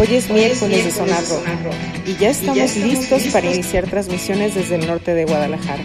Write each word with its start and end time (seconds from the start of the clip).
Hoy 0.00 0.14
es 0.14 0.30
miércoles 0.30 0.84
de 0.84 0.90
Sonar 0.92 1.24
Rock 1.28 1.74
y 2.06 2.14
ya 2.14 2.30
estamos 2.30 2.76
listos 2.76 3.20
para 3.32 3.52
iniciar 3.52 3.90
transmisiones 3.90 4.54
desde 4.54 4.76
el 4.76 4.86
norte 4.86 5.12
de 5.12 5.24
Guadalajara. 5.24 5.82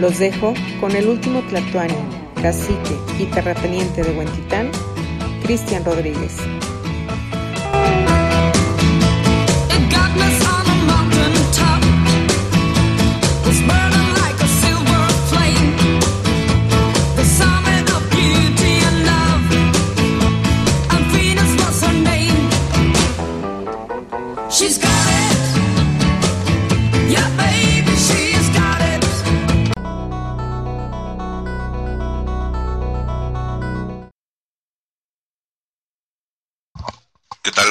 Los 0.00 0.18
dejo 0.18 0.54
con 0.80 0.96
el 0.96 1.06
último 1.06 1.42
Tlatuani, 1.42 1.94
cacique 2.42 2.96
y 3.16 3.26
terrateniente 3.26 4.02
de 4.02 4.10
Huentitán, 4.10 4.72
Cristian 5.44 5.84
Rodríguez. 5.84 6.32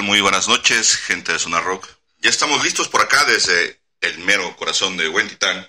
Muy 0.01 0.21
buenas 0.21 0.47
noches, 0.47 0.95
gente 0.95 1.33
de 1.33 1.39
Zona 1.39 1.59
Rock. 1.59 1.87
Ya 2.19 2.29
estamos 2.29 2.63
listos 2.63 2.87
por 2.87 3.01
acá 3.01 3.25
desde 3.25 3.81
el 4.01 4.19
mero 4.19 4.55
corazón 4.55 4.95
de 4.95 5.09
Huentitán. 5.09 5.67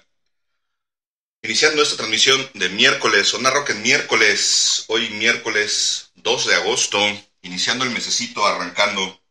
Iniciando 1.42 1.82
esta 1.82 1.96
transmisión 1.96 2.50
de 2.52 2.68
miércoles, 2.68 3.28
Zona 3.28 3.50
Rock 3.50 3.70
en 3.70 3.82
miércoles, 3.82 4.84
hoy 4.88 5.08
miércoles 5.10 6.10
2 6.16 6.46
de 6.46 6.54
agosto, 6.56 6.98
iniciando 7.42 7.84
el 7.84 7.90
mesecito, 7.90 8.46
arrancando. 8.46 9.22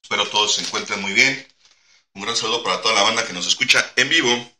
Espero 0.00 0.28
todos 0.28 0.54
se 0.54 0.60
encuentren 0.62 1.00
muy 1.00 1.12
bien. 1.12 1.46
Un 2.14 2.22
gran 2.22 2.36
saludo 2.36 2.62
para 2.62 2.80
toda 2.82 2.94
la 2.94 3.02
banda 3.02 3.26
que 3.26 3.32
nos 3.32 3.46
escucha 3.48 3.92
en 3.96 4.08
vivo. 4.08 4.52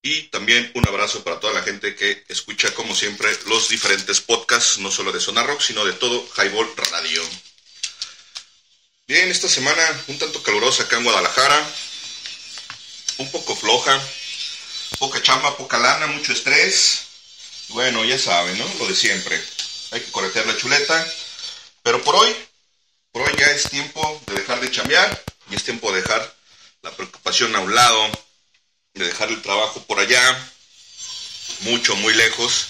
Y 0.00 0.22
también 0.28 0.70
un 0.74 0.86
abrazo 0.86 1.24
para 1.24 1.40
toda 1.40 1.54
la 1.54 1.62
gente 1.62 1.96
que 1.96 2.24
escucha, 2.28 2.72
como 2.74 2.94
siempre, 2.94 3.36
los 3.46 3.68
diferentes 3.68 4.20
podcasts, 4.20 4.78
no 4.78 4.92
solo 4.92 5.10
de 5.10 5.20
Zona 5.20 5.42
Rock, 5.42 5.60
sino 5.60 5.84
de 5.84 5.94
todo 5.94 6.24
Highball 6.36 6.68
Radio. 6.92 7.22
Bien, 9.08 9.30
esta 9.30 9.48
semana 9.48 10.04
un 10.08 10.18
tanto 10.18 10.42
calurosa 10.42 10.82
acá 10.82 10.98
en 10.98 11.04
Guadalajara, 11.04 11.66
un 13.16 13.30
poco 13.30 13.56
floja, 13.56 13.98
poca 14.98 15.22
chamba, 15.22 15.56
poca 15.56 15.78
lana, 15.78 16.08
mucho 16.08 16.34
estrés. 16.34 17.04
Bueno, 17.68 18.04
ya 18.04 18.18
saben, 18.18 18.58
¿no? 18.58 18.70
Lo 18.78 18.86
de 18.86 18.94
siempre. 18.94 19.42
Hay 19.92 20.02
que 20.02 20.10
corretear 20.10 20.44
la 20.46 20.58
chuleta. 20.58 21.10
Pero 21.82 22.04
por 22.04 22.16
hoy, 22.16 22.36
por 23.10 23.22
hoy 23.22 23.34
ya 23.38 23.46
es 23.46 23.70
tiempo 23.70 24.22
de 24.26 24.34
dejar 24.34 24.60
de 24.60 24.70
chambear 24.70 25.24
y 25.50 25.54
es 25.54 25.64
tiempo 25.64 25.90
de 25.90 26.02
dejar 26.02 26.36
la 26.82 26.94
preocupación 26.94 27.56
a 27.56 27.60
un 27.60 27.74
lado, 27.74 28.10
de 28.92 29.06
dejar 29.06 29.30
el 29.30 29.40
trabajo 29.40 29.82
por 29.84 30.00
allá, 30.00 30.52
mucho, 31.60 31.96
muy 31.96 32.12
lejos. 32.12 32.66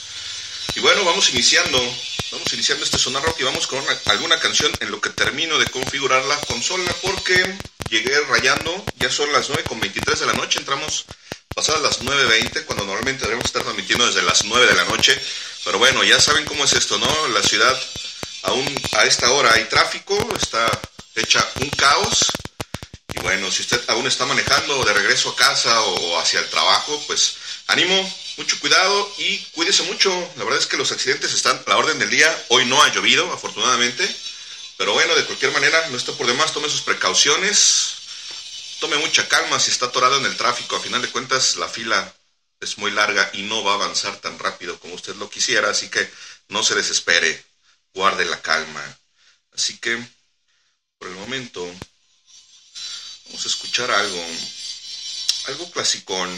Y 0.76 0.78
bueno, 0.78 1.04
vamos 1.04 1.30
iniciando 1.30 1.82
Vamos 2.30 2.52
iniciando 2.52 2.84
este 2.84 2.98
sonar 2.98 3.22
rock 3.22 3.40
y 3.40 3.44
vamos 3.44 3.66
con 3.66 3.82
alguna 4.06 4.38
canción 4.38 4.70
en 4.80 4.90
lo 4.90 5.00
que 5.00 5.08
termino 5.10 5.58
de 5.58 5.66
configurar 5.66 6.22
la 6.26 6.36
consola 6.42 6.94
porque 7.00 7.56
llegué 7.88 8.20
rayando, 8.28 8.84
ya 8.96 9.10
son 9.10 9.32
las 9.32 9.48
9 9.48 9.64
con 9.64 9.80
23 9.80 10.20
de 10.20 10.26
la 10.26 10.34
noche, 10.34 10.58
entramos 10.58 11.06
pasadas 11.54 11.80
las 11.80 12.02
9.20 12.02 12.66
cuando 12.66 12.84
normalmente 12.84 13.24
debemos 13.24 13.46
estar 13.46 13.62
transmitiendo 13.62 14.06
desde 14.06 14.22
las 14.22 14.44
9 14.44 14.66
de 14.66 14.74
la 14.74 14.84
noche, 14.84 15.18
pero 15.64 15.78
bueno, 15.78 16.04
ya 16.04 16.20
saben 16.20 16.44
cómo 16.44 16.64
es 16.64 16.74
esto, 16.74 16.98
¿no? 16.98 17.28
La 17.28 17.42
ciudad 17.42 17.80
aún 18.42 18.66
a 18.92 19.04
esta 19.04 19.30
hora 19.32 19.54
hay 19.54 19.64
tráfico, 19.64 20.28
está 20.36 20.70
hecha 21.14 21.46
un 21.60 21.70
caos 21.70 22.26
y 23.14 23.20
bueno, 23.20 23.50
si 23.50 23.62
usted 23.62 23.80
aún 23.88 24.06
está 24.06 24.26
manejando 24.26 24.84
de 24.84 24.92
regreso 24.92 25.30
a 25.30 25.36
casa 25.36 25.80
o 25.80 26.18
hacia 26.18 26.40
el 26.40 26.48
trabajo, 26.50 27.02
pues 27.06 27.36
ánimo, 27.68 28.14
mucho 28.38 28.58
cuidado 28.60 29.14
y 29.18 29.38
cuídese 29.52 29.82
mucho. 29.82 30.10
La 30.36 30.44
verdad 30.44 30.60
es 30.60 30.66
que 30.66 30.76
los 30.76 30.92
accidentes 30.92 31.34
están 31.34 31.60
a 31.66 31.70
la 31.70 31.76
orden 31.76 31.98
del 31.98 32.08
día. 32.08 32.46
Hoy 32.48 32.64
no 32.66 32.80
ha 32.82 32.88
llovido, 32.94 33.30
afortunadamente. 33.32 34.08
Pero 34.76 34.92
bueno, 34.92 35.14
de 35.16 35.24
cualquier 35.24 35.50
manera, 35.52 35.88
no 35.88 35.96
está 35.96 36.12
por 36.12 36.26
demás, 36.26 36.52
tome 36.52 36.68
sus 36.68 36.82
precauciones. 36.82 37.94
Tome 38.78 38.96
mucha 38.98 39.28
calma 39.28 39.58
si 39.58 39.72
está 39.72 39.86
atorado 39.86 40.18
en 40.18 40.24
el 40.24 40.36
tráfico. 40.36 40.76
A 40.76 40.80
final 40.80 41.02
de 41.02 41.10
cuentas, 41.10 41.56
la 41.56 41.68
fila 41.68 42.14
es 42.60 42.78
muy 42.78 42.92
larga 42.92 43.28
y 43.32 43.42
no 43.42 43.64
va 43.64 43.72
a 43.72 43.74
avanzar 43.74 44.16
tan 44.18 44.38
rápido 44.38 44.78
como 44.78 44.94
usted 44.94 45.16
lo 45.16 45.28
quisiera. 45.28 45.70
Así 45.70 45.90
que 45.90 46.08
no 46.48 46.62
se 46.62 46.76
desespere. 46.76 47.44
Guarde 47.92 48.24
la 48.24 48.40
calma. 48.40 48.98
Así 49.52 49.78
que, 49.78 50.00
por 50.98 51.08
el 51.08 51.14
momento, 51.16 51.64
vamos 53.26 53.44
a 53.44 53.48
escuchar 53.48 53.90
algo. 53.90 54.24
Algo 55.48 55.70
clasicón 55.72 56.30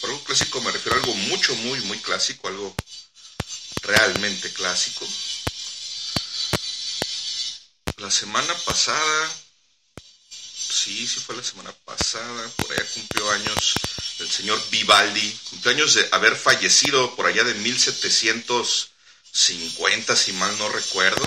por 0.00 0.10
algo 0.10 0.24
clásico 0.24 0.60
me 0.60 0.72
refiero 0.72 0.96
a 0.96 1.00
algo 1.00 1.14
mucho, 1.14 1.54
muy, 1.56 1.80
muy 1.82 1.98
clásico, 1.98 2.48
algo 2.48 2.74
realmente 3.82 4.52
clásico. 4.52 5.06
La 7.98 8.10
semana 8.10 8.54
pasada, 8.64 9.32
sí, 10.30 11.06
sí 11.06 11.20
fue 11.20 11.36
la 11.36 11.44
semana 11.44 11.72
pasada, 11.84 12.48
por 12.56 12.72
allá 12.72 12.84
cumplió 12.92 13.30
años 13.30 13.74
el 14.18 14.28
señor 14.30 14.62
Vivaldi, 14.70 15.38
cumpleaños 15.50 15.94
de 15.94 16.08
haber 16.12 16.36
fallecido 16.36 17.16
por 17.16 17.26
allá 17.26 17.42
de 17.44 17.54
1750, 17.54 20.16
si 20.16 20.32
mal 20.32 20.56
no 20.58 20.68
recuerdo. 20.68 21.26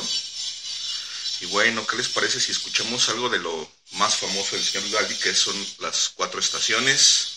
Y 1.41 1.45
bueno, 1.47 1.85
¿qué 1.85 1.97
les 1.97 2.07
parece 2.09 2.39
si 2.39 2.51
escuchamos 2.51 3.09
algo 3.09 3.29
de 3.29 3.39
lo 3.39 3.71
más 3.91 4.15
famoso 4.15 4.55
del 4.55 4.65
señor 4.65 4.85
Vivaldi, 4.85 5.15
que 5.15 5.35
son 5.35 5.55
las 5.79 6.09
cuatro 6.09 6.39
estaciones? 6.39 7.36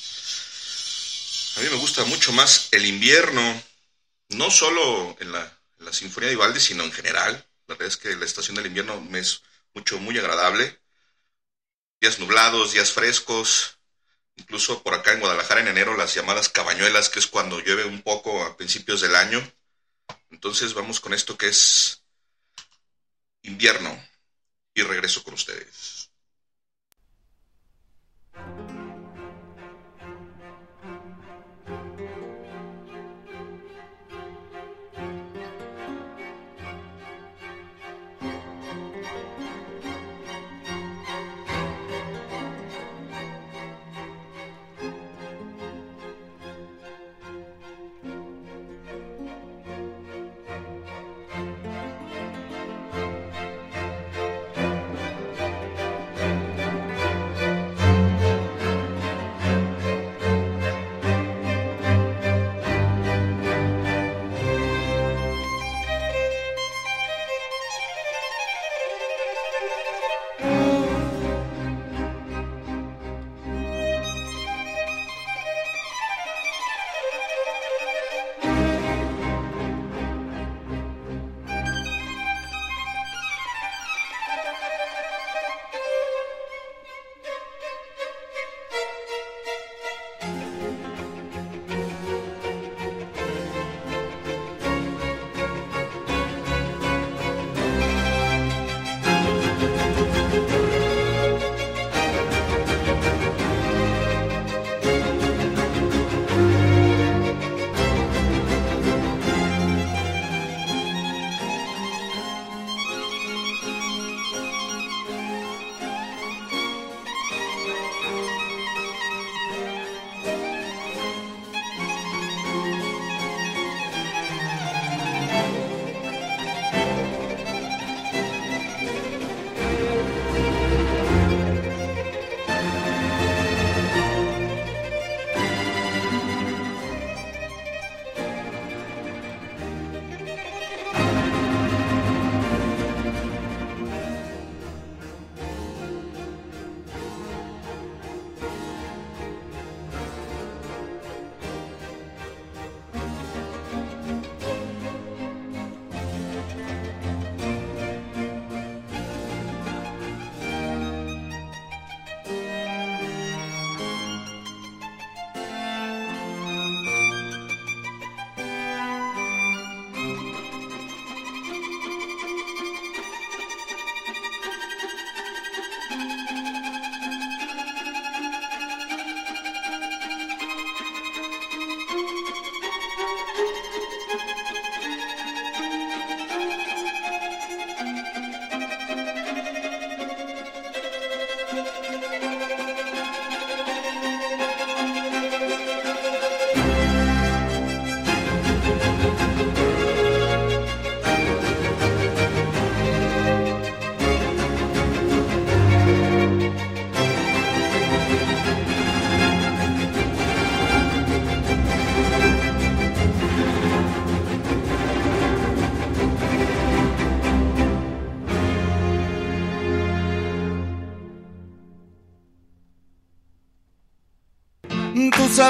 A 1.60 1.62
mí 1.62 1.68
me 1.68 1.76
gusta 1.76 2.06
mucho 2.06 2.32
más 2.32 2.70
el 2.72 2.86
invierno, 2.86 3.62
no 4.30 4.50
solo 4.50 5.14
en 5.20 5.30
la, 5.30 5.92
Sinfonía 5.92 6.30
de 6.30 6.36
Vivaldi, 6.36 6.58
sino 6.58 6.84
en 6.84 6.92
general. 6.92 7.46
La 7.66 7.74
verdad 7.74 7.88
es 7.88 7.98
que 7.98 8.16
la 8.16 8.24
estación 8.24 8.56
del 8.56 8.64
invierno 8.64 8.98
me 9.02 9.18
es 9.18 9.42
mucho, 9.74 9.98
muy 9.98 10.16
agradable. 10.16 10.80
Días 12.00 12.18
nublados, 12.18 12.72
días 12.72 12.92
frescos, 12.92 13.76
incluso 14.36 14.82
por 14.82 14.94
acá 14.94 15.12
en 15.12 15.20
Guadalajara 15.20 15.60
en 15.60 15.68
enero 15.68 15.98
las 15.98 16.14
llamadas 16.14 16.48
cabañuelas, 16.48 17.10
que 17.10 17.18
es 17.18 17.26
cuando 17.26 17.60
llueve 17.60 17.84
un 17.84 18.00
poco 18.00 18.42
a 18.42 18.56
principios 18.56 19.02
del 19.02 19.14
año. 19.14 19.46
Entonces 20.30 20.72
vamos 20.72 20.98
con 20.98 21.12
esto 21.12 21.36
que 21.36 21.48
es 21.48 22.02
invierno 23.42 24.02
y 24.72 24.80
regreso 24.80 25.22
con 25.22 25.34
ustedes. 25.34 25.99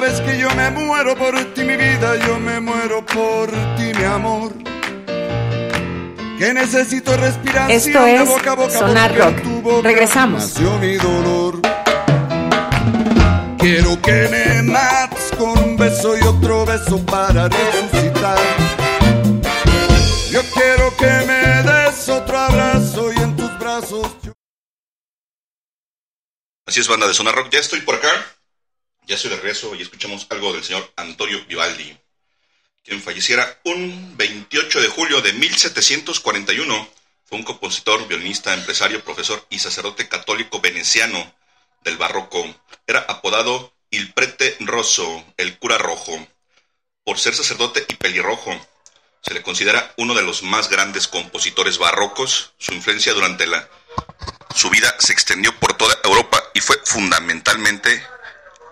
Sabes 0.01 0.21
que 0.23 0.39
yo 0.39 0.49
me 0.55 0.71
muero 0.71 1.15
por 1.15 1.35
ti, 1.53 1.63
mi 1.63 1.77
vida, 1.77 2.17
yo 2.27 2.39
me 2.39 2.59
muero 2.61 3.05
por 3.05 3.51
ti, 3.77 3.93
mi 3.95 4.05
amor. 4.05 4.53
Que 6.39 6.55
necesito 6.55 7.17
respirar. 7.17 7.71
Esto 7.71 8.07
es 8.07 8.27
boca 8.27 8.53
a 8.53 8.55
boca 8.55 8.71
Sonar 8.71 9.15
Rock. 9.15 9.83
Regresamos. 9.83 10.59
Mi 10.81 10.97
dolor. 10.97 11.61
Quiero 13.59 14.01
que 14.01 14.29
me 14.31 14.63
mates 14.63 15.31
con 15.37 15.59
un 15.59 15.77
beso 15.77 16.17
y 16.17 16.23
otro 16.23 16.65
beso 16.65 17.05
para 17.05 17.49
resucitar. 17.49 18.39
Yo 20.31 20.41
quiero 20.55 20.97
que 20.97 21.27
me 21.27 21.63
des 21.63 22.09
otro 22.09 22.39
abrazo 22.39 23.13
y 23.13 23.19
en 23.19 23.37
tus 23.37 23.59
brazos. 23.59 24.09
Así 26.67 26.81
es, 26.81 26.89
banda 26.89 27.07
de 27.07 27.13
Sonar 27.13 27.35
Rock. 27.35 27.51
Ya 27.51 27.59
estoy 27.59 27.83
por 27.83 27.97
acá. 27.97 28.09
Ya 29.11 29.17
de 29.17 29.29
regreso 29.35 29.75
y 29.75 29.83
escuchamos 29.83 30.29
algo 30.31 30.53
del 30.53 30.63
señor 30.63 30.89
Antonio 30.95 31.45
Vivaldi, 31.47 31.99
quien 32.85 33.03
falleciera 33.03 33.59
un 33.65 34.17
28 34.17 34.81
de 34.81 34.87
julio 34.87 35.21
de 35.21 35.33
1741. 35.33 36.89
Fue 37.25 37.37
un 37.37 37.43
compositor, 37.43 38.07
violinista, 38.07 38.55
empresario, 38.55 39.03
profesor 39.03 39.45
y 39.51 39.59
sacerdote 39.59 40.09
católico 40.09 40.61
veneciano 40.61 41.35
del 41.83 41.97
barroco. 41.97 42.55
Era 42.87 43.01
apodado 43.01 43.75
Il 43.91 44.13
Prete 44.13 44.57
Rosso, 44.61 45.25
el 45.37 45.59
cura 45.59 45.77
rojo. 45.77 46.29
Por 47.03 47.19
ser 47.19 47.35
sacerdote 47.35 47.85
y 47.89 47.95
pelirrojo, 47.95 48.65
se 49.23 49.35
le 49.35 49.43
considera 49.43 49.93
uno 49.97 50.15
de 50.15 50.23
los 50.23 50.45
más 50.45 50.71
grandes 50.71 51.09
compositores 51.09 51.79
barrocos. 51.79 52.53
Su 52.59 52.73
influencia 52.75 53.13
durante 53.13 53.49
la, 53.49 53.69
su 54.55 54.71
vida 54.71 54.95
se 55.01 55.13
extendió 55.13 55.53
por 55.59 55.77
toda 55.77 55.99
Europa 56.05 56.41
y 56.55 56.61
fue 56.61 56.81
fundamentalmente 56.85 58.07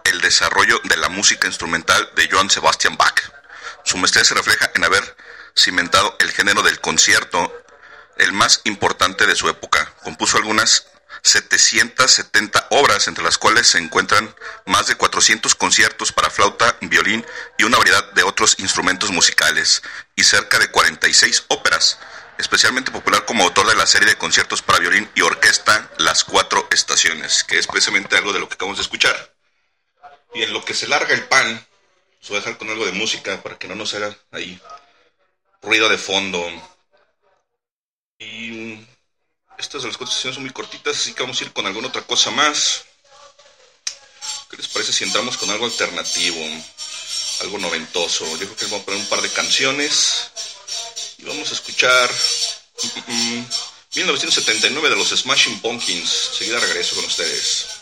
el 0.09 0.21
desarrollo 0.23 0.81
de 0.85 0.97
la 0.97 1.09
música 1.09 1.47
instrumental 1.47 2.11
de 2.17 2.29
Johann 2.31 2.51
Sebastian 2.51 2.97
Bach. 2.97 3.21
Su 3.85 3.99
maestría 3.99 4.25
se 4.25 4.35
refleja 4.35 4.71
en 4.75 4.85
haber 4.85 5.17
cimentado 5.57 6.17
el 6.21 6.31
género 6.31 6.63
del 6.63 6.81
concierto, 6.81 7.53
el 8.17 8.33
más 8.33 8.63
importante 8.65 9.27
de 9.27 9.37
su 9.37 9.49
época. 9.49 9.93
Compuso 10.03 10.39
algunas 10.39 10.87
770 11.23 12.69
obras, 12.71 13.07
entre 13.07 13.25
las 13.25 13.39
cuales 13.39 13.67
se 13.67 13.79
encuentran 13.79 14.35
más 14.67 14.87
de 14.87 14.95
400 14.95 15.55
conciertos 15.55 16.13
para 16.13 16.31
flauta, 16.31 16.77
violín 16.81 17.25
y 17.59 17.65
una 17.65 17.79
variedad 17.79 18.13
de 18.13 18.23
otros 18.23 18.57
instrumentos 18.59 19.11
musicales, 19.11 19.83
y 20.17 20.25
cerca 20.25 20.59
de 20.59 20.71
46 20.71 21.45
óperas, 21.49 21.99
especialmente 22.39 22.91
popular 22.91 23.27
como 23.27 23.45
autor 23.45 23.67
de 23.67 23.75
la 23.75 23.87
serie 23.87 24.09
de 24.09 24.17
conciertos 24.17 24.63
para 24.63 24.79
violín 24.79 25.11
y 25.15 25.21
orquesta 25.21 25.91
Las 25.99 26.25
Cuatro 26.25 26.67
Estaciones, 26.71 27.45
que 27.45 27.59
es 27.59 27.67
precisamente 27.67 28.17
algo 28.17 28.33
de 28.33 28.41
lo 28.41 28.49
que 28.49 28.55
acabamos 28.55 28.79
de 28.79 28.85
escuchar. 28.85 29.38
Y 30.39 30.45
en 30.45 30.53
lo 30.53 30.65
que 30.65 30.73
se 30.73 30.87
larga 30.87 31.13
el 31.15 31.27
pan, 31.27 31.67
os 32.23 32.29
voy 32.29 32.37
a 32.37 32.41
dejar 32.41 32.59
con 32.59 32.71
algo 32.71 32.87
de 32.87 32.93
música 32.93 33.43
para 33.43 33.59
que 33.59 33.67
no 33.67 33.75
nos 33.75 33.93
haga 33.95 34.17
ahí 34.31 34.61
ruido 35.61 35.89
de 35.89 35.99
fondo. 35.99 36.41
Y 38.21 38.79
estas 39.59 39.83
de 39.83 39.89
las 39.89 39.97
cuatro 39.97 40.15
sesiones 40.15 40.37
son 40.37 40.45
muy 40.45 40.53
cortitas, 40.53 40.97
así 40.97 41.13
que 41.13 41.25
vamos 41.25 41.41
a 41.41 41.45
ir 41.45 41.53
con 41.53 41.67
alguna 41.67 41.89
otra 41.89 42.03
cosa 42.03 42.31
más. 42.31 42.85
¿Qué 44.49 44.59
les 44.59 44.69
parece 44.69 44.93
si 44.93 45.03
entramos 45.03 45.37
con 45.37 45.51
algo 45.51 45.65
alternativo? 45.65 46.39
Algo 47.41 47.59
noventoso. 47.59 48.25
Yo 48.37 48.47
creo 48.47 48.55
que 48.55 48.67
vamos 48.67 48.83
a 48.83 48.85
poner 48.85 49.01
un 49.01 49.09
par 49.09 49.21
de 49.21 49.31
canciones. 49.31 50.31
Y 51.19 51.25
vamos 51.25 51.51
a 51.51 51.55
escuchar 51.55 52.09
1979 53.97 54.71
mm, 54.71 54.87
mm, 54.87 54.89
de 54.89 54.97
los 54.97 55.09
Smashing 55.09 55.59
Pumpkins. 55.59 56.09
Seguida 56.39 56.61
regreso 56.61 56.95
con 56.95 57.07
ustedes. 57.07 57.78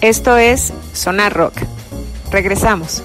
Esto 0.00 0.38
es 0.38 0.72
Sonar 0.94 1.34
Rock. 1.34 1.54
Regresamos. 2.30 3.02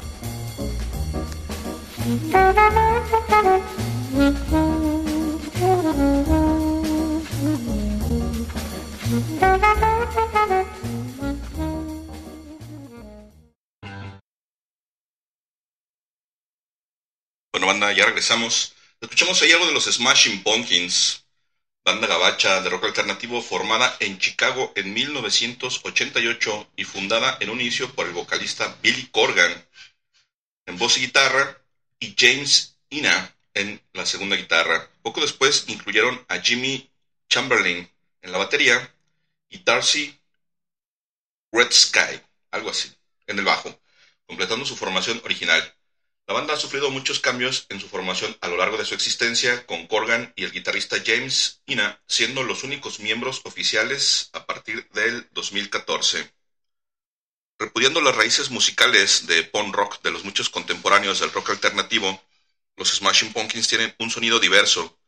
Bueno, 17.52 17.68
banda, 17.68 17.92
ya 17.92 18.06
regresamos. 18.06 18.74
Escuchamos 19.02 19.42
ahí 19.42 19.52
algo 19.52 19.66
de 19.66 19.74
los 19.74 19.84
Smashing 19.84 20.44
Pumpkins, 20.44 21.25
banda 21.86 22.08
gabacha 22.08 22.62
de 22.62 22.70
rock 22.72 22.86
alternativo 22.86 23.44
formada 23.44 23.96
en 24.00 24.18
Chicago 24.18 24.74
en 24.76 24.92
1988 24.92 26.72
y 26.76 26.84
fundada 26.84 27.38
en 27.40 27.52
un 27.52 27.62
inicio 27.62 27.94
por 27.94 28.08
el 28.08 28.14
vocalista 28.14 28.76
Billy 28.82 29.08
Corgan 29.12 29.54
en 30.66 30.80
voz 30.80 30.98
y 30.98 31.02
guitarra 31.02 31.62
y 32.00 32.16
James 32.18 32.76
Ina 32.90 33.36
en 33.54 33.80
la 33.94 34.04
segunda 34.08 34.36
guitarra. 34.36 34.90
Poco 35.04 35.22
después 35.22 35.66
incluyeron 35.68 36.26
a 36.28 36.40
Jimmy 36.40 36.90
Chamberlain 37.30 37.88
en 38.24 38.32
la 38.32 38.40
batería 38.40 38.92
y 39.50 39.60
Darcy 39.60 40.20
Red 41.52 41.72
Sky, 41.72 42.20
algo 42.50 42.72
así, 42.72 42.92
en 43.28 43.38
el 43.38 43.46
bajo, 43.46 43.80
completando 44.26 44.66
su 44.66 44.76
formación 44.76 45.22
original. 45.24 45.75
La 46.28 46.34
banda 46.34 46.54
ha 46.54 46.58
sufrido 46.58 46.90
muchos 46.90 47.20
cambios 47.20 47.68
en 47.70 47.80
su 47.80 47.88
formación 47.88 48.36
a 48.42 48.48
lo 48.48 48.58
largo 48.58 48.78
de 48.78 48.86
su 48.86 48.96
existencia, 48.96 49.66
con 49.68 49.86
Corgan 49.88 50.34
y 50.36 50.44
el 50.44 50.52
guitarrista 50.52 50.98
James 51.06 51.62
Ina 51.68 52.02
siendo 52.08 52.44
los 52.44 52.64
únicos 52.64 53.00
miembros 53.00 53.42
oficiales 53.44 54.30
a 54.34 54.46
partir 54.46 54.88
del 54.90 55.28
2014. 55.34 56.32
Repudiando 57.60 58.02
las 58.02 58.16
raíces 58.16 58.50
musicales 58.50 59.28
de 59.28 59.44
punk 59.44 59.76
rock 59.76 60.02
de 60.02 60.12
los 60.12 60.26
muchos 60.26 60.50
contemporáneos 60.50 61.20
del 61.20 61.32
rock 61.32 61.52
alternativo, 61.52 62.22
los 62.76 62.90
Smashing 62.90 63.32
Pumpkins 63.32 63.68
tienen 63.68 63.96
un 64.00 64.10
sonido 64.10 64.40
diverso, 64.40 65.00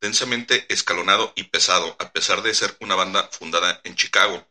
densamente 0.00 0.66
escalonado 0.72 1.32
y 1.36 1.44
pesado, 1.44 1.96
a 1.98 2.12
pesar 2.12 2.42
de 2.42 2.54
ser 2.54 2.76
una 2.80 2.94
banda 2.94 3.28
fundada 3.32 3.80
en 3.84 3.96
Chicago. 3.96 4.46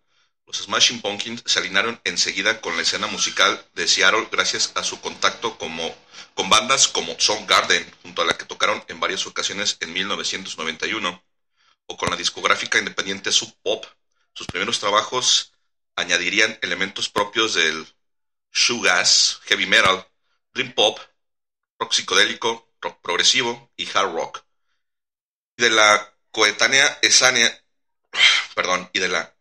Los 0.47 0.57
Smashing 0.57 1.01
Pumpkins 1.01 1.41
se 1.45 1.59
alinearon 1.59 1.99
enseguida 2.03 2.61
con 2.61 2.75
la 2.75 2.83
escena 2.83 3.07
musical 3.07 3.65
de 3.73 3.87
Seattle 3.87 4.27
gracias 4.31 4.71
a 4.75 4.83
su 4.83 5.01
contacto 5.01 5.57
como, 5.57 5.95
con 6.35 6.49
bandas 6.49 6.87
como 6.87 7.19
Soundgarden, 7.19 7.91
junto 8.03 8.21
a 8.21 8.25
la 8.25 8.37
que 8.37 8.45
tocaron 8.45 8.83
en 8.87 8.99
varias 8.99 9.25
ocasiones 9.25 9.77
en 9.79 9.91
1991, 9.93 11.23
o 11.87 11.97
con 11.97 12.09
la 12.11 12.15
discográfica 12.15 12.77
independiente 12.77 13.31
Sub 13.31 13.55
Pop. 13.63 13.85
Sus 14.33 14.47
primeros 14.47 14.79
trabajos 14.79 15.51
añadirían 15.95 16.59
elementos 16.61 17.09
propios 17.09 17.55
del 17.55 17.87
shoegaze, 18.53 19.37
heavy 19.45 19.65
metal, 19.65 20.07
dream 20.53 20.73
pop, 20.73 20.99
rock 21.79 21.93
psicodélico, 21.93 22.71
rock 22.81 23.01
progresivo 23.01 23.71
y 23.75 23.87
hard 23.93 24.13
rock. 24.13 24.43
De 25.57 25.69
la 25.69 26.13
coetánea 26.31 26.99
escena, 27.01 27.49
perdón, 28.55 28.89
y 28.93 28.99
de 28.99 29.07
la 29.07 29.34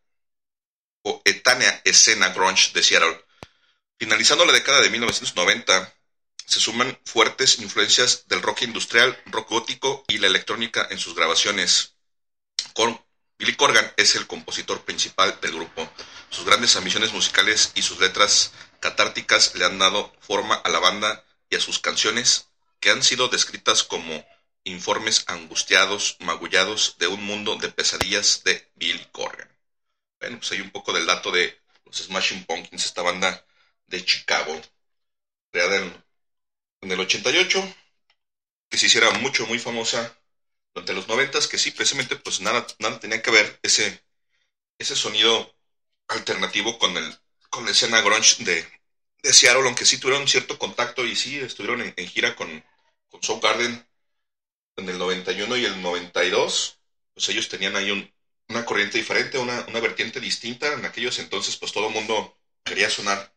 coetánea 1.05 1.83
escena 1.85 2.31
grunge 2.31 2.73
de 2.73 2.83
Seattle. 2.83 3.23
Finalizando 3.99 4.47
la 4.47 4.55
década 4.55 4.81
de 4.81 4.89
1990, 4.89 5.95
se 6.47 6.61
suman 6.61 6.99
fuertes 7.05 7.59
influencias 7.59 8.27
del 8.27 8.41
rock 8.41 8.63
industrial, 8.63 9.23
rock 9.27 9.51
gótico 9.51 10.05
y 10.09 10.17
la 10.17 10.29
electrónica 10.29 10.89
en 10.91 10.99
sus 10.99 11.15
grabaciones. 11.15 11.95
Con 12.73 12.99
Billy 13.39 13.55
Corgan 13.55 13.93
es 13.99 14.17
el 14.17 14.27
compositor 14.27 14.83
principal 14.85 15.39
del 15.43 15.53
grupo. 15.53 15.87
Sus 16.31 16.47
grandes 16.47 16.75
ambiciones 16.77 17.13
musicales 17.13 17.73
y 17.75 17.83
sus 17.83 18.01
letras 18.01 18.53
catárticas 18.81 19.55
le 19.57 19.67
han 19.67 19.79
dado 19.79 20.11
forma 20.21 20.55
a 20.55 20.71
la 20.71 20.79
banda 20.79 21.23
y 21.51 21.57
a 21.57 21.61
sus 21.61 21.79
canciones, 21.81 22.49
que 22.81 22.91
han 22.91 23.03
sido 23.03 23.29
descritas 23.29 23.83
como 23.83 24.27
informes 24.65 25.25
angustiados, 25.27 26.17
magullados 26.21 26.97
de 26.99 27.09
un 27.09 27.23
mundo 27.25 27.57
de 27.57 27.69
pesadillas 27.69 28.43
de 28.45 28.71
Billy 28.77 29.07
Corgan. 29.13 29.54
Bueno, 30.25 30.39
pues 30.39 30.53
hay 30.53 30.63
un 30.63 30.71
poco 30.71 30.91
del 30.95 31.05
dato 31.05 31.31
de 31.31 31.55
los 31.85 31.97
Smashing 31.99 32.45
Pumpkins, 32.47 32.87
esta 32.87 33.03
banda 33.03 33.45
de 33.89 34.03
Chicago, 34.03 34.59
creada 35.51 35.77
en, 36.81 36.91
el 36.91 36.99
88, 36.99 37.63
que 38.71 38.79
se 38.79 38.87
hiciera 38.87 39.11
mucho, 39.19 39.47
muy 39.47 39.59
famosa 39.59 40.19
durante 40.75 40.95
los 40.95 41.09
90, 41.09 41.39
que 41.51 41.59
sí, 41.59 41.73
precisamente, 41.73 42.17
pues 42.17 42.41
nada, 42.41 42.67
nada 42.79 42.99
tenía 43.01 43.21
que 43.21 43.31
ver 43.33 43.61
ese, 43.63 44.03
ese 44.79 44.97
sonido 44.97 45.55
alternativo 46.09 46.79
con 46.79 46.97
el 46.97 47.19
con 47.51 47.67
la 47.67 47.73
escena 47.73 48.01
grunge 48.03 48.45
de, 48.45 48.67
de 49.23 49.33
Seattle, 49.35 49.65
aunque 49.67 49.87
sí 49.87 49.99
tuvieron 49.99 50.29
cierto 50.29 50.59
contacto 50.59 51.05
y 51.07 51.17
sí 51.17 51.39
estuvieron 51.39 51.83
en, 51.83 51.95
en 51.97 52.09
gira 52.09 52.37
con, 52.37 52.65
con 53.11 53.23
Soundgarden 53.23 53.87
en 54.77 54.89
el 54.89 54.99
91 54.99 55.57
y 55.59 55.67
el 55.67 55.83
92, 55.83 56.81
pues 57.15 57.29
ellos 57.31 57.49
tenían 57.49 57.77
ahí 57.77 57.91
un, 57.91 58.14
una 58.49 58.65
corriente 58.65 58.99
diferente, 58.99 59.39
una, 59.39 59.65
una 59.69 59.81
vertiente 59.81 60.21
distinta. 60.21 60.73
En 60.75 60.85
aquellos 60.85 61.19
entonces, 61.19 61.57
pues 61.57 61.73
todo 61.73 61.89
el 61.89 61.95
mundo 61.95 62.37
quería 62.65 62.91
sonar 62.91 63.33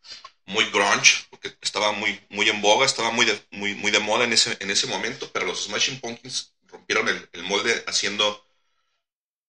muy 0.46 0.66
grunge, 0.72 1.26
porque 1.30 1.54
estaba 1.62 1.92
muy, 1.92 2.20
muy 2.30 2.50
en 2.50 2.62
boga, 2.62 2.86
estaba 2.86 3.12
muy 3.12 3.26
de, 3.26 3.40
muy, 3.52 3.76
muy 3.76 3.92
de 3.92 4.00
moda 4.00 4.24
en 4.26 4.34
ese, 4.34 4.58
en 4.62 4.72
ese 4.72 4.88
momento, 4.88 5.30
pero 5.34 5.46
los 5.46 5.66
Smashing 5.66 6.00
Pumpkins 6.00 6.54
rompieron 6.68 7.08
el, 7.10 7.30
el 7.34 7.44
molde 7.44 7.84
haciendo 7.88 8.46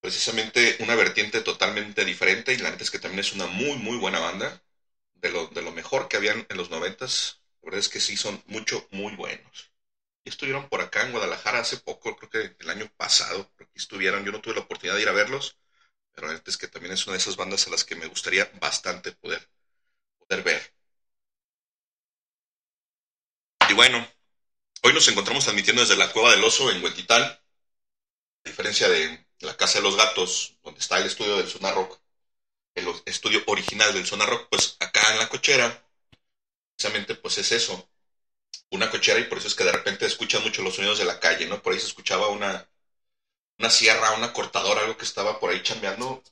precisamente 0.00 0.76
una 0.80 0.94
vertiente 0.96 1.40
totalmente 1.40 2.04
diferente 2.04 2.52
y 2.52 2.58
la 2.58 2.70
neta 2.70 2.82
es 2.84 2.90
que 2.90 2.98
también 2.98 3.20
es 3.20 3.32
una 3.32 3.46
muy 3.46 3.76
muy 3.78 3.96
buena 3.96 4.18
banda 4.20 4.62
de 5.14 5.30
lo, 5.30 5.46
de 5.48 5.62
lo 5.62 5.72
mejor 5.72 6.08
que 6.08 6.16
habían 6.16 6.46
en 6.48 6.56
los 6.56 6.70
noventas 6.70 7.40
la 7.62 7.66
verdad 7.66 7.80
es 7.80 7.88
que 7.88 8.00
sí 8.00 8.16
son 8.16 8.42
mucho 8.46 8.86
muy 8.92 9.14
buenos 9.16 9.72
estuvieron 10.24 10.68
por 10.68 10.80
acá 10.80 11.02
en 11.02 11.12
Guadalajara 11.12 11.60
hace 11.60 11.78
poco 11.78 12.16
creo 12.16 12.30
que 12.30 12.56
el 12.58 12.70
año 12.70 12.90
pasado 12.96 13.50
estuvieron. 13.74 14.24
Yo 14.24 14.32
no 14.32 14.40
tuve 14.40 14.54
la 14.54 14.60
oportunidad 14.62 14.96
de 14.96 15.02
ir 15.02 15.08
a 15.08 15.12
verlos 15.12 15.58
pero 16.12 16.32
es 16.32 16.56
que 16.56 16.68
también 16.68 16.92
es 16.94 17.06
una 17.06 17.14
de 17.14 17.20
esas 17.20 17.36
bandas 17.36 17.66
a 17.66 17.70
las 17.70 17.84
que 17.84 17.94
me 17.94 18.06
gustaría 18.06 18.50
bastante 18.60 19.12
poder 19.12 19.48
poder 20.18 20.42
ver. 20.42 20.74
Y 23.70 23.74
bueno 23.74 24.06
hoy 24.82 24.92
nos 24.92 25.08
encontramos 25.08 25.44
transmitiendo 25.44 25.82
desde 25.82 25.96
la 25.96 26.12
cueva 26.12 26.30
del 26.32 26.44
oso 26.44 26.70
en 26.70 26.82
Huetitán 26.82 27.22
a 27.22 27.40
diferencia 28.44 28.88
de 28.88 29.26
la 29.40 29.56
Casa 29.56 29.78
de 29.78 29.84
los 29.84 29.96
Gatos, 29.96 30.56
donde 30.62 30.80
está 30.80 30.98
el 30.98 31.06
estudio 31.06 31.36
del 31.36 31.48
Sonar 31.48 31.74
Rock, 31.74 32.00
el 32.74 32.86
estudio 33.06 33.42
original 33.46 33.92
del 33.92 34.06
Sonar 34.06 34.28
Rock, 34.28 34.48
pues 34.50 34.76
acá 34.80 35.12
en 35.12 35.18
la 35.18 35.28
cochera, 35.28 35.86
precisamente 36.74 37.14
pues 37.14 37.38
es 37.38 37.52
eso, 37.52 37.90
una 38.70 38.90
cochera 38.90 39.18
y 39.20 39.24
por 39.24 39.38
eso 39.38 39.48
es 39.48 39.54
que 39.54 39.64
de 39.64 39.72
repente 39.72 40.06
escuchan 40.06 40.42
mucho 40.42 40.62
los 40.62 40.74
sonidos 40.74 40.98
de 40.98 41.04
la 41.04 41.20
calle, 41.20 41.46
¿no? 41.46 41.62
Por 41.62 41.72
ahí 41.72 41.80
se 41.80 41.86
escuchaba 41.86 42.28
una, 42.28 42.68
una 43.58 43.70
sierra, 43.70 44.12
una 44.12 44.32
cortadora, 44.32 44.82
algo 44.82 44.96
que 44.96 45.04
estaba 45.04 45.40
por 45.40 45.50
ahí 45.50 45.62
chambeando. 45.62 46.22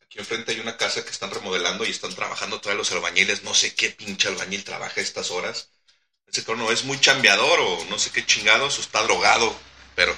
Aquí 0.00 0.18
enfrente 0.18 0.52
hay 0.52 0.60
una 0.60 0.76
casa 0.76 1.04
que 1.04 1.10
están 1.10 1.30
remodelando 1.30 1.84
y 1.84 1.90
están 1.90 2.14
trabajando 2.14 2.60
todos 2.60 2.76
los 2.76 2.92
albañiles, 2.92 3.42
no 3.44 3.54
sé 3.54 3.74
qué 3.74 3.90
pinche 3.90 4.28
albañil 4.28 4.64
trabaja 4.64 5.00
estas 5.00 5.30
horas. 5.30 5.70
Ese 6.26 6.44
no 6.54 6.72
es 6.72 6.84
muy 6.84 6.98
chambeador 7.00 7.60
o 7.60 7.84
no 7.90 7.98
sé 7.98 8.10
qué 8.10 8.24
chingados, 8.24 8.78
o 8.78 8.80
está 8.80 9.02
drogado, 9.02 9.54
pero 9.94 10.16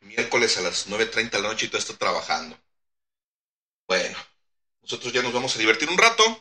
miércoles 0.00 0.56
a 0.56 0.62
las 0.62 0.88
9.30 0.88 1.38
de 1.38 1.42
la 1.42 1.48
noche 1.48 1.66
y 1.66 1.68
todo 1.68 1.78
está 1.78 1.96
trabajando. 1.96 2.58
Bueno, 3.86 4.18
nosotros 4.82 5.12
ya 5.12 5.22
nos 5.22 5.32
vamos 5.32 5.54
a 5.54 5.58
divertir 5.58 5.90
un 5.90 5.98
rato. 5.98 6.40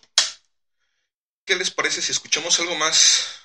¿Qué 1.45 1.55
les 1.55 1.71
parece 1.71 2.01
si 2.01 2.11
escuchamos 2.11 2.57
algo 2.59 2.75
más? 2.75 3.40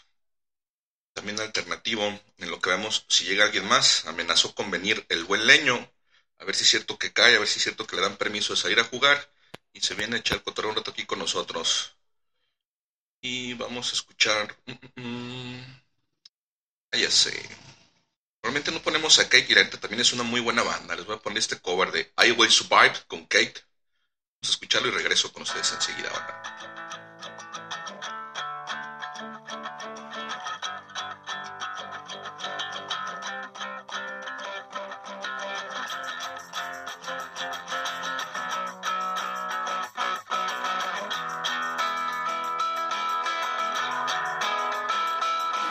También 1.17 1.41
alternativo, 1.41 2.05
en 2.37 2.51
lo 2.51 2.61
que 2.61 2.69
vemos 2.69 3.07
si 3.09 3.25
llega 3.25 3.47
alguien 3.47 3.67
más. 3.67 4.05
Amenazó 4.05 4.55
con 4.55 4.71
venir 4.71 5.07
el 5.09 5.25
buen 5.25 5.47
leño. 5.47 5.91
A 6.39 6.45
ver 6.45 6.55
si 6.55 6.65
es 6.65 6.69
cierto 6.71 6.99
que 6.99 7.15
cae, 7.15 7.37
a 7.37 7.39
ver 7.39 7.49
si 7.49 7.57
es 7.57 7.63
cierto 7.65 7.87
que 7.87 7.97
le 7.97 8.03
dan 8.03 8.19
permiso 8.19 8.53
de 8.53 8.61
salir 8.61 8.79
a 8.81 8.85
jugar. 8.85 9.31
Y 9.73 9.81
se 9.81 9.95
viene 9.95 10.17
a 10.17 10.19
echar 10.19 10.43
cotorreo 10.43 10.71
un 10.71 10.77
rato 10.77 10.91
aquí 10.91 11.07
con 11.07 11.19
nosotros. 11.19 11.97
Y 13.21 13.53
vamos 13.55 13.91
a 13.91 13.95
escuchar. 13.95 14.57
Mm, 14.97 15.61
ya 16.93 17.11
sé. 17.11 17.49
Normalmente 18.43 18.73
no 18.73 18.83
ponemos 18.83 19.19
a 19.19 19.29
Cake 19.29 19.51
y 19.51 19.79
también 19.79 20.01
es 20.01 20.13
una 20.13 20.23
muy 20.23 20.41
buena 20.41 20.63
banda. 20.63 20.97
Les 20.97 21.07
voy 21.07 21.17
a 21.17 21.21
poner 21.21 21.39
este 21.39 21.59
cover 21.61 21.93
de 21.93 22.13
I 22.27 22.33
Will 22.33 22.51
Survive 22.51 22.95
con 23.09 23.27
Cake. 23.27 23.65
Vamos 24.41 24.49
a 24.49 24.51
escucharlo 24.51 24.89
y 24.89 24.93
regreso 24.93 25.33
con 25.33 25.43
ustedes 25.43 25.73
enseguida, 25.73 26.11
banda. 26.11 26.96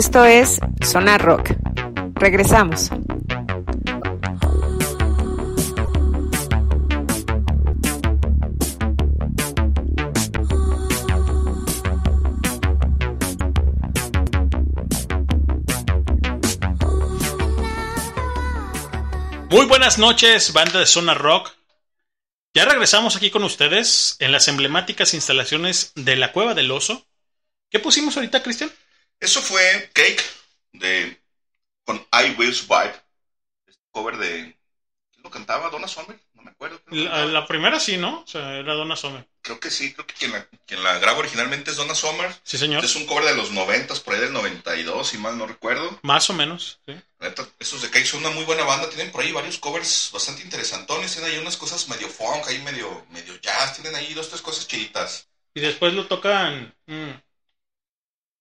Esto 0.00 0.24
es 0.24 0.58
Sonar 0.82 1.20
Rock. 1.20 1.50
Regresamos. 2.14 2.88
Muy 19.50 19.66
buenas 19.66 19.98
noches, 19.98 20.54
banda 20.54 20.80
de 20.80 20.86
Zona 20.86 21.12
Rock. 21.12 21.52
Ya 22.54 22.64
regresamos 22.64 23.16
aquí 23.16 23.30
con 23.30 23.44
ustedes 23.44 24.16
en 24.20 24.32
las 24.32 24.48
emblemáticas 24.48 25.12
instalaciones 25.12 25.92
de 25.94 26.16
la 26.16 26.32
Cueva 26.32 26.54
del 26.54 26.70
Oso. 26.70 27.06
¿Qué 27.68 27.80
pusimos 27.80 28.16
ahorita, 28.16 28.42
Cristian? 28.42 28.70
Primera 37.50 37.78
sí, 37.80 37.96
¿no? 37.98 38.20
O 38.20 38.26
sea, 38.26 38.56
era 38.56 38.74
Donna 38.74 38.96
Summer. 38.96 39.26
Creo 39.42 39.60
que 39.60 39.70
sí, 39.70 39.92
creo 39.92 40.06
que 40.06 40.14
quien 40.14 40.32
la, 40.32 40.46
quien 40.66 40.82
la 40.82 40.98
graba 40.98 41.18
originalmente 41.18 41.70
es 41.70 41.76
Donna 41.76 41.94
Summer. 41.94 42.34
Sí, 42.44 42.56
señor. 42.58 42.84
Es 42.84 42.96
un 42.96 43.06
cover 43.06 43.24
de 43.24 43.34
los 43.34 43.50
90, 43.50 43.94
por 43.96 44.14
ahí 44.14 44.20
del 44.20 44.32
92, 44.32 45.08
si 45.08 45.18
mal 45.18 45.36
no 45.36 45.46
recuerdo. 45.46 45.98
Más 46.02 46.30
o 46.30 46.32
menos. 46.34 46.78
sí. 46.86 46.94
Neta, 47.20 47.46
esos 47.58 47.82
de 47.82 47.90
Cake 47.90 48.06
son 48.06 48.20
una 48.20 48.30
muy 48.30 48.44
buena 48.44 48.64
banda. 48.64 48.88
Tienen 48.88 49.10
por 49.12 49.20
ahí 49.22 49.32
varios 49.32 49.58
covers 49.58 50.10
bastante 50.12 50.42
interesantones. 50.42 51.12
Tienen 51.12 51.30
ahí 51.30 51.38
unas 51.38 51.56
cosas 51.56 51.88
medio 51.88 52.08
funk, 52.08 52.46
ahí 52.48 52.58
medio, 52.62 53.04
medio 53.10 53.34
jazz. 53.40 53.74
Tienen 53.74 53.94
ahí 53.94 54.14
dos, 54.14 54.28
tres 54.28 54.40
cosas 54.40 54.66
chiditas. 54.66 55.26
Y 55.54 55.60
después 55.60 55.92
lo 55.92 56.06
tocan. 56.06 56.74
mm, 56.86 57.10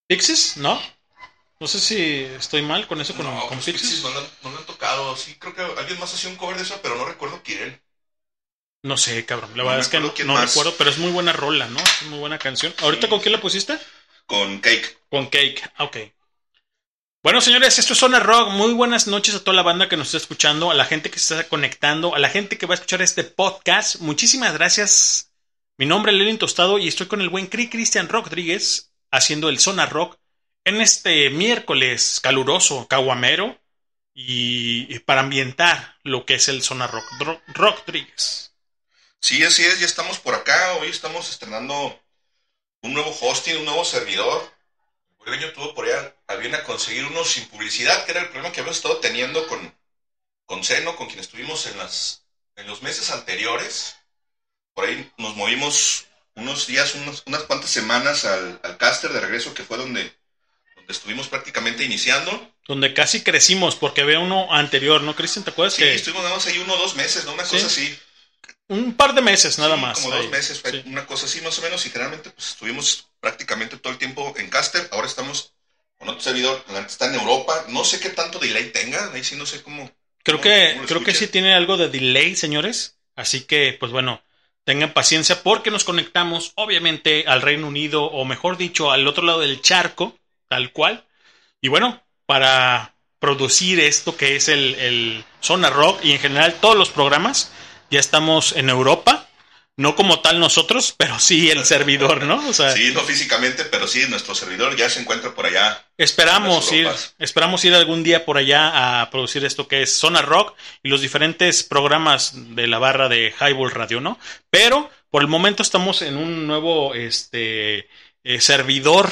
Pixies, 0.08 0.58
¿no? 0.58 0.80
No 1.60 1.68
sé 1.68 1.80
si 1.80 2.00
estoy 2.24 2.62
mal 2.62 2.88
con 2.88 3.02
eso, 3.02 3.16
con, 3.16 3.26
no, 3.26 3.42
con 3.42 3.58
pues 3.58 3.66
Pixies. 3.66 3.82
Pixies 3.92 4.04
no, 4.04 4.12
lo 4.12 4.20
han- 4.20 4.30
no 4.44 4.52
lo 4.52 4.58
han 4.60 4.66
tocado. 4.66 5.16
Sí, 5.16 5.36
creo 5.36 5.54
que 5.54 5.62
alguien 5.62 6.00
más 6.00 6.14
hacía 6.14 6.30
un 6.30 6.38
cover 6.38 6.58
de 6.58 6.64
eso, 6.64 6.80
pero 6.82 6.96
no 6.96 7.06
recuerdo 7.06 7.42
quién. 7.44 7.82
No 8.84 8.98
sé, 8.98 9.26
cabrón. 9.26 9.52
La 9.56 9.64
No 9.64 9.70
verdad 9.70 9.80
es 9.82 9.88
que 9.90 10.00
no, 10.00 10.14
no 10.26 10.34
más. 10.34 10.50
recuerdo, 10.50 10.76
pero 10.78 10.90
es 10.90 10.98
muy 10.98 11.12
buena 11.12 11.34
rola, 11.34 11.68
¿no? 11.68 11.80
Es 11.80 12.04
muy 12.08 12.20
buena 12.20 12.40
canción. 12.40 12.74
¿Ahorita 12.80 13.08
Sí, 13.08 13.10
con 13.10 13.20
quién 13.20 13.34
la 13.34 13.42
pusiste? 13.42 13.78
Con 14.26 14.60
Cake. 14.60 14.98
Con 15.10 15.28
Cake. 15.28 15.62
Ah, 15.76 15.84
Ok. 15.86 15.98
Bueno, 17.22 17.42
señores, 17.42 17.78
esto 17.78 17.92
es 17.94 18.00
Zona 18.00 18.20
Rock. 18.22 18.52
Muy 18.52 18.72
buenas 18.74 19.08
noches 19.08 19.36
a 19.36 19.44
toda 19.44 19.54
la 19.56 19.62
banda 19.62 19.90
que 19.90 19.98
nos 19.98 20.08
está 20.08 20.18
escuchando, 20.18 20.72
a 20.72 20.74
la 20.74 20.86
gente 20.86 21.12
que 21.12 21.20
se 21.20 21.34
está 21.36 21.50
conectando, 21.50 22.16
a 22.16 22.20
la 22.20 22.30
gente 22.30 22.58
que 22.58 22.66
va 22.66 22.74
a 22.74 22.76
escuchar 22.76 23.02
este 23.02 23.26
podcast. 23.26 23.98
Muchísimas 23.98 24.54
gracias. 24.54 25.34
Mi 25.78 25.86
nombre 25.86 26.14
es 26.14 26.18
Lenin 26.18 26.38
Tostado 26.38 26.80
y 26.80 26.88
estoy 26.88 27.08
con 27.08 27.20
el 27.20 27.28
buen 27.30 27.48
Cri 27.48 27.70
Cristian 27.70 28.08
Rodríguez 28.08 28.94
haciendo 29.12 29.50
el 29.50 29.60
Zona 29.60 29.86
Rock 29.86 30.18
en 30.64 30.80
este 30.80 31.30
miércoles 31.30 32.20
caluroso, 32.22 32.88
caguamero 32.88 33.60
y, 34.14 35.00
para 35.00 35.22
ambientar 35.22 35.98
lo 36.04 36.26
que 36.26 36.36
es 36.36 36.48
el 36.48 36.64
Zona 36.64 36.88
Rock. 36.88 37.06
Rodríguez. 37.48 38.49
Sí, 39.22 39.44
así 39.44 39.64
es, 39.66 39.80
ya 39.80 39.86
estamos 39.86 40.20
por 40.20 40.34
acá. 40.36 40.74
Hoy 40.76 40.90
estamos 40.90 41.30
estrenando 41.30 42.00
un 42.84 42.94
nuevo 42.94 43.16
hosting, 43.22 43.58
un 43.58 43.66
nuevo 43.66 43.86
servidor. 43.86 44.52
El 45.26 45.34
año 45.34 45.54
tuvo 45.54 45.76
por 45.76 45.86
allá 45.86 46.16
a 46.28 46.36
bien 46.36 46.56
a 46.56 46.64
conseguir 46.64 47.06
uno 47.06 47.24
sin 47.26 47.46
publicidad, 47.48 48.06
que 48.06 48.12
era 48.12 48.22
el 48.22 48.28
problema 48.30 48.52
que 48.54 48.62
habíamos 48.62 48.78
estado 48.78 48.98
teniendo 49.00 49.48
con, 49.48 49.76
con 50.46 50.64
Seno, 50.64 50.96
con 50.96 51.08
quien 51.08 51.20
estuvimos 51.20 51.68
en, 51.68 51.78
las, 51.78 52.24
en 52.56 52.68
los 52.68 52.82
meses 52.82 53.12
anteriores. 53.12 53.96
Por 54.74 54.86
ahí 54.86 55.12
nos 55.18 55.36
movimos 55.36 56.06
unos 56.36 56.68
días, 56.68 56.96
unos- 56.96 57.24
unas 57.28 57.44
cuantas 57.44 57.70
semanas 57.70 58.26
al, 58.26 58.60
al 58.64 58.78
caster 58.78 59.12
de 59.14 59.20
regreso, 59.22 59.54
que 59.54 59.64
fue 59.64 59.78
donde, 59.78 60.14
donde 60.76 60.94
estuvimos 60.94 61.28
prácticamente 61.28 61.84
iniciando. 61.84 62.54
Donde 62.68 62.94
casi 62.94 63.24
crecimos 63.24 63.76
porque 63.76 64.02
había 64.02 64.20
uno 64.20 64.54
anterior, 64.54 65.02
¿no, 65.02 65.16
Cristian? 65.16 65.44
¿Te 65.44 65.52
acuerdas 65.52 65.74
Sí, 65.76 65.84
que 65.84 65.96
estuvimos 65.96 66.24
nada 66.24 66.36
más 66.36 66.46
ahí 66.48 66.60
uno 66.60 66.74
o 66.76 66.78
dos 66.78 66.96
meses, 66.96 67.26
¿no? 67.26 67.34
Una 67.34 67.46
Sí. 67.46 67.52
cosa 67.56 67.68
así. 67.68 68.00
Un 68.70 68.94
par 68.94 69.14
de 69.14 69.22
meses 69.22 69.60
nada 69.60 69.76
Sí, 69.76 69.82
más? 69.82 70.00
Como 70.00 70.14
ahí. 70.16 70.22
dos 70.24 70.32
meses, 70.32 70.60
fue 70.62 70.72
Sí. 70.72 70.84
una 70.86 71.06
cosa 71.06 71.26
así 71.26 71.42
más 71.42 71.58
o 71.60 71.62
menos, 71.62 71.86
y 71.86 71.90
generalmente 71.90 72.30
pues, 72.32 72.50
estuvimos 72.50 73.08
prácticamente 73.20 73.78
todo 73.78 73.92
el 73.94 74.00
tiempo 74.00 74.34
en 74.38 74.50
Caster. 74.50 74.88
Ahora 74.92 75.08
estamos 75.08 75.54
con 75.98 76.08
otro 76.10 76.22
servidor, 76.22 76.64
está 76.88 77.08
en 77.08 77.16
Europa. 77.16 77.66
No 77.70 77.84
sé 77.84 78.00
qué 78.00 78.10
tanto 78.10 78.40
delay 78.40 78.72
tenga, 78.72 79.12
ahí 79.14 79.24
sí 79.24 79.36
no 79.36 79.46
sé 79.46 79.62
cómo. 79.62 79.92
Creo 80.24 80.38
¿Cómo- 80.38 80.44
que, 80.44 80.74
cómo 80.76 80.88
creo 80.88 81.04
que 81.04 81.14
sí 81.14 81.28
tiene 81.28 81.54
algo 81.54 81.76
de 81.78 81.90
delay, 81.90 82.36
señores. 82.36 82.98
Así 83.16 83.42
que, 83.42 83.76
pues 83.80 83.92
bueno, 83.92 84.22
tengan 84.64 84.94
paciencia 84.94 85.44
porque 85.44 85.72
nos 85.72 85.84
conectamos, 85.84 86.54
obviamente, 86.56 87.26
al 87.28 87.42
Reino 87.42 87.68
Unido, 87.68 88.04
o 88.06 88.24
mejor 88.24 88.56
dicho, 88.58 88.92
al 88.92 89.08
otro 89.08 89.24
lado 89.26 89.40
del 89.42 89.62
charco, 89.62 90.18
tal 90.48 90.72
cual. 90.72 91.06
Y 91.62 91.68
bueno, 91.68 92.02
para 92.26 92.96
producir 93.20 93.80
esto 93.82 94.16
que 94.16 94.38
es 94.38 94.48
el, 94.48 94.76
el 94.76 95.26
Zona 95.42 95.70
Rock 95.70 96.00
y 96.06 96.12
en 96.14 96.20
general 96.20 96.54
todos 96.62 96.78
los 96.78 96.90
programas, 96.90 97.52
ya 97.90 98.00
estamos 98.00 98.54
en 98.56 98.70
Europa. 98.70 99.26
No 99.78 99.96
como 99.96 100.20
tal 100.20 100.42
nosotros, 100.42 100.94
pero 100.98 101.20
sí 101.20 101.50
el 101.50 101.64
servidor, 101.64 102.24
¿no? 102.24 102.50
O 102.50 102.54
sea, 102.54 102.72
Sí, 102.72 102.92
no 102.94 103.00
físicamente, 103.02 103.64
pero 103.64 103.88
sí, 103.88 104.04
nuestro 104.10 104.36
servidor 104.36 104.76
ya 104.76 104.90
se 104.90 105.00
encuentra 105.00 105.34
por 105.34 105.46
allá. 105.46 105.86
Esperamos 105.98 106.70
ir, 106.74 106.90
esperamos 107.18 107.64
ir 107.64 107.74
algún 107.74 108.04
día 108.04 108.26
por 108.26 108.38
allá 108.38 109.02
a 109.02 109.10
producir 109.10 109.46
esto 109.46 109.70
que 109.70 109.82
es 109.82 109.94
Zona 109.96 110.22
Rock 110.22 110.54
y 110.84 110.90
los 110.90 111.00
diferentes 111.00 111.64
programas 111.64 112.34
de 112.56 112.68
la 112.68 112.78
barra 112.78 113.08
de 113.08 113.34
Highball 113.40 113.72
Radio, 113.72 114.02
¿no? 114.02 114.20
Pero 114.50 114.90
por 115.10 115.22
el 115.22 115.30
momento 115.30 115.64
estamos 115.64 116.02
en 116.02 116.18
un 116.18 116.46
nuevo 116.46 116.94
este 116.94 117.88
eh, 118.24 118.42
servidor 118.42 119.10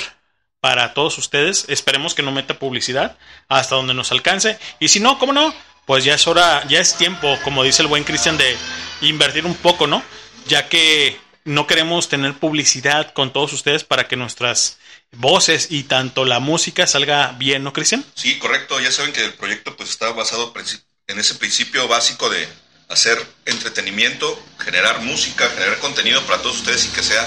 para 0.59 0.93
todos 0.93 1.17
ustedes. 1.17 1.65
Esperemos 1.69 2.13
que 2.13 2.23
no 2.23 2.31
meta 2.31 2.59
publicidad 2.59 3.17
hasta 3.47 3.75
donde 3.75 3.93
nos 3.93 4.11
alcance. 4.11 4.59
Y 4.79 4.89
si 4.89 4.99
no, 4.99 5.17
¿cómo 5.17 5.33
no? 5.33 5.53
Pues 5.87 6.03
ya 6.03 6.15
es 6.15 6.27
hora, 6.27 6.67
ya 6.67 6.81
es 6.81 6.97
tiempo, 6.97 7.39
como 7.45 7.63
dice 7.63 7.81
el 7.81 7.87
buen 7.87 8.03
Cristian, 8.03 8.37
de 8.37 8.57
invertir 8.99 9.45
un 9.45 9.55
poco, 9.55 9.87
¿no? 9.87 10.03
Ya 10.45 10.67
que 10.67 11.17
no 11.45 11.65
queremos 11.65 12.09
tener 12.09 12.33
publicidad 12.33 13.13
con 13.13 13.31
todos 13.31 13.53
ustedes 13.53 13.85
para 13.85 14.05
que 14.05 14.17
nuestras 14.17 14.79
voces 15.13 15.67
y 15.69 15.83
tanto 15.83 16.25
la 16.25 16.41
música 16.41 16.85
salga 16.87 17.31
bien, 17.37 17.63
¿no, 17.63 17.71
Cristian? 17.71 18.05
Sí, 18.15 18.37
correcto. 18.37 18.81
Ya 18.81 18.91
saben 18.91 19.13
que 19.13 19.23
el 19.23 19.33
proyecto 19.35 19.77
pues 19.77 19.89
está 19.89 20.11
basado 20.11 20.53
en 21.07 21.19
ese 21.19 21.35
principio 21.35 21.87
básico 21.87 22.29
de 22.29 22.45
hacer 22.89 23.25
entretenimiento, 23.45 24.37
generar 24.59 24.99
música, 25.03 25.47
generar 25.51 25.79
contenido 25.79 26.21
para 26.23 26.41
todos 26.41 26.57
ustedes 26.57 26.83
y 26.83 26.89
que 26.89 27.01
sea 27.01 27.25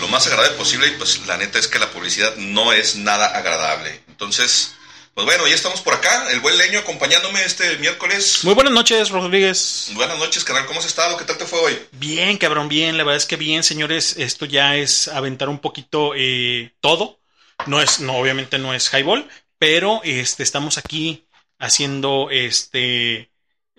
lo 0.00 0.08
más 0.08 0.26
agradable 0.26 0.58
posible. 0.58 0.88
Y 0.88 0.98
pues 0.98 1.26
la 1.26 1.38
neta 1.38 1.58
es 1.58 1.66
que 1.66 1.78
la 1.78 1.90
publicidad 1.90 2.36
no 2.36 2.74
es 2.74 2.96
nada 2.96 3.28
agradable. 3.28 4.02
Entonces, 4.08 4.74
pues 5.16 5.24
bueno, 5.24 5.48
ya 5.48 5.54
estamos 5.54 5.80
por 5.80 5.94
acá. 5.94 6.30
El 6.30 6.40
buen 6.40 6.58
leño 6.58 6.78
acompañándome 6.78 7.42
este 7.42 7.78
miércoles. 7.78 8.44
Muy 8.44 8.52
buenas 8.52 8.74
noches, 8.74 9.08
Rodríguez. 9.08 9.90
Buenas 9.94 10.18
noches, 10.18 10.44
canal. 10.44 10.66
¿Cómo 10.66 10.80
has 10.80 10.84
estado? 10.84 11.16
¿Qué 11.16 11.24
tal 11.24 11.38
te 11.38 11.46
fue 11.46 11.58
hoy? 11.58 11.78
Bien, 11.92 12.36
cabrón, 12.36 12.68
bien. 12.68 12.98
La 12.98 13.02
verdad 13.02 13.16
es 13.16 13.24
que 13.24 13.36
bien, 13.36 13.64
señores. 13.64 14.16
Esto 14.18 14.44
ya 14.44 14.76
es 14.76 15.08
aventar 15.08 15.48
un 15.48 15.58
poquito 15.58 16.12
eh, 16.14 16.74
todo. 16.80 17.18
No 17.64 17.80
es, 17.80 18.00
no, 18.00 18.18
obviamente 18.18 18.58
no 18.58 18.74
es 18.74 18.92
highball, 18.92 19.26
pero 19.58 20.02
este, 20.04 20.42
estamos 20.42 20.76
aquí 20.76 21.26
haciendo 21.58 22.28
este 22.30 23.30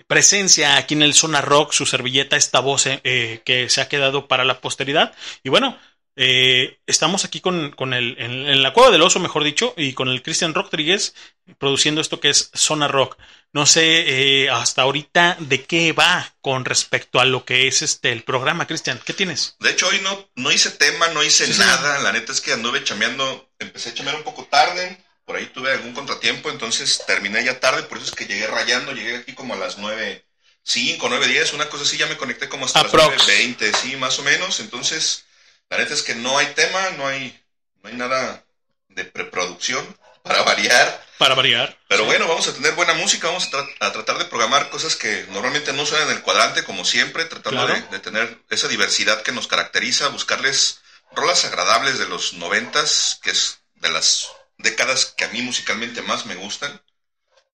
presencia 0.07 0.77
aquí 0.77 0.95
en 0.95 1.03
el 1.03 1.13
Zona 1.13 1.41
Rock, 1.41 1.71
su 1.71 1.85
servilleta, 1.85 2.35
esta 2.35 2.61
voz 2.61 2.87
eh, 2.87 3.41
que 3.45 3.69
se 3.69 3.81
ha 3.81 3.87
quedado 3.87 4.27
para 4.27 4.43
la 4.43 4.59
posteridad. 4.59 5.13
Y 5.43 5.49
bueno, 5.49 5.77
eh, 6.19 6.79
estamos 6.87 7.25
aquí 7.25 7.41
con, 7.41 7.69
con 7.71 7.93
el, 7.93 8.15
en, 8.17 8.47
en, 8.47 8.63
la 8.63 8.73
cueva 8.73 8.89
del 8.89 9.03
oso, 9.03 9.19
mejor 9.19 9.43
dicho, 9.43 9.75
y 9.77 9.93
con 9.93 10.09
el 10.09 10.23
Cristian 10.23 10.55
Rodríguez 10.55 11.13
produciendo 11.59 12.01
esto 12.01 12.19
que 12.19 12.29
es 12.29 12.49
Zona 12.55 12.87
Rock. 12.87 13.17
No 13.53 13.65
sé 13.65 14.43
eh, 14.43 14.49
hasta 14.49 14.81
ahorita 14.81 15.37
de 15.39 15.63
qué 15.63 15.93
va 15.93 16.33
con 16.41 16.65
respecto 16.65 17.19
a 17.19 17.25
lo 17.25 17.45
que 17.45 17.67
es 17.67 17.81
este 17.81 18.11
el 18.11 18.23
programa, 18.23 18.67
Cristian. 18.67 18.99
¿Qué 19.05 19.13
tienes? 19.13 19.55
De 19.59 19.69
hecho, 19.69 19.87
hoy 19.87 19.99
no, 20.01 20.29
no 20.35 20.51
hice 20.51 20.71
tema, 20.71 21.07
no 21.09 21.23
hice 21.23 21.45
sí, 21.45 21.59
nada. 21.59 21.97
Sí. 21.97 22.03
La 22.03 22.11
neta 22.11 22.31
es 22.31 22.41
que 22.41 22.53
anduve 22.53 22.83
chameando, 22.83 23.51
empecé 23.59 23.89
a 23.89 23.93
chamear 23.93 24.15
un 24.15 24.23
poco 24.23 24.45
tarde. 24.45 24.97
Por 25.23 25.35
ahí 25.35 25.45
tuve 25.47 25.71
algún 25.71 25.93
contratiempo, 25.93 26.49
entonces 26.49 27.03
terminé 27.05 27.43
ya 27.43 27.59
tarde, 27.59 27.83
por 27.83 27.97
eso 27.97 28.07
es 28.07 28.15
que 28.15 28.25
llegué 28.25 28.47
rayando, 28.47 28.93
llegué 28.93 29.17
aquí 29.17 29.33
como 29.33 29.55
a 29.55 29.57
las 29.57 29.77
9, 29.77 30.25
5, 30.63 31.05
9, 31.09 31.27
10, 31.27 31.53
una 31.53 31.67
cosa 31.67 31.83
así, 31.83 31.97
ya 31.97 32.07
me 32.07 32.15
conecté 32.15 32.47
como 32.47 32.65
hasta 32.65 32.79
Aprox. 32.79 33.17
las 33.17 33.27
9, 33.27 33.39
20, 33.43 33.73
sí, 33.73 33.97
más 33.97 34.17
o 34.19 34.23
menos. 34.23 34.61
Entonces, 34.61 35.26
la 35.69 35.77
neta 35.77 35.93
es 35.93 36.03
que 36.03 36.15
no 36.15 36.37
hay 36.37 36.47
tema, 36.47 36.89
no 36.91 37.07
hay, 37.07 37.39
no 37.83 37.89
hay 37.89 37.95
nada 37.95 38.43
de 38.89 39.05
preproducción 39.05 39.85
para 40.23 40.43
variar. 40.43 41.05
Para 41.17 41.35
variar. 41.35 41.77
Pero 41.87 42.03
sí. 42.03 42.07
bueno, 42.07 42.27
vamos 42.27 42.47
a 42.47 42.53
tener 42.53 42.73
buena 42.73 42.93
música, 42.93 43.27
vamos 43.27 43.47
a, 43.47 43.49
tra 43.49 43.65
a, 43.79 43.91
tratar 43.91 44.17
de 44.17 44.25
programar 44.25 44.69
cosas 44.69 44.95
que 44.95 45.25
normalmente 45.29 45.73
no 45.73 45.85
suenan 45.85 46.09
en 46.09 46.17
el 46.17 46.23
cuadrante, 46.23 46.63
como 46.63 46.85
siempre, 46.85 47.25
tratando 47.25 47.65
claro. 47.65 47.81
de, 47.81 47.97
de, 47.97 47.99
tener 47.99 48.37
esa 48.49 48.67
diversidad 48.67 49.21
que 49.23 49.31
nos 49.31 49.47
caracteriza, 49.47 50.09
buscarles 50.09 50.81
rolas 51.11 51.45
agradables 51.45 51.97
de 51.99 52.07
los 52.07 52.33
noventas, 52.33 53.19
que 53.23 53.31
es 53.31 53.59
de 53.75 53.89
las 53.89 54.29
décadas 54.57 55.05
que 55.05 55.25
a 55.25 55.29
mí 55.29 55.41
musicalmente 55.41 56.01
más 56.01 56.25
me 56.25 56.35
gustan. 56.35 56.81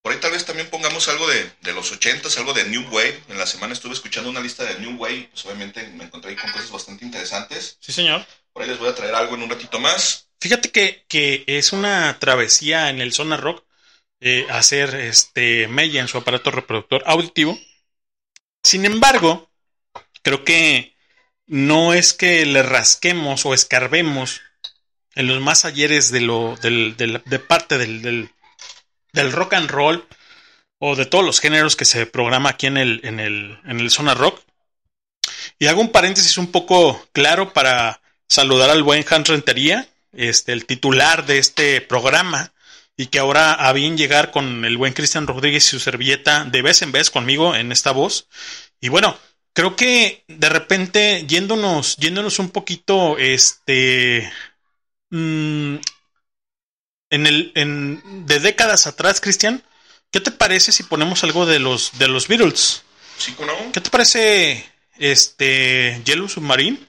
Por 0.04 0.12
ahí 0.12 0.20
tal 0.20 0.34
vez 0.34 0.46
también 0.46 0.70
pongamos 0.70 1.08
algo 1.08 1.28
de, 1.30 1.50
de 1.62 1.74
los 1.74 1.90
ochentas, 1.94 2.38
algo 2.38 2.54
de 2.54 2.66
New 2.66 2.90
Wave. 2.92 3.24
En 3.30 3.38
la 3.38 3.48
semana 3.48 3.72
estuve 3.72 3.94
escuchando 3.94 4.30
una 4.30 4.42
lista 4.42 4.66
de 4.66 4.78
New 4.80 4.98
Wave, 4.98 5.30
pues 5.32 5.46
obviamente 5.46 5.82
me 5.96 6.04
encontré 6.04 6.32
ahí 6.32 6.36
con 6.36 6.52
cosas 6.52 6.70
bastante 6.70 7.06
interesantes. 7.06 7.78
Sí, 7.80 7.94
señor. 7.94 8.26
Por 8.52 8.64
ahí 8.64 8.70
les 8.70 8.80
voy 8.80 8.90
a 8.90 8.96
traer 8.96 9.16
algo 9.16 9.36
en 9.36 9.44
un 9.44 9.50
ratito 9.50 9.80
más. 9.80 10.28
Fíjate 10.42 10.72
que, 10.72 11.06
que 11.08 11.46
es 11.48 11.72
una 11.72 12.20
travesía 12.20 12.90
en 12.90 13.00
el 13.00 13.14
Zona 13.14 13.38
Rock 13.38 13.64
eh, 14.20 14.46
hacer 14.50 14.94
este 14.96 15.70
Mella 15.70 16.02
en 16.02 16.10
su 16.10 16.18
aparato 16.18 16.52
reproductor 16.52 17.02
auditivo. 17.06 17.58
Sin 18.62 18.84
embargo, 18.84 19.50
creo 20.22 20.44
que 20.44 20.98
no 21.48 21.94
es 21.94 22.14
que 22.14 22.46
le 22.46 22.62
rasquemos 22.62 23.46
o 23.46 23.54
escarbemos 23.54 24.42
en 25.16 25.28
los 25.28 25.40
más 25.40 25.64
ayeres 25.64 26.12
de 26.12 26.20
lo 26.20 26.58
del, 26.62 26.98
del, 26.98 27.22
de 27.26 27.40
parte 27.40 27.78
del, 27.78 28.02
del, 28.02 28.30
del, 29.14 29.32
rock 29.32 29.54
and 29.54 29.70
roll 29.70 30.06
o 30.80 30.96
de 30.96 31.06
todos 31.06 31.24
los 31.24 31.40
géneros 31.40 31.76
que 31.76 31.86
se 31.86 32.06
programa 32.06 32.50
aquí 32.50 32.68
en 32.68 32.78
el, 32.78 33.00
en 33.04 33.20
el, 33.20 33.60
en 33.66 33.80
el 33.80 33.90
Zona 33.90 34.14
Rock. 34.14 34.42
Y 35.60 35.68
hago 35.68 35.82
un 35.82 35.92
paréntesis 35.92 36.38
un 36.38 36.52
poco 36.52 37.08
claro 37.14 37.54
para 37.54 38.02
saludar 38.28 38.70
al 38.70 38.84
buen 38.84 39.06
Hans 39.10 39.30
Rentería, 39.30 39.88
este, 40.12 40.52
el 40.52 40.66
titular 40.66 41.26
de 41.26 41.38
este 41.38 41.82
programa, 41.82 42.52
y 42.98 43.08
que 43.08 43.20
ahora 43.20 43.54
a 43.54 43.74
bien 43.74 43.98
llegar 43.98 44.32
con 44.32 44.66
el 44.66 44.78
buen 44.78 44.94
Cristian 44.94 45.28
Rodríguez 45.28 45.66
y 45.66 45.70
su 45.70 45.80
servilleta 45.80 46.46
de 46.46 46.62
vez 46.62 46.82
en 46.82 46.92
vez 46.92 47.10
conmigo 47.10 47.56
en 47.56 47.72
esta 47.72 47.92
voz. 47.92 48.28
Y 48.80 48.90
bueno, 48.90 49.18
creo 49.54 49.76
que 49.76 50.24
de 50.28 50.50
repente 50.50 51.26
yéndonos, 51.28 51.98
yéndonos 51.98 52.40
un 52.40 52.50
poquito, 52.50 53.18
este, 53.18 54.32
mm, 55.10 55.78
en 57.14 57.28
el, 57.28 57.52
en, 57.54 58.26
de 58.26 58.40
décadas 58.40 58.88
atrás, 58.88 59.22
Cristian, 59.22 59.64
¿qué 60.12 60.20
te 60.20 60.32
parece 60.32 60.72
si 60.72 60.82
ponemos 60.82 61.24
algo 61.24 61.46
de 61.46 61.60
los, 61.60 61.98
de 62.00 62.08
los 62.08 62.28
Beatles? 62.28 62.84
¿Sí, 63.20 63.36
no? 63.40 63.72
¿Qué 63.72 63.82
te 63.82 63.92
parece, 63.92 64.66
este, 64.98 66.02
Yellow 66.06 66.28
Submarine? 66.28 66.80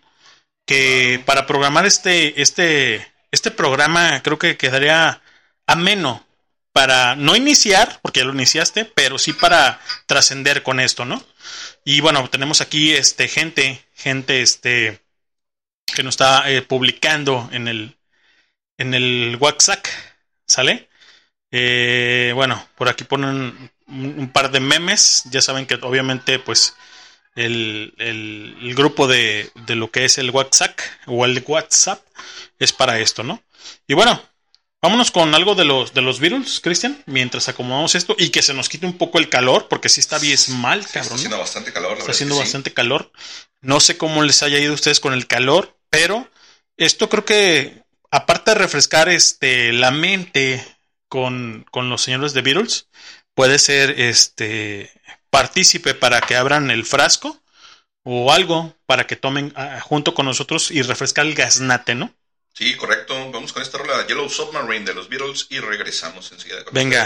Que 0.66 1.22
para 1.26 1.46
programar 1.46 1.84
este, 1.84 2.40
este, 2.40 3.06
este 3.32 3.50
programa 3.50 4.22
creo 4.22 4.38
que 4.38 4.56
quedaría 4.56 5.20
ameno 5.66 6.26
para 6.72 7.16
no 7.16 7.36
iniciar, 7.36 8.00
porque 8.00 8.20
ya 8.20 8.26
lo 8.26 8.32
iniciaste, 8.32 8.86
pero 8.86 9.18
sí 9.18 9.34
para 9.34 9.78
trascender 10.06 10.62
con 10.62 10.80
esto, 10.80 11.04
¿no? 11.04 11.22
Y 11.84 12.00
bueno, 12.00 12.28
tenemos 12.30 12.62
aquí 12.62 12.92
este 12.92 13.28
gente, 13.28 13.84
gente 13.94 14.40
este 14.40 15.04
que 15.94 16.02
nos 16.02 16.14
está 16.14 16.50
eh, 16.50 16.62
publicando 16.62 17.50
en 17.52 17.68
el 17.68 17.98
en 18.78 18.94
el 18.94 19.36
WhatsApp, 19.38 19.84
¿sale? 20.46 20.88
Eh, 21.50 22.32
bueno, 22.34 22.66
por 22.76 22.88
aquí 22.88 23.04
ponen 23.04 23.70
un, 23.86 24.30
par 24.32 24.50
de 24.50 24.60
memes, 24.60 25.24
ya 25.30 25.40
saben 25.40 25.66
que 25.66 25.76
obviamente 25.82 26.38
pues 26.38 26.74
el, 27.34 27.94
el, 27.98 28.56
el 28.60 28.74
grupo 28.74 29.06
de, 29.06 29.50
de 29.66 29.76
lo 29.76 29.90
que 29.90 30.04
es 30.04 30.18
el 30.18 30.30
WhatsApp 30.30 30.78
o 31.06 31.24
el 31.24 31.44
WhatsApp 31.46 32.04
es 32.58 32.72
para 32.72 32.98
esto, 32.98 33.22
¿no? 33.22 33.42
Y 33.86 33.94
bueno, 33.94 34.20
Vámonos 34.84 35.10
con 35.10 35.34
algo 35.34 35.54
de 35.54 35.64
los, 35.64 35.94
de 35.94 36.02
los 36.02 36.20
Beatles, 36.20 36.60
Cristian, 36.60 37.02
mientras 37.06 37.48
acomodamos 37.48 37.94
esto 37.94 38.14
y 38.18 38.28
que 38.28 38.42
se 38.42 38.52
nos 38.52 38.68
quite 38.68 38.84
un 38.84 38.98
poco 38.98 39.18
el 39.18 39.30
calor, 39.30 39.66
porque 39.66 39.88
sí 39.88 40.00
está 40.00 40.18
bien 40.18 40.38
mal, 40.58 40.84
cabrón. 40.84 41.02
está 41.02 41.14
haciendo 41.14 41.38
bastante 41.38 41.72
calor. 41.72 41.96
está 41.96 42.10
haciendo 42.10 42.36
bastante 42.36 42.74
calor. 42.74 43.10
No 43.62 43.80
sé 43.80 43.96
cómo 43.96 44.22
les 44.22 44.42
haya 44.42 44.58
ido 44.58 44.72
a 44.72 44.74
ustedes 44.74 45.00
con 45.00 45.14
el 45.14 45.26
calor, 45.26 45.74
pero 45.88 46.28
esto 46.76 47.08
creo 47.08 47.24
que, 47.24 47.82
aparte 48.14 48.52
de 48.52 48.58
refrescar 48.58 49.08
este, 49.08 49.72
la 49.72 49.90
mente 49.90 50.64
con, 51.08 51.66
con 51.72 51.90
los 51.90 52.00
señores 52.02 52.32
de 52.32 52.42
Beatles, 52.42 52.88
puede 53.34 53.58
ser 53.58 54.00
este 54.00 54.92
partícipe 55.30 55.94
para 55.94 56.20
que 56.20 56.36
abran 56.36 56.70
el 56.70 56.84
frasco 56.84 57.42
o 58.04 58.32
algo 58.32 58.76
para 58.86 59.08
que 59.08 59.16
tomen 59.16 59.52
ah, 59.56 59.80
junto 59.80 60.14
con 60.14 60.26
nosotros 60.26 60.70
y 60.70 60.82
refrescar 60.82 61.26
el 61.26 61.34
gasnate, 61.34 61.96
¿no? 61.96 62.14
Sí, 62.52 62.76
correcto. 62.76 63.14
Vamos 63.32 63.52
con 63.52 63.62
esta 63.62 63.78
rola 63.78 64.06
Yellow 64.06 64.28
Submarine 64.28 64.84
de 64.84 64.94
los 64.94 65.08
Beatles 65.08 65.48
y 65.50 65.58
regresamos 65.58 66.30
enseguida. 66.30 66.62
Con 66.62 66.72
Venga, 66.72 67.04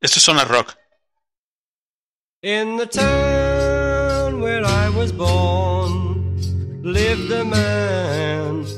esto 0.00 0.18
es 0.18 0.22
Zona 0.22 0.44
Rock. 0.44 0.76
In 2.42 2.76
the 2.76 2.86
town 2.86 4.40
where 4.40 4.64
I 4.64 4.88
was 4.90 5.10
born 5.12 6.36
lived 6.84 7.32
a 7.32 7.44
man 7.44 8.77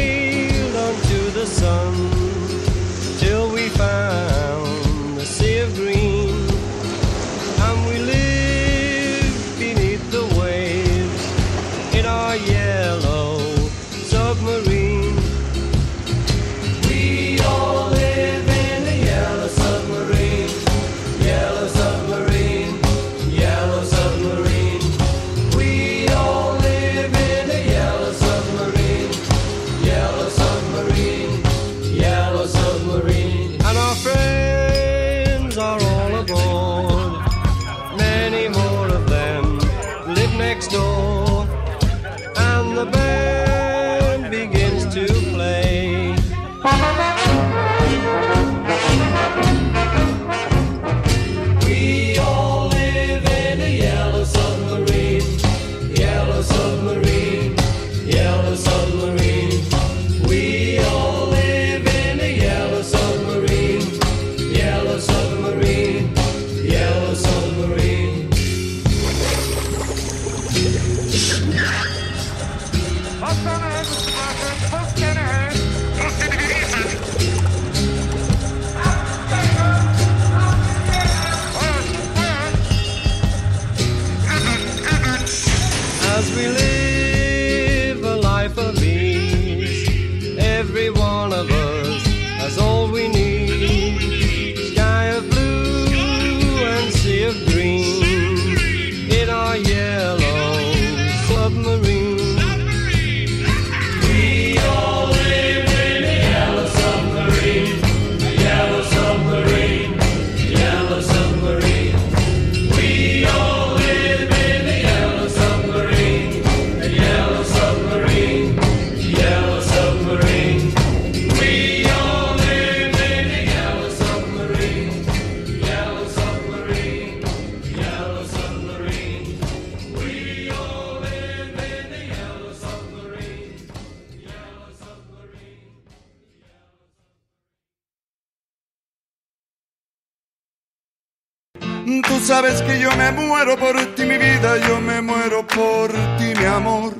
muero 143.45 143.57
por 143.57 143.95
ti, 143.95 144.03
mi 144.03 144.17
vida, 144.17 144.55
yo 144.67 144.79
me 144.79 145.01
muero 145.01 145.45
por 145.47 145.91
ti, 146.17 146.33
mi 146.37 146.45
amor. 146.45 146.93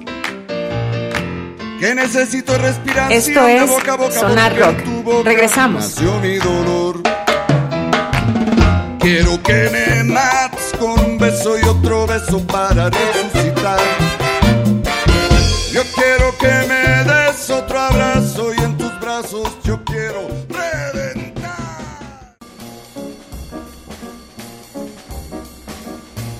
Que 1.79 1.93
necesito 1.95 2.57
respiración 2.57 3.11
Esto 3.11 3.47
es 3.47 3.67
boca 3.69 3.93
a 3.93 3.97
boca 3.97 4.11
Sonar 4.19 4.57
Rock. 4.57 4.83
tu 4.83 5.03
boca 5.03 5.29
Regresamos. 5.29 5.83
nació 5.83 6.19
mi 6.19 6.37
dolor. 6.37 7.01
Quiero 8.99 9.41
que 9.43 9.69
me 9.71 10.03
mates 10.03 10.71
con 10.79 10.99
un 10.99 11.17
beso 11.17 11.57
y 11.59 11.63
otro 11.67 12.05
beso 12.07 12.39
para 12.47 12.89
resucitar. 12.89 13.79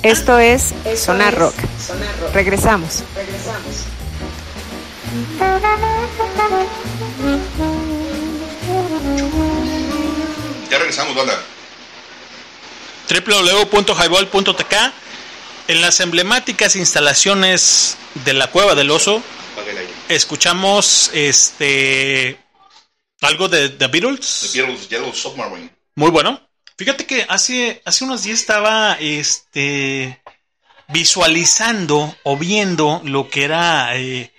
Esto 0.04 0.40
es 0.40 0.74
Sonar 0.96 1.38
Rock. 1.38 1.56
Regresamos. 2.34 3.04
Ya 10.70 10.80
regresamos, 10.80 11.16
banda. 11.16 11.40
www.highball.tk 13.10 14.74
en 15.68 15.82
las 15.82 16.00
emblemáticas 16.00 16.76
instalaciones 16.76 17.98
de 18.26 18.34
la 18.34 18.48
Cueva 18.48 18.76
del 18.76 18.90
Oso 18.92 19.22
escuchamos 20.16 21.10
este 21.14 22.38
algo 23.22 23.48
de 23.48 23.70
The 23.70 23.88
Beatles. 23.88 24.50
The 24.52 24.62
Beatles, 24.62 24.90
Yellow 24.90 25.14
Submarine. 25.14 25.70
Muy 25.96 26.10
bueno. 26.10 26.42
Fíjate 26.82 27.06
que 27.06 27.28
hace, 27.30 27.80
hace 27.86 28.04
unos 28.06 28.24
días 28.24 28.40
estaba 28.40 28.98
este, 29.00 30.20
visualizando 30.88 32.18
o 32.24 32.38
viendo 32.38 33.04
lo 33.06 33.30
que 33.30 33.44
era 33.44 33.96
eh, 33.98 34.34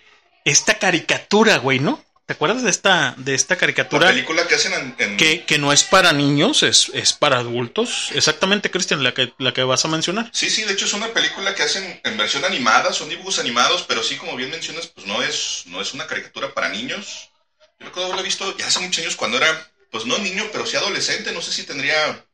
esta 0.45 0.77
caricatura, 0.77 1.59
güey, 1.59 1.79
¿no? 1.79 2.05
¿Te 2.27 2.33
acuerdas 2.33 2.65
de 2.65 2.71
esta, 2.71 3.15
de 3.17 3.37
esta 3.37 3.55
La 3.55 3.61
caricatura? 3.61 4.09
película 4.09 4.49
que 4.49 4.57
hacen 4.57 4.73
en... 4.73 4.95
en- 4.99 5.17
Que, 5.17 5.45
que 5.45 5.59
no 5.59 5.73
es 5.73 5.85
para 5.85 6.13
niños, 6.13 6.65
es, 6.65 6.91
es 6.95 7.13
para 7.13 7.37
adultos. 7.39 8.09
Exactamente, 8.13 8.73
Cristian, 8.73 9.05
la 9.05 9.15
que, 9.15 9.33
la 9.39 9.53
que 9.55 9.63
vas 9.63 9.85
a 9.85 9.89
mencionar. 9.89 10.29
Sí, 10.33 10.51
sí, 10.51 10.65
de 10.65 10.73
hecho 10.73 10.87
es 10.87 10.95
una 10.95 11.13
película 11.13 11.55
que 11.55 11.63
hacen 11.63 12.01
en 12.03 12.17
versión 12.17 12.45
animada, 12.45 12.93
son 12.93 13.09
dibujos 13.09 13.39
animados, 13.39 13.85
pero 13.87 14.03
sí, 14.03 14.17
como 14.17 14.35
bien 14.35 14.51
mencionas, 14.51 14.89
pues 14.89 15.07
no 15.07 15.23
es, 15.23 15.63
no 15.67 15.81
es 15.81 15.95
una 15.95 16.09
caricatura 16.09 16.53
para 16.53 16.71
niños. 16.71 17.31
Yo 17.79 17.87
recuerdo 17.87 18.07
haberla 18.07 18.23
visto 18.23 18.57
ya 18.59 18.67
hace 18.67 18.81
muchos 18.81 18.99
años 19.05 19.15
cuando 19.15 19.37
era, 19.37 19.71
pues 19.93 20.07
no 20.07 20.19
niño, 20.19 20.45
pero 20.51 20.67
sí 20.67 20.77
adolescente, 20.77 21.31
no 21.31 21.41
sé 21.41 21.53
si 21.53 21.63
tendría 21.63 22.25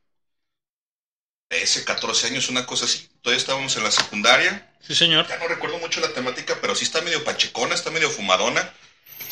13, 1.49 1.83
14 1.83 2.27
años, 2.27 2.47
una 2.49 2.65
cosa 2.65 2.85
así. 2.85 3.09
Todavía 3.21 3.39
estábamos 3.39 3.75
en 3.75 3.83
la 3.83 3.91
secundaria. 3.91 4.71
Sí, 4.87 4.95
señor. 4.95 5.27
Ya 5.27 5.37
no 5.37 5.47
recuerdo 5.47 5.77
mucho 5.79 5.99
la 5.99 6.09
temática, 6.13 6.57
pero 6.61 6.75
sí 6.75 6.85
está 6.85 7.01
medio 7.01 7.23
pachecona, 7.23 7.75
está 7.75 7.91
medio 7.91 8.09
fumadona, 8.09 8.71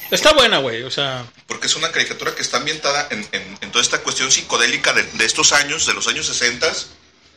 Está 0.10 0.32
buena, 0.32 0.60
güey. 0.60 0.84
O 0.84 0.92
sea, 0.92 1.26
porque 1.48 1.68
es 1.68 1.76
una 1.76 1.92
caricatura 1.92 2.34
que 2.34 2.42
está 2.42 2.58
ambientada 2.58 3.08
en, 3.12 3.28
en- 3.34 3.58
en 3.60 3.72
toda 3.72 3.82
esta 3.84 4.00
cuestión 4.04 4.32
psicodélica 4.32 4.94
de, 4.94 5.04
de 5.04 5.26
estos 5.26 5.52
años, 5.52 5.86
de 5.86 5.94
los 5.94 6.08
años 6.08 6.26
60, 6.28 6.66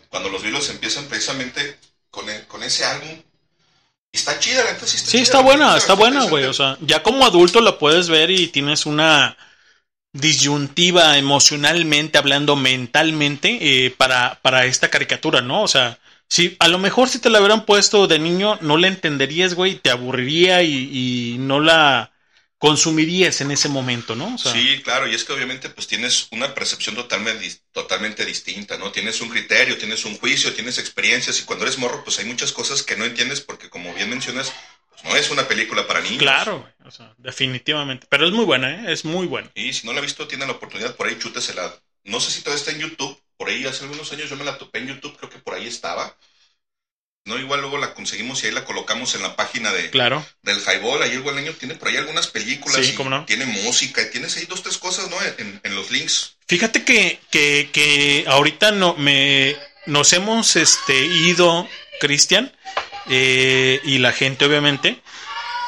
cuando 0.08 0.28
los 0.28 0.40
Beatles 0.42 0.68
empiezan 0.70 1.06
precisamente 1.06 1.76
con, 2.12 2.30
e- 2.30 2.46
con 2.46 2.62
ese 2.62 2.84
álbum. 2.84 3.22
Está 4.12 4.38
chida, 4.38 4.62
la 4.64 4.72
neta 4.72 4.86
sí 4.86 4.96
está 4.96 5.06
sí, 5.10 5.16
chida, 5.16 5.22
está 5.24 5.40
buena, 5.40 5.76
está 5.76 5.94
buena, 5.94 6.24
güey. 6.26 6.44
O 6.44 6.52
sea, 6.54 6.76
ya 6.80 7.02
como 7.02 7.26
adulto 7.26 7.60
la 7.60 7.76
puedes 7.76 8.08
ver 8.08 8.30
y 8.30 8.46
tienes 8.48 8.86
una 8.86 9.36
disyuntiva 10.12 11.18
emocionalmente, 11.18 12.18
hablando 12.18 12.56
mentalmente, 12.56 13.58
eh, 13.86 13.90
para, 13.90 14.40
para 14.42 14.66
esta 14.66 14.90
caricatura, 14.90 15.40
¿no? 15.40 15.62
O 15.62 15.68
sea, 15.68 15.98
si 16.28 16.56
a 16.58 16.68
lo 16.68 16.78
mejor 16.78 17.08
si 17.08 17.18
te 17.18 17.30
la 17.30 17.40
hubieran 17.40 17.64
puesto 17.64 18.06
de 18.06 18.18
niño, 18.18 18.58
no 18.60 18.76
la 18.76 18.88
entenderías, 18.88 19.54
güey, 19.54 19.76
te 19.76 19.90
aburriría 19.90 20.62
y, 20.62 21.34
y 21.34 21.38
no 21.38 21.60
la 21.60 22.12
consumirías 22.58 23.40
en 23.40 23.52
ese 23.52 23.70
momento, 23.70 24.14
¿no? 24.14 24.36
Sí, 24.36 24.82
claro, 24.84 25.08
y 25.08 25.14
es 25.14 25.24
que 25.24 25.32
obviamente 25.32 25.70
pues 25.70 25.86
tienes 25.86 26.28
una 26.30 26.54
percepción 26.54 26.94
totalmente, 26.94 27.50
totalmente 27.72 28.26
distinta, 28.26 28.76
¿no? 28.76 28.92
Tienes 28.92 29.22
un 29.22 29.30
criterio, 29.30 29.78
tienes 29.78 30.04
un 30.04 30.18
juicio, 30.18 30.52
tienes 30.52 30.76
experiencias 30.78 31.40
y 31.40 31.44
cuando 31.44 31.64
eres 31.64 31.78
morro 31.78 32.04
pues 32.04 32.18
hay 32.18 32.26
muchas 32.26 32.52
cosas 32.52 32.82
que 32.82 32.96
no 32.96 33.06
entiendes 33.06 33.40
porque 33.40 33.70
como 33.70 33.94
bien 33.94 34.10
mencionas, 34.10 34.52
no 35.04 35.16
es 35.16 35.30
una 35.30 35.46
película 35.48 35.86
para 35.86 36.00
niños. 36.00 36.18
claro, 36.18 36.60
güey, 36.60 36.72
o 36.84 36.90
sea, 36.90 37.14
definitivamente. 37.18 38.06
Pero 38.10 38.26
es 38.26 38.32
muy 38.32 38.44
buena, 38.44 38.70
¿eh? 38.88 38.92
Es 38.92 39.04
muy 39.04 39.26
buena. 39.26 39.50
Y 39.54 39.72
si 39.72 39.86
no 39.86 39.92
la 39.92 39.98
ha 39.98 40.02
visto, 40.02 40.26
tiene 40.28 40.46
la 40.46 40.52
oportunidad, 40.52 40.94
por 40.96 41.06
ahí 41.06 41.16
chútesela. 41.18 41.74
No 42.04 42.20
sé 42.20 42.30
si 42.30 42.40
todavía 42.42 42.60
está 42.60 42.70
en 42.72 42.80
YouTube, 42.80 43.20
por 43.36 43.48
ahí 43.48 43.64
hace 43.66 43.84
algunos 43.84 44.12
años 44.12 44.28
yo 44.30 44.36
me 44.36 44.44
la 44.44 44.58
topé 44.58 44.78
en 44.80 44.88
YouTube, 44.88 45.16
creo 45.16 45.30
que 45.30 45.38
por 45.38 45.54
ahí 45.54 45.66
estaba. 45.66 46.16
No, 47.26 47.38
igual 47.38 47.60
luego 47.60 47.76
la 47.76 47.92
conseguimos 47.92 48.42
y 48.42 48.46
ahí 48.46 48.52
la 48.52 48.64
colocamos 48.64 49.14
en 49.14 49.22
la 49.22 49.36
página 49.36 49.70
de, 49.72 49.90
Claro. 49.90 50.26
del 50.42 50.58
Highball. 50.58 51.02
Ahí 51.02 51.12
el 51.12 51.20
buen 51.20 51.36
niño 51.36 51.52
tiene 51.52 51.74
por 51.74 51.88
ahí 51.88 51.96
algunas 51.98 52.26
películas. 52.28 52.84
Sí, 52.84 52.92
y 52.92 52.94
cómo 52.94 53.10
no. 53.10 53.26
Tiene 53.26 53.44
música 53.44 54.00
y 54.02 54.10
tienes 54.10 54.36
ahí 54.38 54.46
dos, 54.46 54.62
tres 54.62 54.78
cosas, 54.78 55.10
¿no? 55.10 55.16
En, 55.38 55.60
en 55.62 55.74
los 55.74 55.90
links. 55.90 56.36
Fíjate 56.48 56.82
que, 56.82 57.20
que, 57.30 57.68
que 57.72 58.24
ahorita 58.26 58.70
no, 58.72 58.94
me, 58.96 59.54
nos 59.84 60.12
hemos 60.14 60.56
este, 60.56 60.98
ido, 61.04 61.68
Cristian, 62.00 62.52
eh, 63.10 63.80
y 63.84 63.98
la 63.98 64.12
gente 64.12 64.44
obviamente, 64.46 65.02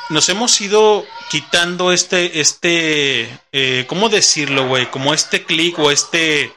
nos 0.09 0.28
hemos 0.28 0.61
ido 0.61 1.05
quitando 1.30 1.93
este, 1.93 2.40
este, 2.40 3.28
eh, 3.53 3.84
¿cómo 3.88 4.09
decirlo, 4.09 4.66
güey? 4.68 4.90
Como 4.90 5.12
este 5.12 5.45
clic 5.45 5.78
o 5.78 5.90
este, 5.90 6.53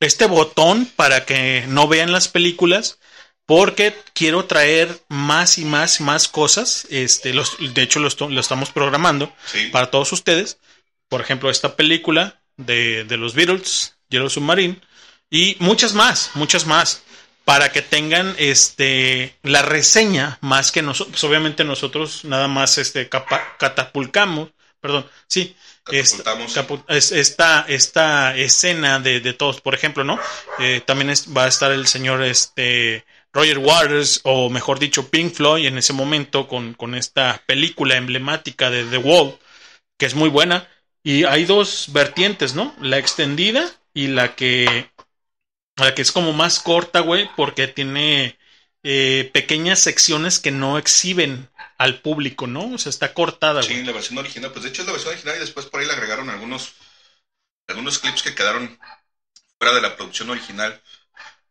este 0.00 0.26
botón 0.26 0.86
para 0.96 1.24
que 1.24 1.64
no 1.68 1.88
vean 1.88 2.12
las 2.12 2.28
películas. 2.28 2.98
Porque 3.48 3.94
quiero 4.12 4.46
traer 4.46 5.02
más 5.08 5.58
y 5.58 5.64
más 5.64 6.00
y 6.00 6.02
más 6.02 6.26
cosas. 6.26 6.84
Este, 6.90 7.32
los, 7.32 7.56
de 7.60 7.80
hecho, 7.82 8.00
lo, 8.00 8.08
lo 8.28 8.40
estamos 8.40 8.70
programando 8.70 9.32
Sí. 9.44 9.68
para 9.68 9.92
todos 9.92 10.12
ustedes. 10.12 10.58
Por 11.08 11.20
ejemplo, 11.20 11.48
esta 11.48 11.76
película 11.76 12.40
de, 12.56 13.04
de 13.04 13.16
los 13.16 13.34
Beatles, 13.34 13.94
Yellow 14.08 14.30
Submarine, 14.30 14.80
y 15.30 15.56
muchas 15.60 15.94
más, 15.94 16.32
muchas 16.34 16.66
más, 16.66 17.02
para 17.46 17.70
que 17.72 17.80
tengan 17.80 18.34
este 18.38 19.36
la 19.44 19.62
reseña 19.62 20.38
más 20.42 20.72
que 20.72 20.82
nosotros. 20.82 21.12
Pues 21.12 21.24
obviamente 21.24 21.64
nosotros 21.64 22.24
nada 22.26 22.48
más 22.48 22.76
este 22.78 23.08
catapulcamos, 23.08 24.50
perdón, 24.80 25.06
sí, 25.28 25.56
Catapultamos. 25.84 27.12
esta, 27.12 27.64
esta 27.68 28.36
escena 28.36 28.98
de, 28.98 29.20
de 29.20 29.32
todos, 29.32 29.60
por 29.60 29.74
ejemplo, 29.74 30.02
¿no? 30.04 30.18
Eh, 30.58 30.82
también 30.84 31.10
es- 31.10 31.28
va 31.36 31.44
a 31.44 31.48
estar 31.48 31.70
el 31.70 31.86
señor 31.86 32.22
este 32.24 33.04
Roger 33.32 33.58
Waters, 33.58 34.20
o 34.24 34.50
mejor 34.50 34.80
dicho, 34.80 35.08
Pink 35.10 35.34
Floyd 35.34 35.66
en 35.66 35.78
ese 35.78 35.92
momento 35.92 36.48
con, 36.48 36.74
con 36.74 36.96
esta 36.96 37.42
película 37.46 37.96
emblemática 37.96 38.70
de 38.70 38.84
The 38.84 38.98
Wall, 38.98 39.38
que 39.98 40.06
es 40.06 40.14
muy 40.14 40.28
buena. 40.30 40.68
Y 41.04 41.24
hay 41.24 41.44
dos 41.44 41.86
vertientes, 41.92 42.54
¿no? 42.54 42.74
La 42.80 42.98
extendida 42.98 43.70
y 43.94 44.08
la 44.08 44.34
que, 44.34 44.90
la 45.76 45.94
que 45.94 46.02
es 46.02 46.12
como 46.12 46.32
más 46.32 46.58
corta, 46.60 47.00
güey, 47.00 47.28
porque 47.36 47.68
tiene 47.68 48.38
eh, 48.82 49.30
pequeñas 49.32 49.78
secciones 49.78 50.38
que 50.38 50.50
no 50.50 50.78
exhiben 50.78 51.50
al 51.78 52.00
público, 52.00 52.46
¿no? 52.46 52.74
O 52.74 52.78
sea, 52.78 52.90
está 52.90 53.12
cortada, 53.12 53.60
güey. 53.60 53.74
Sí, 53.74 53.82
la 53.82 53.92
versión 53.92 54.18
original. 54.18 54.52
Pues 54.52 54.62
de 54.62 54.70
hecho 54.70 54.82
es 54.82 54.86
la 54.86 54.92
versión 54.92 55.12
original 55.12 55.36
y 55.36 55.40
después 55.40 55.66
por 55.66 55.80
ahí 55.80 55.86
le 55.86 55.92
agregaron 55.92 56.30
algunos, 56.30 56.74
algunos 57.66 57.98
clips 57.98 58.22
que 58.22 58.34
quedaron 58.34 58.78
fuera 59.58 59.74
de 59.74 59.82
la 59.82 59.96
producción 59.96 60.30
original. 60.30 60.80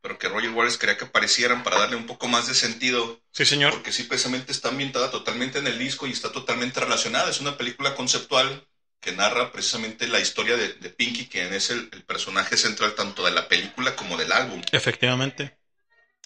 Pero 0.01 0.19
que 0.19 0.29
Roger 0.29 0.51
Waters 0.51 0.77
quería 0.77 0.97
que 0.97 1.05
aparecieran 1.05 1.63
para 1.63 1.79
darle 1.79 1.95
un 1.95 2.05
poco 2.05 2.27
más 2.27 2.47
de 2.47 2.53
sentido. 2.53 3.19
Sí, 3.31 3.43
señor. 3.43 3.71
Porque 3.73 3.91
sí, 3.91 4.03
precisamente 4.03 4.51
está 4.51 4.69
ambientada 4.69 5.09
totalmente 5.09 5.57
en 5.57 5.65
el 5.65 5.79
disco 5.79 6.05
y 6.05 6.11
está 6.11 6.31
totalmente 6.31 6.79
relacionada. 6.79 7.29
Es 7.29 7.41
una 7.41 7.57
película 7.57 7.95
conceptual 7.95 8.67
que 8.99 9.11
narra 9.11 9.51
precisamente 9.51 10.07
la 10.07 10.19
historia 10.19 10.57
de, 10.57 10.73
de 10.73 10.89
Pinky, 10.89 11.27
quien 11.27 11.53
es 11.53 11.69
el, 11.69 11.89
personaje 12.07 12.57
central 12.57 12.95
tanto 12.95 13.23
de 13.23 13.31
la 13.31 13.47
película 13.47 13.95
como 13.95 14.17
del 14.17 14.31
álbum. 14.31 14.61
Efectivamente. 14.71 15.57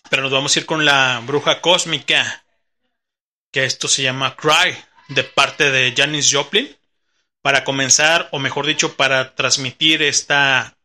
Pero 0.09 0.23
nos 0.23 0.31
vamos 0.31 0.55
a 0.55 0.59
ir 0.59 0.65
con 0.65 0.85
la 0.85 1.21
bruja 1.25 1.61
cósmica. 1.61 2.45
Que 3.51 3.65
esto 3.65 3.87
se 3.87 4.03
llama 4.03 4.35
Cry, 4.35 4.77
de 5.07 5.23
parte 5.23 5.71
de 5.71 5.93
Janis 5.95 6.31
Joplin. 6.31 6.75
Para 7.41 7.63
comenzar, 7.63 8.29
o 8.31 8.39
mejor 8.39 8.65
dicho, 8.65 8.95
para 8.95 9.35
transmitir 9.35 10.03
esta 10.03 10.77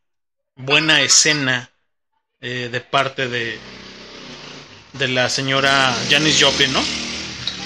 buena 0.55 1.01
escena 1.01 1.69
eh, 2.41 2.69
de 2.71 2.81
parte 2.81 3.27
de, 3.27 3.59
de 4.93 5.07
la 5.09 5.29
señora 5.29 5.95
Janis 6.09 6.41
Joplin, 6.41 6.73
¿no? 6.73 7.04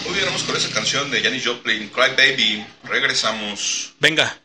Muy 0.10 0.18
bien, 0.18 0.34
con 0.47 0.55
esa 0.55 0.72
canción 0.72 1.12
de 1.12 1.22
Janis 1.22 1.45
Joplin, 1.45 1.88
Cry 1.89 2.16
Baby. 2.18 2.66
Regresamos. 2.84 3.93
Venga. 3.99 4.41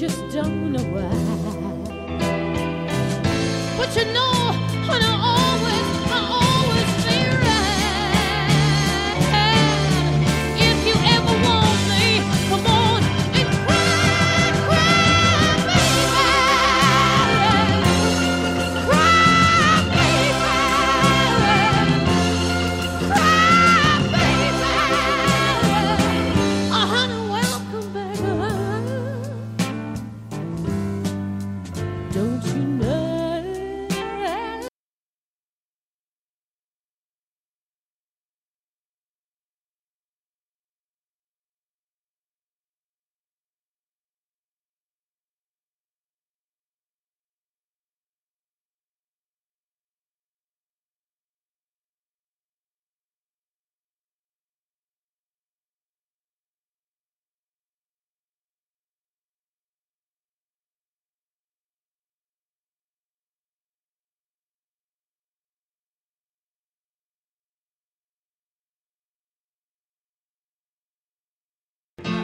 Just 0.00 0.28
don't 0.30 0.72
know 0.72 0.82
why. 0.92 1.08
But 3.78 3.94
you 3.96 4.12
know, 4.12 4.33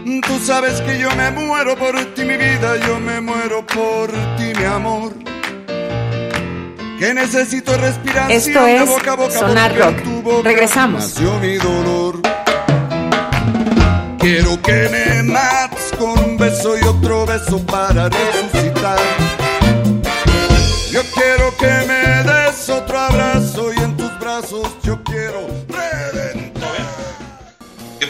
Tú 0.04 0.38
sabes 0.42 0.80
que 0.80 0.98
yo 0.98 1.10
me 1.14 1.30
muero 1.30 1.76
por 1.76 1.94
ti, 2.14 2.22
mi 2.24 2.36
vida, 2.36 2.76
yo 2.86 2.98
me 2.98 3.20
muero 3.20 3.66
por 3.66 4.10
ti, 4.36 4.52
mi 4.58 4.64
amor. 4.64 5.12
Que 6.98 7.14
necesito 7.14 7.76
respirar. 7.76 8.30
Esto 8.30 8.66
es 8.66 8.88
Sonar 9.34 9.76
Rock. 9.76 10.44
Regresamos. 10.44 11.02
Nació 11.04 11.38
mi 11.40 11.56
dolor. 11.56 12.20
Quiero 14.18 14.60
que 14.60 14.88
me 14.90 15.22
mates 15.22 15.92
con 15.98 16.18
un 16.18 16.36
beso 16.36 16.78
y 16.78 16.84
otro 16.84 17.24
beso 17.26 17.58
para 17.66 18.08
resucitar. 18.08 18.98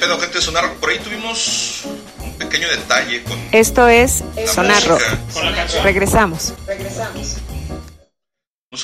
Pedo, 0.01 0.19
gente? 0.19 0.41
Sonar. 0.41 0.75
Por 0.77 0.91
ahí 0.91 0.99
tuvimos 0.99 1.83
un 2.19 2.39
pequeño 2.39 2.69
detalle 2.69 3.23
con 3.23 3.39
Esto 3.53 3.87
es 3.87 4.25
la 4.35 4.47
Sonar 4.47 4.83
Rock. 4.87 5.03
Regresamos. 5.85 6.55
Tuvimos 6.67 7.37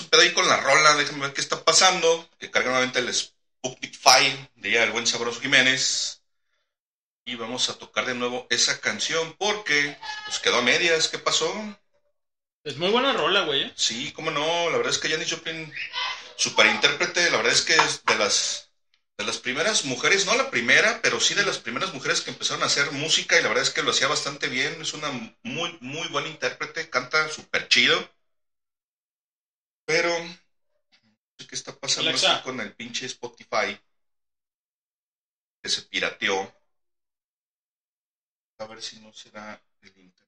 un 0.02 0.08
pedo 0.10 0.20
ahí 0.20 0.34
con 0.34 0.46
la 0.46 0.58
rola. 0.58 0.94
Déjenme 0.96 1.22
ver 1.22 1.32
qué 1.32 1.40
está 1.40 1.64
pasando. 1.64 2.28
Que 2.38 2.50
carga 2.50 2.68
nuevamente 2.68 2.98
el 2.98 3.12
Sputnik 3.12 3.98
File 3.98 4.50
de 4.56 4.72
ya 4.72 4.84
el 4.84 4.92
buen 4.92 5.06
sabroso 5.06 5.40
Jiménez. 5.40 6.20
Y 7.24 7.34
vamos 7.34 7.70
a 7.70 7.78
tocar 7.78 8.04
de 8.04 8.14
nuevo 8.14 8.46
esa 8.50 8.78
canción 8.80 9.34
porque 9.38 9.96
pues 10.26 10.38
quedó 10.38 10.58
a 10.58 10.62
medias. 10.62 11.08
¿Qué 11.08 11.18
pasó? 11.18 11.50
Es 12.62 12.76
muy 12.76 12.90
buena 12.90 13.14
rola, 13.14 13.44
güey. 13.44 13.62
¿eh? 13.62 13.72
Sí, 13.74 14.12
cómo 14.12 14.30
no. 14.30 14.70
La 14.70 14.76
verdad 14.76 14.92
es 14.92 14.98
que 14.98 15.08
Janis 15.08 15.30
Joplin, 15.30 15.72
super 16.36 16.66
intérprete, 16.66 17.30
la 17.30 17.38
verdad 17.38 17.52
es 17.52 17.62
que 17.62 17.74
es 17.74 18.04
de 18.04 18.16
las, 18.16 18.65
de 19.18 19.24
las 19.24 19.38
primeras 19.38 19.84
mujeres, 19.84 20.26
no 20.26 20.34
la 20.36 20.50
primera, 20.50 21.00
pero 21.02 21.20
sí 21.20 21.34
de 21.34 21.44
las 21.44 21.58
primeras 21.58 21.92
mujeres 21.94 22.20
que 22.20 22.30
empezaron 22.30 22.62
a 22.62 22.66
hacer 22.66 22.92
música 22.92 23.38
y 23.38 23.42
la 23.42 23.48
verdad 23.48 23.64
es 23.64 23.70
que 23.70 23.82
lo 23.82 23.90
hacía 23.90 24.08
bastante 24.08 24.48
bien. 24.48 24.80
Es 24.80 24.92
una 24.92 25.10
muy, 25.42 25.76
muy 25.80 26.08
buena 26.08 26.28
intérprete, 26.28 26.90
canta 26.90 27.28
súper 27.28 27.68
chido. 27.68 28.06
Pero, 29.86 30.10
no 30.18 30.36
sé 31.38 31.46
qué 31.46 31.54
está 31.54 31.72
pasando 31.72 32.10
aquí 32.10 32.26
con 32.42 32.60
el 32.60 32.72
pinche 32.74 33.06
Spotify 33.06 33.78
que 35.62 35.68
se 35.68 35.82
pirateó. 35.82 36.52
A 38.58 38.66
ver 38.66 38.82
si 38.82 38.98
no 39.00 39.12
será 39.12 39.58
el 39.80 39.88
internet. 39.88 40.26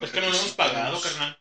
Es 0.00 0.10
que 0.10 0.20
no 0.20 0.28
lo 0.28 0.36
hemos 0.36 0.52
pagado, 0.52 1.00
carnal. 1.00 1.36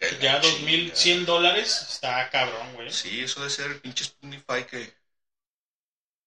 Ya 0.00 0.40
chingada. 0.40 0.40
2100 0.40 1.26
dólares 1.26 1.86
está 1.90 2.28
cabrón, 2.30 2.74
güey. 2.74 2.90
Sí, 2.90 3.22
eso 3.22 3.40
debe 3.40 3.50
ser 3.50 3.70
el 3.70 3.80
pinche 3.80 4.04
Spotify 4.04 4.64
que. 4.68 4.99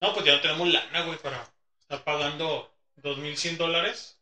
No, 0.04 0.14
pues 0.14 0.26
ya 0.26 0.34
no 0.34 0.42
tenemos 0.42 0.68
lana, 0.68 1.06
güey, 1.06 1.18
para 1.18 1.50
estar 1.80 2.04
pagando 2.04 2.76
2100 2.98 3.58
dólares. 3.58 4.20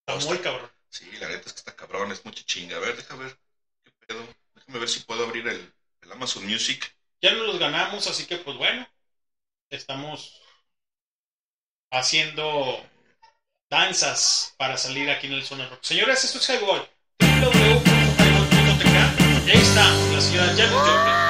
Está 0.00 0.18
No, 0.18 0.24
muy 0.26 0.38
está- 0.38 0.50
cabrón. 0.50 0.70
Sí, 0.88 1.04
la 1.20 1.28
neta 1.28 1.48
es 1.48 1.52
que 1.52 1.58
está 1.58 1.76
cabrón, 1.76 2.10
es 2.12 2.24
mucha 2.24 2.42
chinga. 2.46 2.78
A 2.78 2.80
ver, 2.80 2.96
déjame 2.96 3.24
ver 3.24 3.38
qué 3.84 3.92
pedo. 4.06 4.26
Déjame 4.54 4.78
ver 4.78 4.88
si 4.88 5.00
puedo 5.00 5.24
abrir 5.24 5.46
el, 5.48 5.70
el 6.00 6.12
Amazon 6.12 6.46
Music. 6.46 6.96
Ya 7.20 7.32
no 7.32 7.42
los 7.44 7.58
ganamos, 7.58 8.06
así 8.06 8.24
que 8.24 8.38
pues 8.38 8.56
bueno. 8.56 8.88
Estamos 9.68 10.40
haciendo 11.90 12.82
danzas 13.68 14.54
para 14.56 14.78
salir 14.78 15.10
aquí 15.10 15.26
en 15.26 15.34
el 15.34 15.44
Zona 15.44 15.68
Rock. 15.68 15.80
Señores, 15.82 16.24
esto 16.24 16.38
es 16.38 16.48
Highball. 16.48 16.88
www.highball.tk. 17.20 19.46
Y 19.46 19.50
ahí 19.50 19.60
está 19.60 19.90
la 19.92 20.20
señora 20.22 20.46
Janis 20.56 20.72
Joplin. 20.72 21.21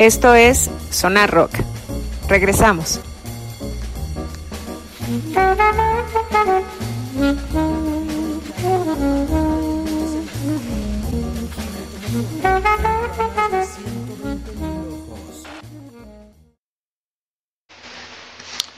Esto 0.00 0.34
es 0.34 0.70
Sonar 0.90 1.30
Rock. 1.30 1.52
Regresamos. 2.26 3.00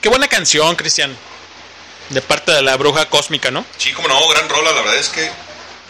Qué 0.01 0.09
buena 0.09 0.27
canción, 0.27 0.75
Cristian. 0.75 1.15
De 2.09 2.21
parte 2.21 2.51
de 2.51 2.61
la 2.61 2.75
bruja 2.75 3.07
cósmica, 3.09 3.49
¿no? 3.49 3.65
Sí, 3.77 3.93
como 3.93 4.09
no, 4.09 4.27
gran 4.27 4.49
rola. 4.49 4.73
La 4.73 4.81
verdad 4.81 4.97
es 4.97 5.07
que 5.07 5.31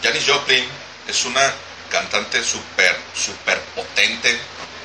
Janis 0.00 0.28
Joplin 0.28 0.64
es 1.08 1.24
una 1.24 1.52
cantante 1.90 2.40
súper, 2.44 2.96
súper 3.14 3.60
potente. 3.74 4.38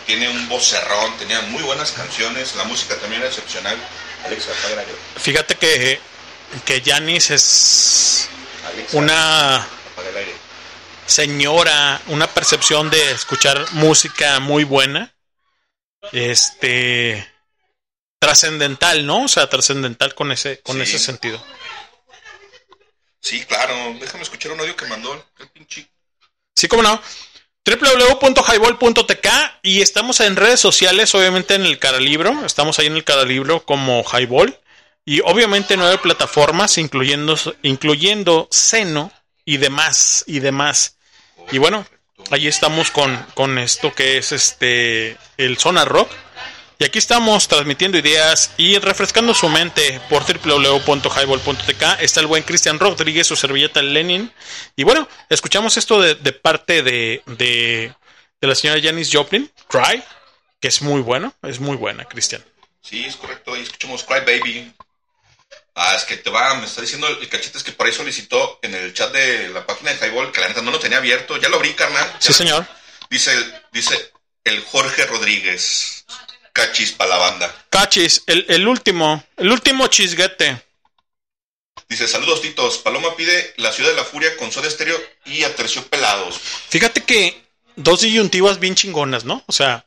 Tiene 0.09 0.27
un 0.27 0.49
vocerrón, 0.49 1.15
tenía 1.19 1.39
muy 1.41 1.61
buenas 1.61 1.91
canciones. 1.91 2.55
La 2.55 2.63
música 2.63 2.95
también 2.97 3.21
era 3.21 3.29
excepcional. 3.29 3.77
Alexa, 4.25 4.49
aire. 4.69 4.83
Fíjate 5.17 5.53
que, 5.53 6.01
que 6.65 6.81
Janis 6.83 7.29
es 7.29 8.27
Alexa, 8.65 8.97
una 8.97 9.67
señora, 11.05 12.01
una 12.07 12.25
percepción 12.25 12.89
de 12.89 13.11
escuchar 13.11 13.71
música 13.73 14.39
muy 14.39 14.63
buena. 14.63 15.13
Este 16.11 17.31
trascendental, 18.17 19.05
¿no? 19.05 19.25
O 19.25 19.27
sea, 19.27 19.47
trascendental 19.47 20.15
con 20.15 20.31
ese 20.31 20.59
con 20.61 20.77
Sí. 20.77 20.81
ese 20.81 20.97
sentido. 20.97 21.45
Sí, 23.21 23.45
claro. 23.45 23.75
Déjame 23.99 24.23
escuchar 24.23 24.53
un 24.53 24.59
audio 24.59 24.75
que 24.75 24.85
mandó 24.87 25.23
el 25.37 25.47
pinche. 25.49 25.87
Sí, 26.55 26.67
cómo 26.67 26.81
no. 26.81 26.99
www.highball.tk 27.65 29.27
y 29.61 29.81
estamos 29.81 30.19
en 30.21 30.35
redes 30.35 30.59
sociales, 30.59 31.13
obviamente 31.13 31.55
en 31.55 31.65
el 31.65 31.77
Caralibro, 31.79 32.45
estamos 32.45 32.79
ahí 32.79 32.87
en 32.87 32.95
el 32.95 33.03
Caralibro 33.03 33.63
como 33.65 34.03
Highball 34.03 34.57
y 35.05 35.21
obviamente 35.21 35.77
nueve 35.77 35.97
plataformas 35.97 36.77
incluyendo 36.77 37.35
incluyendo 37.63 38.47
Seno 38.51 39.11
y 39.45 39.57
demás 39.57 40.23
y 40.27 40.39
demás. 40.39 40.97
Y 41.51 41.57
bueno, 41.57 41.85
ahí 42.31 42.47
estamos 42.47 42.91
con, 42.91 43.17
con 43.33 43.57
esto 43.57 43.93
que 43.93 44.17
es 44.17 44.31
este 44.31 45.17
el 45.37 45.57
Zona 45.57 45.85
Rock. 45.85 46.09
Y 46.81 46.85
aquí 46.85 46.97
estamos 46.97 47.49
transmitiendo 47.49 47.97
ideas 47.97 48.51
y 48.55 48.77
refrescando 48.79 49.33
su 49.33 49.49
mente 49.49 49.99
por 50.09 50.23
www.highball.tk. 50.23 51.83
Está 51.99 52.21
el 52.21 52.27
buen 52.27 52.43
Cristian 52.43 52.79
Rodríguez, 52.79 53.27
su 53.27 53.35
servilleta 53.35 53.81
Lenin. 53.81 54.31
Y 54.77 54.85
bueno, 54.85 55.05
escuchamos 55.27 55.75
esto 55.75 56.01
de, 56.01 56.15
de 56.15 56.31
parte 56.31 56.81
de, 56.81 57.21
de, 57.25 57.93
de 58.39 58.47
la 58.47 58.55
señora 58.55 58.79
Janis 58.81 59.09
Joplin, 59.11 59.51
Cry, 59.67 60.01
que 60.61 60.69
es 60.69 60.81
muy 60.81 61.01
bueno, 61.01 61.33
es 61.43 61.59
muy 61.59 61.75
buena, 61.75 62.05
Cristian. 62.05 62.45
Sí, 62.81 63.03
es 63.03 63.17
correcto. 63.17 63.53
Ahí 63.53 63.63
escuchamos 63.63 64.05
Cry 64.05 64.21
Baby. 64.21 64.73
Ah, 65.75 65.95
es 65.97 66.05
que 66.05 66.15
te 66.15 66.29
va, 66.29 66.55
me 66.55 66.65
está 66.65 66.79
diciendo 66.79 67.09
el 67.09 67.27
cachete 67.27 67.57
es 67.57 67.63
que 67.65 67.73
por 67.73 67.87
ahí 67.87 67.93
solicitó 67.93 68.57
en 68.61 68.73
el 68.73 68.93
chat 68.93 69.11
de 69.11 69.49
la 69.49 69.67
página 69.67 69.91
de 69.91 70.07
Highball, 70.07 70.31
que 70.31 70.39
la 70.39 70.47
neta 70.47 70.61
no 70.61 70.71
lo 70.71 70.79
tenía 70.79 70.99
abierto. 70.99 71.35
Ya 71.35 71.49
lo 71.49 71.57
abrí, 71.57 71.73
carnal. 71.73 72.15
Sí, 72.19 72.31
señor. 72.31 72.65
Dice 73.09 73.31
dice 73.73 74.13
el 74.45 74.63
Jorge 74.63 75.05
Rodríguez. 75.07 76.05
Cachis 76.59 76.91
para 76.91 77.11
la 77.11 77.17
banda. 77.17 77.65
Cachis, 77.69 78.23
el, 78.27 78.45
el 78.49 78.67
último, 78.67 79.23
el 79.37 79.49
último 79.51 79.87
chisguete. 79.87 80.61
Dice, 81.87 82.07
saludos 82.07 82.41
titos. 82.41 82.77
Paloma 82.79 83.15
pide 83.15 83.53
la 83.57 83.71
ciudad 83.71 83.91
de 83.91 83.95
la 83.95 84.03
furia 84.03 84.35
con 84.37 84.51
soda 84.51 84.67
estéreo 84.67 84.97
y 85.25 85.43
aterciopelados. 85.43 86.37
Fíjate 86.69 87.03
que 87.03 87.41
dos 87.75 88.01
disyuntivas 88.01 88.59
bien 88.59 88.75
chingonas, 88.75 89.23
¿no? 89.23 89.43
O 89.47 89.51
sea, 89.53 89.85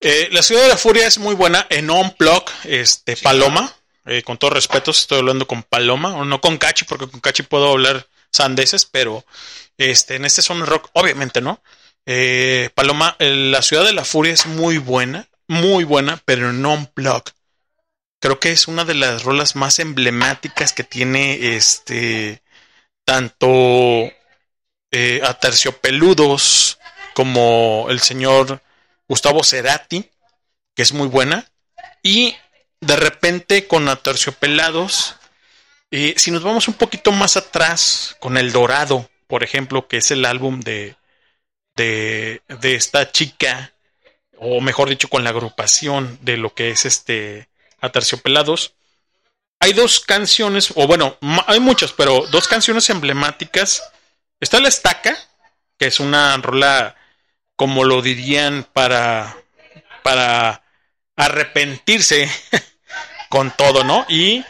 eh, 0.00 0.28
la 0.30 0.42
ciudad 0.42 0.62
de 0.62 0.68
la 0.68 0.76
furia 0.76 1.06
es 1.06 1.18
muy 1.18 1.34
buena 1.34 1.66
en 1.70 1.88
on 1.90 2.14
block, 2.18 2.50
este, 2.64 3.16
Sí, 3.16 3.22
Paloma. 3.24 3.74
eh, 4.04 4.22
con 4.22 4.36
todo 4.36 4.50
respeto, 4.50 4.90
estoy 4.90 5.18
hablando 5.18 5.46
con 5.46 5.62
Paloma, 5.62 6.14
o 6.14 6.24
no 6.24 6.40
con 6.40 6.58
Cachi, 6.58 6.84
porque 6.84 7.08
con 7.08 7.20
Cachi 7.20 7.44
puedo 7.44 7.70
hablar 7.70 8.06
sandeces, 8.30 8.84
pero 8.84 9.24
este, 9.78 10.16
en 10.16 10.24
este 10.24 10.42
son 10.42 10.64
rock, 10.66 10.90
obviamente, 10.92 11.40
¿no? 11.40 11.62
Eh, 12.04 12.70
Paloma, 12.74 13.16
la 13.18 13.62
ciudad 13.62 13.84
de 13.84 13.92
la 13.92 14.04
furia 14.04 14.32
es 14.34 14.46
muy 14.46 14.78
buena, 14.78 15.28
muy 15.52 15.84
buena, 15.84 16.20
pero 16.24 16.48
en 16.48 16.62
block. 16.94 17.30
Creo 18.20 18.40
que 18.40 18.52
es 18.52 18.68
una 18.68 18.84
de 18.84 18.94
las 18.94 19.22
rolas 19.22 19.54
más 19.54 19.78
emblemáticas 19.78 20.72
que 20.72 20.82
tiene 20.82 21.56
este 21.56 22.42
tanto 23.04 24.10
eh, 24.90 25.20
a 25.22 25.34
terciopeludos 25.34 26.78
como 27.14 27.86
el 27.90 28.00
señor 28.00 28.62
Gustavo 29.06 29.44
Cerati, 29.44 30.08
que 30.74 30.82
es 30.82 30.94
muy 30.94 31.08
buena, 31.08 31.46
y 32.02 32.34
de 32.80 32.96
repente 32.96 33.66
con 33.66 33.88
Aterciopelados, 33.88 35.16
eh, 35.90 36.14
si 36.16 36.30
nos 36.30 36.42
vamos 36.42 36.66
un 36.66 36.74
poquito 36.74 37.12
más 37.12 37.36
atrás, 37.36 38.16
con 38.20 38.38
El 38.38 38.52
Dorado, 38.52 39.10
por 39.26 39.44
ejemplo, 39.44 39.86
que 39.86 39.98
es 39.98 40.10
el 40.12 40.24
álbum 40.24 40.60
de, 40.60 40.96
de, 41.76 42.40
de 42.48 42.74
esta 42.74 43.12
chica, 43.12 43.71
o 44.42 44.60
mejor 44.60 44.88
dicho, 44.88 45.08
con 45.08 45.24
la 45.24 45.30
agrupación 45.30 46.18
de 46.22 46.36
lo 46.36 46.54
que 46.54 46.70
es 46.70 46.84
este 46.84 47.48
Aterciopelados, 47.80 48.74
hay 49.60 49.72
dos 49.72 50.00
canciones, 50.00 50.72
o 50.74 50.88
bueno, 50.88 51.16
hay 51.46 51.60
muchas, 51.60 51.92
pero 51.92 52.26
dos 52.32 52.48
canciones 52.48 52.90
emblemáticas. 52.90 53.82
Está 54.40 54.58
La 54.58 54.68
Estaca, 54.68 55.16
que 55.78 55.86
es 55.86 56.00
una 56.00 56.36
rola, 56.38 56.96
como 57.54 57.84
lo 57.84 58.02
dirían, 58.02 58.66
para, 58.72 59.36
para 60.02 60.64
arrepentirse 61.14 62.28
con 63.28 63.52
todo, 63.52 63.84
¿no? 63.84 64.04
Y 64.08 64.44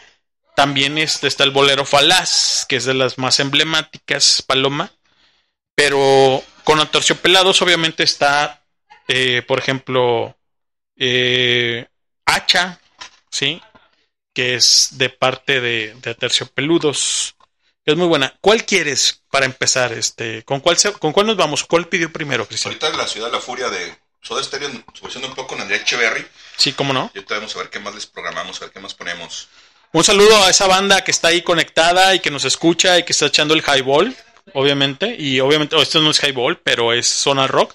también 0.56 0.96
este, 0.96 1.26
está 1.26 1.44
el 1.44 1.50
bolero 1.50 1.84
falaz, 1.84 2.64
que 2.66 2.76
es 2.76 2.86
de 2.86 2.94
las 2.94 3.18
más 3.18 3.38
emblemáticas, 3.38 4.40
Paloma. 4.40 4.92
Pero 5.74 6.42
con 6.64 6.80
Aterciopelados 6.80 7.60
obviamente 7.60 8.02
está, 8.02 8.61
eh, 9.08 9.42
por 9.46 9.58
ejemplo, 9.58 10.36
eh, 10.96 11.86
Hacha, 12.26 12.80
¿sí? 13.30 13.60
Que 14.32 14.54
es 14.54 14.90
de 14.92 15.10
parte 15.10 15.60
de, 15.60 15.94
de 16.00 16.10
Aterciopeludos. 16.10 17.34
Es 17.84 17.96
muy 17.96 18.06
buena. 18.06 18.34
¿Cuál 18.40 18.64
quieres 18.64 19.22
para 19.30 19.44
empezar? 19.44 19.92
Este, 19.92 20.44
¿con 20.44 20.60
cuál, 20.60 20.78
se- 20.78 20.92
¿Con 20.92 21.12
cuál 21.12 21.26
nos 21.26 21.36
vamos? 21.36 21.64
¿Cuál 21.64 21.88
pidió 21.88 22.12
primero, 22.12 22.46
Cristian? 22.46 22.72
Ahorita 22.72 22.90
la 22.96 23.06
ciudad 23.08 23.26
de 23.26 23.32
la 23.32 23.40
furia 23.40 23.68
de 23.68 23.96
Soda 24.20 24.42
Stereo, 24.42 24.70
subversión 24.94 25.24
un 25.24 25.34
poco 25.34 25.48
con 25.48 25.60
Andrea 25.60 25.80
Echeverry. 25.80 26.24
Sí, 26.56 26.72
cómo 26.72 26.92
no. 26.92 27.10
Y 27.12 27.18
ahorita 27.18 27.34
vamos 27.34 27.56
a 27.56 27.58
ver 27.58 27.70
qué 27.70 27.80
más 27.80 27.94
les 27.94 28.06
programamos, 28.06 28.56
a 28.62 28.66
ver 28.66 28.72
qué 28.72 28.78
más 28.80 28.94
ponemos. 28.94 29.48
Un 29.92 30.04
saludo 30.04 30.42
a 30.44 30.48
esa 30.50 30.68
banda 30.68 31.02
que 31.02 31.10
está 31.10 31.28
ahí 31.28 31.42
conectada 31.42 32.14
y 32.14 32.20
que 32.20 32.30
nos 32.30 32.44
escucha 32.44 32.98
y 32.98 33.04
que 33.04 33.12
está 33.12 33.26
echando 33.26 33.52
el 33.52 33.62
highball, 33.62 34.16
obviamente. 34.54 35.16
Y 35.18 35.40
obviamente, 35.40 35.74
oh, 35.76 35.82
esto 35.82 36.00
no 36.00 36.12
es 36.12 36.22
highball, 36.22 36.58
pero 36.60 36.92
es 36.92 37.06
zona 37.08 37.46
rock. 37.48 37.74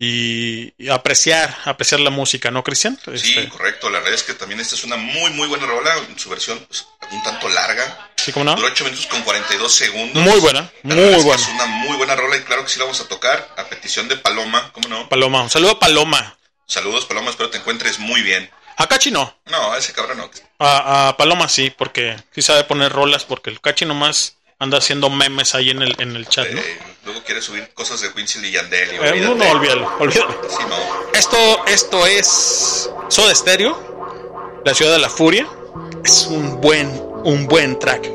Y, 0.00 0.74
y 0.78 0.90
apreciar, 0.90 1.56
apreciar 1.64 2.00
la 2.00 2.10
música, 2.10 2.50
¿no, 2.52 2.62
Cristian? 2.62 2.98
Sí, 3.04 3.10
Este, 3.36 3.48
correcto. 3.48 3.90
La 3.90 3.98
verdad 3.98 4.14
es 4.14 4.22
que 4.22 4.34
también 4.34 4.60
esta 4.60 4.76
es 4.76 4.84
una 4.84 4.96
muy, 4.96 5.30
muy 5.32 5.48
buena 5.48 5.66
rola. 5.66 5.92
Su 6.16 6.30
versión 6.30 6.64
un 7.10 7.22
tanto 7.24 7.48
larga. 7.48 8.10
sí, 8.16 8.30
cómo 8.32 8.44
no. 8.44 8.54
Dura 8.54 8.68
8 8.68 8.84
minutos 8.84 9.06
con 9.08 9.22
42 9.22 9.72
segundos. 9.74 10.22
Muy 10.22 10.38
buena, 10.40 10.70
La 10.84 10.94
muy 10.94 11.04
verdad 11.04 11.12
es 11.12 11.18
que 11.18 11.24
buena. 11.24 11.42
Es 11.42 11.48
una 11.48 11.66
muy 11.66 11.96
buena 11.96 12.14
rola 12.14 12.36
y 12.36 12.40
claro 12.42 12.62
que 12.62 12.68
sí 12.70 12.78
la 12.78 12.84
vamos 12.84 13.00
a 13.00 13.08
tocar 13.08 13.54
a 13.56 13.64
petición 13.64 14.06
de 14.08 14.16
Paloma. 14.16 14.70
¿Cómo 14.72 14.88
no? 14.88 15.08
Paloma, 15.08 15.42
un 15.42 15.50
saludo 15.50 15.72
a 15.72 15.78
Paloma. 15.80 16.36
Saludos, 16.66 17.04
Paloma. 17.06 17.30
Espero 17.30 17.50
te 17.50 17.58
encuentres 17.58 17.98
muy 17.98 18.22
bien. 18.22 18.48
A 18.76 18.86
Cachi 18.86 19.10
no, 19.10 19.36
No, 19.46 19.72
a 19.72 19.78
ese 19.78 19.92
cabrón 19.92 20.18
no. 20.18 20.30
a, 20.60 21.08
a 21.08 21.16
Paloma 21.16 21.48
sí, 21.48 21.70
porque 21.76 22.16
sí 22.32 22.42
sabe 22.42 22.62
poner 22.62 22.92
rolas, 22.92 23.24
porque 23.24 23.50
el 23.50 23.60
Cachi 23.60 23.84
nomás 23.84 24.36
anda 24.58 24.78
haciendo 24.78 25.08
memes 25.10 25.54
ahí 25.54 25.70
en 25.70 25.82
el, 25.82 25.94
en 25.98 26.16
el 26.16 26.26
chat, 26.28 26.48
¿no? 26.50 26.60
Eh, 26.60 26.78
luego 27.04 27.22
quiere 27.22 27.40
subir 27.40 27.68
cosas 27.74 28.00
de 28.00 28.08
Winsel 28.08 28.44
y 28.44 28.50
Yandel. 28.52 28.92
y 28.92 28.96
Eh, 28.96 29.20
no, 29.20 29.34
no, 29.34 29.50
olvídalo, 29.50 29.90
olvídalo. 29.98 30.40
Sí, 30.48 30.64
no. 30.68 31.18
Esto, 31.18 31.66
esto 31.66 32.06
es 32.06 32.90
Soda 33.08 33.34
Stereo, 33.34 34.60
La 34.64 34.74
Ciudad 34.74 34.92
de 34.92 34.98
la 34.98 35.08
Furia. 35.08 35.46
Es 36.04 36.26
un 36.28 36.60
buen, 36.60 36.88
un 37.24 37.46
buen 37.46 37.78
track. 37.78 38.08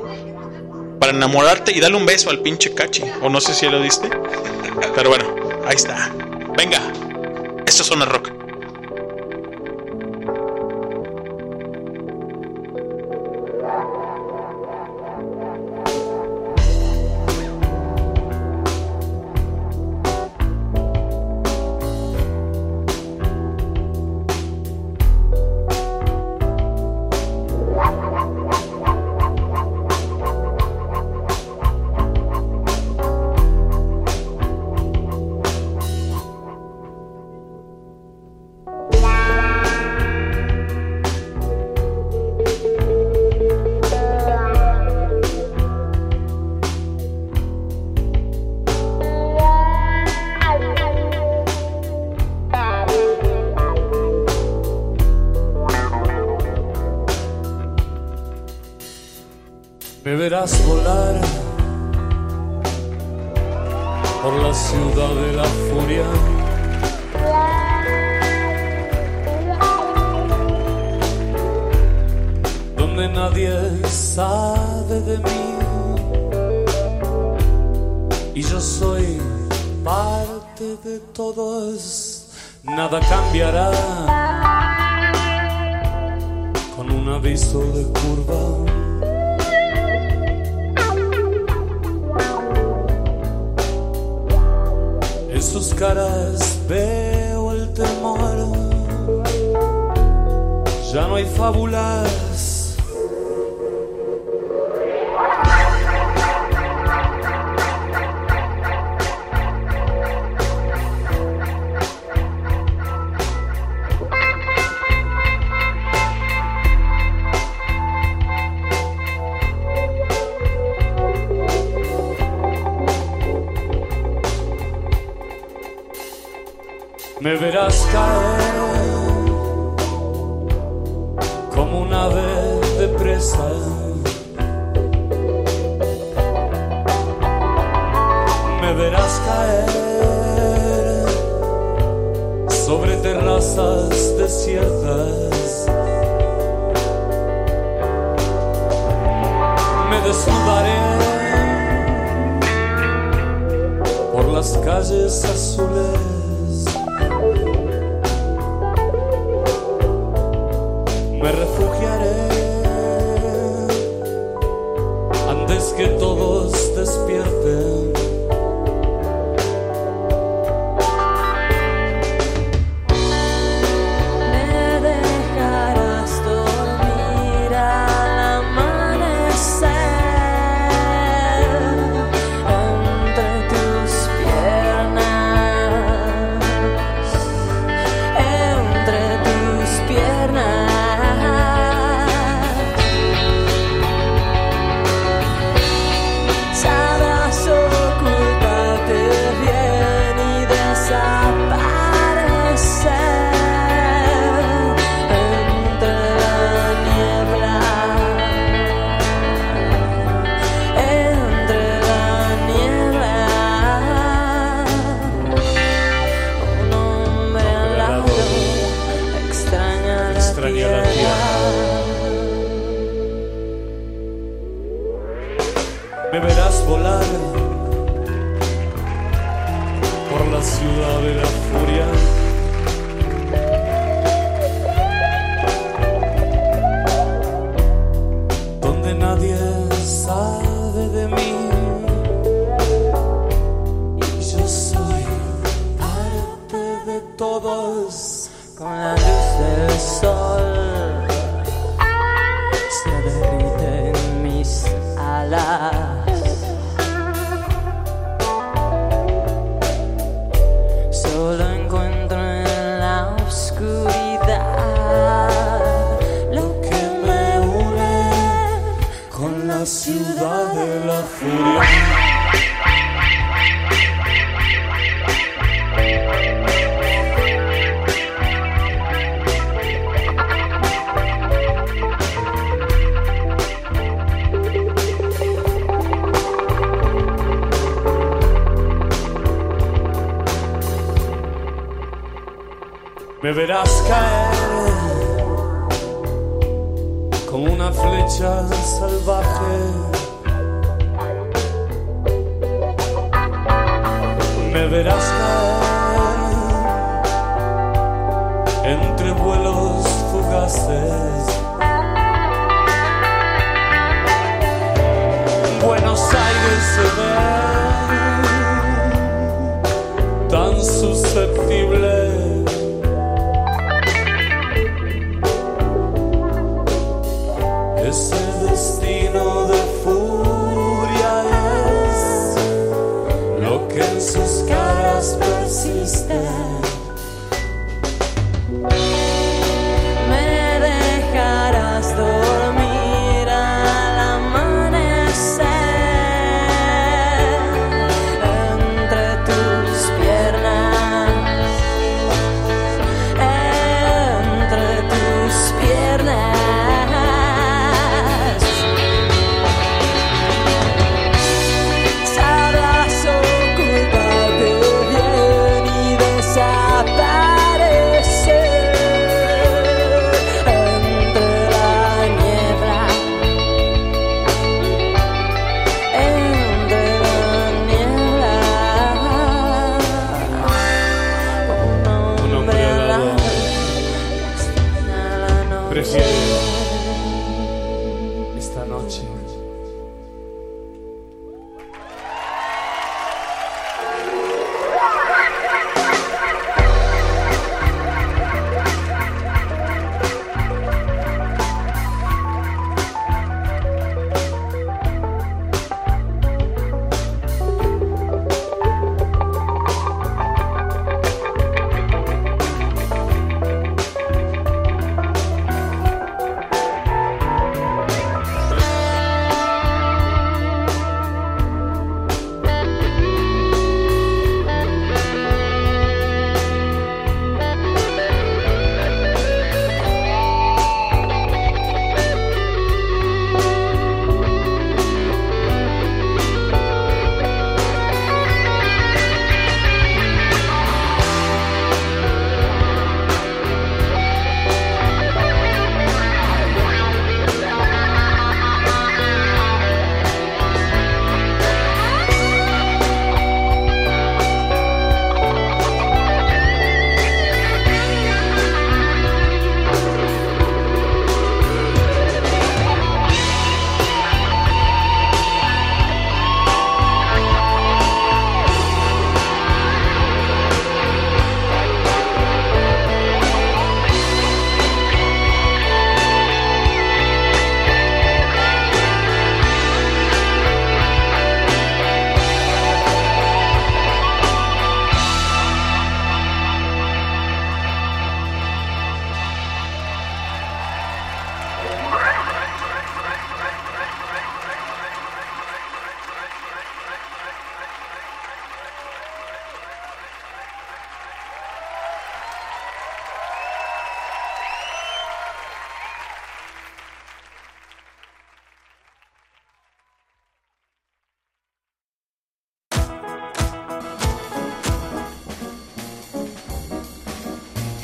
Para 0.99 1.11
enamorarte 1.13 1.71
y 1.71 1.79
darle 1.79 1.97
un 1.97 2.05
beso 2.05 2.29
al 2.29 2.39
pinche 2.39 2.73
Cachi. 2.73 3.03
O 3.21 3.29
no 3.29 3.39
sé 3.41 3.53
si 3.53 3.67
lo 3.67 3.81
diste. 3.81 4.09
Pero 4.95 5.09
bueno, 5.09 5.35
ahí 5.65 5.75
está. 5.75 6.11
Venga. 6.57 6.79
Esto 7.65 7.83
es 7.83 7.87
Zona 7.87 8.05
Rock. 8.05 8.42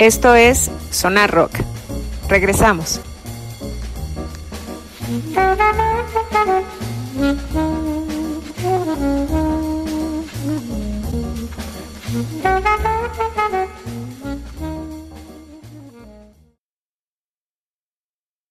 Esto 0.00 0.34
es 0.34 0.70
Sonar 0.90 1.30
Rock. 1.30 1.52
Regresamos. 2.26 3.00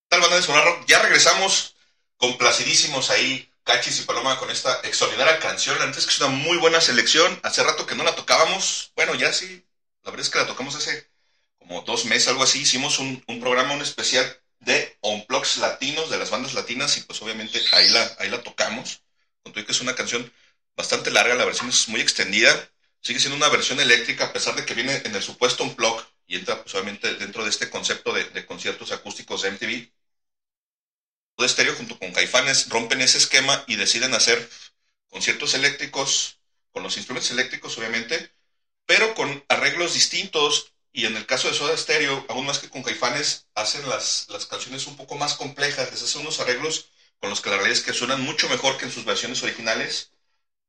tal 0.07 0.21
banda 0.21 0.35
de 0.35 0.43
Sonar 0.43 0.65
Rock? 0.65 0.85
Ya 0.85 1.01
regresamos 1.01 1.75
complacidísimos 2.17 3.09
ahí, 3.09 3.51
Cachis 3.63 4.01
y 4.01 4.03
Paloma, 4.03 4.37
con 4.37 4.51
esta 4.51 4.81
extraordinaria 4.83 5.39
canción. 5.39 5.79
La 5.79 5.87
neta 5.87 5.97
es 5.97 6.05
que 6.05 6.11
es 6.11 6.19
una 6.19 6.29
muy 6.29 6.57
buena 6.57 6.79
selección. 6.79 7.39
Hace 7.41 7.63
rato 7.63 7.87
que 7.87 7.95
no 7.95 8.03
la 8.03 8.13
tocábamos. 8.13 8.91
Bueno, 8.95 9.15
ya 9.15 9.33
sí. 9.33 9.65
La 10.03 10.11
verdad 10.11 10.27
es 10.27 10.31
que 10.31 10.37
la 10.37 10.45
tocamos 10.45 10.75
hace 10.75 11.09
como 11.69 11.81
dos 11.83 12.05
meses, 12.05 12.28
algo 12.39 12.49
así. 12.49 12.61
Hicimos 12.61 12.99
un, 12.99 13.21
programa, 13.41 13.73
un 13.73 13.81
especial 13.81 14.25
de 14.59 14.97
Unplugs 15.01 15.57
latinos, 15.57 16.09
de 16.09 16.17
las 16.17 16.29
bandas 16.29 16.53
latinas, 16.53 16.97
y 16.97 17.01
pues 17.01 17.21
obviamente 17.21 17.61
ahí 17.73 17.89
la, 17.89 18.15
ahí 18.19 18.29
la 18.29 18.41
tocamos. 18.41 19.03
Con 19.43 19.51
que 19.51 19.65
es 19.67 19.81
una 19.81 19.93
canción 19.93 20.31
bastante 20.77 21.11
larga, 21.11 21.35
la 21.35 21.43
versión 21.43 21.67
es 21.69 21.89
muy 21.89 21.99
extendida. 21.99 22.49
Sigue 23.01 23.19
siendo 23.19 23.35
una 23.35 23.49
versión 23.49 23.79
eléctrica, 23.81 24.25
a 24.25 24.33
pesar 24.33 24.55
de 24.55 24.65
que 24.65 24.73
viene 24.73 25.01
en 25.03 25.13
el 25.15 25.21
supuesto 25.21 25.63
Unplug 25.63 26.01
y 26.27 26.37
entra 26.37 26.63
pues, 26.63 26.73
obviamente 26.75 27.13
dentro 27.15 27.43
de 27.43 27.49
este 27.49 27.69
concepto 27.69 28.13
de, 28.13 28.23
de 28.29 28.45
conciertos 28.45 28.91
acústicos 28.93 29.41
de 29.41 29.49
MTV. 29.49 29.91
de 31.37 31.45
Estéreo 31.45 31.75
junto 31.75 31.99
con 31.99 32.13
Caifanes 32.13 32.69
rompen 32.69 33.01
ese 33.01 33.17
esquema 33.17 33.63
y 33.67 33.75
deciden 33.75 34.13
hacer 34.13 34.49
conciertos 35.09 35.53
eléctricos 35.55 36.39
con 36.71 36.83
los 36.83 36.95
instrumentos 36.97 37.31
eléctricos, 37.31 37.77
obviamente, 37.77 38.31
pero 38.85 39.13
con 39.15 39.43
arreglos 39.49 39.93
distintos. 39.93 40.73
Y 40.91 41.05
en 41.05 41.15
el 41.15 41.25
caso 41.25 41.47
de 41.47 41.53
Soda 41.53 41.77
Stereo, 41.77 42.25
aún 42.29 42.45
más 42.45 42.59
que 42.59 42.69
con 42.69 42.83
Caifanes, 42.83 43.47
hacen 43.53 43.87
las, 44.39 44.47
canciones 44.47 44.87
un 44.87 44.95
poco 44.95 45.15
más 45.15 45.35
complejas, 45.35 45.91
les 45.91 46.01
hacen 46.01 46.21
unos 46.21 46.39
arreglos 46.39 46.89
con 47.19 47.29
los 47.29 47.41
que 47.41 47.49
la 47.49 47.57
realidad 47.57 47.77
es 47.77 47.83
que 47.83 47.93
suenan 47.93 48.21
mucho 48.21 48.47
mejor 48.49 48.77
que 48.77 48.85
en 48.85 48.91
sus 48.91 49.05
versiones 49.05 49.43
originales. 49.43 50.11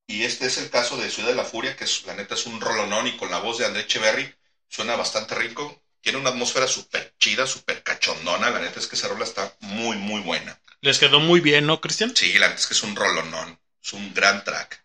Y 0.07 0.25
este 0.25 0.47
es 0.47 0.59
el 0.59 0.71
caso 0.71 0.97
de 0.97 1.11
Ciudad 1.11 1.29
de 1.29 1.37
la 1.37 1.45
Furia, 1.45 1.77
que 1.77 1.85
es, 1.85 2.05
la 2.05 2.15
neta 2.15 2.35
es 2.35 2.47
un 2.47 2.61
rolonón 2.61 3.07
y 3.07 3.17
con 3.17 3.31
la 3.31 3.39
voz 3.39 3.59
de 3.59 3.67
André 3.67 3.83
Echeverry 3.83 4.35
suena 4.69 4.97
bastante 4.97 5.35
rico. 5.37 5.83
Tiene 6.01 6.19
una 6.19 6.31
atmósfera 6.31 6.67
súper 6.67 7.15
chida, 7.19 7.47
súper 7.47 7.83
cachondona. 7.83 8.51
La 8.51 8.59
neta 8.59 8.81
es 8.81 8.87
que 8.87 8.97
esa 8.97 9.09
rola 9.09 9.25
está 9.25 9.55
muy, 9.61 9.97
muy 9.97 10.21
buena. 10.23 10.59
Les 10.81 10.99
quedó 10.99 11.21
muy 11.21 11.41
bien, 11.41 11.67
¿no, 11.67 11.81
Cristian? 11.81 12.17
Sí, 12.17 12.33
la 12.39 12.49
neta 12.49 12.61
es 12.61 12.67
que 12.67 12.75
es 12.75 12.83
un 12.83 12.97
rolonón. 12.97 13.61
Es 13.83 13.93
un 13.93 14.13
gran 14.15 14.43
track. 14.43 14.83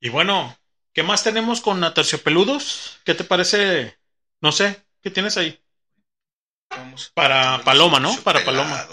Y 0.00 0.10
bueno, 0.10 0.56
¿qué 0.92 1.02
más 1.02 1.24
tenemos 1.24 1.60
con 1.60 1.82
Aterciopeludos? 1.82 2.98
¿Qué 3.04 3.14
te 3.14 3.24
parece? 3.24 3.98
No 4.40 4.52
sé, 4.52 4.84
¿qué 5.02 5.10
tienes 5.10 5.36
ahí? 5.36 5.60
Vamos. 6.70 7.10
Para 7.14 7.62
Paloma, 7.64 8.00
¿no? 8.00 8.14
Para 8.22 8.44
Paloma. 8.44 8.86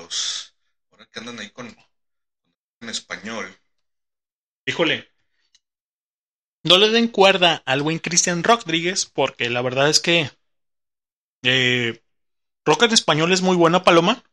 Ahora 0.91 1.07
que 1.11 1.19
andan 1.19 1.39
ahí 1.39 1.49
con 1.49 1.75
en 2.81 2.89
español. 2.89 3.57
Híjole. 4.65 5.11
No 6.63 6.77
le 6.77 6.89
den 6.89 7.07
cuerda 7.07 7.61
al 7.65 7.83
buen 7.83 7.99
Cristian 7.99 8.43
Rodríguez, 8.43 9.05
porque 9.05 9.49
la 9.49 9.61
verdad 9.61 9.89
es 9.89 9.99
que 9.99 10.31
eh, 11.43 12.01
rock 12.65 12.83
en 12.83 12.93
español 12.93 13.31
es 13.31 13.41
muy 13.41 13.55
buena, 13.55 13.83
Paloma. 13.83 14.23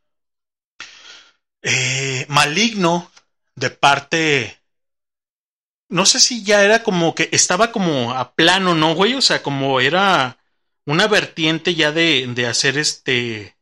Eh, 1.62 2.24
maligno 2.28 3.10
de 3.54 3.70
parte. 3.70 4.58
No 5.88 6.06
sé 6.06 6.20
si 6.20 6.42
ya 6.42 6.64
era 6.64 6.82
como 6.82 7.14
que 7.14 7.28
estaba 7.32 7.70
como 7.70 8.14
a 8.14 8.34
plano, 8.34 8.74
¿no, 8.74 8.94
güey? 8.94 9.14
O 9.14 9.20
sea, 9.20 9.42
como 9.42 9.78
era 9.80 10.38
una 10.86 11.06
vertiente 11.08 11.74
ya 11.74 11.92
de, 11.92 12.26
de 12.34 12.46
hacer 12.46 12.78
este 12.78 13.56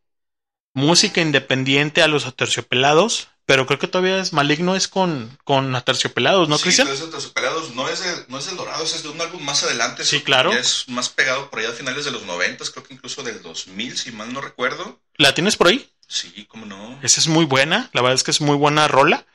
música 0.75 1.21
independiente 1.21 2.03
a 2.03 2.09
los 2.09 2.27
aterciopelados. 2.27 3.29
Pero 3.47 3.67
creo 3.67 3.81
que 3.81 3.89
todavía 3.89 4.21
es 4.21 4.33
maligno, 4.33 4.77
es 4.77 4.87
con, 4.87 5.37
con 5.43 5.75
aterciopelados, 5.75 6.49
¿no, 6.49 6.57
sí, 6.57 6.63
Cristian? 6.65 6.87
Aterciopelados. 6.87 7.75
no 7.75 7.89
es 7.89 7.99
de, 7.99 8.25
no 8.29 8.39
es 8.39 8.47
del 8.47 8.57
Dorado, 8.57 8.85
es 8.85 9.03
de 9.03 9.09
un 9.09 9.21
álbum 9.21 9.43
más 9.43 9.65
adelante. 9.65 10.05
Sí, 10.05 10.21
claro. 10.21 10.53
Es 10.53 10.85
más 10.89 11.09
pegado 11.09 11.51
por 11.51 11.59
allá 11.59 11.71
a 11.71 11.73
finales 11.73 12.05
de 12.05 12.13
los 12.13 12.23
90, 12.23 12.65
creo 12.71 12.85
que 12.85 12.95
incluso 12.95 13.25
del 13.25 13.43
2000, 13.43 13.99
si 13.99 14.13
mal 14.13 14.33
no 14.33 14.41
recuerdo. 14.41 15.01
¿La 15.17 15.35
tienes 15.35 15.57
por 15.57 15.67
ahí? 15.67 15.91
Sí, 16.07 16.47
cómo 16.49 16.65
no. 16.65 17.01
Esa 17.03 17.21
es 17.21 17.27
muy 17.27 17.45
buena, 17.45 17.91
la 17.93 18.03
verdad 18.03 18.15
es 18.15 18.23
que 18.23 18.31
es 18.31 18.41
muy 18.41 18.55
buena 18.57 18.87
rola 18.87 19.27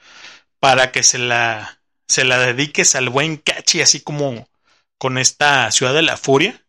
para 0.62 0.94
que 0.94 1.04
se 1.04 1.18
la 1.18 1.82
se 2.08 2.24
la 2.24 2.38
dediques 2.40 2.96
al 2.96 3.10
buen 3.10 3.38
Cachi, 3.38 3.82
así 3.82 4.00
como 4.00 4.48
con 4.98 5.18
esta 5.18 5.70
Ciudad 5.72 5.94
de 5.94 6.04
la 6.04 6.16
Furia. 6.18 6.65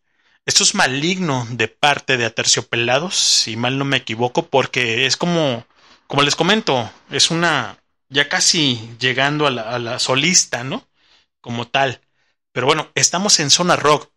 Esto 0.47 0.63
es 0.63 0.75
maligno 0.75 1.45
de 1.51 1.67
parte 1.67 2.15
de 2.15 2.23
Aterciopelados, 2.23 3.17
si 3.17 3.57
mal 3.57 3.77
no 3.77 3.83
me 3.83 3.97
equivoco, 3.97 4.47
porque 4.47 5.05
es 5.05 5.17
como, 5.17 5.67
como 6.07 6.21
les 6.21 6.37
comento, 6.37 6.89
es 7.11 7.31
una, 7.31 7.83
ya 8.07 8.29
casi 8.29 8.95
llegando 8.97 9.45
a 9.45 9.51
la, 9.51 9.99
solista, 9.99 10.63
¿no? 10.63 10.87
Como 11.41 11.67
tal. 11.67 11.99
Pero 12.53 12.65
bueno, 12.65 12.89
estamos 12.95 13.41
en 13.41 13.49
Zona 13.49 13.75
Rock. 13.75 14.09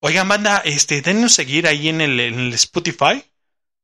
Oigan, 0.00 0.28
banda, 0.28 0.58
este, 0.66 1.00
denos 1.00 1.32
seguir 1.32 1.66
ahí 1.66 1.88
en 1.88 2.02
el, 2.02 2.52
Spotify. 2.52 3.24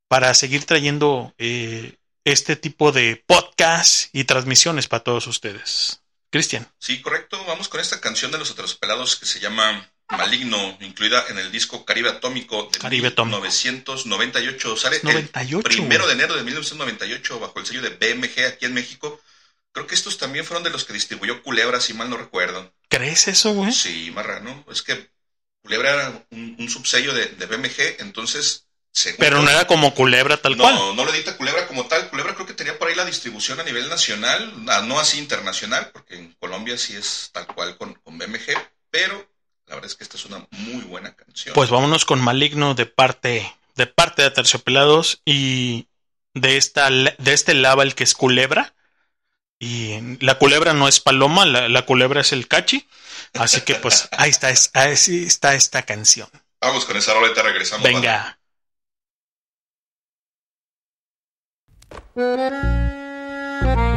para 0.06 0.34
seguir 0.34 0.66
trayendo 0.66 1.32
eh, 1.38 1.96
este 2.24 2.56
tipo 2.56 2.92
de 2.92 3.24
podcast 3.26 4.14
y 4.14 4.24
transmisiones 4.24 4.86
para 4.86 5.02
todos 5.02 5.26
ustedes. 5.28 6.02
Cristian. 6.28 6.70
Sí, 6.78 7.00
correcto. 7.00 7.42
Vamos 7.46 7.70
con 7.70 7.80
esta 7.80 8.02
canción 8.02 8.30
de 8.30 8.38
los 8.38 8.50
Aterciopelados 8.50 9.16
que 9.16 9.24
se 9.24 9.40
llama 9.40 9.90
Maligno, 10.10 10.76
incluida 10.80 11.24
en 11.28 11.38
el 11.38 11.50
disco 11.50 11.84
Caribe 11.84 12.10
Atómico 12.10 12.68
de 12.72 12.78
Caribe 12.78 13.08
Atómico. 13.08 13.38
1998. 13.38 14.76
Sale 14.76 15.00
98, 15.02 15.56
el 15.58 15.62
primero 15.62 16.06
de 16.06 16.12
enero 16.12 16.34
de 16.36 16.42
1998 16.44 17.40
bajo 17.40 17.58
el 17.58 17.66
sello 17.66 17.82
de 17.82 17.90
BMG 17.90 18.44
aquí 18.46 18.66
en 18.66 18.74
México. 18.74 19.20
Creo 19.72 19.86
que 19.86 19.94
estos 19.94 20.18
también 20.18 20.44
fueron 20.44 20.62
de 20.62 20.70
los 20.70 20.84
que 20.84 20.92
distribuyó 20.92 21.42
Culebra, 21.42 21.80
si 21.80 21.94
mal 21.94 22.08
no 22.10 22.16
recuerdo. 22.16 22.72
¿Crees 22.88 23.26
eso, 23.28 23.52
güey? 23.54 23.72
Sí, 23.72 24.10
marrano. 24.14 24.64
Es 24.70 24.82
que 24.82 25.10
Culebra 25.62 25.90
era 25.94 26.26
un, 26.30 26.56
un 26.58 26.68
subsello 26.70 27.12
de, 27.14 27.26
de 27.26 27.46
BMG, 27.46 27.96
entonces... 28.00 28.66
según- 28.92 29.18
Pero 29.18 29.42
no 29.42 29.50
era 29.50 29.66
como 29.66 29.92
culebra 29.94 30.36
tal 30.36 30.56
no, 30.56 30.62
cual. 30.64 30.74
no 30.96 31.04
lo 31.04 31.12
edita 31.12 31.36
Culebra 31.36 31.66
como 31.66 31.86
tal. 31.88 32.08
Culebra 32.10 32.34
creo 32.34 32.46
que 32.46 32.52
tenía 32.54 32.78
por 32.78 32.86
ahí 32.88 32.94
la 32.94 33.04
distribución 33.06 33.58
a 33.58 33.64
nivel 33.64 33.88
nacional, 33.88 34.52
ah, 34.68 34.82
no 34.86 35.00
así 35.00 35.18
internacional, 35.18 35.90
porque 35.92 36.14
en 36.16 36.32
Colombia 36.34 36.78
sí 36.78 36.94
es 36.94 37.30
tal 37.32 37.46
cual 37.48 37.76
con, 37.76 37.94
con 37.94 38.16
BMG, 38.18 38.52
pero 38.90 39.26
la 39.66 39.74
verdad 39.76 39.90
es 39.90 39.96
que 39.96 40.04
esta 40.04 40.16
es 40.16 40.24
una 40.26 40.46
muy 40.50 40.82
buena 40.84 41.14
canción. 41.14 41.54
Pues 41.54 41.70
vámonos 41.70 42.04
con 42.04 42.20
Maligno 42.20 42.74
de 42.74 42.86
parte 42.86 43.54
de 43.76 43.86
parte 43.86 44.22
de 44.22 44.30
Terciopelados 44.30 45.20
y 45.24 45.88
de 46.34 46.56
esta 46.56 46.90
de 46.90 47.14
este 47.32 47.54
lava 47.54 47.82
el 47.82 47.94
que 47.94 48.04
es 48.04 48.14
culebra. 48.14 48.74
Y 49.58 50.16
la 50.20 50.38
culebra 50.38 50.74
no 50.74 50.88
es 50.88 51.00
paloma, 51.00 51.46
la, 51.46 51.68
la 51.68 51.86
culebra 51.86 52.20
es 52.20 52.32
el 52.32 52.48
cachi. 52.48 52.86
Así 53.34 53.62
que 53.62 53.76
pues 53.76 54.08
ahí 54.18 54.30
está, 54.30 54.50
es- 54.50 54.70
ahí 54.74 54.92
está 54.92 55.54
esta 55.54 55.82
canción. 55.82 56.28
Vamos 56.60 56.84
con 56.84 56.96
esa 56.96 57.14
roleta, 57.14 57.42
regresamos. 57.42 57.84
Venga. 57.84 58.38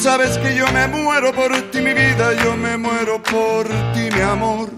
sabes 0.00 0.38
que 0.38 0.54
yo 0.54 0.66
me 0.72 0.86
muero 0.88 1.32
por 1.32 1.52
ti, 1.70 1.80
mi 1.80 1.92
vida, 1.92 2.32
yo 2.42 2.56
me 2.56 2.76
muero 2.76 3.22
por 3.22 3.66
ti, 3.92 4.08
mi 4.14 4.20
amor. 4.20 4.70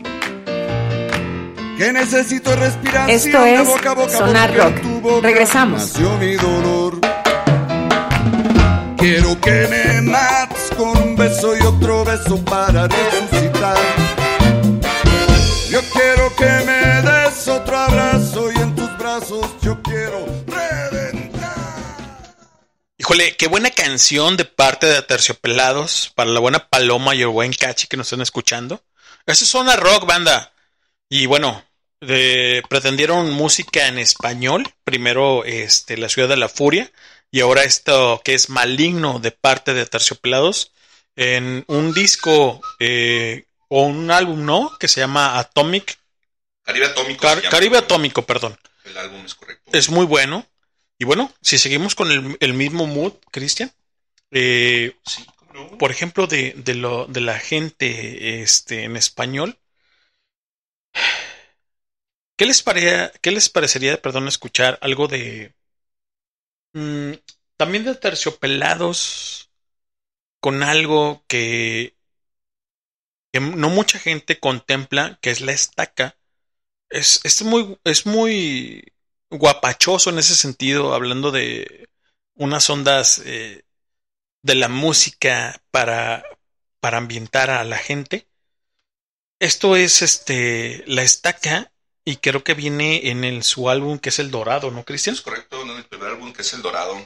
Que 1.77 1.93
necesito 1.93 2.55
respiración 2.57 3.11
Esto 3.11 3.45
es 3.45 3.67
boca 3.67 3.91
a 3.93 3.95
boca 3.95 4.11
Sonar 4.11 4.55
Rock. 4.55 4.81
tu 4.83 5.01
boca 5.01 5.27
Regresamos. 5.27 5.81
nació 5.81 6.17
mi 6.19 6.35
dolor. 6.35 7.01
Quiero 8.99 9.41
que 9.41 9.67
me 9.69 10.03
mates 10.03 10.71
con 10.77 10.97
un 10.99 11.17
beso 11.17 11.57
y 11.57 11.63
otro 11.63 12.05
beso 12.05 12.37
para 12.45 12.87
resucitar. 12.87 13.77
Yo 15.71 15.81
quiero 15.93 16.35
que 16.37 16.65
me 16.67 16.80
Híjole, 23.11 23.35
qué 23.35 23.49
buena 23.49 23.73
canción 23.73 24.37
de 24.37 24.45
parte 24.45 24.87
de 24.87 25.03
Terciopelados 25.03 26.13
para 26.15 26.31
la 26.31 26.39
buena 26.39 26.69
Paloma 26.69 27.13
y 27.13 27.23
el 27.23 27.27
buen 27.27 27.53
Cachi 27.53 27.89
que 27.89 27.97
nos 27.97 28.07
están 28.07 28.21
escuchando. 28.21 28.85
Eso 29.27 29.45
es 29.45 29.53
una 29.55 29.75
rock 29.75 30.07
banda. 30.07 30.53
Y 31.09 31.27
bueno, 31.27 31.65
de- 32.01 32.63
pretendieron 32.69 33.33
música 33.33 33.89
en 33.89 33.99
español. 33.99 34.73
Primero 34.85 35.45
este, 35.45 35.97
La 35.97 36.09
Ciudad 36.09 36.29
de 36.29 36.37
la 36.37 36.49
Furia. 36.49 36.93
Y 37.33 37.41
ahora 37.41 37.65
esto 37.65 38.23
que 38.25 38.35
es 38.35 38.49
Maligno 38.49 39.19
de 39.19 39.33
parte 39.33 39.75
de 39.75 39.87
Terciopelados. 39.87 40.71
En 41.17 41.65
un 41.67 41.93
disco 41.93 42.61
eh, 42.79 43.47
o 43.67 43.83
un 43.87 44.13
álbum, 44.13 44.45
¿no? 44.45 44.79
Que 44.79 44.87
se 44.87 45.01
llama 45.01 45.37
Atomic. 45.41 45.99
Caribe 46.63 46.87
Atómico. 46.87 47.23
Car-. 47.23 47.43
Caribe 47.43 47.79
Atómico, 47.79 48.23
perdón. 48.25 48.57
El 48.85 48.97
álbum 48.97 49.27
es 49.27 49.35
correcto. 49.35 49.69
Es 49.73 49.89
muy 49.89 50.07
bueno. 50.07 50.47
Y 51.01 51.05
bueno, 51.05 51.33
si 51.43 51.59
seguimos 51.59 51.97
con 51.97 52.13
el, 52.13 52.37
el 52.41 52.55
mismo 52.55 52.87
mood, 52.87 53.15
Cristian, 53.33 53.73
eh, 54.33 54.97
Sí, 55.07 55.27
por 55.79 55.91
ejemplo, 55.93 56.27
de, 56.27 56.55
de, 56.57 56.75
lo, 56.75 57.07
de 57.07 57.21
la 57.23 57.39
gente 57.39 58.43
este, 58.43 58.85
en 58.85 58.97
español, 58.97 59.59
¿qué 62.37 62.45
les, 62.47 62.63
parecía, 62.63 63.13
¿qué 63.23 63.31
les 63.31 63.49
parecería, 63.51 64.03
perdón, 64.03 64.27
escuchar 64.29 64.79
algo 64.83 65.07
de... 65.09 65.55
mm, 66.73 67.13
también 67.57 67.85
de 67.85 67.95
terciopelados 67.95 69.51
con 70.41 70.63
algo 70.63 71.25
que, 71.29 71.97
que 73.33 73.41
no 73.41 73.71
mucha 73.71 73.99
gente 73.99 74.39
contempla, 74.41 75.19
que 75.21 75.31
es 75.31 75.41
la 75.41 75.53
estaca. 75.53 76.17
Es, 76.91 77.21
es 77.25 77.43
muy, 77.43 77.79
es 77.85 78.07
muy 78.07 78.85
guapachoso 79.31 80.11
en 80.11 80.19
ese 80.19 80.35
sentido, 80.37 80.95
hablando 80.95 81.31
de 81.31 81.89
unas 82.35 82.69
ondas 82.71 83.21
eh, 83.25 83.65
de 84.43 84.57
la 84.57 84.69
música 84.69 85.63
para, 85.71 86.25
para 86.81 86.99
ambientar 86.99 87.51
a 87.51 87.65
la 87.65 87.79
gente. 87.79 88.29
Esto 89.41 89.75
es 89.75 90.03
este 90.03 90.85
la 90.87 91.03
estaca 91.03 91.73
y 92.05 92.17
creo 92.19 92.45
que 92.45 92.55
viene 92.55 93.09
en 93.11 93.25
el, 93.25 93.43
su 93.43 93.69
álbum 93.69 93.99
que 93.99 94.11
es 94.11 94.19
El 94.21 94.31
Dorado, 94.31 94.71
¿no, 94.71 94.85
Cristian? 94.85 95.15
Es 95.17 95.21
correcto, 95.21 95.63
en 95.63 95.71
el 95.71 95.85
primer 95.87 96.09
álbum 96.09 96.33
que 96.33 96.43
es 96.43 96.53
El 96.53 96.63
Dorado, 96.63 96.97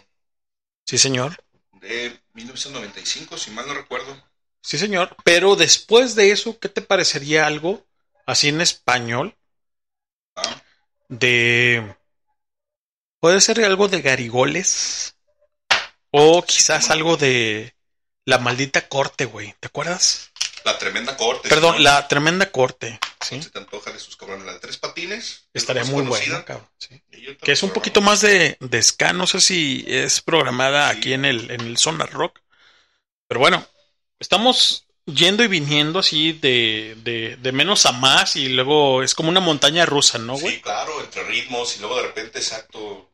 Sí, 0.87 0.99
señor. 0.99 1.37
de 1.73 2.19
1995, 2.33 3.37
si 3.37 3.51
mal 3.51 3.67
no 3.69 3.75
recuerdo. 3.75 4.17
Sí, 4.63 4.79
señor. 4.79 5.17
Pero 5.23 5.55
después 5.55 6.17
de 6.17 6.33
eso, 6.33 6.59
¿qué 6.59 6.69
te 6.69 6.83
parecería 6.83 7.47
algo 7.47 7.87
así 8.27 8.49
en 8.49 8.61
español? 8.61 9.37
Ah, 10.37 10.61
De. 11.09 11.95
Puede 13.25 13.41
ser 13.41 13.65
algo 13.65 13.89
de 13.89 14.03
Garigoles. 14.03 15.17
O 16.11 16.43
quizás 16.43 16.91
algo 16.91 17.17
de. 17.17 17.75
La 18.27 18.37
maldita 18.37 18.87
corte, 18.87 19.25
güey. 19.25 19.55
¿Te 19.61 19.69
acuerdas? 19.69 20.31
La 20.63 20.79
tremenda 20.79 21.17
corte. 21.17 21.49
Perdón, 21.49 21.83
la 21.83 22.07
tremenda 22.07 22.51
corte. 22.51 23.01
Sí. 23.23 23.43
Se 23.43 23.49
te 23.49 23.61
antoja 23.61 23.93
de 23.93 23.99
sus 23.99 24.15
cabrones. 24.19 24.45
La 24.45 24.53
de 24.53 24.59
tres 24.59 24.77
patines. 24.77 25.49
es 25.55 25.63
Estaría 25.63 25.85
muy 25.85 26.05
cabrón. 26.45 26.69
sí. 26.77 27.03
Otra 27.31 27.37
Que 27.47 27.53
es 27.53 27.63
un 27.63 27.71
poquito 27.71 28.03
más 28.03 28.21
de, 28.21 28.59
de 28.61 28.83
ska. 28.83 29.15
No 29.15 29.27
sé 29.27 29.41
si 29.41 29.87
es 29.89 30.21
programada 30.21 30.91
aquí 30.91 31.15
en 31.15 31.25
el, 31.25 31.51
en 31.51 31.63
el 31.63 31.79
Sonar 31.79 32.13
Rock. 32.13 32.41
Pero 33.27 33.41
bueno, 33.41 33.67
estamos 34.21 34.87
yendo 35.07 35.43
y 35.43 35.49
viniendo 35.49 36.01
así 36.01 36.35
de, 36.35 36.95
de, 37.03 37.37
de 37.37 37.53
menos 37.53 37.87
a 37.87 37.93
más. 37.93 38.37
Y 38.37 38.51
luego 38.51 39.03
es 39.03 39.15
como 39.15 39.31
una 39.31 39.41
montaña 39.41 39.87
rusa, 39.87 40.19
¿no, 40.19 40.37
güey? 40.37 40.57
Sí, 40.57 40.61
claro, 40.61 41.03
entre 41.03 41.25
ritmos 41.25 41.75
y 41.79 41.81
luego 41.81 41.97
de 41.97 42.03
repente, 42.03 42.39
exacto, 42.39 43.14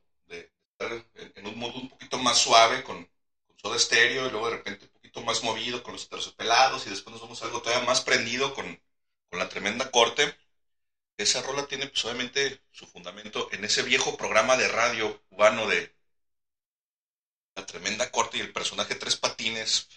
en, 0.80 1.46
un 1.46 1.58
mood 1.58 1.74
un 1.76 1.88
poquito 1.88 2.18
más 2.18 2.38
suave 2.38 2.82
con, 2.82 3.08
con 3.62 3.74
estéreo 3.76 4.26
y 4.26 4.30
luego 4.30 4.50
de 4.50 4.56
repente 4.56 4.86
un 4.86 4.92
poquito 4.92 5.22
más 5.22 5.42
movido 5.44 5.82
con 5.82 5.92
los 5.94 6.08
terciopelados 6.08 6.86
y 6.86 6.90
después 6.90 7.12
nos 7.12 7.22
vamos 7.22 7.42
a 7.42 7.46
algo 7.46 7.62
todavía 7.62 7.86
más 7.86 8.00
prendido 8.02 8.54
con, 8.54 8.80
con 9.30 9.38
la 9.38 9.48
tremenda 9.48 9.90
corte. 9.90 10.34
Esa 11.18 11.42
rola 11.42 11.66
tiene 11.66 11.86
pues 11.88 12.04
su 12.72 12.86
fundamento 12.86 13.48
en 13.52 13.64
ese 13.64 13.82
viejo 13.82 14.16
programa 14.16 14.56
de 14.56 14.68
radio 14.68 15.22
cubano 15.28 15.66
de 15.68 15.94
la 17.54 17.64
tremenda 17.66 18.10
corte 18.10 18.38
y 18.38 18.40
el 18.40 18.52
personaje 18.52 18.94
Tres 18.94 19.16
Patines. 19.16 19.88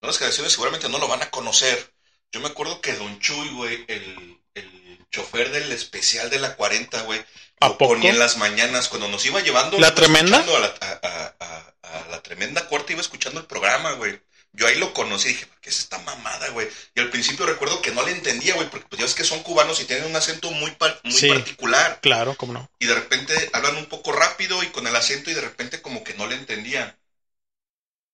Nuevas 0.00 0.18
generaciones 0.18 0.52
seguramente 0.52 0.88
no 0.88 0.98
lo 0.98 1.08
van 1.08 1.22
a 1.22 1.30
conocer. 1.30 1.94
Yo 2.32 2.40
me 2.40 2.48
acuerdo 2.48 2.80
que 2.80 2.94
Don 2.94 3.18
Chuy, 3.20 3.50
güey, 3.54 3.84
el, 3.88 4.40
el 4.54 5.06
chofer 5.10 5.50
del 5.50 5.72
especial 5.72 6.30
de 6.30 6.40
la 6.40 6.56
40, 6.56 7.02
güey, 7.02 7.24
¿A 7.60 7.68
lo 7.68 7.78
poco? 7.78 7.94
ponía 7.94 8.10
en 8.10 8.18
las 8.18 8.36
mañanas 8.36 8.88
cuando 8.88 9.08
nos 9.08 9.24
iba 9.26 9.40
llevando. 9.40 9.78
¿La 9.78 9.94
tremenda? 9.94 10.38
A 10.38 10.58
la, 10.58 10.74
a- 10.80 11.00
a- 11.02 11.34
a- 11.40 11.74
a 11.82 12.08
la 12.10 12.22
tremenda 12.22 12.68
corte 12.68 12.92
iba 12.92 13.02
escuchando 13.02 13.40
el 13.40 13.46
programa, 13.46 13.92
güey. 13.92 14.20
Yo 14.52 14.66
ahí 14.66 14.76
lo 14.76 14.92
conocí 14.94 15.28
y 15.28 15.32
dije, 15.32 15.46
¿qué 15.60 15.70
es 15.70 15.78
esta 15.78 15.98
mamada, 15.98 16.48
güey? 16.48 16.68
Y 16.94 17.00
al 17.00 17.10
principio 17.10 17.44
recuerdo 17.46 17.80
que 17.82 17.92
no 17.92 18.02
le 18.04 18.12
entendía, 18.12 18.54
güey, 18.54 18.68
porque 18.70 18.86
pues 18.88 18.98
ya 18.98 19.04
ves 19.04 19.14
que 19.14 19.22
son 19.24 19.42
cubanos 19.42 19.80
y 19.80 19.84
tienen 19.84 20.06
un 20.06 20.16
acento 20.16 20.50
muy, 20.50 20.70
par- 20.72 20.98
muy 21.04 21.12
Sí. 21.12 21.28
particular. 21.28 22.00
Claro, 22.00 22.34
cómo 22.34 22.54
no. 22.54 22.70
Y 22.78 22.86
de 22.86 22.94
repente 22.94 23.50
hablan 23.52 23.76
un 23.76 23.86
poco 23.86 24.10
rápido 24.12 24.62
y 24.62 24.68
con 24.68 24.86
el 24.86 24.96
acento 24.96 25.30
y 25.30 25.34
de 25.34 25.42
repente 25.42 25.82
como 25.82 26.02
que 26.02 26.14
no 26.14 26.26
le 26.26 26.34
entendían. 26.34 26.96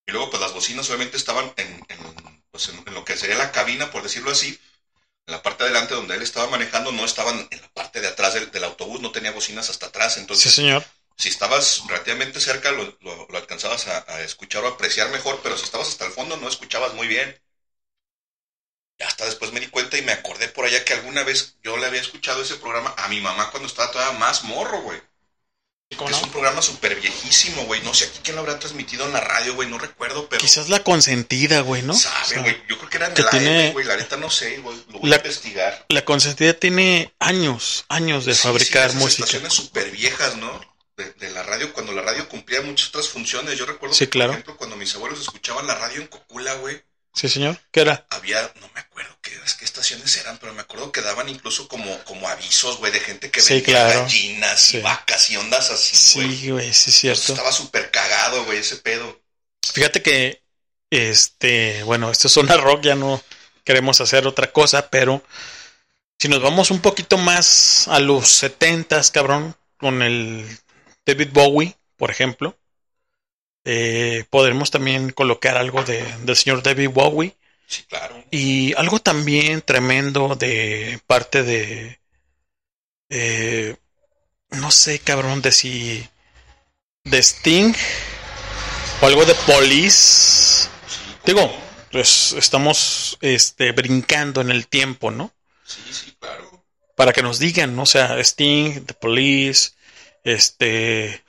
Y 0.06 0.12
luego 0.12 0.28
pues 0.30 0.42
las 0.42 0.52
bocinas 0.52 0.86
obviamente 0.88 1.16
estaban 1.16 1.52
en, 1.56 1.66
en, 1.88 2.42
pues, 2.50 2.68
en, 2.68 2.82
en 2.86 2.94
lo 2.94 3.04
que 3.04 3.16
sería 3.16 3.36
la 3.36 3.52
cabina, 3.52 3.90
por 3.90 4.02
decirlo 4.02 4.30
así. 4.30 4.58
En 5.26 5.32
la 5.32 5.42
parte 5.42 5.64
de 5.64 5.70
adelante 5.70 5.92
donde 5.94 6.14
él 6.16 6.22
estaba 6.22 6.48
manejando 6.51 6.90
no 6.92 7.05
estaban 7.05 7.46
en 7.51 7.60
la 7.60 7.68
parte 7.68 8.01
de 8.01 8.09
atrás 8.09 8.32
del, 8.34 8.51
del 8.51 8.64
autobús, 8.64 9.01
no 9.01 9.12
tenía 9.12 9.32
bocinas 9.32 9.68
hasta 9.70 9.86
atrás. 9.86 10.16
Sí, 10.32 10.48
Entonces, 10.48 10.51
señor. 10.51 10.82
si 11.18 11.28
estabas 11.28 11.82
relativamente 11.88 12.40
cerca 12.40 12.72
lo, 12.72 12.96
lo- 13.01 13.26
lo 13.28 13.38
alcanzabas 13.38 13.86
a, 13.88 14.05
a 14.09 14.22
escuchar 14.22 14.64
o 14.64 14.68
apreciar 14.68 15.10
mejor, 15.10 15.40
pero 15.42 15.56
si 15.59 15.64
estabas 15.64 15.88
hasta 15.88 16.06
el 16.06 16.12
fondo 16.12 16.36
no 16.38 16.48
escuchabas 16.48 16.94
muy 16.94 17.06
bien. 17.06 17.38
Hasta 18.98 19.24
después 19.24 19.52
me 19.52 19.60
di 19.60 19.68
cuenta 19.68 19.96
y 19.98 20.02
me 20.02 20.10
acordé 20.10 20.48
por 20.48 20.64
allá 20.64 20.84
que 20.84 20.94
alguna 20.94 21.22
vez 21.22 21.55
yo 21.62 21.76
le 21.76 21.86
había 21.86 22.01
escuchado 22.01 22.42
ese 22.42 22.56
programa 22.56 22.92
a 22.96 23.06
mi 23.06 23.20
mamá 23.20 23.52
cuando 23.52 23.68
estaba 23.68 23.92
todavía 23.92 24.18
más 24.18 24.42
morro, 24.42 24.80
güey. 24.82 25.01
¿Cómo 25.96 26.10
Es 26.10 26.16
no? 26.16 26.22
un 26.24 26.30
programa 26.30 26.60
súper 26.62 27.00
viejísimo, 27.00 27.64
güey. 27.64 27.80
No 27.82 27.92
sé 27.94 28.06
aquí 28.06 28.20
quién 28.22 28.36
lo 28.36 28.42
habrá 28.42 28.58
transmitido 28.58 29.06
en 29.06 29.12
la 29.12 29.20
radio, 29.20 29.54
güey. 29.54 29.68
No 29.68 29.78
recuerdo, 29.78 30.28
pero. 30.28 30.40
Quizás 30.40 30.68
la 30.68 30.82
consentida, 30.84 31.60
güey, 31.60 31.82
¿no? 31.82 31.92
O 31.92 31.96
Sabe, 31.96 32.26
sea, 32.26 32.40
güey. 32.42 32.56
Yo 32.68 32.76
creo 32.78 32.90
que 32.90 32.96
era 32.96 33.06
en 33.08 33.14
que 33.14 33.22
el 33.22 33.28
tiene- 33.30 33.72
güey. 33.72 33.84
La 33.86 33.96
neta 33.96 34.16
no 34.16 34.30
sé, 34.30 34.58
güey. 34.58 34.76
Lo 34.90 34.98
voy 35.00 35.10
La- 35.10 35.16
a 35.16 35.18
investigar. 35.20 35.86
la 35.88 36.04
consentida 36.04 36.52
tiene 36.54 37.14
años, 37.18 37.84
años 37.88 38.24
de 38.24 38.34
Sí, 38.34 38.42
fabricar 38.42 38.90
sí, 38.90 38.96
música. 38.98 39.24
estaciones 39.24 39.52
súper 39.52 39.90
viejas, 39.90 40.36
¿no? 40.36 40.60
De, 40.96 41.10
de 41.12 41.30
la 41.30 41.42
radio, 41.42 41.72
cuando 41.72 41.92
la 41.92 42.02
radio 42.02 42.28
cumplía 42.28 42.60
muchas 42.62 42.88
otras 42.88 43.08
funciones. 43.08 43.58
Yo 43.58 43.66
recuerdo 43.66 43.94
Sí, 43.96 44.06
claro. 44.06 44.30
por 44.30 44.34
ejemplo, 44.38 44.56
cuando 44.56 44.76
mis 44.76 44.94
abuelos 44.94 45.20
escuchaban 45.20 45.66
la 45.66 45.74
radio 45.74 46.00
en 46.00 46.06
Cocula, 46.06 46.54
güey, 46.54 46.80
Sí, 47.15 47.28
señor. 47.28 47.59
¿Qué 47.70 47.81
era? 47.81 48.05
había, 48.11 48.43
no 48.61 48.69
me 48.74 48.81
acuerdo 48.81 49.16
qué, 49.23 49.31
qué 49.59 49.65
estaciones 49.65 50.16
eran, 50.16 50.36
pero 50.39 50.53
me 50.53 50.62
acuerdo 50.62 50.91
que 50.93 51.01
daban 51.01 51.28
incluso 51.28 51.69
como, 51.69 51.97
como 52.05 52.28
avisos, 52.28 52.78
güey, 52.78 52.93
de 52.93 53.01
gente 53.01 53.31
que 53.31 53.41
Sí, 53.41 53.55
vendía 53.55 53.85
claro. 53.85 54.01
gallinas 54.03 54.61
Sí. 54.61 54.77
y 54.78 54.81
vacas 54.81 55.31
y 55.31 55.36
ondas 55.36 55.70
así, 55.70 56.19
güey. 56.20 56.36
Sí, 56.36 56.51
güey, 56.51 56.74
sí 56.74 56.91
es 56.91 56.97
cierto. 56.97 57.32
Estaba 57.32 57.53
súper 57.53 57.91
cagado, 57.91 58.45
güey, 58.45 58.59
ese 58.59 58.77
pedo. 58.77 59.20
Fíjate 59.73 60.03
que, 60.03 60.43
este, 60.91 61.82
bueno, 61.85 62.11
esto 62.11 62.27
es 62.28 62.36
una 62.36 62.57
rock, 62.57 62.82
ya 62.82 62.95
no 62.97 63.23
queremos 63.65 64.01
hacer 64.01 64.27
otra 64.27 64.53
cosa, 64.53 64.91
pero 64.91 65.24
si 66.19 66.28
nos 66.28 66.43
vamos 66.43 66.70
un 66.70 66.81
poquito 66.81 67.16
más 67.16 67.89
a 67.89 68.01
los 68.01 68.28
setentas, 68.28 69.11
cabrón, 69.11 69.57
con 69.78 70.03
el 70.03 70.47
David 71.07 71.28
Bowie, 71.32 71.77
por 71.97 72.11
ejemplo, 72.11 72.59
eh, 73.65 74.24
podremos 74.31 74.70
también 74.70 75.11
colocar 75.11 75.57
algo 75.57 75.82
de, 75.85 76.05
del 76.24 76.36
señor 76.36 76.62
David 76.62 76.91
Bowie 76.91 77.36
Sí, 77.66 77.82
claro. 77.89 78.23
y 78.31 78.74
algo 78.74 78.99
también 79.01 79.62
tremendo 79.62 80.36
de 80.36 81.01
parte 81.07 81.43
de, 81.43 81.99
eh, 83.09 83.77
no 84.51 84.70
sé, 84.70 84.99
cabrón, 85.01 85.43
de 85.43 85.53
si 85.53 86.09
de 87.05 87.19
Sting 87.19 87.74
o 89.01 89.07
algo 89.07 89.24
de 89.24 89.35
Police. 89.47 90.69
Digo, 91.24 91.51
pues 91.91 92.32
estamos 92.35 93.19
este, 93.20 93.73
brincando 93.73 94.41
en 94.41 94.51
el 94.51 94.66
tiempo, 94.69 95.11
¿no? 95.11 95.32
Sí, 95.65 95.81
sí, 95.93 96.16
claro. 96.19 96.65
Para 96.97 97.12
que 97.12 97.23
nos 97.23 97.39
digan, 97.39 97.74
¿no? 97.74 97.82
O 97.82 97.86
sea, 97.86 98.19
Sting, 98.20 98.85
The 98.86 98.95
Police, 98.95 99.73
este, 100.23 101.24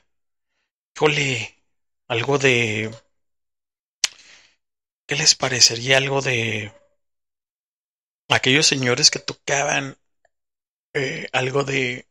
híjole, 0.94 1.55
algo 2.08 2.38
de, 2.38 2.90
¿qué 5.06 5.16
les 5.16 5.34
parecería 5.34 5.96
algo 5.96 6.20
de 6.22 6.70
aquellos 8.28 8.66
señores 8.66 9.10
que 9.10 9.18
tocaban 9.18 9.98
eh, 10.94 11.28
algo 11.32 11.64
de 11.64 12.06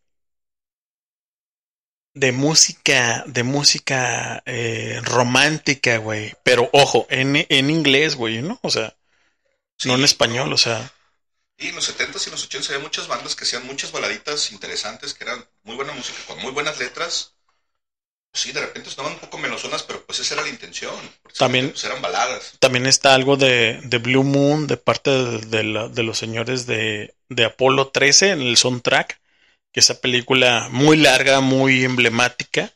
de 2.13 2.31
música, 2.31 3.23
de 3.27 3.43
música 3.43 4.41
eh, 4.45 4.99
romántica, 5.03 5.97
güey. 5.97 6.33
Pero 6.43 6.69
ojo, 6.73 7.05
en, 7.09 7.45
en 7.49 7.69
inglés, 7.69 8.15
güey, 8.15 8.41
¿no? 8.41 8.59
O 8.63 8.69
sea, 8.69 8.95
Sí, 9.77 9.89
no 9.89 9.95
en 9.95 10.03
español, 10.05 10.53
o 10.53 10.57
sea. 10.57 10.91
Y 11.57 11.67
en 11.67 11.75
los 11.75 11.83
70s 11.83 12.25
y 12.25 12.29
en 12.29 12.31
los 12.31 12.45
80s 12.45 12.69
había 12.69 12.81
muchas 12.83 13.09
bandas 13.09 13.35
que 13.35 13.43
hacían 13.43 13.65
muchas 13.67 13.91
baladitas 13.91 14.53
interesantes, 14.53 15.13
que 15.13 15.25
eran 15.25 15.45
muy 15.63 15.75
buena 15.75 15.91
música, 15.91 16.17
con 16.27 16.39
muy 16.39 16.53
buenas 16.53 16.79
letras. 16.79 17.34
Sí, 18.35 18.51
de 18.51 18.59
repente 18.59 18.89
sonaban 18.89 19.13
un 19.13 19.19
poco 19.19 19.37
melosonas, 19.37 19.83
pero 19.83 20.05
pues 20.05 20.19
esa 20.19 20.33
era 20.35 20.43
la 20.43 20.49
intención. 20.49 20.93
También- 21.37 21.69
pues, 21.71 21.83
eran 21.85 22.01
baladas. 22.01 22.57
También 22.59 22.85
está 22.85 23.15
algo 23.15 23.37
de, 23.37 23.79
de 23.83 23.97
Blue 23.97 24.23
Moon 24.25 24.67
de 24.67 24.75
parte 24.77 25.09
de, 25.09 25.37
de 25.39 25.63
la- 25.63 25.87
de 25.87 26.03
los 26.03 26.17
señores 26.17 26.65
de, 26.67 27.15
de 27.29 27.45
Apolo 27.45 27.87
13 27.89 28.31
en 28.31 28.41
el 28.41 28.57
soundtrack, 28.57 29.21
que 29.71 29.79
esa 29.79 30.01
película 30.01 30.67
muy 30.69 30.97
larga, 30.97 31.39
muy 31.41 31.85
emblemática, 31.85 32.73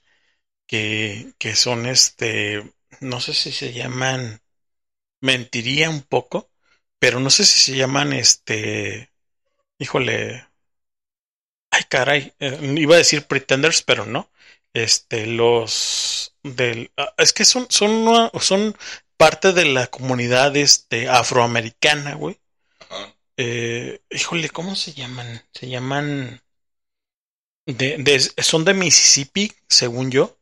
que, 0.68 1.34
que 1.40 1.56
son 1.56 1.86
este, 1.88 2.74
no 3.02 3.22
sé 3.22 3.34
si 3.34 3.52
se 3.52 3.74
llaman, 3.74 4.42
mentiría 5.22 5.90
un 5.90 6.02
poco, 6.04 6.50
pero 7.00 7.20
no 7.20 7.30
sé 7.30 7.46
si 7.46 7.60
se 7.60 7.78
llaman 7.78 8.14
este, 8.14 9.12
híjole, 9.80 10.48
ay 11.72 11.84
caray, 11.90 12.34
eh, 12.40 12.60
iba 12.78 12.96
a 12.96 12.98
decir 13.00 13.26
Pretenders, 13.26 13.82
pero 13.84 14.06
no. 14.06 14.30
Este, 14.74 15.26
los 15.26 16.36
del, 16.44 16.92
ah, 16.98 17.14
es 17.18 17.34
que 17.34 17.46
son, 17.46 17.68
son, 17.70 17.92
una- 17.92 18.32
son 18.40 18.76
parte 19.18 19.52
de 19.54 19.66
la 19.66 19.88
comunidad 19.88 20.56
este, 20.56 21.10
afroamericana, 21.10 22.16
güey. 22.16 22.40
Eh, 23.38 24.02
híjole, 24.10 24.50
¿cómo 24.50 24.76
se 24.76 24.94
llaman? 24.94 25.42
Se 25.54 25.70
llaman. 25.70 26.42
De, 27.66 27.98
de- 28.00 28.20
son 28.44 28.66
de 28.66 28.74
Mississippi, 28.74 29.52
según 29.68 30.12
yo. 30.12 30.38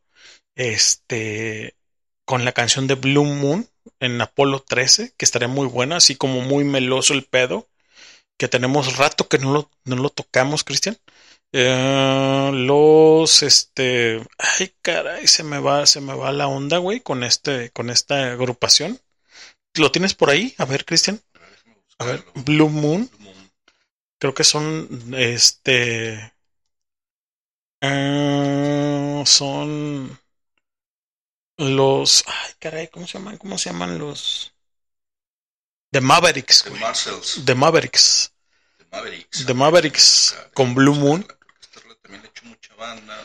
Este. 0.56 1.76
Con 2.24 2.44
la 2.44 2.52
canción 2.52 2.86
de 2.86 2.94
Blue 2.94 3.24
Moon 3.24 3.68
en 4.00 4.20
Apolo 4.20 4.60
13, 4.60 5.14
que 5.16 5.24
estaría 5.24 5.48
muy 5.48 5.66
buena, 5.66 5.96
así 5.96 6.16
como 6.16 6.42
muy 6.42 6.64
meloso 6.64 7.14
el 7.14 7.24
pedo. 7.24 7.68
Que 8.38 8.48
tenemos 8.48 8.96
rato 8.96 9.28
que 9.28 9.38
no 9.38 9.52
lo, 9.52 9.70
no 9.84 9.96
lo 9.96 10.10
tocamos, 10.10 10.64
Cristian. 10.64 10.98
Eh, 11.52 12.50
los 12.52 13.42
este. 13.42 14.22
Ay, 14.38 14.74
caray, 14.82 15.26
se 15.26 15.42
me 15.42 15.58
va, 15.58 15.86
se 15.86 16.00
me 16.00 16.14
va 16.14 16.32
la 16.32 16.46
onda, 16.48 16.78
güey, 16.78 17.00
con 17.00 17.24
este, 17.24 17.70
con 17.70 17.90
esta 17.90 18.32
agrupación. 18.32 19.00
¿Lo 19.74 19.90
tienes 19.92 20.14
por 20.14 20.30
ahí? 20.30 20.54
A 20.58 20.64
ver, 20.64 20.84
Cristian. 20.84 21.20
A 21.98 22.04
ver. 22.04 22.24
Blue 22.34 22.68
Moon. 22.68 23.10
Creo 24.18 24.34
que 24.34 24.44
son, 24.44 25.14
este, 25.14 26.32
eh, 27.80 29.22
son 29.24 30.18
los, 31.56 32.24
ay, 32.26 32.52
caray, 32.58 32.88
¿cómo 32.88 33.06
se 33.06 33.18
llaman? 33.18 33.38
¿Cómo 33.38 33.58
se 33.58 33.70
llaman 33.70 33.98
los? 33.98 34.52
The 35.92 36.00
Mavericks, 36.00 36.64
güey. 36.68 36.80
The 37.44 37.54
Mavericks. 37.54 38.32
The 38.78 38.84
Mavericks. 38.90 39.46
The 39.46 39.54
Mavericks 39.54 40.36
con 40.52 40.74
Blue 40.74 40.94
Moon. 40.94 41.22
Creo 41.22 41.38
que 41.38 41.58
esta 41.60 41.80
rola 41.80 41.94
también 42.02 42.22
le 42.22 42.28
he 42.28 42.30
hecho 42.30 42.44
mucha 42.44 42.67
banda. 42.78 43.16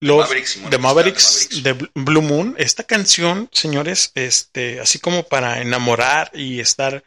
Los 0.00 0.18
Mavericks, 0.28 0.56
está, 0.56 0.78
Mavericks 0.78 1.62
de 1.62 1.74
Bl- 1.78 1.90
Blue 1.94 2.20
Moon. 2.22 2.54
Esta 2.58 2.84
canción, 2.84 3.48
señores, 3.52 4.12
este, 4.14 4.80
así 4.80 4.98
como 4.98 5.22
para 5.22 5.62
enamorar 5.62 6.30
y 6.34 6.60
estar 6.60 7.02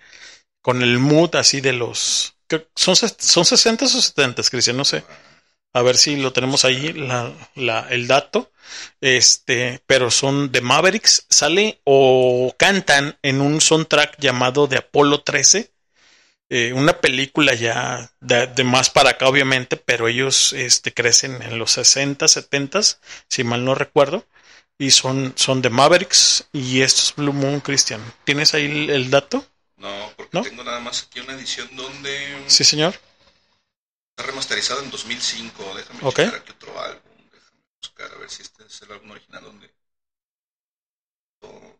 con 0.64 0.82
el 0.82 0.98
mood 0.98 1.36
así 1.36 1.62
de 1.62 1.74
los, 1.74 2.34
son, 2.76 2.96
son 2.96 3.46
60 3.46 3.86
o 3.86 3.88
70, 3.88 4.42
Cristian, 4.44 4.78
no 4.78 4.86
sé. 4.86 5.04
A 5.74 5.82
ver 5.84 5.96
si 5.98 6.16
lo 6.16 6.34
tenemos 6.34 6.66
ahí, 6.66 6.92
la, 6.94 7.32
la- 7.56 7.88
el 7.92 8.08
dato. 8.08 8.52
Este, 9.00 9.82
pero 9.86 10.10
son 10.12 10.52
de 10.52 10.62
Mavericks, 10.62 11.26
sale 11.30 11.80
o 11.84 12.54
cantan 12.58 13.18
en 13.22 13.42
un 13.42 13.62
soundtrack 13.62 14.18
llamado 14.20 14.68
de 14.68 14.78
Apolo 14.78 15.22
13. 15.22 15.72
Eh, 16.50 16.74
una 16.74 17.02
película 17.02 17.54
ya 17.54 18.12
de, 18.22 18.48
de 18.48 18.64
más 18.64 18.90
para 18.90 19.12
acá, 19.12 19.28
obviamente, 19.28 19.78
pero 19.78 20.08
ellos 20.08 20.54
este, 20.54 20.94
crecen 20.94 21.42
en 21.42 21.60
los 21.60 21.72
60, 21.74 22.28
70, 22.28 22.82
si 23.30 23.44
mal 23.44 23.66
no 23.66 23.76
recuerdo. 23.76 24.26
Y 24.80 24.92
son, 24.92 25.34
son 25.36 25.62
de 25.64 25.70
Mavericks 25.72 26.50
y 26.54 26.82
esto 26.82 27.02
es 27.02 27.16
Blue 27.16 27.34
Moon 27.34 27.62
Christian. 27.62 28.02
¿Tienes 28.26 28.54
ahí 28.54 28.66
el, 28.66 28.90
el 28.92 29.10
dato? 29.10 29.46
No, 29.78 30.14
porque 30.18 30.38
¿No? 30.38 30.42
tengo 30.42 30.62
nada 30.64 30.80
más 30.82 31.04
aquí 31.04 31.20
una 31.22 31.34
edición 31.34 31.70
donde 31.76 32.36
Sí, 32.48 32.64
señor. 32.64 32.96
está 34.10 34.24
remasterizada 34.30 34.84
en 34.84 34.92
2005. 34.92 35.74
Déjame 35.74 36.04
Ok. 36.04 36.20
checar 36.20 36.36
aquí 36.36 36.52
otro 36.52 36.78
álbum. 36.78 37.18
Déjame 37.32 37.62
buscar 37.82 38.12
a 38.12 38.18
ver 38.18 38.30
si 38.30 38.42
este 38.42 38.66
es 38.66 38.82
el 38.82 38.92
álbum 38.92 39.12
original 39.12 39.44
donde. 39.44 39.72
Oh, 41.42 41.80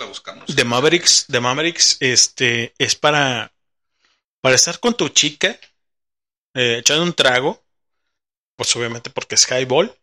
la 0.00 0.06
buscamos. 0.06 0.54
de 0.54 0.64
Mavericks, 0.64 1.26
de 1.28 1.40
Mavericks, 1.40 1.96
este, 2.00 2.74
es 2.78 2.96
para, 2.96 3.52
para 4.40 4.56
estar 4.56 4.80
con 4.80 4.94
tu 4.94 5.08
chica, 5.10 5.58
eh, 6.54 6.78
echando 6.78 7.04
un 7.04 7.12
trago, 7.12 7.62
pues 8.56 8.74
obviamente 8.74 9.10
porque 9.10 9.36
es 9.36 9.46
highball, 9.48 9.94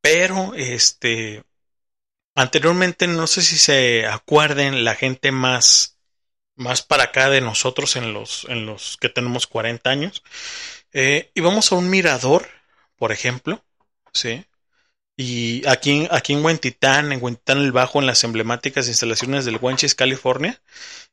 pero 0.00 0.54
este, 0.54 1.42
anteriormente 2.34 3.06
no 3.06 3.26
sé 3.26 3.42
si 3.42 3.58
se 3.58 4.06
acuerden 4.06 4.84
la 4.84 4.94
gente 4.94 5.32
más, 5.32 5.98
más 6.54 6.82
para 6.82 7.04
acá 7.04 7.30
de 7.30 7.40
nosotros 7.40 7.96
en 7.96 8.12
los, 8.12 8.44
en 8.48 8.66
los 8.66 8.96
que 8.98 9.08
tenemos 9.08 9.46
40 9.46 9.90
años, 9.90 10.22
eh, 10.92 11.30
íbamos 11.34 11.72
a 11.72 11.76
un 11.76 11.90
mirador, 11.90 12.48
por 12.96 13.12
ejemplo, 13.12 13.64
sí, 14.12 14.44
y 15.20 15.66
aquí, 15.66 16.06
aquí 16.12 16.32
en 16.32 16.44
Huentitán, 16.44 17.10
en 17.10 17.20
Huentitán 17.20 17.58
el 17.58 17.72
Bajo, 17.72 17.98
en 17.98 18.06
las 18.06 18.22
emblemáticas 18.22 18.86
instalaciones 18.86 19.44
del 19.44 19.58
Wenches, 19.60 19.96
California, 19.96 20.62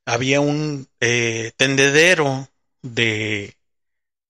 había 0.05 0.41
un 0.41 0.87
eh, 0.99 1.53
tendedero 1.57 2.47
de, 2.83 3.57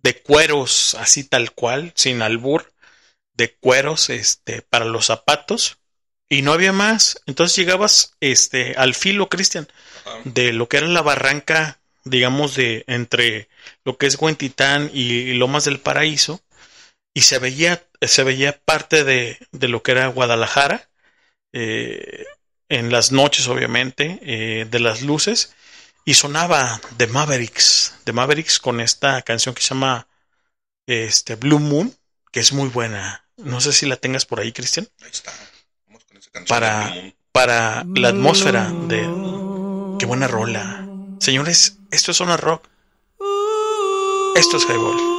de 0.01 0.21
cueros, 0.21 0.95
así 0.97 1.25
tal 1.25 1.51
cual, 1.51 1.91
sin 1.93 2.21
albur, 2.21 2.71
de 3.33 3.53
cueros 3.53 4.09
este, 4.09 4.61
para 4.61 4.85
los 4.85 5.07
zapatos, 5.07 5.77
y 6.29 6.41
no 6.41 6.53
había 6.53 6.71
más. 6.71 7.21
Entonces 7.25 7.57
llegabas 7.57 8.13
este, 8.21 8.75
al 8.77 8.95
filo, 8.95 9.27
Cristian, 9.27 9.67
Ajá. 10.05 10.21
de 10.23 10.53
lo 10.53 10.69
que 10.69 10.77
era 10.77 10.87
la 10.87 11.01
barranca, 11.01 11.79
digamos, 12.05 12.55
de 12.55 12.85
entre 12.87 13.49
lo 13.83 13.97
que 13.97 14.05
es 14.05 14.15
Huentitán 14.17 14.89
y 14.93 15.33
Lomas 15.33 15.65
del 15.65 15.81
Paraíso, 15.81 16.41
y 17.15 17.21
se 17.21 17.39
veía, 17.39 17.81
se 18.01 18.23
veía 18.23 18.59
parte 18.63 19.03
de, 19.03 19.39
de 19.51 19.67
lo 19.69 19.81
que 19.81 19.93
era 19.93 20.07
Guadalajara, 20.07 20.89
eh, 21.53 22.25
en 22.69 22.91
las 22.91 23.11
noches, 23.11 23.47
obviamente, 23.47 24.19
eh, 24.21 24.65
de 24.69 24.79
las 24.79 25.01
luces, 25.01 25.55
y 26.03 26.13
sonaba 26.15 26.79
The 26.97 27.07
Mavericks, 27.07 27.95
The 28.03 28.11
Mavericks 28.13 28.59
con 28.59 28.79
esta 28.81 29.21
canción 29.23 29.55
que 29.55 29.61
se 29.63 29.69
llama 29.69 30.07
este, 30.85 31.35
Blue 31.35 31.59
Moon, 31.59 31.95
que 32.31 32.41
es 32.41 32.51
muy 32.53 32.69
buena. 32.69 33.25
No 33.37 33.59
sé 33.61 33.73
si 33.73 33.85
la 33.85 33.95
tengas 33.95 34.25
por 34.25 34.39
ahí, 34.39 34.51
Cristian, 34.51 34.87
Ahí 35.01 35.09
está. 35.11 35.31
Vamos 35.87 36.03
con 36.05 36.17
esa 36.17 36.29
canción. 36.31 36.59
Para- 36.59 36.93
para 37.31 37.83
la 37.95 38.09
atmósfera 38.09 38.71
de... 38.87 39.01
Qué 39.99 40.05
buena 40.05 40.27
rola. 40.27 40.87
Señores, 41.19 41.77
esto 41.91 42.11
es 42.11 42.17
Zona 42.17 42.37
Rock. 42.37 42.67
Esto 44.35 44.57
es 44.57 44.63
Highball. 44.65 45.14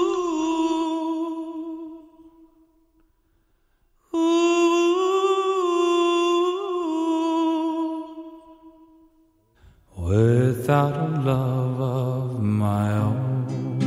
Without 10.67 10.97
a 10.97 11.07
love 11.21 11.81
of 11.81 12.43
my 12.43 12.91
own, 12.91 13.79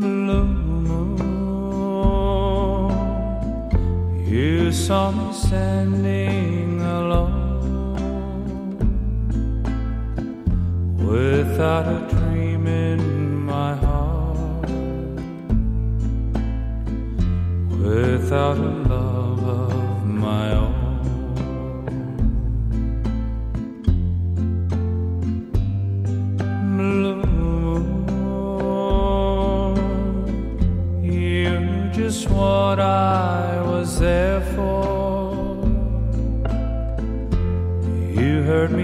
blue 0.00 0.44
moon, 0.88 1.20
you 4.26 4.72
saw 4.72 5.12
me 5.12 5.32
standing 5.32 6.80
alone, 6.80 7.94
without 10.96 11.86
a 11.86 12.00
dream 12.12 12.66
in 12.66 13.00
my 13.46 13.76
heart, 13.76 14.68
without 17.78 18.58
a 18.58 18.81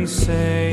say 0.08 0.67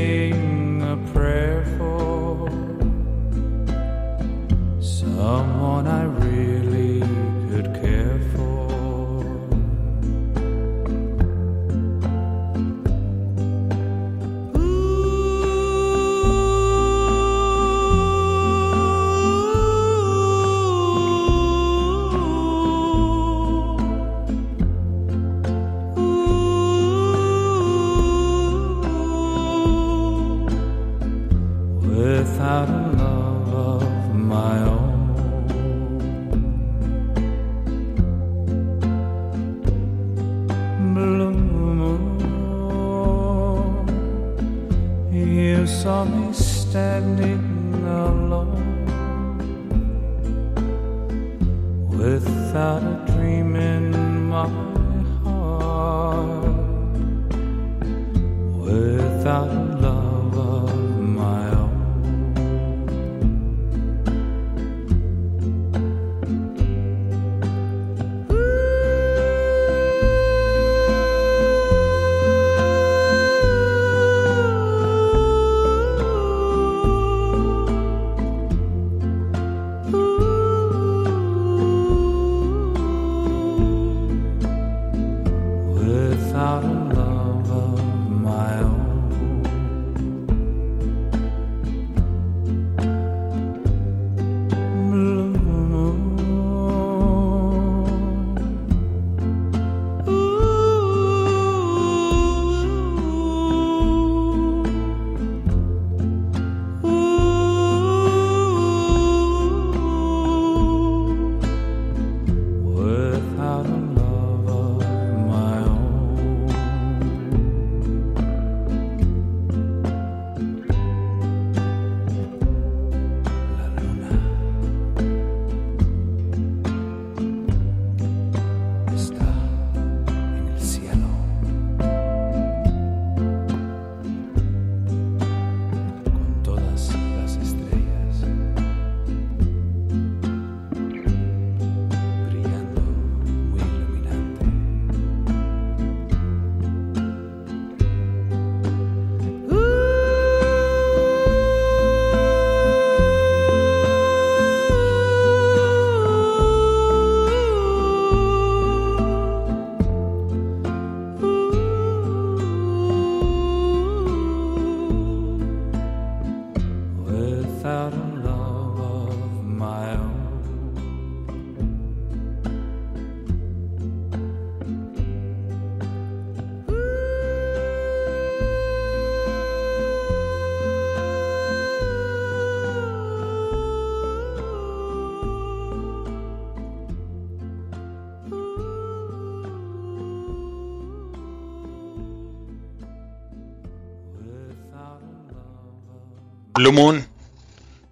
Blue 196.56 196.72
Moon. 196.72 197.06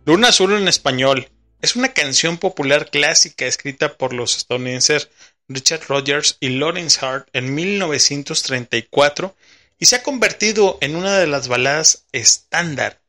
Luna 0.07 0.29
Azul 0.29 0.55
en 0.55 0.69
español. 0.69 1.29
Es 1.61 1.77
una 1.77 1.93
canción 1.93 2.39
popular 2.39 2.91
clásica 2.91 3.45
escrita 3.45 3.99
por 3.99 4.15
los 4.15 4.39
estadounidenses 4.39 5.11
Richard 5.49 5.83
Rogers 5.87 6.39
y 6.41 6.49
Lawrence 6.49 7.05
Hart 7.05 7.29
en 7.35 7.55
1934 7.55 9.37
y 9.79 9.85
se 9.85 9.97
ha 9.97 10.03
convertido 10.03 10.79
en 10.81 10.97
una 10.97 11.19
de 11.19 11.27
las 11.27 11.49
baladas 11.49 12.07
estándar. 12.13 13.03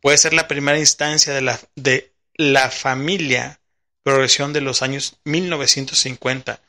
Puede 0.00 0.16
ser 0.16 0.32
la 0.32 0.46
primera 0.46 0.78
instancia 0.78 1.34
de 1.34 1.42
la, 1.42 1.58
de 1.74 2.12
la 2.36 2.70
familia 2.70 3.58
progresión 4.04 4.52
de 4.52 4.60
los 4.60 4.82
años 4.82 5.16
1950 5.24 6.60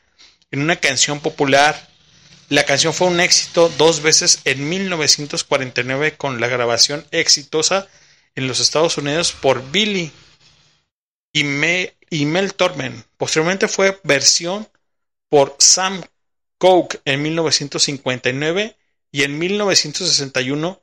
en 0.50 0.62
una 0.62 0.78
canción 0.78 1.20
popular. 1.20 1.90
La 2.50 2.64
canción 2.64 2.92
fue 2.96 3.08
un 3.08 3.20
éxito 3.20 3.72
dos 3.78 4.02
veces 4.02 4.40
en 4.46 4.68
1949 4.68 6.18
con 6.18 6.42
la 6.42 6.48
grabación 6.48 7.06
exitosa 7.12 7.88
en 8.36 8.48
los 8.48 8.60
Estados 8.60 8.98
Unidos 8.98 9.32
por 9.32 9.70
Billy 9.72 10.12
y, 11.34 11.44
Me- 11.44 11.96
y 12.10 12.26
Mel 12.26 12.54
Tormen. 12.54 13.04
Posteriormente 13.18 13.68
fue 13.68 14.00
versión 14.04 14.68
por 15.30 15.56
Sam 15.60 16.02
Cooke 16.58 17.02
en 17.06 17.22
1959 17.22 18.76
y 19.12 19.24
en 19.24 19.38
1961 19.38 20.82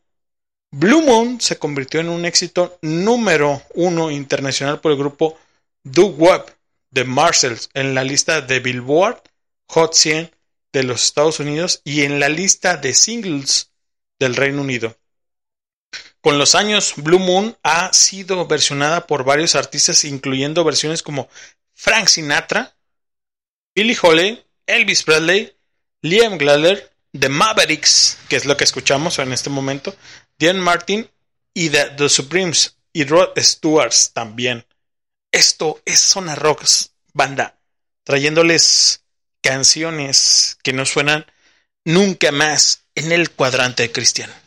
Blue 0.74 1.02
Moon 1.02 1.40
se 1.40 1.58
convirtió 1.58 2.00
en 2.00 2.08
un 2.08 2.24
éxito 2.24 2.78
número 2.80 3.62
uno 3.74 4.10
internacional 4.10 4.80
por 4.80 4.92
el 4.92 4.98
grupo 4.98 5.38
Do 5.84 6.06
Wop 6.08 6.48
de 6.90 7.04
Marcells 7.04 7.68
en 7.74 7.94
la 7.94 8.04
lista 8.04 8.40
de 8.40 8.60
Billboard 8.60 9.22
Hot 9.68 9.94
100 9.94 10.30
de 10.72 10.82
los 10.82 11.04
Estados 11.04 11.40
Unidos 11.40 11.82
y 11.84 12.02
en 12.02 12.20
la 12.20 12.28
lista 12.30 12.76
de 12.78 12.94
singles 12.94 13.70
del 14.18 14.34
Reino 14.34 14.62
Unido. 14.62 14.96
Con 16.22 16.38
los 16.38 16.54
años, 16.54 16.94
Blue 16.96 17.18
Moon 17.18 17.58
ha 17.64 17.92
sido 17.92 18.46
versionada 18.46 19.08
por 19.08 19.24
varios 19.24 19.56
artistas, 19.56 20.04
incluyendo 20.04 20.62
versiones 20.62 21.02
como 21.02 21.28
Frank 21.74 22.06
Sinatra, 22.06 22.76
Billie 23.74 23.98
Holiday, 24.00 24.44
Elvis 24.66 25.02
Presley, 25.02 25.52
Liam 26.00 26.38
Gallagher, 26.38 26.92
The 27.18 27.28
Mavericks, 27.28 28.18
que 28.28 28.36
es 28.36 28.44
lo 28.44 28.56
que 28.56 28.62
escuchamos 28.62 29.18
en 29.18 29.32
este 29.32 29.50
momento, 29.50 29.96
Dean 30.38 30.60
Martin 30.60 31.10
y 31.54 31.70
The, 31.70 32.08
Supremes 32.08 32.76
y 32.92 33.04
Rod 33.04 33.30
Stewart 33.38 33.92
también. 34.12 34.64
Esto 35.32 35.82
es 35.84 35.98
Zona 35.98 36.36
Rocks, 36.36 36.92
banda, 37.12 37.58
trayéndoles 38.04 39.02
canciones 39.40 40.56
que 40.62 40.72
no 40.72 40.86
suenan 40.86 41.26
nunca 41.84 42.30
más 42.30 42.84
en 42.94 43.10
el 43.10 43.30
cuadrante 43.30 43.82
de 43.82 43.92
Cristian. 43.92 44.41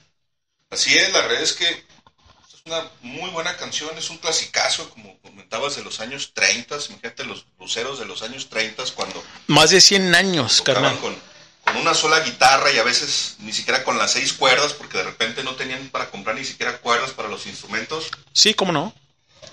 Así 0.75 0.93
es, 0.93 1.13
la 1.13 1.21
verdad 1.21 1.41
es 1.41 1.53
que 1.53 1.69
es 1.69 2.61
una 2.65 2.83
muy 3.01 3.29
buena 3.29 3.55
canción, 3.55 3.97
es 3.97 4.09
un 4.09 4.17
clasicazo, 4.17 4.89
como 4.89 5.17
comentabas, 5.21 5.77
de 5.77 5.83
los 5.85 6.01
años 6.01 6.31
30. 6.33 6.75
Imagínate 6.89 7.23
los 7.23 7.45
luceros 7.57 7.97
de 7.97 8.03
los 8.03 8.21
años 8.23 8.49
30 8.49 8.83
cuando 8.93 9.23
Más 9.47 9.69
de 9.69 9.79
100 9.79 10.13
años, 10.13 10.61
carnal. 10.61 10.99
con, 10.99 11.15
con 11.63 11.77
una 11.77 11.93
sola 11.93 12.19
guitarra 12.19 12.73
y 12.73 12.77
a 12.77 12.83
veces 12.83 13.35
ni 13.39 13.53
siquiera 13.53 13.85
con 13.85 13.97
las 13.97 14.11
seis 14.11 14.33
cuerdas, 14.33 14.73
porque 14.73 14.97
de 14.97 15.05
repente 15.05 15.45
no 15.45 15.55
tenían 15.55 15.87
para 15.87 16.11
comprar 16.11 16.35
ni 16.35 16.43
siquiera 16.43 16.77
cuerdas 16.79 17.11
para 17.11 17.29
los 17.29 17.45
instrumentos. 17.45 18.07
Sí, 18.33 18.53
cómo 18.53 18.73
no. 18.73 18.93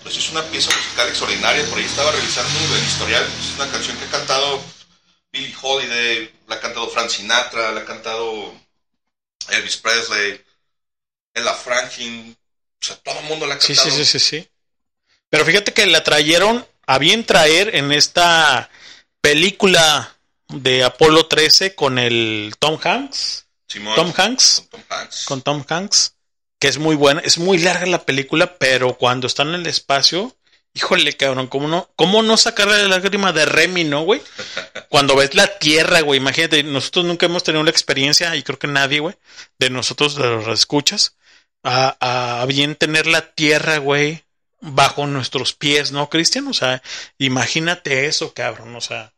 Pues 0.01 0.17
es 0.17 0.29
una 0.31 0.43
pieza 0.43 0.75
musical 0.75 1.07
extraordinaria. 1.07 1.65
Por 1.69 1.77
ahí 1.79 1.85
estaba 1.85 2.11
revisando 2.11 2.75
el 2.75 2.83
historial. 2.83 3.23
Es 3.23 3.55
una 3.55 3.71
canción 3.71 3.95
que 3.95 4.03
ha 4.03 4.09
cantado 4.09 4.61
Billie 5.31 5.55
Holiday, 5.61 6.33
la 6.49 6.55
ha 6.55 6.59
cantado 6.59 6.89
Frank 6.89 7.07
Sinatra, 7.07 7.71
la 7.71 7.79
ha 7.79 7.85
cantado 7.85 8.53
Elvis 9.47 9.77
Presley, 9.77 10.42
Ella 11.33 11.53
Franklin. 11.53 12.35
O 12.81 12.85
sea, 12.85 12.95
todo 12.97 13.19
el 13.19 13.25
mundo 13.25 13.47
la 13.47 13.55
ha 13.55 13.61
Sí, 13.61 13.75
sí, 13.75 13.91
sí, 13.91 14.05
sí, 14.05 14.19
sí. 14.19 14.49
Pero 15.29 15.45
fíjate 15.45 15.73
que 15.73 15.85
la 15.85 16.03
trajeron 16.03 16.65
a 16.85 16.97
bien 16.97 17.25
traer 17.25 17.75
en 17.75 17.91
esta 17.91 18.69
película 19.21 20.15
de 20.49 20.83
Apolo 20.83 21.25
13 21.25 21.75
con 21.75 21.97
el 21.97 22.53
Tom 22.59 22.79
Hanks. 22.83 23.47
Simón, 23.67 23.95
Tom 23.95 24.13
Hanks. 24.15 24.67
con 24.69 24.81
Tom 24.81 24.83
Hanks. 24.89 25.25
Con 25.25 25.41
Tom 25.41 25.65
Hanks. 25.67 26.13
Que 26.59 26.67
es 26.67 26.77
muy 26.77 26.95
buena. 26.95 27.21
Es 27.21 27.37
muy 27.37 27.57
larga 27.57 27.85
la 27.85 28.05
película, 28.05 28.57
pero 28.57 28.95
cuando 28.97 29.27
están 29.27 29.49
en 29.49 29.55
el 29.55 29.67
espacio, 29.67 30.35
híjole, 30.73 31.15
cabrón, 31.15 31.47
¿cómo 31.47 31.67
no, 31.67 31.89
cómo 31.95 32.21
no 32.23 32.37
sacarle 32.37 32.83
la 32.83 32.87
lágrima 32.97 33.31
de 33.31 33.45
Remy, 33.45 33.83
no, 33.83 34.03
güey? 34.03 34.21
Cuando 34.89 35.15
ves 35.15 35.33
la 35.35 35.47
tierra, 35.59 36.01
güey, 36.01 36.19
imagínate, 36.19 36.63
nosotros 36.63 37.05
nunca 37.05 37.25
hemos 37.25 37.43
tenido 37.43 37.63
la 37.63 37.71
experiencia, 37.71 38.35
y 38.35 38.43
creo 38.43 38.59
que 38.59 38.67
nadie, 38.67 38.99
güey, 38.99 39.15
de 39.59 39.69
nosotros, 39.69 40.15
de 40.15 40.27
los 40.27 40.47
escuchas, 40.47 41.15
a, 41.63 42.41
a 42.41 42.45
bien 42.45 42.75
tener 42.75 43.07
la 43.07 43.33
tierra, 43.33 43.77
güey, 43.77 44.23
bajo 44.61 45.07
nuestros 45.07 45.53
pies, 45.53 45.91
¿no, 45.91 46.09
Cristian? 46.09 46.47
O 46.47 46.53
sea, 46.53 46.81
imagínate 47.17 48.05
eso, 48.07 48.33
cabrón, 48.33 48.75
o 48.75 48.81
sea, 48.81 49.13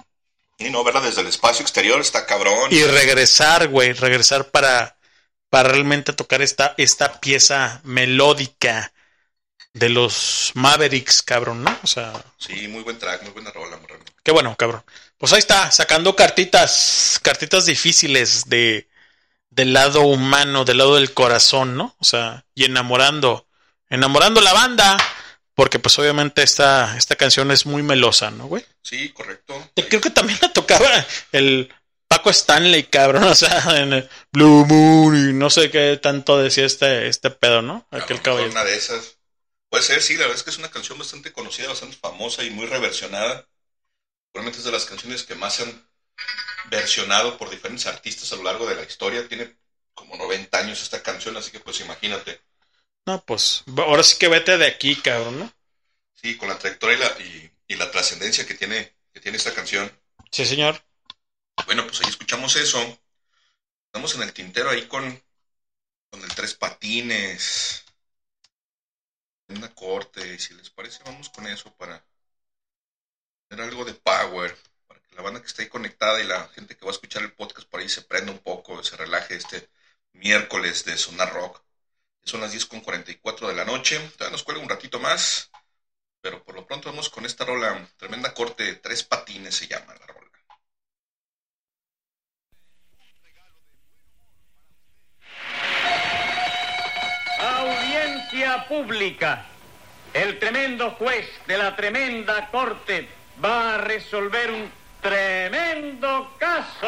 Y 0.57 0.69
no, 0.69 0.83
verla 0.83 1.01
desde 1.01 1.21
el 1.21 1.27
espacio 1.27 1.63
exterior 1.63 1.99
está 2.01 2.25
cabrón. 2.25 2.71
y 2.71 2.83
regresar, 2.83 3.67
güey, 3.67 3.93
regresar 3.93 4.49
para, 4.51 4.97
para 5.49 5.69
realmente 5.69 6.13
tocar 6.13 6.41
esta, 6.41 6.73
esta 6.77 7.19
pieza 7.19 7.81
melódica 7.83 8.93
de 9.73 9.89
los 9.89 10.51
Mavericks, 10.55 11.21
cabrón, 11.23 11.63
¿no? 11.63 11.79
O 11.83 11.87
sea, 11.87 12.13
Sí, 12.37 12.67
muy 12.69 12.83
buen 12.83 12.97
track, 12.97 13.23
muy 13.23 13.31
buena 13.31 13.51
rola, 13.51 13.77
morro. 13.77 13.99
qué 14.23 14.31
bueno, 14.31 14.55
cabrón. 14.57 14.83
Pues 15.17 15.33
ahí 15.33 15.39
está, 15.39 15.71
sacando 15.71 16.15
cartitas, 16.15 17.19
cartitas 17.21 17.65
difíciles 17.65 18.45
de, 18.49 18.87
del 19.55 19.71
lado 19.71 20.01
humano, 20.01 20.65
del 20.65 20.79
lado 20.79 20.95
del 20.95 21.13
corazón, 21.13 21.77
¿no? 21.77 21.95
O 21.99 22.03
sea, 22.03 22.45
y 22.53 22.65
enamorando, 22.65 23.47
enamorando 23.89 24.41
la 24.41 24.51
banda, 24.51 24.97
porque 25.53 25.79
pues 25.79 25.97
obviamente 25.97 26.43
esta, 26.43 26.97
esta 26.97 27.15
canción 27.15 27.49
es 27.51 27.65
muy 27.65 27.81
melosa, 27.81 28.31
¿no, 28.31 28.47
güey? 28.47 28.65
Sí, 28.83 29.09
correcto. 29.13 29.71
Creo 29.89 30.01
que 30.01 30.09
también 30.09 30.37
la 30.41 30.51
tocaba 30.51 30.89
el 31.31 31.73
Paco 32.09 32.29
Stanley, 32.31 32.83
cabrón, 32.83 33.23
o 33.31 33.35
sea, 33.35 33.81
en 33.81 33.93
el 33.93 34.09
Blue 34.31 34.65
Moon 34.65 35.29
y 35.29 35.33
no 35.33 35.49
sé 35.49 35.71
qué 35.71 35.97
tanto 36.01 36.37
decía 36.37 36.65
este, 36.65 37.07
este 37.07 37.29
pedo, 37.29 37.61
¿no? 37.61 37.87
Aquel 37.91 38.21
caballero. 38.21 38.51
Una 38.51 38.65
de 38.65 38.75
esas. 38.75 39.19
Puede 39.69 39.83
ser, 39.85 40.01
sí, 40.01 40.15
la 40.15 40.21
verdad 40.21 40.35
es 40.35 40.43
que 40.43 40.49
es 40.49 40.57
una 40.57 40.69
canción 40.69 40.97
bastante 40.99 41.31
conocida, 41.31 41.69
bastante 41.69 41.95
famosa 41.95 42.43
y 42.43 42.49
muy 42.49 42.65
reversionada. 42.65 43.47
Probablemente 44.33 44.59
es 44.59 44.65
de 44.65 44.71
las 44.73 44.85
canciones 44.85 45.23
que 45.23 45.35
más 45.35 45.61
han 45.61 45.87
versionado 46.69 47.37
por 47.37 47.49
diferentes 47.49 47.87
artistas 47.87 48.31
a 48.33 48.35
lo 48.37 48.43
largo 48.43 48.67
de 48.67 48.75
la 48.75 48.83
historia. 48.83 49.27
Tiene 49.27 49.57
como 49.93 50.15
90 50.17 50.59
años 50.59 50.81
esta 50.81 51.01
canción, 51.03 51.37
así 51.37 51.51
que 51.51 51.59
pues 51.59 51.79
imagínate. 51.81 52.41
No, 53.07 53.19
pues 53.25 53.63
ahora 53.77 54.03
sí 54.03 54.17
que 54.19 54.27
vete 54.27 54.57
de 54.59 54.67
aquí, 54.67 54.95
cabrón, 55.01 55.39
¿no? 55.39 55.51
Sí, 56.13 56.35
con 56.37 56.49
la 56.49 56.57
trayectoria 56.57 56.97
y 56.97 56.99
la, 56.99 57.07
y, 57.25 57.51
y 57.67 57.75
la 57.77 57.89
trascendencia 57.91 58.45
que 58.45 58.55
tiene, 58.55 58.95
que 59.13 59.19
tiene 59.21 59.37
esta 59.37 59.53
canción. 59.53 59.89
Sí, 60.31 60.45
señor. 60.45 60.75
Bueno, 61.65 61.83
pues 61.85 62.01
ahí 62.01 62.09
escuchamos 62.09 62.55
eso. 62.55 62.79
Estamos 63.87 64.15
en 64.15 64.21
el 64.23 64.33
tintero 64.33 64.69
ahí 64.69 64.87
con, 64.87 65.03
con 66.11 66.23
el 66.23 66.35
tres 66.35 66.55
patines. 66.55 67.85
Una 69.53 69.69
corte, 69.73 70.37
si 70.37 70.53
les 70.53 70.69
parece, 70.69 71.01
vamos 71.03 71.29
con 71.31 71.47
eso 71.47 71.75
para 71.75 72.05
tener 73.47 73.65
algo 73.67 73.83
de 73.85 73.95
power. 73.95 74.55
La 75.15 75.21
banda 75.21 75.39
que 75.39 75.47
está 75.47 75.61
ahí 75.61 75.69
conectada 75.69 76.21
y 76.21 76.25
la 76.25 76.49
gente 76.49 76.75
que 76.75 76.83
va 76.83 76.91
a 76.91 76.93
escuchar 76.93 77.23
el 77.23 77.31
podcast 77.31 77.69
por 77.69 77.79
ahí 77.79 77.87
se 77.87 78.01
prenda 78.01 78.33
un 78.33 78.39
poco, 78.39 78.83
se 78.83 78.97
relaje 78.97 79.35
este 79.35 79.69
miércoles 80.11 80.83
de 80.83 80.97
Sonar 80.97 81.33
Rock. 81.33 81.61
Son 82.25 82.41
las 82.41 82.51
10 82.51 82.65
con 82.65 82.81
44 82.81 83.47
de 83.47 83.53
la 83.55 83.63
noche. 83.63 83.97
Todavía 84.17 84.31
nos 84.31 84.43
cuelga 84.43 84.61
un 84.61 84.69
ratito 84.69 84.99
más. 84.99 85.51
Pero 86.19 86.43
por 86.43 86.55
lo 86.55 86.65
pronto 86.65 86.89
vamos 86.89 87.09
con 87.09 87.25
esta 87.25 87.45
rola. 87.45 87.87
Tremenda 87.97 88.33
corte, 88.33 88.73
tres 88.75 89.03
patines 89.03 89.55
se 89.55 89.67
llama 89.67 89.93
la 89.93 90.05
rola. 90.05 90.31
Audiencia 97.39 98.67
pública. 98.67 99.45
El 100.13 100.39
tremendo 100.39 100.91
juez 100.91 101.29
de 101.47 101.57
la 101.57 101.75
tremenda 101.75 102.49
corte 102.51 103.07
va 103.43 103.75
a 103.75 103.77
resolver 103.77 104.51
un 104.51 104.84
tremendo 105.05 106.27
caso. 106.39 106.87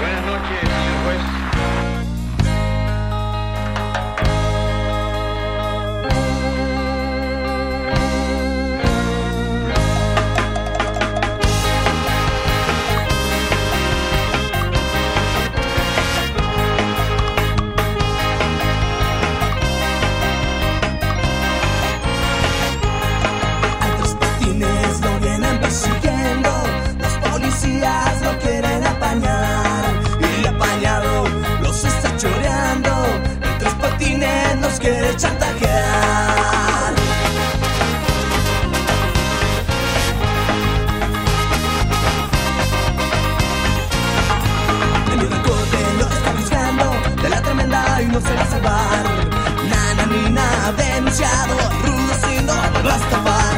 Buenas 0.00 0.26
noches, 0.26 0.34
señor 0.34 0.40
juez. 0.48 0.53
Quiere 34.84 35.16
chantajear. 35.16 36.94
En 45.12 45.20
una 45.26 45.42
corte 45.42 45.78
lo 45.98 46.06
está 46.16 46.32
buscando 46.38 46.84
de 47.22 47.28
la 47.30 47.40
tremenda 47.40 48.02
y 48.02 48.06
no 48.06 48.20
se 48.20 48.34
va 48.34 48.42
a 48.42 48.46
salvar. 48.46 49.04
Nana 49.70 50.06
ni 50.12 50.30
nada 50.30 50.72
denunciado, 50.72 51.54
rudo 51.84 52.14
si 52.22 52.44
no 52.44 52.54
lo 52.54 52.88
vas 52.90 53.02
a 53.02 53.10
tapar. 53.10 53.56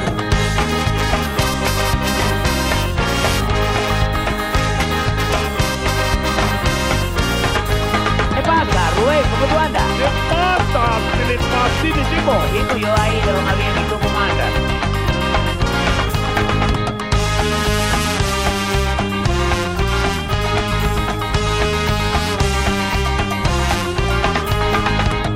¿Qué 8.34 8.42
pasa, 8.42 8.90
Rubén? 8.96 9.24
¿Cómo 9.32 9.46
tú 9.52 9.58
andas? 9.58 10.65
¿Qué 10.76 10.82
pasa? 10.82 11.00
¿Qué 11.16 11.24
le 11.24 11.38
pasa, 11.38 11.80
chico? 11.82 12.34
Viendo 12.52 12.76
yo 12.76 12.94
ahí 13.00 13.18
de 13.24 13.32
un 13.32 13.48
avión 13.48 13.78
y 13.78 13.84
tú 13.88 13.96
cómo 13.98 14.20
andas. 14.20 14.52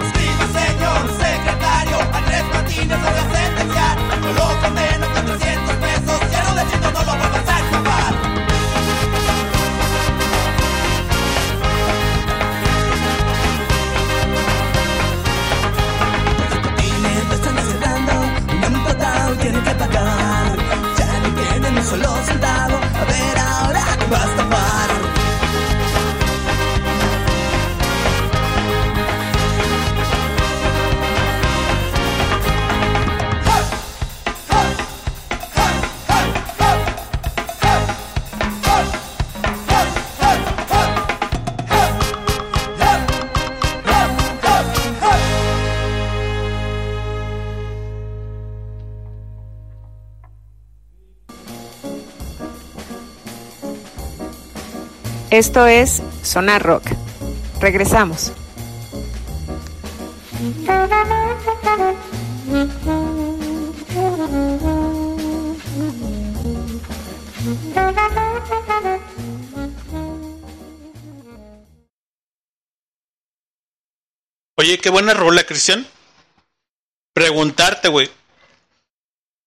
Escriba, 0.04 0.44
señor 0.60 1.02
secretario, 1.24 1.96
a 2.00 2.20
tres 2.26 2.44
patines 2.52 2.98
lo 3.00 3.08
voy 3.08 3.18
a 3.18 3.26
sentenciar. 3.32 3.96
Yo 4.22 4.32
lo 4.34 4.60
condeno 4.60 5.19
solo 21.90 22.24
sentado 22.24 22.76
a 22.76 23.04
ver 23.04 23.38
ahora 23.38 23.84
qué 23.98 24.06
vas 24.06 24.24
a 24.24 24.36
tapar. 24.36 24.99
Esto 55.30 55.68
es 55.68 56.02
Sonar 56.24 56.60
Rock. 56.60 56.84
Regresamos. 57.60 58.32
Oye, 74.56 74.78
qué 74.78 74.90
buena 74.90 75.14
rola, 75.14 75.44
Cristian. 75.44 75.86
Preguntarte, 77.12 77.88
güey. 77.88 78.10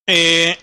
Eh, 0.07 0.57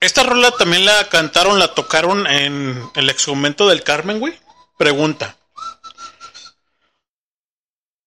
esta 0.00 0.22
rola 0.22 0.50
también 0.52 0.84
la 0.84 1.08
cantaron, 1.08 1.58
la 1.58 1.74
tocaron 1.74 2.26
en 2.26 2.90
el 2.94 3.10
exhumento 3.10 3.68
del 3.68 3.82
Carmen, 3.82 4.20
güey. 4.20 4.38
Pregunta. 4.76 5.36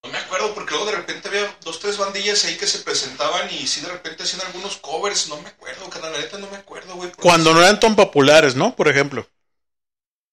No 0.03 0.09
me 0.11 0.17
acuerdo 0.19 0.53
porque 0.53 0.71
luego 0.71 0.85
de 0.85 0.95
repente 0.97 1.27
había 1.27 1.57
dos, 1.63 1.79
tres 1.79 1.97
bandillas 1.97 2.45
ahí 2.45 2.55
que 2.55 2.67
se 2.67 2.79
presentaban 2.79 3.49
y 3.53 3.67
sí 3.67 3.81
de 3.81 3.89
repente 3.89 4.23
hacían 4.23 4.41
algunos 4.45 4.77
covers. 4.77 5.27
No 5.27 5.41
me 5.41 5.49
acuerdo, 5.49 5.89
carnal, 5.89 6.13
la 6.13 6.19
neta 6.19 6.37
no 6.37 6.49
me 6.49 6.57
acuerdo, 6.57 6.95
güey. 6.95 7.11
Cuando 7.13 7.53
no 7.53 7.61
eran 7.61 7.79
tan 7.79 7.95
populares, 7.95 8.55
¿no? 8.55 8.75
Por 8.75 8.87
ejemplo. 8.87 9.27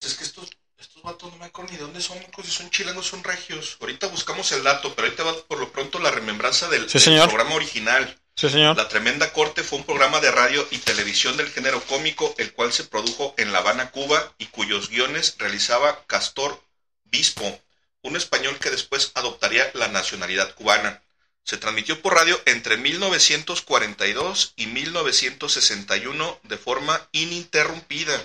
Es 0.00 0.14
que 0.14 0.24
estos, 0.24 0.50
estos 0.78 1.02
vatos 1.02 1.32
no 1.32 1.38
me 1.38 1.46
acuerdo 1.46 1.70
ni 1.72 1.78
de 1.78 1.82
dónde 1.84 2.00
son, 2.00 2.18
si 2.44 2.50
son 2.50 2.70
chilangos, 2.70 3.06
son 3.06 3.24
regios. 3.24 3.78
Ahorita 3.80 4.06
buscamos 4.08 4.52
el 4.52 4.62
dato, 4.62 4.94
pero 4.94 5.12
te 5.14 5.22
va 5.22 5.34
por 5.48 5.58
lo 5.58 5.72
pronto 5.72 5.98
la 5.98 6.10
remembranza 6.10 6.68
del, 6.68 6.86
Sí, 6.88 6.94
del 6.98 7.02
señor. 7.02 7.28
programa 7.28 7.54
original. 7.56 8.16
Sí, 8.36 8.48
señor. 8.48 8.76
La 8.76 8.88
Tremenda 8.88 9.32
Corte 9.32 9.62
fue 9.62 9.78
un 9.78 9.84
programa 9.84 10.20
de 10.20 10.30
radio 10.30 10.66
y 10.70 10.78
televisión 10.78 11.36
del 11.36 11.50
género 11.50 11.80
cómico, 11.82 12.34
el 12.38 12.52
cual 12.52 12.72
se 12.72 12.84
produjo 12.84 13.34
en 13.38 13.52
La 13.52 13.58
Habana, 13.58 13.90
Cuba, 13.90 14.34
y 14.38 14.46
cuyos 14.46 14.88
guiones 14.90 15.36
realizaba 15.38 16.04
Castor 16.06 16.60
Bispo, 17.04 17.60
un 18.02 18.16
español 18.16 18.58
que 18.58 18.70
después 18.70 19.12
adoptaría 19.14 19.70
la 19.74 19.88
nacionalidad 19.88 20.52
cubana. 20.54 21.00
Se 21.44 21.58
transmitió 21.58 22.00
por 22.02 22.14
radio 22.14 22.40
entre 22.46 22.76
1942 22.76 24.54
y 24.56 24.66
1961 24.66 26.40
de 26.42 26.58
forma 26.58 27.06
ininterrumpida. 27.12 28.20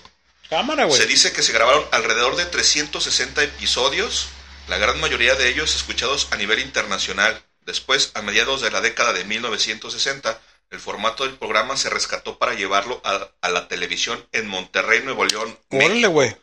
Cámara, 0.49 0.85
güey. 0.85 0.99
Se 0.99 1.05
dice 1.05 1.31
que 1.31 1.43
se 1.43 1.51
grabaron 1.51 1.85
alrededor 1.91 2.35
de 2.35 2.45
360 2.45 3.43
episodios, 3.43 4.29
la 4.67 4.77
gran 4.77 4.99
mayoría 4.99 5.35
de 5.35 5.49
ellos 5.49 5.75
escuchados 5.75 6.27
a 6.31 6.37
nivel 6.37 6.59
internacional. 6.59 7.43
Después, 7.61 8.11
a 8.15 8.21
mediados 8.21 8.61
de 8.61 8.71
la 8.71 8.81
década 8.81 9.13
de 9.13 9.25
1960, 9.25 10.41
el 10.69 10.79
formato 10.79 11.25
del 11.25 11.37
programa 11.37 11.77
se 11.77 11.89
rescató 11.89 12.37
para 12.37 12.53
llevarlo 12.53 13.01
a, 13.03 13.29
a 13.41 13.49
la 13.49 13.67
televisión 13.67 14.27
en 14.31 14.47
Monterrey, 14.47 15.01
Nuevo 15.03 15.25
León. 15.25 15.57
Órale, 15.69 16.07
güey. 16.07 16.35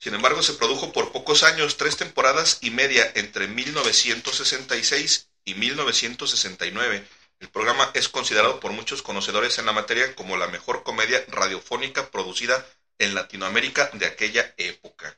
Sin 0.00 0.14
embargo, 0.14 0.42
se 0.42 0.54
produjo 0.54 0.92
por 0.92 1.10
pocos 1.10 1.42
años, 1.42 1.76
tres 1.76 1.96
temporadas 1.96 2.58
y 2.60 2.70
media 2.70 3.10
entre 3.16 3.48
1966 3.48 5.28
y 5.44 5.54
1969. 5.54 7.04
El 7.40 7.48
programa 7.50 7.90
es 7.94 8.08
considerado 8.08 8.60
por 8.60 8.72
muchos 8.72 9.02
conocedores 9.02 9.58
en 9.58 9.66
la 9.66 9.72
materia 9.72 10.14
como 10.14 10.36
la 10.36 10.48
mejor 10.48 10.82
comedia 10.82 11.24
radiofónica 11.28 12.10
producida 12.10 12.64
en 12.98 13.14
Latinoamérica 13.14 13.90
de 13.94 14.06
aquella 14.06 14.54
época. 14.56 15.16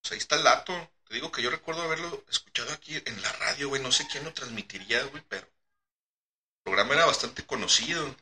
Pues 0.00 0.12
ahí 0.12 0.18
está 0.18 0.36
el 0.36 0.44
dato. 0.44 0.90
Te 1.08 1.14
digo 1.14 1.32
que 1.32 1.40
yo 1.40 1.48
recuerdo 1.48 1.82
haberlo 1.82 2.22
escuchado 2.30 2.70
aquí 2.72 2.94
en 2.94 3.22
la 3.22 3.32
radio, 3.32 3.70
güey. 3.70 3.82
No 3.82 3.90
sé 3.90 4.06
quién 4.12 4.24
lo 4.24 4.32
transmitiría, 4.34 5.02
güey, 5.04 5.22
pero 5.26 5.42
el 5.42 6.62
programa 6.62 6.94
era 6.94 7.06
bastante 7.06 7.44
conocido. 7.46 8.14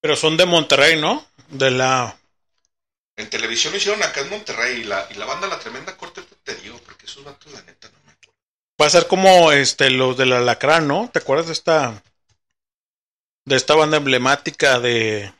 Pero 0.00 0.16
son 0.16 0.38
de 0.38 0.46
Monterrey, 0.46 0.98
¿no? 0.98 1.26
De 1.48 1.70
la... 1.70 2.16
En 3.16 3.28
televisión 3.28 3.72
lo 3.72 3.78
hicieron 3.78 4.02
acá 4.02 4.20
en 4.20 4.30
Monterrey 4.30 4.80
y 4.80 4.84
la, 4.84 5.06
y 5.10 5.14
la 5.14 5.26
banda 5.26 5.46
La 5.46 5.58
Tremenda 5.58 5.96
Corte, 5.96 6.22
te, 6.42 6.54
digo, 6.56 6.78
porque 6.84 7.06
esos 7.06 7.24
vatos, 7.24 7.52
la 7.52 7.62
neta, 7.62 7.88
no 7.88 7.98
me 8.06 8.12
acuerdo. 8.12 8.38
Va 8.80 8.86
a 8.86 8.90
ser 8.90 9.06
como 9.06 9.52
este 9.52 9.90
los 9.90 10.16
del 10.16 10.32
Alacrán, 10.32 10.88
¿no? 10.88 11.10
¿Te 11.12 11.18
acuerdas 11.18 11.46
de 11.46 11.52
esta 11.52 12.02
de 13.44 13.56
esta 13.56 13.74
banda 13.74 13.98
emblemática 13.98 14.80
de 14.80 15.32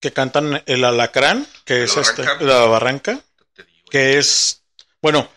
que 0.00 0.12
cantan 0.12 0.62
el 0.66 0.84
Alacrán, 0.84 1.46
que 1.64 1.74
¿De 1.74 1.84
es 1.84 1.96
este 1.96 2.24
la 2.44 2.64
Barranca, 2.64 3.20
Te 3.54 3.62
digo. 3.62 3.88
que 3.90 4.18
es 4.18 4.62
bueno, 5.00 5.28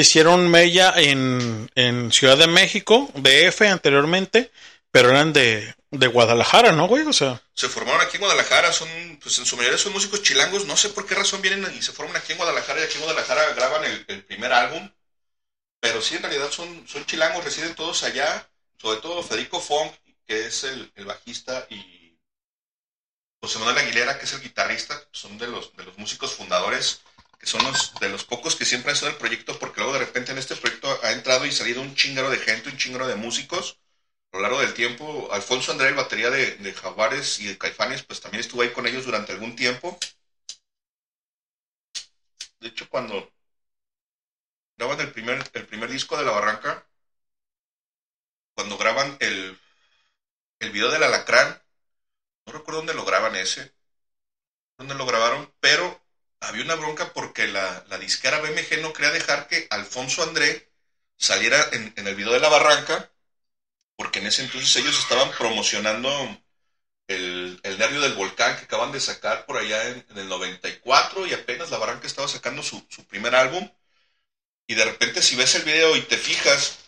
hicieron 0.00 0.50
mella 0.50 0.92
en 0.96 1.70
en 1.74 2.12
Ciudad 2.12 2.36
de 2.36 2.46
México, 2.46 3.10
DF 3.14 3.62
anteriormente, 3.62 4.50
pero 4.90 5.10
eran 5.10 5.32
de 5.32 5.76
de 5.90 6.06
Guadalajara, 6.06 6.72
¿no, 6.72 6.86
güey? 6.88 7.04
O 7.06 7.12
sea, 7.12 7.42
Se 7.54 7.68
formaron 7.68 8.00
aquí 8.00 8.16
en 8.16 8.22
Guadalajara, 8.22 8.72
son, 8.72 8.88
pues 9.22 9.38
en 9.38 9.46
su 9.46 9.56
mayoría 9.56 9.78
son 9.78 9.92
músicos 9.92 10.22
chilangos, 10.22 10.66
no 10.66 10.76
sé 10.76 10.90
por 10.90 11.06
qué 11.06 11.14
razón 11.14 11.42
vienen 11.42 11.64
y 11.76 11.82
se 11.82 11.92
forman 11.92 12.16
aquí 12.16 12.32
en 12.32 12.38
Guadalajara 12.38 12.80
y 12.80 12.84
aquí 12.84 12.94
en 12.94 13.02
Guadalajara 13.02 13.52
graban 13.54 13.84
el, 13.84 14.24
primer 14.24 14.52
álbum. 14.52 14.90
Pero 15.80 16.00
sí, 16.02 16.16
en 16.16 16.22
realidad 16.22 16.50
son, 16.50 16.86
son 16.88 17.06
chilangos, 17.06 17.44
residen 17.44 17.74
todos 17.74 18.02
allá, 18.02 18.48
sobre 18.78 19.00
todo 19.00 19.22
Federico 19.22 19.60
Fong, 19.60 19.90
que 20.26 20.46
es 20.46 20.64
el, 20.64 20.90
el 20.96 21.04
bajista, 21.04 21.66
y 21.70 22.18
José 23.40 23.58
Manuel 23.58 23.78
Aguilera, 23.78 24.18
que 24.18 24.24
es 24.24 24.32
el 24.32 24.42
guitarrista, 24.42 25.00
son 25.12 25.38
de 25.38 25.46
los, 25.46 25.76
de 25.76 25.84
los 25.84 25.96
músicos 25.98 26.32
fundadores, 26.32 27.02
son 27.46 27.62
los, 27.64 27.94
de 28.00 28.08
los 28.08 28.24
pocos 28.24 28.56
que 28.56 28.64
siempre 28.64 28.90
han 28.90 28.94
estado 28.94 29.12
el 29.12 29.18
proyecto, 29.18 29.58
porque 29.58 29.80
luego 29.80 29.94
de 29.94 30.04
repente 30.04 30.32
en 30.32 30.38
este 30.38 30.56
proyecto 30.56 30.98
ha 31.02 31.12
entrado 31.12 31.46
y 31.46 31.52
salido 31.52 31.80
un 31.80 31.94
chingaro 31.94 32.28
de 32.30 32.38
gente, 32.38 32.68
un 32.68 32.76
chingaro 32.76 33.06
de 33.06 33.16
músicos 33.16 33.80
a 34.32 34.36
lo 34.36 34.42
largo 34.42 34.60
del 34.60 34.74
tiempo. 34.74 35.28
Alfonso 35.32 35.72
André, 35.72 35.88
el 35.88 35.94
batería 35.94 36.30
de, 36.30 36.56
de 36.56 36.74
Jaguares 36.74 37.40
y 37.40 37.46
de 37.46 37.58
Caifanes, 37.58 38.02
pues 38.02 38.20
también 38.20 38.40
estuvo 38.40 38.62
ahí 38.62 38.70
con 38.70 38.86
ellos 38.86 39.06
durante 39.06 39.32
algún 39.32 39.56
tiempo. 39.56 39.98
De 42.60 42.68
hecho, 42.68 42.88
cuando 42.88 43.32
graban 44.76 45.00
el 45.00 45.12
primer, 45.12 45.48
el 45.54 45.66
primer 45.66 45.90
disco 45.90 46.16
de 46.16 46.24
La 46.24 46.32
Barranca, 46.32 46.86
cuando 48.54 48.76
graban 48.76 49.16
el, 49.20 49.58
el 50.58 50.70
video 50.70 50.90
del 50.90 51.02
Alacrán, 51.02 51.62
no 52.46 52.52
recuerdo 52.52 52.78
dónde 52.78 52.94
lo 52.94 53.04
graban 53.04 53.36
ese, 53.36 53.74
dónde 54.78 54.94
lo 54.94 55.06
grabaron, 55.06 55.52
pero 55.60 56.05
había 56.40 56.64
una 56.64 56.74
bronca 56.74 57.12
porque 57.12 57.46
la, 57.46 57.84
la 57.88 57.98
disquera 57.98 58.40
BMG 58.40 58.80
no 58.80 58.92
quería 58.92 59.10
dejar 59.12 59.48
que 59.48 59.66
Alfonso 59.70 60.22
André 60.22 60.70
saliera 61.16 61.68
en, 61.72 61.92
el 61.96 62.14
video 62.14 62.32
de 62.32 62.40
La 62.40 62.48
Barranca, 62.48 63.10
porque 63.96 64.18
en 64.20 64.26
ese 64.26 64.42
entonces 64.42 64.74
ellos 64.76 64.98
estaban 64.98 65.30
promocionando 65.32 66.10
el, 67.08 67.60
el 67.62 67.78
Nervio 67.78 68.00
del 68.00 68.14
Volcán 68.14 68.56
que 68.56 68.64
acaban 68.64 68.92
de 68.92 69.00
sacar 69.00 69.46
por 69.46 69.56
allá 69.58 69.88
en, 69.88 70.04
en 70.10 70.18
el 70.18 70.28
94 70.28 71.26
y 71.26 71.34
apenas 71.34 71.70
La 71.70 71.78
Barranca 71.78 72.06
estaba 72.06 72.28
sacando 72.28 72.62
su, 72.62 72.84
su 72.88 73.04
primer 73.06 73.34
álbum. 73.34 73.68
Y 74.66 74.74
de 74.74 74.84
repente 74.84 75.22
si 75.22 75.36
ves 75.36 75.54
el 75.54 75.62
video 75.62 75.96
y 75.96 76.02
te 76.02 76.16
fijas, 76.16 76.78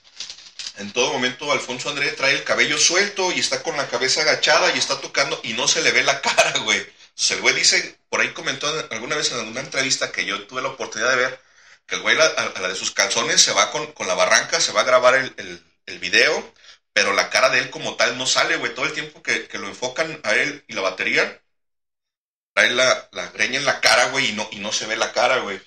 en 0.79 0.93
todo 0.93 1.13
momento 1.13 1.51
Alfonso 1.53 1.91
André 1.91 2.13
trae 2.13 2.35
el 2.35 2.45
cabello 2.45 2.79
suelto 2.79 3.33
y 3.33 3.41
está 3.41 3.63
con 3.63 3.77
la 3.77 3.89
cabeza 3.89 4.23
agachada 4.23 4.75
y 4.75 4.79
está 4.79 5.01
tocando 5.01 5.41
y 5.43 5.53
no 5.55 5.69
se 5.69 5.83
le 5.83 5.93
ve 5.93 6.03
la 6.05 6.21
cara, 6.23 6.59
güey. 6.61 6.98
Güey 7.41 7.55
dice, 7.55 7.99
por 8.09 8.21
ahí 8.21 8.33
comentó 8.33 8.67
alguna 8.91 9.17
vez 9.17 9.33
en 9.33 9.41
alguna 9.41 9.61
entrevista 9.61 10.13
que 10.13 10.25
yo 10.25 10.47
tuve 10.47 10.63
la 10.63 10.69
oportunidad 10.69 11.11
de 11.11 11.17
ver, 11.17 11.41
que 11.87 11.97
el 11.97 12.03
güey 12.03 12.17
la- 12.17 12.27
a, 12.27 12.61
la 12.61 12.69
de 12.69 12.75
sus 12.75 12.93
calzones 12.93 13.41
se 13.43 13.53
va 13.53 13.71
con, 13.71 13.93
con 13.93 14.07
la 14.07 14.15
barranca, 14.15 14.61
se 14.61 14.73
va 14.73 14.83
a 14.83 14.85
grabar 14.85 15.15
el, 15.17 15.35
el, 15.37 15.63
el 15.87 15.99
video, 15.99 16.55
pero 16.93 17.13
la 17.13 17.31
cara 17.31 17.51
de 17.51 17.59
él 17.61 17.71
como 17.71 17.97
tal 17.97 18.17
no 18.19 18.27
sale, 18.27 18.57
güey. 18.57 18.75
Todo 18.75 18.87
el 18.87 18.93
tiempo 18.93 19.23
que, 19.23 19.49
que 19.49 19.59
lo 19.59 19.69
enfocan 19.69 20.21
a 20.25 20.35
él 20.35 20.65
y 20.69 20.75
la 20.75 20.81
batería, 20.83 21.43
trae 22.55 22.71
la, 22.71 23.09
la 23.13 23.29
greña 23.31 23.59
en 23.59 23.65
la 23.65 23.81
cara, 23.81 24.11
güey, 24.11 24.31
y 24.31 24.33
no, 24.33 24.49
y 24.51 24.59
no 24.59 24.73
se 24.73 24.87
ve 24.87 24.97
la 24.97 25.13
cara, 25.13 25.39
güey. 25.39 25.61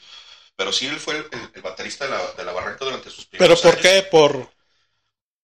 Pero 0.56 0.72
sí, 0.74 0.88
él 0.88 1.00
fue 1.00 1.16
el, 1.54 1.62
baterista 1.62 2.06
de 2.06 2.12
la, 2.12 2.34
de 2.34 2.46
la 2.46 2.54
barranca 2.54 2.86
durante 2.86 3.10
sus 3.12 3.26
pero 3.36 3.56
primeros 3.56 3.64
¿por 3.64 3.78
años. 3.78 3.82
qué? 3.82 4.08
Por 4.10 4.50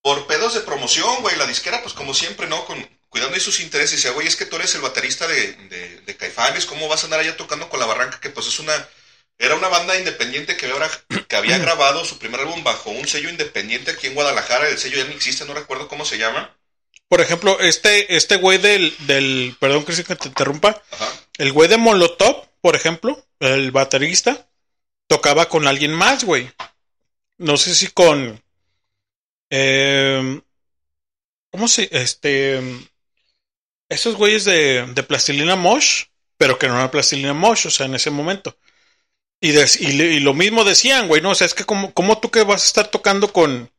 Por 0.01 0.25
pedos 0.25 0.55
de 0.55 0.61
promoción, 0.61 1.21
güey. 1.21 1.35
La 1.37 1.45
disquera, 1.45 1.81
pues 1.81 1.93
como 1.93 2.13
siempre, 2.13 2.47
¿no? 2.47 2.65
Con, 2.65 2.77
cuidando 3.17 3.35
de 3.35 3.41
sus 3.41 3.59
intereses. 3.59 3.97
Decía, 3.97 4.11
güey, 4.11 4.27
es 4.27 4.35
que 4.35 4.45
tú 4.45 4.55
eres 4.57 4.73
el 4.75 4.81
baterista 4.81 5.27
de, 5.27 5.53
de, 5.53 6.01
de 6.01 6.15
Caifanes. 6.17 6.65
¿Cómo 6.65 6.87
vas 6.87 7.01
a 7.01 7.05
andar 7.05 7.19
allá 7.19 7.35
tocando 7.35 7.67
con 7.69 7.79
la 7.79 7.85
barranca? 7.85 8.19
Que 8.19 8.29
pues 8.29 8.47
es 8.47 8.59
una. 8.59 8.73
Era 9.39 9.55
una 9.55 9.67
banda 9.67 9.97
independiente 9.97 10.57
que 10.57 10.65
había, 10.65 10.89
que 11.27 11.35
había 11.35 11.57
grabado 11.59 12.03
su 12.05 12.17
primer 12.17 12.39
álbum 12.41 12.63
bajo 12.63 12.89
un 12.89 13.07
sello 13.07 13.29
independiente 13.29 13.91
aquí 13.91 14.07
en 14.07 14.15
Guadalajara. 14.15 14.67
El 14.67 14.77
sello 14.79 14.97
ya 14.97 15.03
no 15.05 15.11
existe, 15.11 15.45
no 15.45 15.53
recuerdo 15.53 15.87
cómo 15.87 16.05
se 16.05 16.17
llama. 16.17 16.55
por 17.07 17.21
ejemplo, 17.21 17.59
este 17.59 18.15
este 18.15 18.37
güey 18.37 18.57
del 18.57 18.95
del 19.05 19.55
perdón 19.59 19.85
que 19.85 19.93
te 19.93 20.27
interrumpa, 20.27 20.81
Ajá. 20.91 21.13
El 21.37 21.51
güey 21.53 21.69
de 21.69 21.77
Molotov, 21.77 22.47
por 22.61 22.75
ejemplo, 22.75 23.23
el 23.39 23.69
baterista, 23.71 24.47
tocaba 25.07 25.49
con 25.49 25.67
alguien 25.67 25.93
más, 25.93 26.23
güey. 26.23 26.51
No 27.37 27.57
sé 27.57 27.75
si 27.75 27.87
con. 27.87 28.41
eh, 29.51 30.41
¿Cómo 31.51 31.67
se.? 31.67 31.87
Este. 31.91 32.59
Esos 33.89 34.15
güeyes 34.15 34.45
de, 34.45 34.85
de 34.93 35.03
Plastilina 35.03 35.55
Mosh, 35.55 36.03
pero 36.37 36.59
que 36.59 36.67
no 36.67 36.75
era 36.75 36.91
Plastilina 36.91 37.33
Mosh, 37.33 37.67
o 37.67 37.69
sea, 37.71 37.85
en 37.85 37.95
ese 37.95 38.09
momento. 38.09 38.57
Y, 39.39 39.51
des- 39.51 39.79
y, 39.79 39.87
y 40.01 40.19
lo 40.19 40.33
mismo 40.33 40.63
decían, 40.63 41.07
güey, 41.07 41.21
¿no? 41.21 41.31
O 41.31 41.35
sea, 41.35 41.45
es 41.45 41.53
que, 41.53 41.63
como 41.63 41.93
¿cómo 41.93 42.19
tú 42.19 42.29
que 42.31 42.43
vas 42.43 42.63
a 42.63 42.65
estar 42.65 42.87
tocando 42.87 43.31
con. 43.31 43.71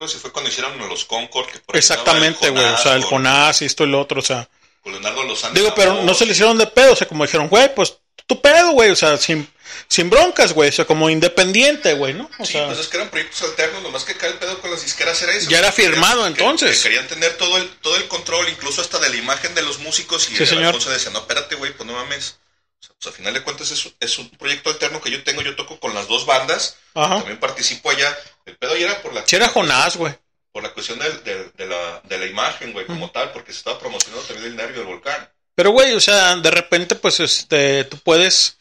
No 0.00 0.06
sé 0.06 0.14
si 0.14 0.20
fue 0.20 0.30
cuando 0.30 0.50
hicieron 0.50 0.78
los 0.88 1.04
Concord. 1.04 1.46
Que 1.50 1.58
por 1.58 1.76
Exactamente, 1.76 2.50
güey. 2.50 2.64
O 2.64 2.78
sea, 2.78 2.94
el 2.94 3.02
Jonás 3.02 3.62
y 3.62 3.64
esto 3.64 3.84
y 3.84 3.88
lo 3.88 4.00
otro, 4.00 4.20
o 4.20 4.24
sea. 4.24 4.48
con 4.82 4.92
Leonardo 4.92 5.24
Lozano. 5.24 5.54
Digo, 5.54 5.72
pero 5.74 6.02
no 6.04 6.14
se 6.14 6.24
le 6.26 6.32
hicieron 6.32 6.58
de 6.58 6.66
pedo, 6.66 6.92
o 6.92 6.96
sea, 6.96 7.08
como 7.08 7.24
dijeron, 7.24 7.48
güey, 7.48 7.74
pues 7.74 7.96
tu 8.26 8.40
pedo, 8.40 8.72
güey, 8.72 8.90
o 8.90 8.96
sea, 8.96 9.16
sin, 9.16 9.48
sin 9.88 10.10
broncas, 10.10 10.52
güey, 10.52 10.68
o 10.68 10.72
sea, 10.72 10.84
como 10.84 11.08
independiente, 11.10 11.94
güey, 11.94 12.14
¿no? 12.14 12.28
O 12.38 12.44
Sí, 12.46 12.52
sea, 12.52 12.66
pues 12.66 12.78
es 12.78 12.88
que 12.88 12.96
eran 12.96 13.08
proyectos 13.10 13.42
alternos, 13.42 13.82
nomás 13.82 14.04
que 14.04 14.14
cae 14.16 14.30
el 14.30 14.38
pedo 14.38 14.58
con 14.60 14.70
las 14.70 14.82
disqueras 14.82 15.20
era 15.22 15.32
eso. 15.34 15.48
Ya 15.50 15.58
era 15.58 15.72
firmado, 15.72 16.26
entonces. 16.26 16.76
Que 16.82 16.88
querían 16.90 17.06
tener 17.08 17.36
todo 17.36 17.56
el, 17.58 17.68
todo 17.80 17.96
el 17.96 18.06
control, 18.08 18.48
incluso 18.48 18.80
hasta 18.80 18.98
de 18.98 19.08
la 19.08 19.16
imagen 19.16 19.54
de 19.54 19.62
los 19.62 19.78
músicos. 19.78 20.30
Y 20.30 20.36
Sí, 20.36 20.54
el. 20.54 20.64
Alfonso 20.64 20.90
decía, 20.90 21.10
no, 21.10 21.20
espérate, 21.20 21.54
güey, 21.54 21.72
pues 21.72 21.86
no 21.86 21.92
mames. 21.94 22.36
O 22.80 22.84
sea, 22.84 22.94
pues 23.00 23.06
al 23.08 23.12
final 23.14 23.34
de 23.34 23.42
cuentas 23.42 23.70
es, 23.72 23.90
es 23.98 24.18
un 24.18 24.30
proyecto 24.30 24.70
alterno 24.70 25.00
que 25.00 25.10
yo 25.10 25.22
tengo, 25.24 25.42
yo 25.42 25.56
toco 25.56 25.80
con 25.80 25.94
las 25.94 26.06
dos 26.06 26.26
bandas. 26.26 26.76
Ajá. 26.94 27.16
También 27.16 27.40
participo 27.40 27.90
allá. 27.90 28.16
El 28.46 28.56
pedo 28.56 28.76
ya 28.76 28.86
era 28.86 29.02
por 29.02 29.12
la, 29.14 29.26
si 29.26 29.34
era 29.36 29.48
Jonás, 29.48 29.96
güey. 29.96 30.14
por 30.52 30.62
la 30.62 30.72
cuestión 30.72 30.98
del- 30.98 31.22
del- 31.24 31.52
de, 31.56 31.66
la, 31.66 32.00
de 32.04 32.18
la 32.18 32.26
imagen, 32.26 32.72
güey, 32.72 32.86
como 32.86 33.10
tal, 33.10 33.32
porque 33.32 33.52
se 33.52 33.58
estaba 33.58 33.78
promocionando 33.78 34.24
también 34.26 34.46
el 34.48 34.56
nervio 34.56 34.78
del 34.78 34.86
volcán. 34.86 35.28
Pero, 35.54 35.70
güey, 35.70 35.92
o 35.94 36.00
sea, 36.00 36.36
de 36.36 36.50
repente, 36.52 36.94
pues, 36.94 37.18
este, 37.18 37.82
tú 37.84 37.98
puedes, 37.98 38.57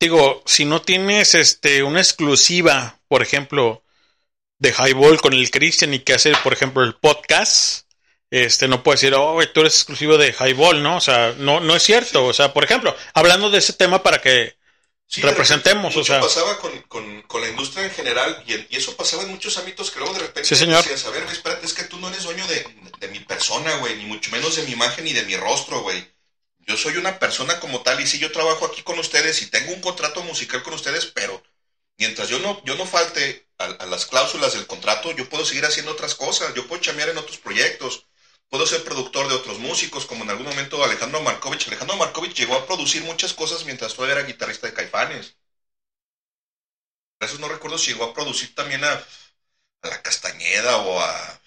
digo, 0.00 0.42
si 0.46 0.64
no 0.64 0.82
tienes, 0.82 1.34
este, 1.34 1.82
una 1.82 2.00
exclusiva, 2.00 2.98
por 3.08 3.22
ejemplo, 3.22 3.82
de 4.58 4.72
Highball 4.72 5.20
con 5.20 5.32
el 5.32 5.50
Christian 5.50 5.94
y 5.94 6.00
que 6.00 6.14
hace, 6.14 6.32
por 6.42 6.52
ejemplo, 6.52 6.82
el 6.82 6.94
podcast, 6.94 7.86
este, 8.30 8.68
no 8.68 8.82
puedes 8.82 9.00
decir, 9.00 9.14
oh, 9.14 9.38
tú 9.52 9.60
eres 9.60 9.74
exclusivo 9.74 10.18
de 10.18 10.32
Highball, 10.32 10.82
¿no? 10.82 10.96
O 10.96 11.00
sea, 11.00 11.34
no, 11.38 11.60
no 11.60 11.76
es 11.76 11.82
cierto. 11.82 12.26
O 12.26 12.32
sea, 12.32 12.52
por 12.52 12.64
ejemplo, 12.64 12.94
hablando 13.14 13.50
de 13.50 13.58
ese 13.58 13.72
tema 13.74 14.02
para 14.02 14.20
que 14.20 14.56
Sí, 15.08 15.20
representemos, 15.22 15.94
repente 15.94 16.00
o 16.00 16.04
sea. 16.04 16.16
mucho 16.18 16.28
pasaba 16.34 16.58
con, 16.58 16.82
con, 16.82 17.22
con 17.22 17.40
la 17.40 17.48
industria 17.48 17.84
en 17.84 17.92
general 17.92 18.42
y, 18.44 18.76
eso 18.76 18.96
pasaba 18.96 19.22
en 19.22 19.30
muchos 19.30 19.56
ámbitos 19.56 19.90
que 19.92 20.00
luego 20.00 20.14
de 20.14 20.20
repente 20.20 20.48
Sí, 20.48 20.56
señor. 20.56 20.82
decías, 20.82 21.04
a 21.06 21.10
ver, 21.10 21.22
espérate, 21.30 21.64
es 21.64 21.74
que 21.74 21.84
tú 21.84 21.96
no 21.98 22.08
eres 22.08 22.24
dueño 22.24 22.44
de, 22.48 22.66
de 22.98 23.08
mi 23.08 23.20
persona, 23.20 23.76
güey, 23.76 23.96
ni 23.96 24.04
mucho 24.06 24.32
menos 24.32 24.56
de 24.56 24.62
mi 24.64 24.72
imagen 24.72 25.04
ni 25.04 25.12
de 25.12 25.22
mi 25.22 25.36
rostro, 25.36 25.82
güey. 25.82 26.04
Yo 26.66 26.76
soy 26.76 26.96
una 26.96 27.18
persona 27.18 27.58
como 27.60 27.82
tal 27.82 28.00
y 28.00 28.06
sí, 28.06 28.18
yo 28.18 28.32
trabajo 28.32 28.66
aquí 28.66 28.82
con 28.82 28.98
ustedes 28.98 29.40
y 29.42 29.46
tengo 29.50 29.72
un 29.72 29.80
contrato 29.80 30.22
musical 30.22 30.62
con 30.62 30.74
ustedes, 30.74 31.06
pero 31.06 31.42
mientras 31.98 32.28
yo 32.28 32.38
no, 32.40 32.62
yo 32.64 32.76
no 32.76 32.86
falte 32.86 33.48
a, 33.58 33.64
a 33.66 33.86
las 33.86 34.06
cláusulas 34.06 34.54
del 34.54 34.66
contrato, 34.66 35.12
yo 35.12 35.28
puedo 35.28 35.44
seguir 35.44 35.64
haciendo 35.64 35.92
otras 35.92 36.14
cosas, 36.14 36.54
yo 36.54 36.66
puedo 36.66 36.82
chamear 36.82 37.08
en 37.10 37.18
otros 37.18 37.38
proyectos, 37.38 38.06
puedo 38.48 38.66
ser 38.66 38.84
productor 38.84 39.28
de 39.28 39.34
otros 39.34 39.58
músicos, 39.60 40.06
como 40.06 40.24
en 40.24 40.30
algún 40.30 40.46
momento 40.46 40.82
Alejandro 40.84 41.22
Markovich. 41.22 41.68
Alejandro 41.68 41.96
Markovich 41.96 42.34
llegó 42.36 42.54
a 42.56 42.66
producir 42.66 43.02
muchas 43.04 43.32
cosas 43.32 43.64
mientras 43.64 43.94
todavía 43.94 44.16
era 44.18 44.26
guitarrista 44.26 44.66
de 44.66 44.74
Caifanes. 44.74 45.36
Por 47.18 47.28
eso 47.28 47.38
no 47.38 47.48
recuerdo 47.48 47.78
si 47.78 47.92
llegó 47.92 48.04
a 48.04 48.14
producir 48.14 48.54
también 48.54 48.84
a, 48.84 48.92
a 48.92 49.88
La 49.88 50.02
Castañeda 50.02 50.78
o 50.78 51.00
a, 51.00 51.40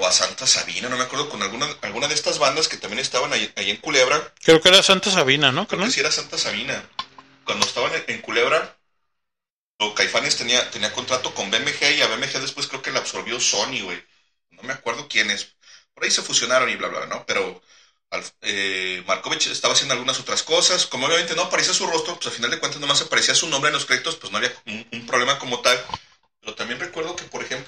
o 0.00 0.06
a 0.06 0.12
Santa 0.12 0.46
Sabina, 0.46 0.88
no 0.88 0.96
me 0.96 1.04
acuerdo, 1.04 1.28
con 1.28 1.42
alguna, 1.42 1.68
alguna 1.82 2.08
de 2.08 2.14
estas 2.14 2.38
bandas 2.38 2.68
que 2.68 2.78
también 2.78 3.00
estaban 3.00 3.32
ahí, 3.32 3.52
ahí 3.56 3.70
en 3.70 3.76
Culebra. 3.76 4.32
creo 4.42 4.60
que 4.60 4.68
era 4.68 4.82
Santa 4.82 5.10
Sabina, 5.10 5.52
¿no? 5.52 5.66
Creo 5.66 5.84
que 5.84 5.90
sí 5.90 6.00
era 6.00 6.10
Santa 6.10 6.38
Sabina. 6.38 6.82
Cuando 7.44 7.66
estaban 7.66 7.92
en, 7.94 8.04
en 8.08 8.20
Culebra, 8.22 8.76
o 9.78 9.94
Caifanes 9.94 10.36
tenía, 10.36 10.70
tenía 10.70 10.92
contrato 10.92 11.34
con 11.34 11.50
BMG 11.50 11.96
y 11.96 12.02
a 12.02 12.06
BMG 12.06 12.40
después 12.40 12.66
creo 12.66 12.82
que 12.82 12.92
la 12.92 13.00
absorbió 13.00 13.40
Sony, 13.40 13.80
güey. 13.82 14.02
No 14.50 14.62
me 14.62 14.72
acuerdo 14.72 15.08
quién 15.08 15.30
es. 15.30 15.56
Por 15.94 16.04
ahí 16.04 16.10
se 16.10 16.22
fusionaron 16.22 16.68
y 16.68 16.76
bla, 16.76 16.88
bla, 16.88 17.06
¿no? 17.06 17.24
Pero 17.26 17.62
eh, 18.42 19.02
Markovich 19.06 19.46
estaba 19.46 19.74
haciendo 19.74 19.94
algunas 19.94 20.20
otras 20.20 20.42
cosas. 20.42 20.86
Como 20.86 21.06
obviamente 21.06 21.34
no 21.34 21.42
aparecía 21.42 21.72
su 21.72 21.86
rostro, 21.86 22.14
pues 22.14 22.26
al 22.26 22.32
final 22.32 22.50
de 22.50 22.58
cuentas 22.58 22.80
nomás 22.80 23.00
aparecía 23.00 23.34
su 23.34 23.48
nombre 23.48 23.68
en 23.68 23.74
los 23.74 23.86
créditos, 23.86 24.16
pues 24.16 24.30
no 24.30 24.38
había 24.38 24.52
un, 24.66 24.86
un 24.92 25.06
problema 25.06 25.38
como 25.38 25.60
tal. 25.60 25.78
Pero 26.40 26.54
también 26.54 26.80
recuerdo 26.80 27.16
que, 27.16 27.24
por 27.24 27.42
ejemplo, 27.42 27.59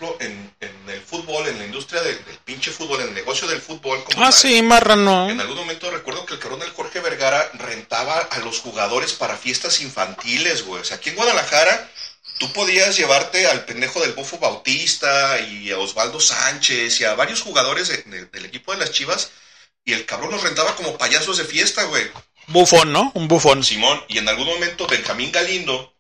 industria 1.83 2.03
del, 2.03 2.25
del 2.25 2.39
pinche 2.39 2.71
fútbol, 2.71 3.01
en 3.01 3.09
el 3.09 3.15
negocio 3.15 3.49
del 3.49 3.61
fútbol, 3.61 4.03
como 4.05 4.21
Ah, 4.21 4.31
tal, 4.31 4.33
sí, 4.33 4.63
marrano. 4.63 5.29
en 5.29 5.41
algún 5.41 5.57
momento 5.57 5.91
recuerdo 5.91 6.25
que 6.25 6.35
el 6.35 6.41
cabrón 6.41 6.61
del 6.61 6.71
Jorge 6.71 7.01
Vergara 7.01 7.51
rentaba 7.55 8.19
a 8.19 8.39
los 8.39 8.61
jugadores 8.61 9.13
para 9.15 9.37
fiestas 9.37 9.81
infantiles, 9.81 10.63
güey. 10.65 10.81
O 10.81 10.85
sea, 10.85 10.99
aquí 10.99 11.11
en 11.11 11.17
Guadalajara 11.17 11.91
tú 12.39 12.53
podías 12.53 12.97
llevarte 12.97 13.47
al 13.49 13.65
pendejo 13.65 14.01
del 14.01 14.13
Bofo 14.13 14.39
Bautista 14.39 15.41
y 15.41 15.71
a 15.73 15.79
Osvaldo 15.79 16.21
Sánchez 16.21 17.01
y 17.01 17.05
a 17.05 17.15
varios 17.15 17.43
jugadores 17.43 17.89
de- 17.89 18.03
de- 18.03 18.27
del 18.27 18.45
equipo 18.47 18.73
de 18.73 18.79
las 18.79 18.93
Chivas 18.93 19.31
y 19.85 19.93
el 19.93 20.07
cabrón 20.07 20.31
los 20.31 20.43
rentaba 20.43 20.77
como 20.77 20.97
payasos 20.97 21.39
de 21.39 21.45
fiesta, 21.45 21.83
güey. 21.85 22.09
Bufón, 22.47 22.93
¿no? 22.93 23.11
Un 23.15 23.27
bufón. 23.29 23.63
Simón, 23.65 24.03
y 24.09 24.19
en 24.19 24.29
algún 24.29 24.47
momento 24.47 24.87
Benjamín 24.87 25.31
Galindo, 25.33 25.95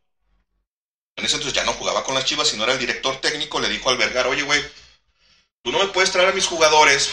en 1.16 1.24
ese 1.24 1.36
entonces 1.36 1.54
ya 1.60 1.64
no 1.64 1.72
jugaba 1.72 2.02
con 2.04 2.14
las 2.14 2.24
Chivas, 2.24 2.48
sino 2.48 2.64
era 2.64 2.72
el 2.72 2.78
director 2.78 3.20
técnico, 3.20 3.60
le 3.60 3.68
dijo 3.68 3.90
al 3.90 3.96
Vergara, 3.96 4.28
oye, 4.28 4.42
güey, 4.42 4.62
tú 5.62 5.72
no 5.72 5.78
me 5.78 5.88
puedes 5.88 6.10
traer 6.10 6.28
a 6.28 6.32
mis 6.32 6.46
jugadores 6.46 7.10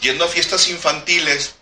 yendo 0.00 0.24
a 0.24 0.28
fiestas 0.28 0.68
infantiles, 0.68 1.56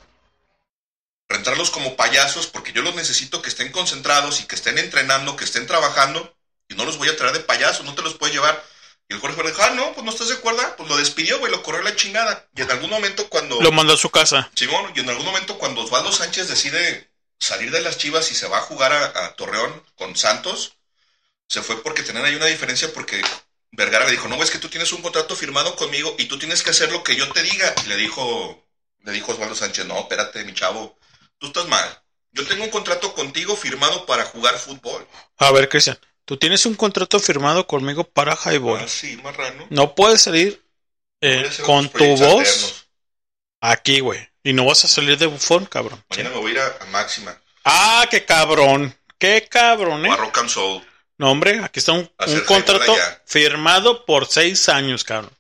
rentarlos 1.29 1.71
como 1.71 1.97
payasos, 1.97 2.47
porque 2.47 2.73
yo 2.73 2.83
los 2.83 2.95
necesito 2.95 3.43
que 3.43 3.49
estén 3.49 3.73
concentrados 3.73 4.41
y 4.41 4.45
que 4.45 4.55
estén 4.55 4.79
entrenando, 4.79 5.37
que 5.37 5.45
estén 5.45 5.67
trabajando, 5.67 6.35
y 6.69 6.75
no 6.75 6.85
los 6.85 6.99
voy 6.99 7.09
a 7.09 7.17
traer 7.17 7.33
de 7.33 7.41
payasos, 7.41 7.85
no 7.85 7.95
te 7.95 8.03
los 8.03 8.15
puedes 8.15 8.35
llevar. 8.35 8.65
Y 9.09 9.15
el 9.15 9.21
Jorge 9.21 9.43
dijo, 9.43 9.63
ah, 9.63 9.71
no, 9.71 9.93
pues 9.95 10.05
no 10.05 10.11
estás 10.13 10.29
de 10.29 10.35
acuerdo, 10.35 10.63
pues 10.77 10.89
lo 10.89 10.97
despidió, 10.97 11.39
güey, 11.39 11.51
lo 11.51 11.63
corrió 11.63 11.83
la 11.83 11.97
chingada. 11.97 12.47
Y 12.55 12.61
en 12.61 12.71
algún 12.71 12.91
momento 12.91 13.29
cuando... 13.31 13.61
Lo 13.61 13.73
mandó 13.73 13.95
a 13.95 13.99
su 13.99 14.11
casa. 14.11 14.51
Simón, 14.55 14.93
y 14.95 15.01
en 15.01 15.09
algún 15.09 15.25
momento 15.25 15.59
cuando 15.59 15.81
Osvaldo 15.81 16.13
Sánchez 16.13 16.49
decide 16.49 17.11
salir 17.39 17.71
de 17.71 17.81
las 17.81 17.97
Chivas 17.97 18.31
y 18.31 18.35
se 18.35 18.49
va 18.49 18.59
a 18.59 18.63
jugar 18.63 18.93
a, 18.93 19.25
a 19.25 19.35
Torreón 19.35 19.83
con 19.97 20.15
Santos, 20.15 20.75
se 21.49 21.63
fue 21.63 21.83
porque 21.83 22.03
tenían 22.03 22.27
ahí 22.27 22.35
una 22.35 22.47
diferencia 22.47 22.93
porque 22.93 23.23
Vergara 23.71 24.07
le 24.07 24.13
dijo, 24.13 24.29
no, 24.29 24.43
es 24.43 24.51
que 24.51 24.59
tú 24.59 24.69
tienes 24.69 24.93
un 24.93 25.03
contrato 25.03 25.37
firmado 25.37 25.77
conmigo 25.77 26.15
y 26.19 26.27
tú 26.27 26.39
tienes 26.39 26.63
que 26.63 26.71
hacer 26.71 26.91
lo 26.91 27.03
que 27.03 27.17
yo 27.17 27.31
te 27.33 27.43
diga. 27.43 27.75
Y 27.85 27.89
le 27.89 27.97
dijo, 27.97 28.67
le 29.05 29.13
dijo 29.13 29.33
Osvaldo 29.33 29.55
Sánchez, 29.55 29.87
no, 29.87 29.99
espérate, 29.99 30.45
mi 30.45 30.55
chavo, 30.55 30.99
tú 31.39 31.49
estás 31.49 31.67
mal. 31.69 32.03
Yo 32.33 32.47
tengo 32.47 32.65
un 32.65 32.71
contrato 32.71 33.15
contigo 33.15 33.57
firmado 33.57 34.07
para 34.07 34.25
jugar 34.25 34.59
fútbol. 34.59 35.07
A 35.39 35.51
ver, 35.51 35.69
Cristian, 35.69 35.99
tú 36.25 36.37
tienes 36.37 36.67
un 36.67 36.75
contrato 36.75 37.19
firmado 37.21 37.67
conmigo 37.67 38.05
para 38.05 38.37
Highball. 38.37 38.81
Ah, 38.83 38.89
sí, 38.89 39.17
marrano. 39.23 39.67
No 39.71 39.95
puedes 39.95 40.23
salir 40.23 40.63
eh, 41.21 41.51
con 41.65 41.89
tu 41.89 42.17
voz 42.17 42.87
aquí, 43.61 44.01
güey. 44.01 44.29
Y 44.43 44.53
no 44.53 44.65
vas 44.67 44.85
a 44.85 44.89
salir 44.89 45.19
de 45.19 45.27
bufón, 45.27 45.67
cabrón. 45.67 46.03
Mañana 46.09 46.31
me 46.31 46.37
voy 46.37 46.53
a 46.53 46.55
ir 46.55 46.61
a, 46.61 46.79
a 46.81 46.87
Máxima 46.87 47.39
Ah, 47.65 48.07
qué 48.11 48.25
cabrón. 48.25 48.97
Qué 49.19 49.47
cabrón, 49.51 50.07
o 50.07 50.11
a 50.11 50.15
¿eh? 50.15 50.17
Rock 50.17 50.39
and 50.39 50.49
Soul. 50.49 50.83
No, 51.19 51.31
hombre, 51.33 51.61
aquí 51.65 51.81
está 51.81 51.93
un, 51.93 52.07
contrato 52.47 52.97
firmado 53.27 54.05
por 54.07 54.27
seis 54.29 54.69
años, 54.69 55.03
cabrón. 55.05 55.37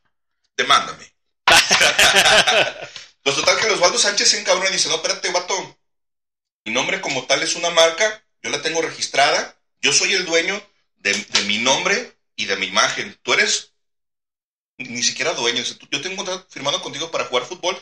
demándame. 0.56 1.12
pues 3.22 3.36
total 3.36 3.59
que 3.59 3.66
Osvaldo 3.68 3.98
Sánchez 3.98 4.28
se 4.30 4.40
encabrona 4.40 4.70
y 4.70 4.72
dice, 4.72 4.88
no, 4.88 4.96
espérate, 4.96 5.30
vato. 5.30 5.78
Mi 6.64 6.72
nombre 6.72 7.00
como 7.00 7.26
tal 7.26 7.42
es 7.42 7.55
una 7.55 7.70
marca, 7.70 8.24
yo 8.42 8.50
la 8.50 8.60
tengo 8.60 8.82
registrada, 8.82 9.56
yo 9.80 9.92
soy 9.92 10.14
el 10.14 10.26
dueño 10.26 10.60
de, 10.96 11.14
de 11.14 11.42
mi 11.42 11.59
nombre 11.59 12.18
y 12.36 12.46
de 12.46 12.56
mi 12.56 12.66
imagen. 12.66 13.16
Tú 13.22 13.32
eres 13.32 13.72
ni 14.78 15.02
siquiera 15.02 15.32
dueño. 15.34 15.59
Dice, 15.60 15.76
"Tú- 15.76 15.88
Yo 15.90 16.00
tengo 16.00 16.12
un 16.20 16.26
contrato 16.26 16.46
firmado 16.50 16.82
contigo 16.82 17.10
para 17.10 17.24
jugar 17.26 17.46
fútbol, 17.46 17.80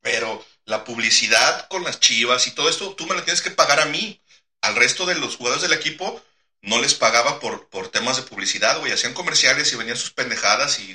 pero 0.00 0.44
la 0.64 0.84
publicidad 0.84 1.68
con 1.68 1.84
las 1.84 2.00
chivas 2.00 2.46
y 2.46 2.52
todo 2.52 2.68
esto, 2.68 2.94
tú 2.94 3.06
me 3.06 3.14
la 3.14 3.24
tienes 3.24 3.42
que 3.42 3.50
pagar 3.50 3.80
a 3.80 3.86
mí. 3.86 4.20
Al 4.60 4.76
resto 4.76 5.06
de 5.06 5.16
los 5.16 5.36
jugadores 5.36 5.62
del 5.62 5.72
equipo 5.72 6.22
no 6.62 6.80
les 6.80 6.94
pagaba 6.94 7.40
por, 7.40 7.68
por 7.68 7.88
temas 7.90 8.16
de 8.16 8.22
publicidad, 8.22 8.78
güey. 8.80 8.92
Hacían 8.92 9.14
comerciales 9.14 9.72
y 9.72 9.76
venían 9.76 9.96
sus 9.96 10.12
pendejadas 10.12 10.78
y, 10.80 10.94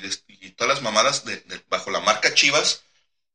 todas 0.56 0.74
las 0.74 0.82
mamadas 0.82 1.24
de- 1.24 1.36
de- 1.42 1.62
bajo 1.68 1.90
la 1.90 2.00
marca 2.00 2.34
Chivas. 2.34 2.82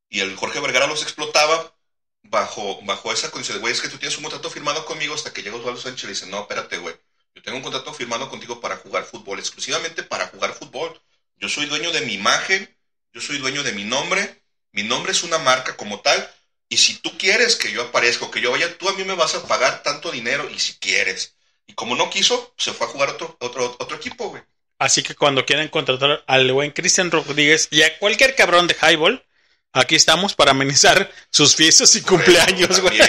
Y 0.09 0.19
el 0.21 0.35
Jorge 0.35 0.59
Vergara 0.59 0.87
los 0.87 1.03
explotaba 1.03 1.75
bajo, 2.23 2.81
bajo 2.83 3.11
esa 3.13 3.31
condición 3.31 3.57
de, 3.57 3.61
güey, 3.61 3.73
es 3.73 3.81
que 3.81 3.89
tú 3.89 3.97
tienes 3.97 4.17
un 4.17 4.23
contrato 4.23 4.49
firmado 4.49 4.85
conmigo 4.85 5.15
hasta 5.15 5.33
que 5.33 5.41
llega 5.43 5.55
Osvaldo 5.57 5.81
Sánchez 5.81 6.05
y 6.05 6.07
dice, 6.07 6.27
no, 6.27 6.41
espérate, 6.41 6.77
güey. 6.77 6.95
Yo 7.35 7.41
tengo 7.41 7.57
un 7.57 7.63
contrato 7.63 7.93
firmado 7.93 8.29
contigo 8.29 8.59
para 8.61 8.77
jugar 8.77 9.05
fútbol, 9.05 9.39
exclusivamente 9.39 10.03
para 10.03 10.27
jugar 10.27 10.53
fútbol. 10.53 11.01
Yo 11.37 11.49
soy 11.49 11.65
dueño 11.65 11.91
de 11.91 12.01
mi 12.01 12.13
imagen, 12.13 12.69
yo 13.13 13.21
soy 13.21 13.37
dueño 13.39 13.63
de 13.63 13.71
mi 13.73 13.83
nombre, 13.83 14.43
mi 14.71 14.83
nombre 14.83 15.11
es 15.11 15.23
una 15.23 15.37
marca 15.39 15.75
como 15.77 16.01
tal, 16.01 16.29
y 16.69 16.77
si 16.77 16.95
tú 16.99 17.17
quieres 17.17 17.55
que 17.55 17.71
yo 17.71 17.83
aparezca 17.83 18.29
que 18.31 18.41
yo 18.41 18.51
vaya, 18.51 18.77
tú 18.77 18.89
a 18.89 18.93
mí 18.93 19.03
me 19.03 19.15
vas 19.15 19.35
a 19.35 19.47
pagar 19.47 19.83
tanto 19.83 20.11
dinero, 20.11 20.49
y 20.49 20.59
si 20.59 20.73
quieres. 20.75 21.35
Y 21.67 21.73
como 21.73 21.95
no 21.95 22.09
quiso, 22.09 22.53
se 22.57 22.73
fue 22.73 22.87
a 22.87 22.89
jugar 22.89 23.09
otro, 23.09 23.37
otro, 23.39 23.75
otro 23.79 23.97
equipo, 23.97 24.29
güey. 24.29 24.41
Así 24.79 25.01
que 25.01 25.15
cuando 25.15 25.45
quieran 25.45 25.69
contratar 25.69 26.23
al 26.27 26.51
buen 26.51 26.71
Cristian 26.71 27.09
Rodríguez 27.11 27.67
y 27.71 27.83
a 27.83 27.97
cualquier 27.99 28.35
cabrón 28.35 28.67
de 28.67 28.75
Highball, 28.81 29.25
aquí 29.71 29.95
estamos 29.95 30.33
para 30.35 30.51
amenizar 30.51 31.09
sus 31.31 31.55
fiestas 31.55 31.95
y 31.95 32.01
cumpleaños, 32.01 32.81
güey. 32.81 32.99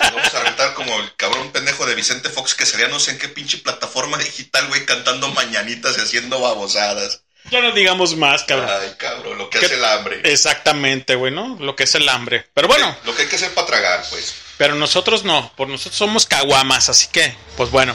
Vamos 0.00 0.34
a 0.34 0.42
rentar 0.42 0.72
como 0.74 0.98
el 1.00 1.14
cabrón 1.16 1.50
pendejo 1.52 1.84
de 1.86 1.94
Vicente 1.94 2.30
Fox 2.30 2.54
que 2.54 2.64
salía 2.64 2.88
no 2.88 2.98
sé 2.98 3.10
en 3.12 3.18
qué 3.18 3.28
pinche 3.28 3.58
plataforma 3.58 4.16
digital, 4.16 4.68
güey, 4.68 4.86
cantando 4.86 5.28
mañanitas 5.32 5.98
y 5.98 6.00
haciendo 6.00 6.40
babosadas. 6.40 7.24
Ya 7.50 7.60
no 7.60 7.72
digamos 7.72 8.16
más, 8.16 8.44
cabrón. 8.44 8.68
Ay, 8.70 8.94
cabrón, 8.98 9.38
lo 9.38 9.48
que 9.50 9.58
¿Qué- 9.58 9.66
hace 9.66 9.74
el 9.74 9.84
hambre. 9.84 10.20
Exactamente, 10.24 11.14
güey, 11.14 11.32
¿no? 11.32 11.56
Lo 11.60 11.76
que 11.76 11.84
es 11.84 11.94
el 11.94 12.08
hambre. 12.08 12.46
Pero 12.54 12.68
bueno, 12.68 12.94
Lo 13.04 13.14
que 13.14 13.22
hay 13.22 13.28
que 13.28 13.36
hacer 13.36 13.52
para 13.54 13.66
tragar, 13.66 14.04
pues. 14.10 14.34
Pero 14.58 14.74
nosotros 14.74 15.24
no, 15.24 15.50
por 15.56 15.68
nosotros 15.68 15.96
somos 15.96 16.26
caguamas, 16.26 16.88
así 16.90 17.06
que, 17.10 17.34
pues 17.56 17.70
bueno. 17.70 17.94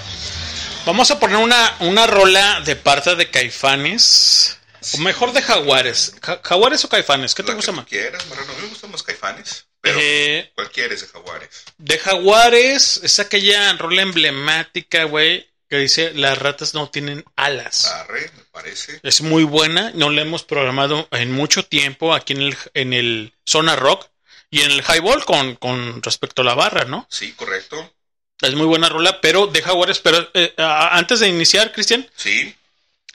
Vamos 0.86 1.12
a 1.12 1.20
poner 1.20 1.38
una, 1.38 1.76
una 1.80 2.08
rola 2.08 2.60
de 2.62 2.76
parte 2.76 3.16
de 3.16 3.30
Caifanes, 3.30 4.58
o 4.94 4.98
mejor 4.98 5.32
de 5.34 5.42
Jaguares. 5.42 6.14
Ja- 6.22 6.42
¿Jaguares 6.44 6.84
o 6.84 6.90
Caifanes? 6.90 7.34
¿Qué 7.36 7.44
te 7.44 7.54
gusta 7.54 7.72
más? 7.72 7.86
quieras, 7.86 8.26
marrano. 8.28 8.52
A 8.52 8.56
mí 8.56 8.62
me 8.64 8.68
gustan 8.68 8.92
los 8.92 9.02
caifanes. 9.04 9.66
Pero, 9.80 9.98
Eh, 10.02 10.52
¿cuál 10.56 10.72
quieres 10.72 11.02
de 11.02 11.08
Jaguares? 11.08 11.64
de 11.78 11.98
Jaguares 12.00 13.00
es 13.04 13.20
aquella 13.20 13.74
rola 13.74 14.02
emblemática, 14.02 15.06
güey, 15.06 15.50
que 15.70 15.78
dice 15.78 16.12
las 16.14 16.38
ratas 16.38 16.74
no 16.74 16.90
tienen 16.90 17.24
alas. 17.36 17.86
Arre, 17.86 18.30
me 18.36 18.44
parece. 18.52 19.00
Es 19.04 19.22
muy 19.22 19.44
buena, 19.46 19.92
no 19.96 20.10
la 20.10 20.22
hemos 20.22 20.44
programado 20.44 21.08
en 21.12 21.32
mucho 21.32 21.66
tiempo 21.66 22.14
aquí 22.14 22.34
en 22.34 22.42
el, 22.42 22.58
en 22.74 22.94
el 22.94 23.34
Zona 23.46 23.76
Rock 23.76 24.08
y 24.54 24.62
en 24.62 24.70
el 24.70 24.84
Highball 24.84 25.26
con, 25.26 25.56
con 25.56 26.04
respecto 26.04 26.44
a 26.44 26.46
la 26.46 26.54
barra, 26.54 26.86
¿no? 26.86 27.08
Sí, 27.10 27.34
correcto. 27.34 27.92
Es 28.40 28.54
muy 28.54 28.68
buena 28.68 28.88
rola, 28.88 29.20
pero 29.20 29.48
de 29.48 29.64
Jaguares, 29.64 29.98
pero 29.98 30.30
eh, 30.36 30.54
antes 30.58 31.22
de 31.22 31.28
iniciar, 31.28 31.72
Cristian, 31.72 32.08
Sí, 32.16 32.56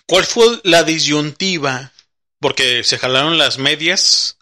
¿cuál 0.04 0.26
fue 0.26 0.60
la 0.64 0.82
disyuntiva? 0.82 1.92
Porque 2.40 2.82
se 2.82 2.98
jalaron 2.98 3.38
las 3.38 3.58
medias 3.58 4.36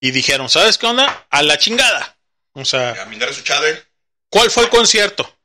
y 0.00 0.12
dijeron, 0.12 0.48
¿sabes 0.48 0.78
qué 0.78 0.86
onda? 0.86 1.26
A 1.28 1.42
la 1.42 1.58
chingada. 1.58 2.16
O 2.52 2.64
sea, 2.64 3.02
a 3.02 3.06
Mindara 3.06 3.32
Suchade. 3.32 3.82
¿cuál 4.30 4.48
fue 4.52 4.62
el 4.62 4.70
concierto? 4.70 5.36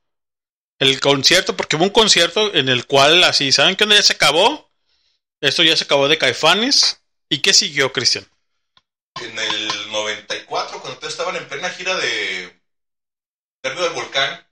El 0.78 1.00
concierto, 1.00 1.58
porque 1.58 1.76
hubo 1.76 1.86
un 1.86 1.90
concierto 1.90 2.54
en 2.54 2.70
el 2.70 2.86
cual 2.86 3.24
así, 3.24 3.52
¿saben 3.52 3.76
qué 3.76 3.86
onda? 3.86 3.96
Ya 3.96 4.04
se 4.04 4.14
acabó. 4.14 4.70
Esto 5.40 5.64
ya 5.64 5.76
se 5.76 5.86
acabó 5.86 6.08
de 6.08 6.20
Caifanes. 6.20 7.02
¿Y 7.30 7.40
qué 7.40 7.52
siguió, 7.52 7.92
Cristian? 7.92 8.28
En 9.20 9.40
el 9.40 9.70
94, 9.70 9.70
cuando 10.82 10.95
ustedes 10.95 11.14
estaban 11.14 11.36
en 11.36 11.48
plena 11.48 11.70
gira 11.70 11.95
de 11.95 12.62
Nervio 13.64 13.84
del 13.84 13.94
Volcán, 13.94 14.48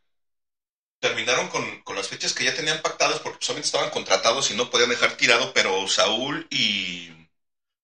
terminaron 1.00 1.48
con, 1.50 1.82
con 1.84 1.96
las 1.96 2.08
fechas 2.08 2.34
que 2.34 2.44
ya 2.44 2.56
tenían 2.56 2.82
pactadas 2.82 3.20
porque 3.20 3.46
solamente 3.46 3.68
estaban 3.68 3.90
contratados 3.90 4.52
y 4.52 4.56
no 4.56 4.70
podían 4.70 4.90
dejar 4.90 5.14
tirado, 5.16 5.54
pero 5.54 5.88
Saúl 5.88 6.46
y 6.50 7.10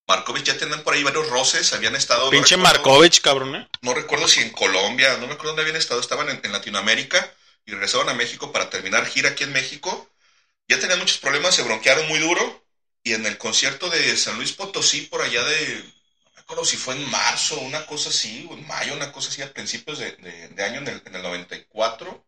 Markovich 0.08 0.44
ya 0.46 0.58
tenían 0.58 0.84
por 0.84 0.94
ahí 0.94 1.04
varios 1.04 1.30
roces, 1.30 1.72
habían 1.74 1.96
estado... 1.96 2.26
no 2.26 2.32
Pinche 2.32 2.56
recuerdo- 2.56 2.64
Markovich, 2.64 3.22
cabrón, 3.22 3.56
¿eh? 3.56 3.68
no 3.82 3.94
recuerdo 3.94 4.28
si 4.28 4.42
en 4.42 4.52
Colombia, 4.52 5.18
no 5.18 5.28
me 5.28 5.34
acuerdo 5.34 5.50
dónde 5.52 5.62
habían 5.64 5.78
estado, 5.78 6.00
estaban 6.02 6.30
en, 6.30 6.42
en 6.44 6.52
Latinoamérica 6.52 7.34
y 7.66 7.72
regresaban 7.72 8.10
a 8.10 8.14
México 8.14 8.52
para 8.52 8.70
terminar 8.70 9.06
gira 9.08 9.30
aquí 9.30 9.44
en 9.46 9.54
México. 9.54 10.10
Ya 10.68 10.80
tenían 10.80 11.00
muchos 11.00 11.18
problemas, 11.20 11.56
se 11.56 11.64
bronquearon 11.64 12.08
muy 12.08 12.20
duro 12.20 12.64
y 13.04 13.14
en 13.14 13.26
el 13.26 13.38
concierto 13.38 13.90
de 13.90 14.18
San 14.18 14.36
Luis 14.38 14.52
Potosí 14.52 15.02
por 15.04 15.22
allá 15.22 15.44
de, 15.44 15.84
no 15.84 15.95
acuerdo 16.46 16.66
si 16.66 16.78
fue 16.78 16.96
en 16.96 17.10
marzo, 17.12 17.60
una 17.60 17.86
cosa 17.86 18.10
así, 18.10 18.48
o 18.50 18.54
en 18.54 18.66
mayo, 18.68 18.94
una 18.94 19.12
cosa 19.12 19.30
así, 19.30 19.42
a 19.42 19.54
principios 19.54 20.00
de, 20.00 20.12
de- 20.14 20.48
de 20.50 20.64
año 20.64 20.80
en 20.80 20.88
el, 20.88 21.02
en 21.06 21.16
el 21.16 21.22
94. 21.24 22.26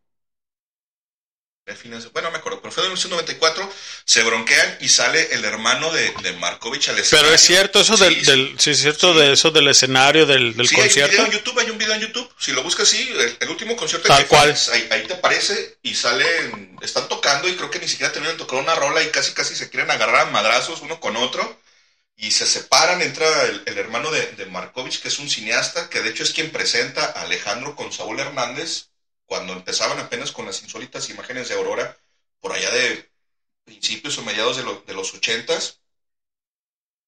De 1.67 1.75
fines 1.75 2.03
de- 2.03 2.09
bueno, 2.09 2.29
no 2.29 2.31
me 2.31 2.37
acuerdo, 2.39 2.61
pero 2.61 2.71
fue 2.71 2.81
en 2.83 2.91
el 2.91 2.93
1994, 2.93 3.69
se 4.05 4.23
bronquean 4.23 4.77
y 4.79 4.87
sale 4.89 5.33
el 5.33 5.43
hermano 5.45 5.91
de, 5.91 6.13
de 6.23 6.31
Markovich 6.33 6.87
al 6.89 6.95
Pero 6.95 7.03
escenario. 7.03 7.35
es 7.35 7.41
cierto 7.41 7.79
eso 7.81 7.95
Sí, 7.97 8.03
del, 8.05 8.15
sí. 8.23 8.25
del- 8.25 8.55
sí, 8.59 8.69
es 8.71 8.79
cierto 8.81 9.13
de 9.13 9.33
eso 9.33 9.51
del 9.51 9.67
escenario 9.67 10.25
del, 10.25 10.55
del 10.55 10.65
Sí, 10.65 10.75
hay 10.75 10.81
un 10.81 10.83
concierto. 10.83 11.11
video 11.11 11.25
en 11.25 11.31
YouTube, 11.31 11.59
hay 11.59 11.69
un 11.69 11.77
video 11.77 11.93
en 11.93 12.01
YouTube. 12.01 12.29
Si 12.39 12.51
lo 12.51 12.63
buscas 12.63 12.87
así, 12.87 13.09
el, 13.11 13.37
el 13.39 13.49
último 13.49 13.75
concierto 13.75 14.07
Tal 14.07 14.25
Caifanes, 14.25 14.69
ahí, 14.69 14.87
ahí 14.91 15.03
te 15.07 15.13
aparece 15.13 15.77
y 15.83 15.93
salen, 15.93 16.77
están 16.81 17.07
tocando 17.07 17.47
y 17.47 17.55
creo 17.55 17.69
que 17.69 17.79
ni 17.79 17.87
siquiera 17.87 18.11
terminan 18.11 18.35
de 18.37 18.43
tocar 18.43 18.59
una 18.59 18.75
rola 18.75 19.03
y 19.03 19.07
casi 19.09 19.33
casi 19.33 19.55
se 19.55 19.69
quieren 19.69 19.91
agarrar 19.91 20.27
a 20.27 20.31
madrazos 20.31 20.81
uno 20.81 20.99
con 20.99 21.15
otro 21.15 21.59
y 22.17 22.31
se 22.31 22.47
separan, 22.47 23.01
entra 23.01 23.43
el, 23.45 23.63
el 23.67 23.77
hermano 23.79 24.11
de, 24.11 24.33
de 24.33 24.45
Markovich, 24.47 25.01
que 25.01 25.09
es 25.09 25.19
un 25.19 25.29
cineasta, 25.29 25.89
que 25.89 26.01
de 26.01 26.09
hecho 26.09 26.23
es 26.23 26.31
quien 26.33 26.51
presenta 26.51 27.05
a 27.05 27.23
Alejandro 27.23 27.75
con 27.75 27.93
Saúl 27.93 28.19
Hernández 28.19 28.89
cuando 29.25 29.53
empezaban 29.53 29.99
apenas 29.99 30.31
con 30.33 30.45
las 30.45 30.61
insólitas 30.63 31.09
imágenes 31.09 31.49
de 31.49 31.55
Aurora, 31.55 31.97
por 32.41 32.53
allá 32.53 32.71
de 32.71 33.11
principios 33.65 34.17
o 34.17 34.23
mediados 34.23 34.57
de, 34.57 34.63
lo- 34.63 34.81
de 34.87 34.93
los 34.95 35.13
ochentas 35.13 35.81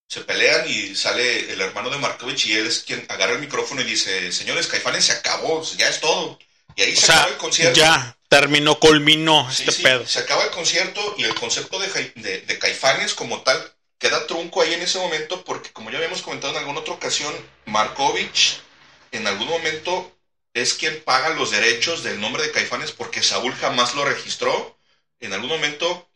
se 0.08 0.22
pelean 0.22 0.68
y 0.68 0.96
sale 0.96 1.52
el 1.54 1.62
hermano 1.62 1.90
de 1.90 1.98
Markovich 1.98 2.48
y 2.48 2.54
él 2.54 2.68
es 2.68 2.80
quien 2.80 3.06
agarra 3.10 3.34
el 3.34 3.40
micrófono 3.40 3.82
y 3.82 3.84
dice, 3.86 4.32
señores, 4.32 4.68
Caifanes 4.68 5.06
se 5.06 5.12
acabó, 5.14 5.64
ya 5.78 5.88
es 5.88 6.00
todo. 6.00 6.40
Y 6.76 6.82
ahí 6.82 6.94
O 6.94 6.96
se 6.96 7.06
sea, 7.06 7.16
acabó 7.18 7.34
el 7.34 7.38
concierto. 7.38 7.80
ya 7.80 8.18
terminó, 8.28 8.80
culminó 8.80 9.48
Sí, 9.52 9.64
este 9.64 9.72
sí, 9.72 9.84
pedo. 9.84 10.06
Se 10.08 10.20
acaba 10.20 10.44
el 10.46 10.52
concierto 10.52 11.16
y 11.18 11.24
el 11.26 11.36
concepto 11.36 11.80
de- 11.80 12.42
de 12.42 12.60
Caifanes 12.60 13.14
como 13.14 13.42
tal 13.44 13.72
queda 14.00 14.26
trunco 14.26 14.62
ahí 14.62 14.74
en 14.74 14.82
ese 14.82 14.98
momento 14.98 15.44
porque 15.44 15.72
como 15.72 15.92
ya 15.92 15.98
habíamos 15.98 16.22
comentado 16.22 16.54
en 16.54 16.60
alguna 16.60 16.80
otra 16.80 16.94
ocasión, 16.94 17.34
Markovich 17.66 18.62
en 19.12 19.28
algún 19.28 19.48
momento 19.48 20.12
es 20.54 20.74
quien 20.74 21.04
paga 21.04 21.30
los 21.32 21.52
derechos 21.52 22.04
del 22.04 22.20
nombre 22.20 22.44
de 22.44 22.52
Caifanes 22.52 22.92
porque 22.92 23.22
Saúl 23.22 23.54
jamás 23.54 23.94
lo 23.96 24.06
registró. 24.06 24.78
En 25.20 25.34
algún 25.34 25.50
momento 25.50 26.10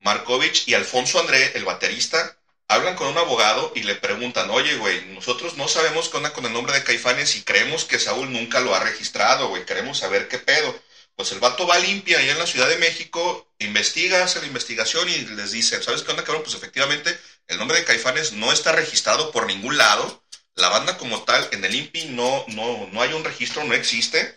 Markovich 0.00 0.66
y 0.66 0.74
Alfonso 0.74 1.20
André, 1.20 1.52
el 1.54 1.64
baterista, 1.64 2.36
hablan 2.66 2.96
con 2.96 3.08
un 3.08 3.18
abogado 3.18 3.72
y 3.74 3.82
le 3.82 3.94
preguntan, 3.94 4.50
oye, 4.50 4.76
güey, 4.76 5.06
nosotros 5.06 5.56
no 5.56 5.68
sabemos 5.68 6.08
qué 6.08 6.18
onda 6.18 6.32
con 6.32 6.44
el 6.44 6.52
nombre 6.52 6.74
de 6.74 6.84
Caifanes 6.84 7.36
y 7.36 7.42
creemos 7.42 7.84
que 7.84 7.98
Saúl 7.98 8.32
nunca 8.32 8.60
lo 8.60 8.74
ha 8.74 8.80
registrado, 8.80 9.48
güey, 9.48 9.64
queremos 9.64 9.98
saber 9.98 10.28
qué 10.28 10.38
pedo. 10.38 10.78
Pues 11.18 11.32
el 11.32 11.40
vato 11.40 11.66
va 11.66 11.80
limpia 11.80 12.20
allá 12.20 12.30
en 12.30 12.38
la 12.38 12.46
Ciudad 12.46 12.68
de 12.68 12.78
México, 12.78 13.50
investiga, 13.58 14.22
hace 14.22 14.40
la 14.40 14.46
investigación 14.46 15.08
y 15.08 15.16
les 15.34 15.50
dice, 15.50 15.82
¿sabes 15.82 16.02
qué 16.02 16.12
onda, 16.12 16.22
cabrón? 16.22 16.44
Pues 16.44 16.54
efectivamente 16.54 17.18
el 17.48 17.58
nombre 17.58 17.76
de 17.76 17.84
Caifanes 17.84 18.34
no 18.34 18.52
está 18.52 18.70
registrado 18.70 19.32
por 19.32 19.48
ningún 19.48 19.76
lado. 19.76 20.22
La 20.54 20.68
banda 20.68 20.96
como 20.96 21.24
tal, 21.24 21.48
en 21.50 21.64
el 21.64 21.74
INPI 21.74 22.04
no, 22.10 22.44
no, 22.46 22.86
no 22.92 23.02
hay 23.02 23.14
un 23.14 23.24
registro, 23.24 23.64
no 23.64 23.74
existe. 23.74 24.36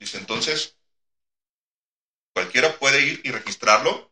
Dice, 0.00 0.16
entonces, 0.16 0.74
cualquiera 2.32 2.78
puede 2.78 3.02
ir 3.02 3.20
y 3.24 3.30
registrarlo. 3.30 4.10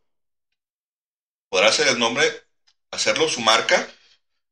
Podrá 1.49 1.69
hacer 1.69 1.87
el 1.87 1.97
nombre, 1.97 2.43
hacerlo 2.91 3.29
su 3.29 3.41
marca 3.41 3.89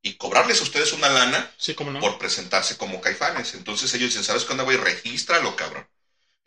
y 0.02 0.16
cobrarles 0.16 0.60
a 0.62 0.64
ustedes 0.64 0.92
una 0.94 1.10
lana 1.10 1.52
Sí, 1.60 1.76
no. 1.86 2.00
por 2.00 2.18
presentarse 2.18 2.78
como 2.78 3.00
caifanes. 3.00 3.54
Entonces 3.54 3.94
ellos 3.94 4.10
dicen, 4.10 4.24
¿sabes 4.24 4.46
cuándo, 4.46 4.64
güey? 4.64 4.78
Regístralo, 4.78 5.56
cabrón. 5.56 5.88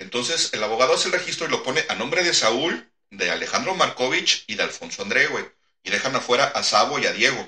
Entonces 0.03 0.53
el 0.53 0.63
abogado 0.63 0.95
hace 0.95 1.09
el 1.09 1.15
registro 1.15 1.47
y 1.47 1.51
lo 1.51 1.63
pone 1.63 1.85
a 1.89 1.95
nombre 1.95 2.23
de 2.23 2.35
Saúl, 2.35 2.91
de 3.11 3.31
Alejandro 3.31 3.75
Markovich 3.75 4.45
y 4.47 4.55
de 4.57 4.65
Alfonso 4.65 5.03
André, 5.03 5.27
güey. 5.29 5.45
Y 5.85 5.91
dejan 5.91 6.15
afuera 6.17 6.45
a 6.45 6.63
Sabo 6.63 6.99
y 6.99 7.07
a 7.07 7.13
Diego. 7.13 7.47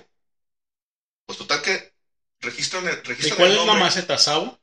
Pues 1.26 1.38
total 1.38 1.60
que 1.62 1.92
registran 2.40 2.86
el, 2.88 3.02
¿Y 3.20 3.32
registran 3.32 3.38
cuál 3.38 3.52
el 3.52 3.58
es 3.58 3.64
la 3.64 3.74
maceta 3.74 4.16
Sabo? 4.18 4.58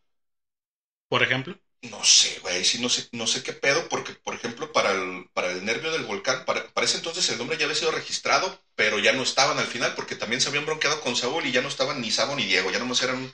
Por 1.08 1.22
ejemplo. 1.22 1.56
No 1.84 2.04
sé, 2.04 2.40
güey, 2.42 2.64
sí, 2.64 2.80
no 2.80 2.90
sé, 2.90 3.08
no 3.12 3.26
sé 3.26 3.42
qué 3.42 3.54
pedo, 3.54 3.88
porque, 3.90 4.14
por 4.14 4.36
ejemplo, 4.36 4.72
para 4.72 4.92
el, 4.92 5.28
para 5.34 5.52
el 5.52 5.66
nervio 5.66 5.92
del 5.92 6.04
volcán, 6.04 6.46
para, 6.46 6.68
para 6.74 6.86
ese 6.86 6.98
entonces 6.98 7.28
el 7.30 7.40
nombre 7.40 7.58
ya 7.58 7.66
había 7.66 7.76
sido 7.76 7.90
registrado, 7.92 8.56
pero 8.76 9.00
ya 9.00 9.14
no 9.14 9.24
estaban 9.24 9.58
al 9.58 9.66
final, 9.66 9.96
porque 9.96 10.16
también 10.16 10.42
se 10.42 10.50
habían 10.50 10.66
bronqueado 10.66 11.02
con 11.02 11.16
Saúl 11.16 11.46
y 11.46 11.52
ya 11.52 11.62
no 11.62 11.68
estaban 11.70 12.00
ni 12.00 12.12
Sabo 12.12 12.36
ni 12.36 12.46
Diego, 12.46 12.70
ya 12.72 12.78
nomás 12.80 13.02
eran 13.02 13.32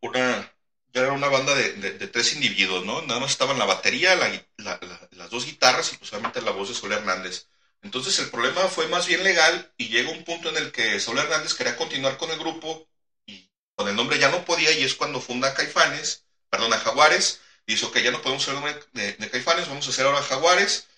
una, 0.00 0.52
ya 0.92 1.02
era 1.02 1.12
una 1.12 1.28
banda 1.28 1.54
de, 1.54 1.72
de- 1.74 1.92
de 1.98 2.08
tres 2.08 2.32
individuos, 2.34 2.84
¿no? 2.84 3.02
Nada 3.02 3.20
más 3.20 3.30
estaban 3.32 3.58
la 3.58 3.64
batería, 3.66 4.14
la 4.16 4.28
gui- 4.32 4.44
la- 4.58 4.78
la- 4.82 5.08
las 5.12 5.30
dos 5.30 5.44
guitarras 5.46 5.92
y 5.92 5.96
pues 5.96 6.12
obviamente 6.12 6.42
la 6.42 6.50
voz 6.52 6.68
de 6.68 6.74
Saúl 6.74 6.92
Hernández. 6.92 7.48
Entonces 7.82 8.18
el 8.18 8.30
problema 8.30 8.62
fue 8.68 8.88
más 8.88 9.06
bien 9.06 9.22
legal 9.22 9.72
y 9.76 9.88
llega 9.88 10.10
un 10.10 10.24
punto 10.24 10.48
en 10.50 10.56
el 10.56 10.72
que 10.72 10.98
Saúl 11.00 11.18
Hernández 11.18 11.54
quería 11.54 11.76
continuar 11.76 12.16
con 12.18 12.30
el 12.30 12.38
grupo 12.38 12.88
y 13.26 13.50
con 13.74 13.88
el 13.88 13.96
nombre 13.96 14.18
ya 14.18 14.30
no 14.30 14.44
podía 14.44 14.72
y 14.72 14.82
es 14.82 14.94
cuando 14.94 15.20
funda 15.20 15.54
Caifanes, 15.54 16.24
perdón, 16.50 16.72
a 16.72 16.78
Jaguares, 16.78 17.40
y 17.66 17.72
dice, 17.72 17.86
ok, 17.86 17.98
ya 17.98 18.10
no 18.10 18.22
podemos 18.22 18.42
usar 18.42 18.54
el 18.56 18.60
nombre 18.62 18.84
de, 18.92 19.12
de 19.12 19.30
Caifanes, 19.30 19.68
vamos 19.68 19.86
a 19.86 19.90
hacer 19.90 20.06
ahora 20.06 20.22
Jaguares, 20.22 20.88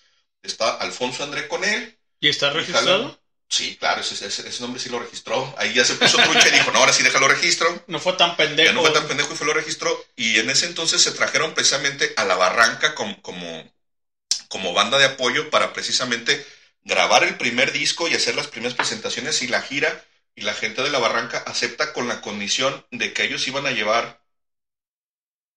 está 0.43 0.75
Alfonso 0.77 1.23
André 1.23 1.47
con 1.47 1.63
él. 1.63 1.97
¿Y 2.19 2.29
está 2.29 2.49
registrado? 2.51 3.20
Sí, 3.51 3.75
claro, 3.77 3.99
ese, 3.99 4.13
ese- 4.25 4.47
ese 4.47 4.61
nombre 4.61 4.79
sí 4.81 4.89
lo 4.89 4.99
registró. 4.99 5.53
Ahí 5.57 5.73
ya 5.73 5.83
se 5.83 5.95
puso 5.95 6.17
trucha 6.19 6.47
y 6.47 6.51
dijo, 6.51 6.71
no, 6.71 6.79
ahora 6.79 6.93
sí 6.93 7.03
déjalo 7.03 7.27
registro. 7.27 7.83
No 7.87 7.99
fue 7.99 8.13
tan 8.13 8.37
pendejo. 8.37 8.69
Ya 8.69 8.73
no 8.73 8.81
fue 8.81 8.91
tan 8.91 9.07
pendejo 9.07 9.33
y 9.33 9.37
fue 9.37 9.45
lo 9.47 9.53
registró. 9.53 10.05
Y 10.15 10.39
en 10.39 10.49
ese 10.49 10.67
entonces 10.67 11.01
se 11.01 11.11
trajeron 11.11 11.53
precisamente 11.53 12.13
a 12.15 12.23
La 12.23 12.35
Barranca 12.35 12.95
como, 12.95 13.21
como, 13.21 13.69
como 14.49 14.73
banda 14.73 14.97
de 14.99 15.05
apoyo 15.05 15.49
para 15.51 15.73
precisamente 15.73 16.45
grabar 16.83 17.23
el 17.23 17.37
primer 17.37 17.71
disco 17.73 18.07
y 18.07 18.15
hacer 18.15 18.35
las 18.35 18.47
primeras 18.47 18.75
presentaciones 18.75 19.41
y 19.43 19.47
la 19.49 19.61
gira. 19.61 20.05
Y 20.35 20.41
la 20.43 20.53
gente 20.53 20.83
de 20.83 20.91
La 20.91 20.99
Barranca 20.99 21.43
acepta 21.47 21.93
con 21.93 22.07
la 22.07 22.21
condición 22.21 22.85
de 22.91 23.13
que 23.13 23.23
ellos 23.25 23.47
iban 23.47 23.67
a 23.67 23.71
llevar 23.71 24.21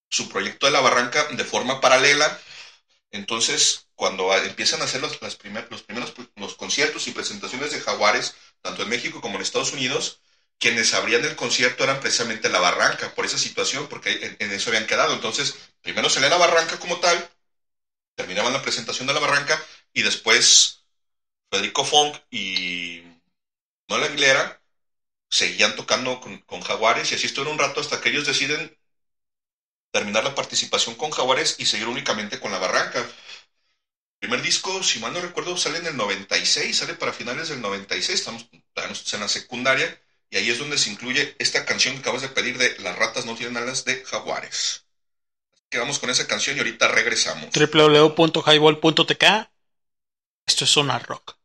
su 0.09 0.29
proyecto 0.29 0.65
de 0.65 0.71
La 0.71 0.81
Barranca 0.81 1.25
de 1.31 1.43
forma 1.43 1.79
paralela. 1.81 2.39
Entonces, 3.11 3.84
cuando 3.95 4.35
empiezan 4.37 4.81
a 4.81 4.85
hacer 4.85 5.01
los, 5.01 5.21
las 5.21 5.37
los 5.69 5.83
primeros 5.83 6.55
conciertos 6.57 7.07
y 7.07 7.11
presentaciones 7.11 7.71
de 7.71 7.79
Jaguares, 7.79 8.35
tanto 8.61 8.83
en 8.83 8.89
México 8.89 9.21
como 9.21 9.35
en 9.35 9.41
Estados 9.41 9.73
Unidos, 9.73 10.19
quienes 10.59 10.93
abrían 10.93 11.23
el 11.25 11.35
concierto 11.35 11.83
eran 11.83 11.99
precisamente 11.99 12.49
La 12.49 12.59
Barranca, 12.59 13.13
por 13.13 13.25
esa 13.25 13.37
situación, 13.37 13.87
porque 13.87 14.35
en, 14.39 14.51
eso 14.51 14.69
habían 14.69 14.87
quedado. 14.87 15.13
Entonces, 15.13 15.55
primero 15.81 16.09
salía 16.09 16.29
La 16.29 16.37
Barranca 16.37 16.77
como 16.79 16.99
tal, 16.99 17.29
terminaban 18.15 18.53
la 18.53 18.61
presentación 18.61 19.07
de 19.07 19.13
La 19.13 19.19
Barranca, 19.19 19.61
y 19.93 20.01
después 20.01 20.83
Federico 21.51 21.85
Funk 21.85 22.17
y 22.29 23.03
Noel 23.87 24.03
Aguilera 24.03 24.61
seguían 25.29 25.75
tocando 25.75 26.19
con, 26.19 26.37
con 26.39 26.61
Jaguares, 26.61 27.11
y 27.11 27.15
así 27.15 27.27
estuvieron 27.27 27.53
un 27.53 27.59
rato 27.59 27.79
hasta 27.79 28.01
que 28.01 28.09
ellos 28.09 28.25
deciden 28.25 28.75
terminar 29.91 30.25
la 30.25 30.35
participación 30.35 30.95
con 30.95 31.09
Jaguares 31.09 31.55
y 31.57 31.65
seguir 31.65 31.87
únicamente 31.87 32.39
con 32.39 32.51
La 32.51 32.59
Barranca. 32.59 33.05
Primer 34.19 34.41
disco, 34.41 34.81
si 34.81 34.99
mal 34.99 35.13
no 35.13 35.21
recuerdo, 35.21 35.55
sale 35.57 35.79
en 35.79 35.87
el 35.87 35.97
96, 35.97 36.75
sale 36.75 36.95
para 36.95 37.13
finales 37.13 37.49
del 37.49 37.61
96, 37.61 38.19
estamos 38.19 38.47
en 39.13 39.19
la 39.19 39.27
secundaria, 39.27 40.01
y 40.29 40.37
ahí 40.37 40.49
es 40.49 40.57
donde 40.57 40.77
se 40.77 40.89
incluye 40.89 41.35
esta 41.39 41.65
canción 41.65 41.93
que 41.95 42.01
acabas 42.01 42.21
de 42.21 42.29
pedir 42.29 42.57
de 42.57 42.77
Las 42.79 42.97
ratas 42.97 43.25
no 43.25 43.35
tienen 43.35 43.57
alas 43.57 43.85
de 43.85 44.03
jaguares. 44.03 44.85
Quedamos 45.69 45.99
con 45.99 46.09
esa 46.09 46.27
canción 46.27 46.55
y 46.55 46.59
ahorita 46.59 46.87
regresamos. 46.87 47.49
www.highball.tk. 47.53 49.23
Esto 50.47 50.63
es 50.63 50.69
Sonar 50.69 51.05
Rock. 51.05 51.37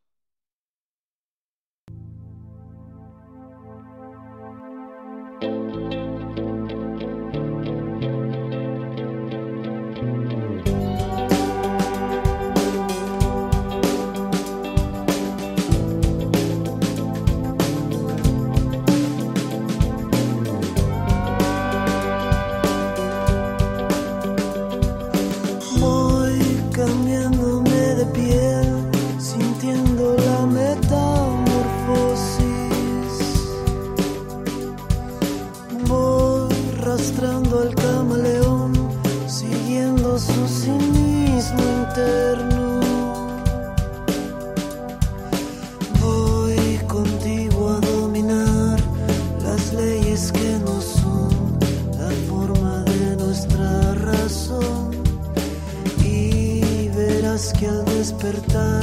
Despertar 58.20 58.79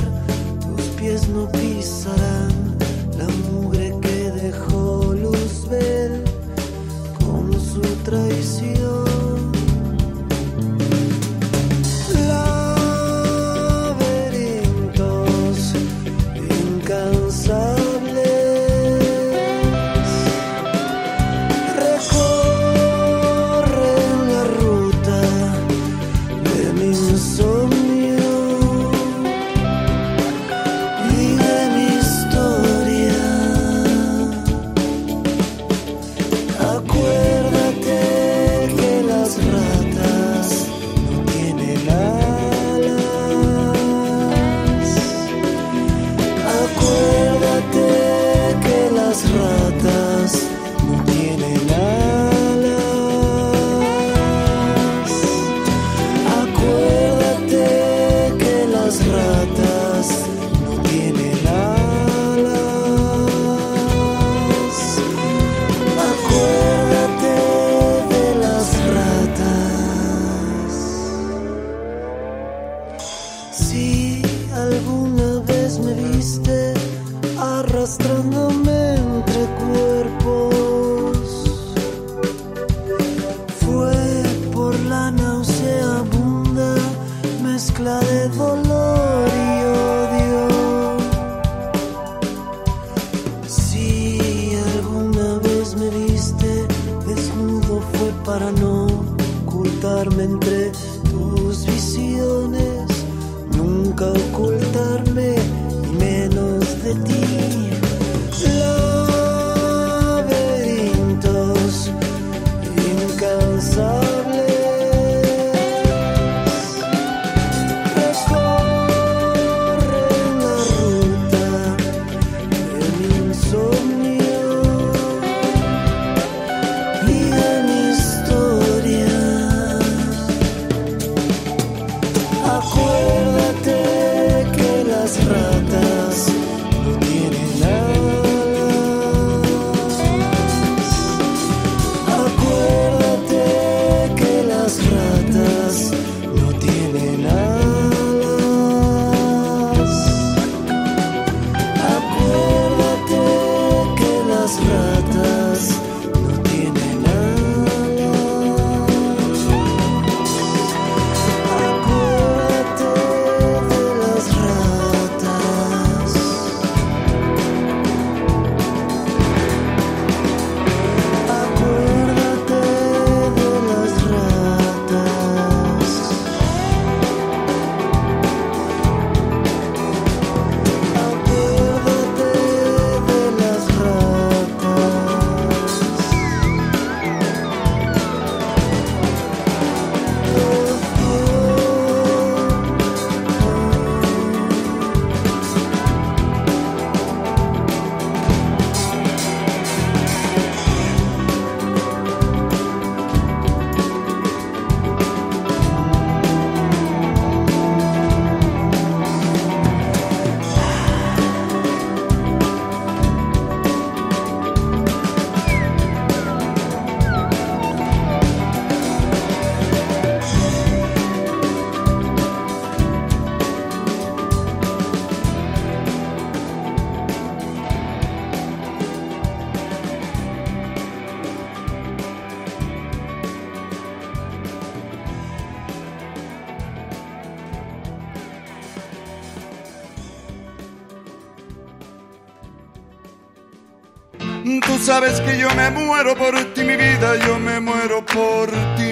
sabes 245.07 245.21
que 245.21 245.37
yo 245.39 245.49
me 245.55 245.69
muero 245.69 246.15
por 246.15 246.35
ti, 246.53 246.63
mi 246.63 246.75
vida, 246.75 247.15
yo 247.25 247.39
me 247.39 247.59
muero 247.59 248.05
por 248.05 248.49
ti, 248.75 248.91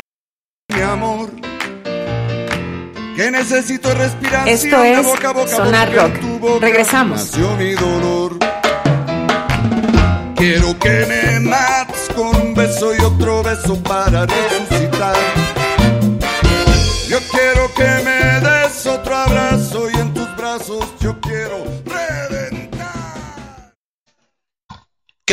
mi 0.73 0.81
amor. 0.81 1.29
Que 3.15 3.31
necesito 3.31 3.93
respirar 3.93 4.47
Esto 4.47 4.81
de 4.81 4.93
es 4.93 5.03
boca 5.03 5.29
a 5.29 5.33
boca 5.33 5.47
Sonar 5.47 5.93
Rock. 5.93 6.61
Regresamos. 6.61 7.31
mi 7.57 7.73
dolor. 7.73 8.37
Quiero 10.35 10.77
que 10.77 11.05
me 11.07 11.39
mates 11.39 12.09
con 12.13 12.35
un 12.35 12.53
beso 12.53 12.93
y 12.93 12.99
otro 12.99 13.41
beso 13.41 13.81
para 13.81 14.25
resucitar. 14.25 15.15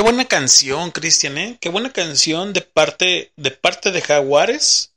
Buena 0.02 0.26
canción, 0.26 0.90
Cristian, 0.90 1.38
¿eh? 1.38 1.58
Qué 1.60 1.68
buena 1.68 1.92
canción 1.92 2.52
de 2.52 2.60
parte, 2.62 3.32
de 3.36 3.50
parte 3.50 3.90
de 3.90 4.02
Jaguares. 4.02 4.94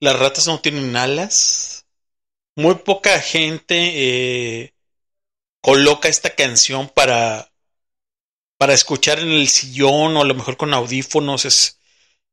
Las 0.00 0.18
ratas 0.18 0.46
no 0.46 0.60
tienen 0.60 0.96
alas. 0.96 1.86
Muy 2.56 2.76
poca 2.76 3.20
gente 3.20 3.74
eh, 3.76 4.74
coloca 5.60 6.08
esta 6.08 6.34
canción 6.34 6.88
para, 6.88 7.52
para 8.58 8.74
escuchar 8.74 9.20
en 9.20 9.30
el 9.30 9.48
sillón 9.48 10.16
o 10.16 10.22
a 10.22 10.24
lo 10.26 10.34
mejor 10.34 10.56
con 10.56 10.74
audífonos. 10.74 11.44
Es, 11.44 11.78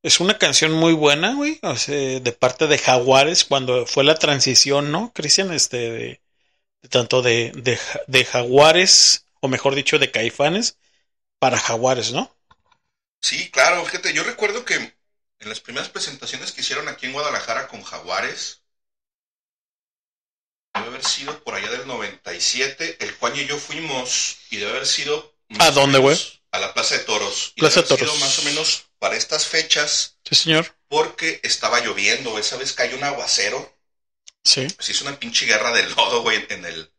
es 0.03 0.19
una 0.19 0.38
canción 0.38 0.73
muy 0.73 0.93
buena, 0.93 1.35
güey. 1.35 1.59
O 1.63 1.75
sea, 1.77 2.19
de 2.19 2.31
parte 2.31 2.67
de 2.67 2.77
Jaguares 2.77 3.45
cuando 3.45 3.85
fue 3.85 4.03
la 4.03 4.15
transición, 4.15 4.91
¿no, 4.91 5.11
Cristian? 5.13 5.53
Este, 5.53 5.91
de, 5.91 6.21
tanto 6.89 7.21
de, 7.21 7.51
de 8.07 8.25
Jaguares, 8.25 9.25
o 9.41 9.47
mejor 9.47 9.75
dicho, 9.75 9.99
de 9.99 10.11
Caifanes, 10.11 10.77
para 11.39 11.57
Jaguares, 11.59 12.11
¿no? 12.11 12.35
Sí, 13.22 13.49
claro, 13.51 13.85
fíjate, 13.85 14.14
yo 14.14 14.23
recuerdo 14.23 14.65
que 14.65 14.76
en 14.76 15.49
las 15.49 15.59
primeras 15.59 15.89
presentaciones 15.89 16.51
que 16.51 16.61
hicieron 16.61 16.88
aquí 16.88 17.05
en 17.05 17.14
Guadalajara 17.14 17.68
con 17.68 17.84
Jaguares, 17.84 18.64
debe 20.73 20.88
haber 20.88 21.03
sido 21.03 21.43
por 21.43 21.55
allá 21.55 21.69
del 21.72 21.88
97, 21.88 22.97
el 23.03 23.11
Juan 23.15 23.35
y 23.35 23.45
yo 23.45 23.57
fuimos 23.57 24.38
y 24.49 24.57
debe 24.57 24.72
haber 24.72 24.85
sido... 24.88 25.35
¿A 25.59 25.72
dónde, 25.72 25.97
güey? 25.99 26.18
A 26.51 26.59
la 26.59 26.73
Plaza 26.73 26.95
de 26.97 27.03
Toros. 27.03 27.53
Y 27.55 27.61
Plaza 27.61 27.81
debe 27.81 27.88
haber 27.88 27.99
de 27.99 28.05
Toros. 28.05 28.15
sido 28.15 28.26
más 28.26 28.39
o 28.39 28.41
menos 28.43 28.85
para 28.99 29.15
estas 29.15 29.45
fechas, 29.47 30.18
Sí, 30.23 30.35
señor. 30.35 30.76
porque 30.88 31.39
estaba 31.43 31.80
lloviendo, 31.81 32.38
esa 32.39 32.57
vez 32.57 32.73
cayó 32.73 32.97
un 32.97 33.03
aguacero, 33.03 33.76
Sí. 34.43 34.68
se 34.80 34.91
hizo 34.91 35.05
una 35.05 35.19
pinche 35.19 35.45
guerra 35.45 35.72
de 35.73 35.84
lodo, 35.89 36.22
güey, 36.22 36.45
en 36.49 36.65
el, 36.65 36.93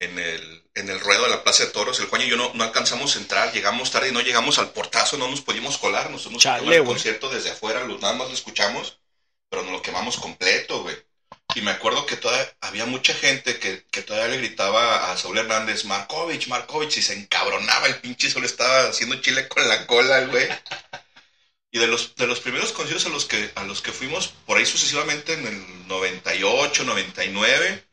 en 0.00 0.18
el, 0.18 0.63
en 0.74 0.90
el 0.90 1.00
ruedo 1.00 1.24
de 1.24 1.30
la 1.30 1.42
Plaza 1.44 1.64
de 1.64 1.70
Toros. 1.70 2.00
El 2.00 2.06
Juan 2.06 2.22
y 2.22 2.28
yo 2.28 2.36
no, 2.36 2.52
no 2.54 2.64
alcanzamos 2.64 3.16
a 3.16 3.18
entrar, 3.20 3.52
llegamos 3.52 3.90
tarde 3.90 4.08
y 4.08 4.12
no 4.12 4.20
llegamos 4.20 4.58
al 4.58 4.70
portazo, 4.72 5.16
no 5.18 5.28
nos 5.28 5.40
pudimos 5.40 5.78
colar. 5.78 6.10
Nosotros 6.10 6.34
nos 6.34 6.42
tocamos 6.42 6.74
el 6.78 6.82
güey. 6.82 6.94
concierto 6.94 7.28
desde 7.30 7.50
afuera, 7.50 7.84
lo- 7.84 7.98
nada 7.98 8.14
más 8.14 8.28
lo 8.28 8.34
escuchamos, 8.34 8.98
pero 9.48 9.62
nos 9.62 9.72
lo 9.72 9.82
quemamos 9.82 10.16
completo, 10.16 10.82
güey. 10.82 10.96
Y 11.54 11.60
me 11.62 11.70
acuerdo 11.70 12.06
que 12.06 12.16
todavía 12.16 12.52
había 12.60 12.86
mucha 12.86 13.14
gente 13.14 13.58
que, 13.58 13.84
que 13.90 14.02
todavía 14.02 14.28
le 14.34 14.38
gritaba 14.38 15.12
a 15.12 15.16
Saúl 15.16 15.38
Hernández, 15.38 15.84
Markovich, 15.84 16.48
Markovich, 16.48 16.96
y 16.96 17.02
se 17.02 17.12
encabronaba 17.14 17.86
el 17.86 18.00
pinche 18.00 18.28
solo 18.30 18.46
estaba 18.46 18.88
haciendo 18.88 19.16
chile 19.20 19.48
con 19.48 19.68
la 19.68 19.86
cola, 19.86 20.22
güey. 20.26 20.48
Y 21.70 21.78
de 21.78 21.86
los, 21.88 22.14
de 22.14 22.26
los 22.26 22.40
primeros 22.40 22.72
conciertos 22.72 23.06
a 23.06 23.10
los 23.10 23.24
que, 23.24 23.50
a 23.56 23.64
los 23.64 23.82
que 23.82 23.90
fuimos, 23.92 24.28
por 24.46 24.56
ahí 24.58 24.64
sucesivamente 24.66 25.32
en 25.34 25.46
el 25.46 25.88
98, 25.88 26.84
99, 26.84 27.84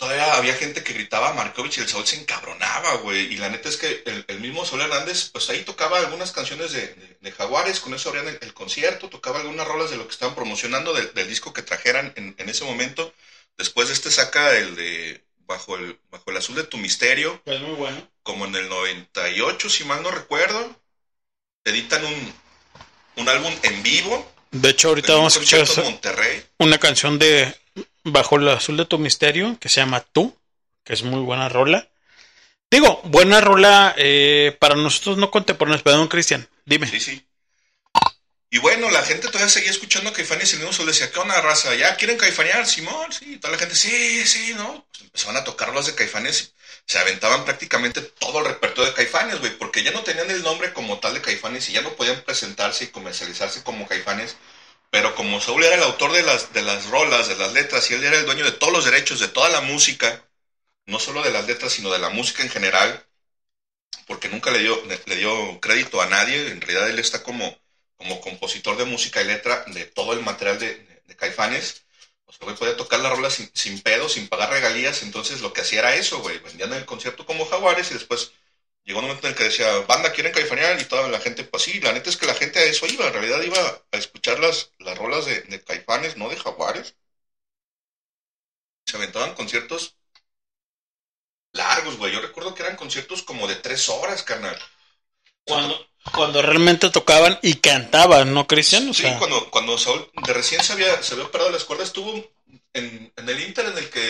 todavía 0.00 0.34
había 0.34 0.54
gente 0.54 0.82
que 0.84 0.94
gritaba 0.94 1.30
a 1.30 1.34
Markovich 1.34 1.78
y 1.78 1.82
el 1.82 1.88
Saúl 1.88 2.06
se 2.06 2.20
encabronaba, 2.20 2.96
güey. 2.96 3.32
Y 3.32 3.36
la 3.38 3.50
neta 3.50 3.68
es 3.68 3.76
que 3.76 4.02
el, 4.06 4.24
el 4.28 4.40
mismo 4.40 4.64
Saúl 4.66 4.82
Hernández, 4.82 5.30
pues 5.32 5.48
ahí 5.50 5.62
tocaba 5.64 5.98
algunas 6.00 6.32
canciones 6.32 6.72
de, 6.72 6.88
de- 6.88 7.18
de 7.20 7.32
Jaguares, 7.32 7.80
con 7.80 7.94
eso 7.94 8.08
abrían 8.10 8.28
el, 8.28 8.38
el 8.42 8.54
concierto, 8.54 9.10
tocaba 9.10 9.40
algunas 9.40 9.68
rolas 9.68 9.90
de 9.90 9.98
lo 9.98 10.06
que 10.06 10.12
estaban 10.12 10.34
promocionando 10.34 10.94
del, 10.94 11.14
del 11.14 11.28
disco 11.28 11.52
que 11.52 11.62
trajeran 11.62 12.12
en, 12.16 12.34
en 12.38 12.48
ese 12.48 12.64
momento. 12.64 13.14
Después 13.58 13.88
de 13.88 13.94
este 13.94 14.10
saca 14.10 14.56
el 14.56 14.76
de 14.76 15.24
Bajo 15.46 15.76
el, 15.76 16.00
Bajo 16.10 16.30
el 16.30 16.36
Azul 16.38 16.56
de 16.56 16.64
tu 16.64 16.78
Misterio, 16.78 17.42
Es 17.46 17.60
muy 17.60 17.74
bueno. 17.76 18.08
como 18.24 18.46
en 18.46 18.56
el 18.56 18.68
98, 18.68 19.70
si 19.70 19.84
mal 19.84 20.02
no 20.02 20.10
recuerdo. 20.10 20.80
Editan 21.64 22.04
un, 22.04 22.34
un 23.16 23.28
álbum 23.28 23.54
en 23.62 23.82
vivo. 23.82 24.30
De 24.52 24.70
hecho, 24.70 24.88
ahorita 24.88 25.14
vamos 25.14 25.36
a 25.36 25.40
escuchar 25.40 25.84
Monterrey. 25.84 26.42
una 26.58 26.78
canción 26.78 27.18
de 27.18 27.54
Bajo 28.04 28.36
el 28.36 28.48
azul 28.48 28.76
de 28.76 28.86
tu 28.86 28.98
misterio 28.98 29.58
que 29.60 29.68
se 29.68 29.80
llama 29.80 30.00
Tú, 30.00 30.36
que 30.84 30.94
es 30.94 31.02
muy 31.02 31.20
buena 31.20 31.48
rola. 31.48 31.88
Digo, 32.70 33.00
buena 33.04 33.40
rola 33.40 33.94
eh, 33.98 34.56
para 34.58 34.76
nosotros 34.76 35.18
no 35.18 35.30
contemporáneos, 35.30 35.82
perdón, 35.82 36.08
Cristian, 36.08 36.48
dime. 36.64 36.86
Sí, 36.86 37.00
sí. 37.00 37.26
Y 38.52 38.58
bueno, 38.58 38.90
la 38.90 39.02
gente 39.02 39.28
todavía 39.28 39.48
seguía 39.48 39.70
escuchando 39.70 40.12
Caifanes 40.12 40.50
y 40.50 40.54
el 40.54 40.60
mismo 40.60 40.72
Sol 40.72 40.86
decía, 40.86 41.10
¿qué 41.10 41.18
onda, 41.20 41.40
raza? 41.40 41.74
¿Ya 41.76 41.94
quieren 41.96 42.16
caifanear, 42.16 42.66
Simón? 42.66 43.12
Sí, 43.12 43.36
toda 43.36 43.52
la 43.52 43.58
gente, 43.58 43.76
sí, 43.76 44.26
sí, 44.26 44.54
¿no? 44.54 44.86
Pues 44.88 45.02
empezaban 45.02 45.36
a 45.36 45.44
tocar 45.44 45.72
los 45.72 45.86
de 45.86 45.94
Caifanes 45.94 46.52
se 46.90 46.98
aventaban 46.98 47.44
prácticamente 47.44 48.00
todo 48.02 48.40
el 48.40 48.46
repertorio 48.46 48.90
de 48.90 48.96
Caifanes, 48.96 49.38
güey, 49.38 49.56
porque 49.56 49.84
ya 49.84 49.92
no 49.92 50.02
tenían 50.02 50.28
el 50.28 50.42
nombre 50.42 50.72
como 50.72 50.98
tal 50.98 51.14
de 51.14 51.22
Caifanes 51.22 51.68
y 51.68 51.72
ya 51.72 51.82
no 51.82 51.92
podían 51.92 52.20
presentarse 52.22 52.82
y 52.82 52.88
comercializarse 52.88 53.62
como 53.62 53.86
Caifanes. 53.86 54.34
Pero 54.90 55.14
como 55.14 55.40
Saúl 55.40 55.64
era 55.64 55.76
el 55.76 55.82
autor 55.82 56.12
de 56.12 56.22
las, 56.22 56.52
de 56.52 56.62
las 56.62 56.86
rolas, 56.86 57.28
de 57.28 57.36
las 57.36 57.52
letras, 57.52 57.90
y 57.90 57.94
él 57.94 58.04
era 58.04 58.18
el 58.18 58.26
dueño 58.26 58.44
de 58.44 58.52
todos 58.52 58.72
los 58.72 58.84
derechos, 58.84 59.20
de 59.20 59.28
toda 59.28 59.48
la 59.48 59.60
música, 59.60 60.28
no 60.86 60.98
solo 60.98 61.22
de 61.22 61.30
las 61.30 61.46
letras, 61.46 61.72
sino 61.72 61.90
de 61.90 61.98
la 61.98 62.10
música 62.10 62.42
en 62.42 62.50
general, 62.50 63.06
porque 64.06 64.28
nunca 64.28 64.50
le 64.50 64.58
dio, 64.58 64.82
le, 65.06 65.16
dio 65.16 65.60
crédito 65.60 66.00
a 66.00 66.06
nadie, 66.06 66.50
en 66.50 66.60
realidad 66.60 66.90
él 66.90 66.98
está 66.98 67.22
como, 67.22 67.56
como 67.96 68.20
compositor 68.20 68.76
de 68.76 68.84
música 68.84 69.22
y 69.22 69.26
letra 69.26 69.64
de 69.68 69.84
todo 69.86 70.12
el 70.12 70.22
material 70.22 70.58
de 70.58 71.16
Caifanes. 71.16 71.84
O 72.30 72.32
sea, 72.32 72.44
güey 72.44 72.56
podía 72.56 72.76
tocar 72.76 73.00
la 73.00 73.10
rola 73.10 73.28
sin, 73.28 73.50
sin 73.54 73.80
pedo, 73.80 74.08
sin 74.08 74.28
pagar 74.28 74.50
regalías, 74.50 75.02
entonces 75.02 75.40
lo 75.40 75.52
que 75.52 75.62
hacía 75.62 75.80
era 75.80 75.96
eso, 75.96 76.20
güey, 76.20 76.38
vendían 76.38 76.72
el 76.74 76.84
concierto 76.84 77.26
como 77.26 77.44
Jaguares 77.44 77.90
y 77.90 77.94
después 77.94 78.30
llegó 78.84 78.98
un 79.00 79.06
momento 79.06 79.26
en 79.26 79.32
el 79.32 79.38
que 79.38 79.44
decía, 79.44 79.78
banda, 79.88 80.12
¿quieren 80.12 80.32
caifanear? 80.32 80.80
Y 80.80 80.84
toda 80.84 81.08
la 81.08 81.20
gente, 81.20 81.44
pues 81.44 81.62
sí, 81.64 81.80
la 81.80 81.92
neta 81.92 82.10
es 82.10 82.16
que 82.18 82.26
la 82.26 82.34
gente 82.34 82.58
a 82.58 82.64
eso 82.64 82.86
iba, 82.86 83.06
en 83.06 83.12
realidad 83.14 83.40
iba 83.42 83.58
a 83.92 83.96
escuchar 83.96 84.38
las, 84.40 84.72
las 84.78 84.98
rolas 84.98 85.26
de, 85.26 85.42
de 85.42 85.62
Caifanes, 85.64 86.16
no 86.16 86.28
de 86.28 86.36
Jaguares. 86.36 86.94
Se 88.84 88.96
aventaban 88.98 89.34
conciertos 89.34 89.96
largos, 91.52 91.96
güey. 91.96 92.12
Yo 92.12 92.20
recuerdo 92.20 92.54
que 92.54 92.62
eran 92.64 92.76
conciertos 92.76 93.22
como 93.22 93.46
de 93.46 93.56
tres 93.56 93.88
horas, 93.88 94.22
carnal. 94.24 94.58
Cuando, 95.44 95.76
cuando 96.14 96.40
realmente 96.42 96.88
tocaban 96.90 97.38
y 97.42 97.54
cantaban, 97.56 98.32
¿no, 98.32 98.46
Cristian? 98.46 98.88
O 98.88 98.94
Sí, 98.94 99.02
sea, 99.02 99.18
cuando, 99.18 99.50
cuando 99.50 99.78
Saúl 99.78 100.10
de 100.26 100.32
recién 100.32 100.62
se 100.62 100.72
había, 100.72 101.02
se 101.02 101.14
había 101.14 101.26
operado 101.26 101.50
las 101.50 101.64
cuerdas, 101.64 101.88
estuvo 101.88 102.12
en, 102.72 103.12
en 103.16 103.28
el 103.28 103.40
Inter 103.40 103.66
en 103.66 103.78
el 103.78 103.88
que 103.90 104.00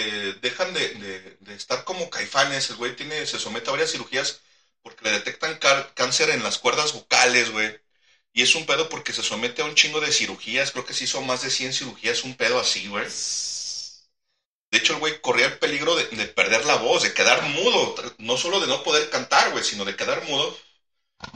dejan 0.40 0.72
de, 0.74 0.88
de- 0.94 1.36
de 1.40 1.54
estar 1.54 1.84
como 1.84 2.08
caifanes. 2.10 2.70
El 2.70 2.76
güey 2.76 2.96
tiene, 2.96 3.26
se 3.26 3.38
somete 3.38 3.68
a 3.68 3.72
varias 3.72 3.92
cirugías 3.92 4.40
porque 4.82 5.04
le 5.04 5.12
detectan 5.12 5.58
cáncer 5.94 6.30
en 6.30 6.42
las 6.42 6.58
cuerdas 6.58 6.92
vocales, 6.92 7.50
güey. 7.50 7.78
Y 8.32 8.42
es 8.42 8.54
un 8.54 8.66
pedo 8.66 8.88
porque 8.88 9.12
se 9.12 9.22
somete 9.22 9.62
a 9.62 9.64
un 9.64 9.74
chingo 9.74 10.00
de 10.00 10.12
cirugías. 10.12 10.70
Creo 10.70 10.84
que 10.86 10.94
se 10.94 11.04
hizo 11.04 11.20
más 11.22 11.42
de 11.42 11.50
100 11.50 11.72
cirugías, 11.72 12.24
un 12.24 12.36
pedo 12.36 12.60
así, 12.60 12.86
güey. 12.86 13.06
De 14.70 14.78
hecho, 14.78 14.92
el 14.92 15.00
güey 15.00 15.20
corría 15.20 15.46
el 15.46 15.58
peligro 15.58 15.96
de, 15.96 16.06
de 16.06 16.26
perder 16.26 16.64
la 16.64 16.76
voz, 16.76 17.02
de 17.02 17.12
quedar 17.12 17.42
mudo. 17.42 17.96
No 18.18 18.36
solo 18.36 18.60
de 18.60 18.68
no 18.68 18.84
poder 18.84 19.10
cantar, 19.10 19.50
güey, 19.50 19.64
sino 19.64 19.84
de 19.84 19.96
quedar 19.96 20.24
mudo. 20.28 20.56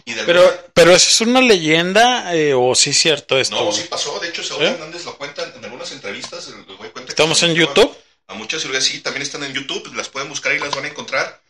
Y 0.07 0.15
pero, 0.15 0.43
pero 0.73 0.93
¿eso 0.93 1.09
es 1.09 1.21
una 1.29 1.41
leyenda 1.41 2.35
eh, 2.35 2.55
o 2.55 2.75
sí 2.75 2.91
es 2.91 2.99
cierto 2.99 3.39
esto? 3.39 3.57
no, 3.57 3.73
sí 3.73 3.85
pasó. 3.89 4.19
De 4.21 4.29
hecho, 4.29 4.43
Saúl 4.43 4.63
¿Eh? 4.63 4.69
Hernández 4.69 5.05
lo 5.05 5.17
cuenta 5.19 5.43
en 5.55 5.65
algunas 5.65 5.93
entrevistas. 5.93 6.49
el 6.49 6.77
güey 6.77 6.91
cuenta 6.91 7.13
¿Estamos 7.13 7.43
en 7.43 7.55
YouTube? 7.55 7.95
A 8.29 8.35
muchas 8.35 8.63
cirugías, 8.63 8.85
sí, 8.85 9.01
también 9.01 9.23
están 9.23 9.45
en 9.45 9.53
YouTube. 9.53 9.93
Las 9.95 10.09
pueden 10.09 10.29
buscar 10.29 10.55
y 10.55 10.59
las 10.59 10.75
van 10.75 10.85
a 10.85 10.89
encontrar. 10.89 11.43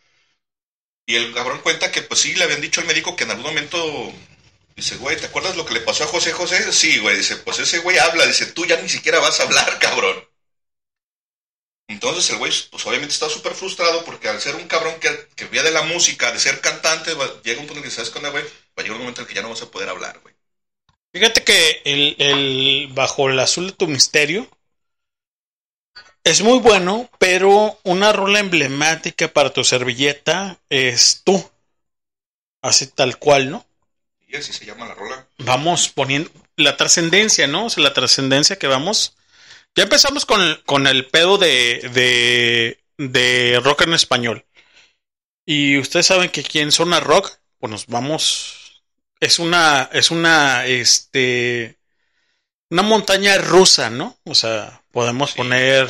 Y 1.05 1.15
el 1.15 1.33
cabrón 1.33 1.61
cuenta 1.61 1.91
que, 1.91 2.01
pues 2.01 2.21
sí, 2.21 2.33
le 2.33 2.43
habían 2.43 2.61
dicho 2.61 2.81
al 2.81 2.87
médico 2.87 3.15
que 3.15 3.23
en 3.25 3.31
algún 3.31 3.45
momento. 3.45 4.13
Dice, 4.75 4.97
güey, 4.97 5.15
¿te 5.17 5.27
acuerdas 5.27 5.55
lo 5.55 5.65
que 5.65 5.73
le 5.73 5.79
pasó 5.81 6.03
a 6.03 6.07
José 6.07 6.33
José? 6.33 6.71
Sí, 6.73 6.97
güey. 6.99 7.17
Dice, 7.17 7.37
pues 7.37 7.59
ese 7.59 7.79
güey 7.79 7.97
habla. 7.97 8.25
Dice, 8.25 8.47
tú 8.47 8.65
ya 8.65 8.81
ni 8.81 8.89
siquiera 8.89 9.19
vas 9.19 9.39
a 9.39 9.43
hablar, 9.43 9.79
cabrón. 9.79 10.25
Entonces 11.87 12.27
el 12.31 12.37
güey, 12.37 12.51
pues 12.71 12.85
obviamente 12.87 13.13
está 13.13 13.29
súper 13.29 13.53
frustrado 13.53 14.03
porque 14.05 14.27
al 14.27 14.41
ser 14.41 14.55
un 14.55 14.67
cabrón 14.67 14.95
que, 14.99 15.29
que 15.35 15.45
vía 15.45 15.61
de 15.61 15.69
la 15.71 15.83
música, 15.83 16.31
de 16.31 16.39
ser 16.39 16.59
cantante, 16.59 17.11
llega 17.43 17.61
un 17.61 17.67
punto 17.67 17.77
en 17.77 17.83
que 17.83 17.91
sabes 17.91 18.09
con 18.09 18.23
güey, 18.23 18.43
va 18.43 18.49
a 18.77 18.81
llegar 18.81 18.95
un 18.95 19.03
momento 19.03 19.21
en 19.21 19.25
el 19.25 19.29
que 19.29 19.35
ya 19.35 19.43
no 19.43 19.49
vas 19.49 19.61
a 19.61 19.69
poder 19.69 19.89
hablar, 19.89 20.19
güey. 20.21 20.33
Fíjate 21.13 21.43
que 21.43 21.81
el 21.85 22.89
Bajo 22.91 23.29
el 23.29 23.39
azul 23.39 23.67
de 23.67 23.73
tu 23.73 23.87
misterio 23.87 24.49
es 26.25 26.41
muy 26.41 26.59
bueno, 26.59 27.09
pero 27.19 27.79
una 27.83 28.11
rola 28.11 28.39
emblemática 28.39 29.29
para 29.29 29.53
tu 29.53 29.63
servilleta 29.63 30.59
es 30.69 31.21
tú. 31.23 31.49
Así 32.61 32.87
tal 32.87 33.17
cual, 33.19 33.51
¿no? 33.51 33.65
Y 34.27 34.35
así 34.35 34.51
se 34.51 34.65
llama 34.65 34.87
la 34.87 34.95
rola. 34.95 35.27
Vamos 35.37 35.87
poniendo 35.89 36.31
la 36.57 36.77
trascendencia, 36.77 37.47
¿no? 37.47 37.67
O 37.67 37.69
sea, 37.69 37.83
la 37.83 37.93
trascendencia 37.93 38.57
que 38.57 38.67
vamos. 38.67 39.15
Ya 39.75 39.83
empezamos 39.83 40.25
con, 40.25 40.41
el- 40.41 40.63
con 40.63 40.87
el 40.87 41.07
pedo 41.07 41.37
de, 41.37 41.89
de, 41.93 42.79
de 42.97 43.59
rock 43.63 43.83
en 43.83 43.93
español. 43.93 44.45
Y 45.45 45.77
ustedes 45.77 46.07
saben 46.07 46.29
que 46.31 46.41
aquí 46.41 46.59
en 46.59 46.71
Zona 46.71 46.99
Rock 46.99 47.33
pues 47.59 47.71
nos 47.71 47.85
vamos. 47.87 48.81
Es 49.19 49.39
una, 49.39 49.89
es 49.93 50.11
una, 50.11 50.65
este, 50.65 51.77
una 52.69 52.81
montaña 52.81 53.37
rusa, 53.37 53.89
¿no? 53.89 54.17
O 54.25 54.35
sea, 54.35 54.81
podemos 54.91 55.31
Sí, 55.31 55.37
poner. 55.37 55.87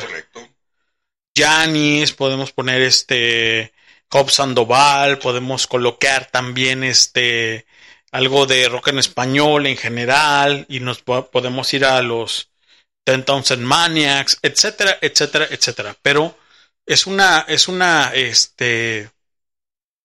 Janis, 1.36 2.12
podemos 2.12 2.52
poner 2.52 2.82
este 2.82 3.72
Job 4.10 4.30
Sandoval, 4.30 5.18
podemos 5.18 5.66
colocar 5.66 6.30
también 6.30 6.82
este 6.84 7.66
algo 8.10 8.46
de 8.46 8.68
rock 8.68 8.88
en 8.88 8.98
español 8.98 9.66
en 9.66 9.76
general 9.76 10.64
y 10.68 10.80
nos 10.80 11.02
po- 11.02 11.30
podemos 11.30 11.72
ir 11.74 11.84
a 11.84 12.00
los 12.00 12.50
Ten 13.04 13.24
Thousand 13.24 13.62
Maniacs, 13.62 14.38
etcétera, 14.42 14.98
etcétera, 15.02 15.46
etcétera. 15.50 15.96
Pero 16.02 16.38
es 16.86 17.06
una 17.06 17.44
es 17.48 17.68
una 17.68 18.12
este 18.14 19.10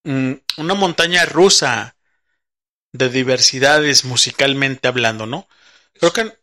mm, 0.03 0.33
una 0.57 0.73
montaña 0.73 1.25
rusa 1.25 1.95
de 2.93 3.09
diversidades 3.09 4.05
musicalmente 4.05 4.87
hablando, 4.87 5.25
¿no? 5.25 5.47
Creo 5.99 6.13
que 6.13 6.37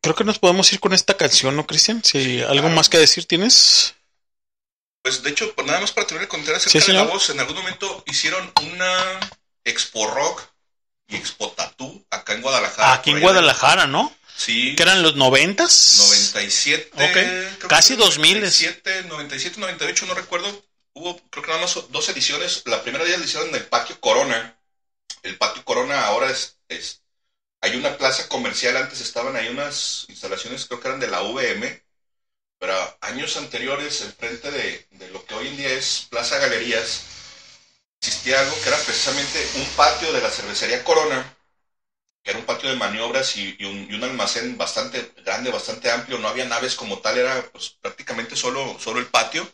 creo 0.00 0.14
que 0.14 0.24
nos 0.24 0.38
podemos 0.38 0.72
ir 0.72 0.80
con 0.80 0.92
esta 0.92 1.16
canción, 1.16 1.54
¿no, 1.56 1.66
Cristian? 1.66 2.02
Si 2.02 2.22
Sí, 2.22 2.40
algo 2.42 2.62
claro. 2.62 2.74
más 2.76 2.88
que 2.88 2.98
decir 2.98 3.26
tienes. 3.26 3.94
Pues 5.02 5.22
de 5.22 5.30
hecho, 5.30 5.54
pues, 5.54 5.66
nada 5.66 5.80
más 5.80 5.92
para 5.92 6.06
terminar 6.06 6.26
de 6.26 6.28
contar 6.28 6.54
acerca 6.56 6.80
Sí, 6.80 6.92
de 6.92 6.98
la 6.98 7.04
voz, 7.04 7.30
en 7.30 7.40
algún 7.40 7.56
momento 7.56 8.02
hicieron 8.06 8.52
una 8.62 9.20
Expo 9.64 10.06
Rock 10.08 10.42
y 11.08 11.16
Expo 11.16 11.50
Tattoo 11.52 12.04
acá 12.10 12.34
en 12.34 12.42
Guadalajara. 12.42 12.92
Aquí 12.94 13.10
en 13.10 13.16
de- 13.16 13.22
Guadalajara, 13.22 13.86
¿no? 13.86 14.14
Sí. 14.36 14.74
Que 14.76 14.82
eran 14.84 15.02
los 15.02 15.16
noventas. 15.16 15.96
97. 15.98 16.90
Ok. 16.94 17.68
Casi 17.68 17.94
fue 17.96 18.04
2000. 18.04 18.34
97, 18.40 19.04
97, 19.04 19.60
98, 19.60 20.06
no 20.06 20.14
recuerdo. 20.14 20.64
Hubo, 20.94 21.18
creo 21.30 21.42
que 21.44 21.50
nada 21.50 21.62
más 21.62 21.78
dos 21.90 22.08
ediciones. 22.08 22.62
La 22.66 22.82
primera 22.82 23.04
de 23.04 23.10
ellas 23.10 23.20
la 23.20 23.26
hicieron 23.26 23.48
en 23.50 23.54
el 23.56 23.66
Patio 23.66 24.00
Corona. 24.00 24.56
El 25.22 25.36
Patio 25.36 25.62
Corona 25.64 26.06
ahora 26.06 26.30
es, 26.30 26.56
es- 26.68 27.00
Hay 27.62 27.76
una 27.76 27.96
plaza 27.96 28.28
comercial, 28.28 28.76
antes 28.76 29.00
estaban 29.00 29.36
ahí 29.36 29.48
unas 29.48 30.06
instalaciones, 30.08 30.66
creo 30.66 30.80
que 30.80 30.88
eran 30.88 31.00
de 31.00 31.08
la 31.08 31.22
VM. 31.22 31.82
Pero 32.58 32.74
años 33.00 33.36
anteriores, 33.36 34.02
enfrente 34.02 34.50
de, 34.50 34.86
de 34.90 35.10
lo 35.10 35.24
que 35.24 35.34
hoy 35.34 35.48
en 35.48 35.56
día 35.56 35.70
es 35.70 36.06
Plaza 36.10 36.38
Galerías, 36.38 37.02
existía 38.00 38.40
algo 38.40 38.54
que 38.62 38.68
era 38.68 38.78
precisamente 38.78 39.46
un 39.56 39.66
patio 39.76 40.12
de 40.12 40.20
la 40.20 40.30
cervecería 40.30 40.84
Corona 40.84 41.36
que 42.22 42.30
era 42.30 42.38
un 42.38 42.46
patio 42.46 42.68
de 42.70 42.76
maniobras 42.76 43.36
y, 43.36 43.56
un 43.64 44.04
almacén 44.04 44.56
bastante 44.58 45.12
grande, 45.24 45.50
bastante 45.50 45.90
amplio, 45.90 46.18
no 46.18 46.28
había 46.28 46.44
naves 46.44 46.74
como 46.74 46.98
tal, 46.98 47.18
era 47.18 47.42
pues, 47.50 47.70
prácticamente 47.80 48.36
solo, 48.36 48.78
solo 48.78 49.00
el 49.00 49.06
patio. 49.06 49.50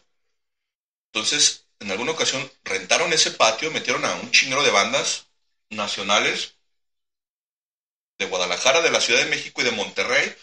Entonces, 1.13 1.67
en 1.81 1.91
alguna 1.91 2.13
ocasión 2.13 2.51
rentaron 2.65 3.13
ese 3.13 3.31
patio, 3.33 3.71
metieron 3.71 4.05
a 4.05 4.15
un 4.17 4.31
chingero 4.31 4.63
de 4.63 4.71
bandas 4.71 5.29
nacionales 5.71 6.56
de 8.19 8.27
Guadalajara, 8.27 8.83
de 8.83 8.91
la 8.91 9.01
Ciudad 9.01 9.21
de 9.23 9.31
México 9.31 9.61
y 9.61 9.65
de 9.65 9.71
Monterrey. 9.73 10.35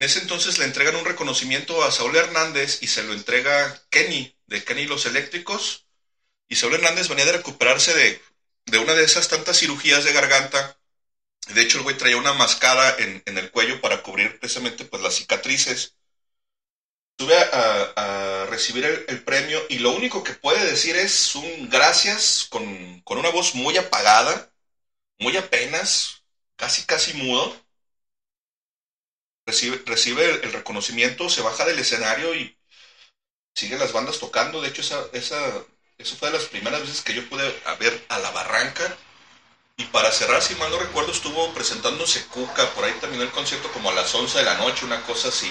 En 0.00 0.06
ese 0.06 0.18
entonces 0.20 0.58
le 0.58 0.64
entregan 0.64 0.96
un 0.96 1.04
reconocimiento 1.04 1.84
a 1.84 1.92
Saúl 1.92 2.16
Hernández 2.16 2.78
y 2.82 2.88
se 2.88 3.04
lo 3.04 3.12
entrega 3.12 3.80
Kenny, 3.90 4.34
de 4.46 4.64
Kenny 4.64 4.86
los 4.86 5.06
Eléctricos. 5.06 5.86
Y 6.48 6.56
Saúl 6.56 6.74
Hernández 6.74 7.08
venía 7.08 7.26
de 7.26 7.32
recuperarse 7.32 7.94
de, 7.94 8.20
de 8.66 8.78
una 8.78 8.94
de 8.94 9.04
esas 9.04 9.28
tantas 9.28 9.58
cirugías 9.58 10.04
de 10.04 10.12
garganta. 10.12 10.78
De 11.54 11.62
hecho, 11.62 11.78
el 11.78 11.84
güey 11.84 11.98
traía 11.98 12.18
una 12.18 12.34
mascada 12.34 12.96
en, 12.98 13.22
en 13.26 13.38
el 13.38 13.50
cuello 13.50 13.80
para 13.80 14.02
cubrir 14.02 14.38
precisamente 14.40 14.84
pues, 14.86 15.02
las 15.02 15.14
cicatrices. 15.16 15.94
Sube 17.18 17.36
a, 17.36 17.92
a- 17.96 18.42
a 18.42 18.46
recibir 18.46 18.84
el, 18.84 19.04
el 19.08 19.22
premio 19.22 19.60
y 19.68 19.78
lo 19.78 19.90
único 19.92 20.24
que 20.24 20.32
puede 20.32 20.64
decir 20.64 20.96
es 20.96 21.34
un 21.34 21.68
gracias 21.68 22.46
con, 22.50 23.00
con 23.02 23.18
una 23.18 23.28
voz 23.30 23.54
muy 23.54 23.76
apagada, 23.76 24.49
muy 25.20 25.36
apenas, 25.36 26.22
casi 26.56 26.82
casi 26.84 27.12
mudo. 27.14 27.54
Recibe, 29.46 29.82
recibe 29.84 30.30
el, 30.42 30.50
reconocimiento, 30.52 31.28
se 31.28 31.42
baja 31.42 31.66
del 31.66 31.78
escenario 31.78 32.34
y 32.34 32.56
sigue 33.54 33.76
las 33.76 33.92
bandas 33.92 34.18
tocando. 34.18 34.60
De 34.60 34.68
hecho, 34.68 34.80
esa, 34.82 35.04
esa, 35.12 35.64
eso 35.98 36.16
fue 36.16 36.28
de 36.30 36.38
las 36.38 36.46
primeras 36.46 36.80
veces 36.80 37.00
que 37.02 37.14
yo 37.14 37.28
pude 37.28 37.54
ver 37.78 38.04
a 38.08 38.18
la 38.18 38.30
barranca. 38.30 38.96
Y 39.76 39.84
para 39.86 40.12
cerrar, 40.12 40.42
si 40.42 40.54
mal 40.56 40.70
no 40.70 40.78
recuerdo, 40.78 41.12
estuvo 41.12 41.52
presentándose 41.54 42.24
Cuca. 42.26 42.70
Por 42.74 42.84
ahí 42.84 42.94
terminó 43.00 43.22
el 43.24 43.30
concierto 43.32 43.72
como 43.72 43.90
a 43.90 43.94
las 43.94 44.14
11 44.14 44.38
de 44.38 44.44
la 44.44 44.54
noche, 44.56 44.86
una 44.86 45.02
cosa 45.04 45.28
así. 45.28 45.50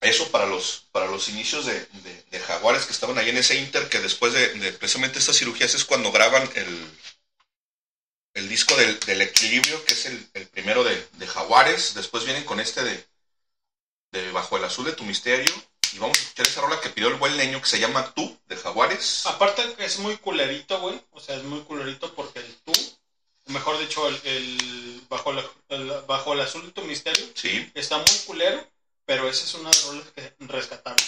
Eso 0.00 0.30
para 0.30 0.46
los, 0.46 0.86
para 0.92 1.06
los 1.06 1.28
inicios 1.28 1.66
de, 1.66 1.74
de- 1.74 2.22
de 2.30 2.40
Jaguares 2.40 2.86
que 2.86 2.92
estaban 2.92 3.18
ahí 3.18 3.28
en 3.28 3.36
ese 3.36 3.56
Inter, 3.56 3.88
que 3.88 4.00
después 4.00 4.32
de, 4.32 4.48
de 4.54 4.72
precisamente 4.72 5.18
estas 5.18 5.36
cirugías 5.36 5.74
es 5.74 5.84
cuando 5.84 6.10
graban 6.10 6.48
el, 6.54 6.90
el 8.34 8.48
disco 8.48 8.74
del, 8.76 8.98
del 9.00 9.22
equilibrio, 9.22 9.84
que 9.84 9.94
es 9.94 10.06
el, 10.06 10.28
el 10.34 10.46
primero 10.48 10.84
de, 10.84 11.08
de 11.12 11.26
Jaguares. 11.26 11.94
Después 11.94 12.24
vienen 12.24 12.44
con 12.44 12.60
este 12.60 12.82
de, 12.82 13.04
de 14.12 14.30
Bajo 14.32 14.56
el 14.56 14.64
Azul 14.64 14.84
de 14.86 14.92
tu 14.92 15.04
Misterio. 15.04 15.52
Y 15.92 15.98
vamos 15.98 16.18
a 16.18 16.22
escuchar 16.22 16.46
esa 16.46 16.60
rola 16.60 16.80
que 16.80 16.90
pidió 16.90 17.08
el 17.08 17.14
buen 17.16 17.36
leño 17.36 17.60
que 17.60 17.66
se 17.68 17.80
llama 17.80 18.12
Tú, 18.14 18.38
de 18.46 18.56
Jaguares. 18.56 19.26
Aparte 19.26 19.74
que 19.74 19.84
es 19.84 19.98
muy 19.98 20.16
culerito, 20.18 20.80
güey. 20.80 21.00
O 21.10 21.20
sea, 21.20 21.36
es 21.36 21.42
muy 21.42 21.60
culerito 21.62 22.14
porque 22.14 22.38
el 22.38 22.54
tú, 22.64 22.72
mejor 23.46 23.78
dicho, 23.78 24.06
el, 24.06 24.20
el 24.24 25.02
bajo, 25.08 25.32
la- 25.32 25.44
el 25.70 25.88
bajo 26.06 26.32
el 26.32 26.40
azul 26.40 26.64
de 26.64 26.72
tu 26.72 26.82
misterio, 26.82 27.24
Sí. 27.34 27.70
está 27.74 27.98
muy 27.98 28.18
culero, 28.26 28.64
pero 29.04 29.28
esa 29.28 29.44
es 29.44 29.54
una 29.54 29.70
de 29.70 29.76
las 29.76 29.84
rolas 29.86 30.06
que 30.14 30.34
rescatable. 30.46 31.04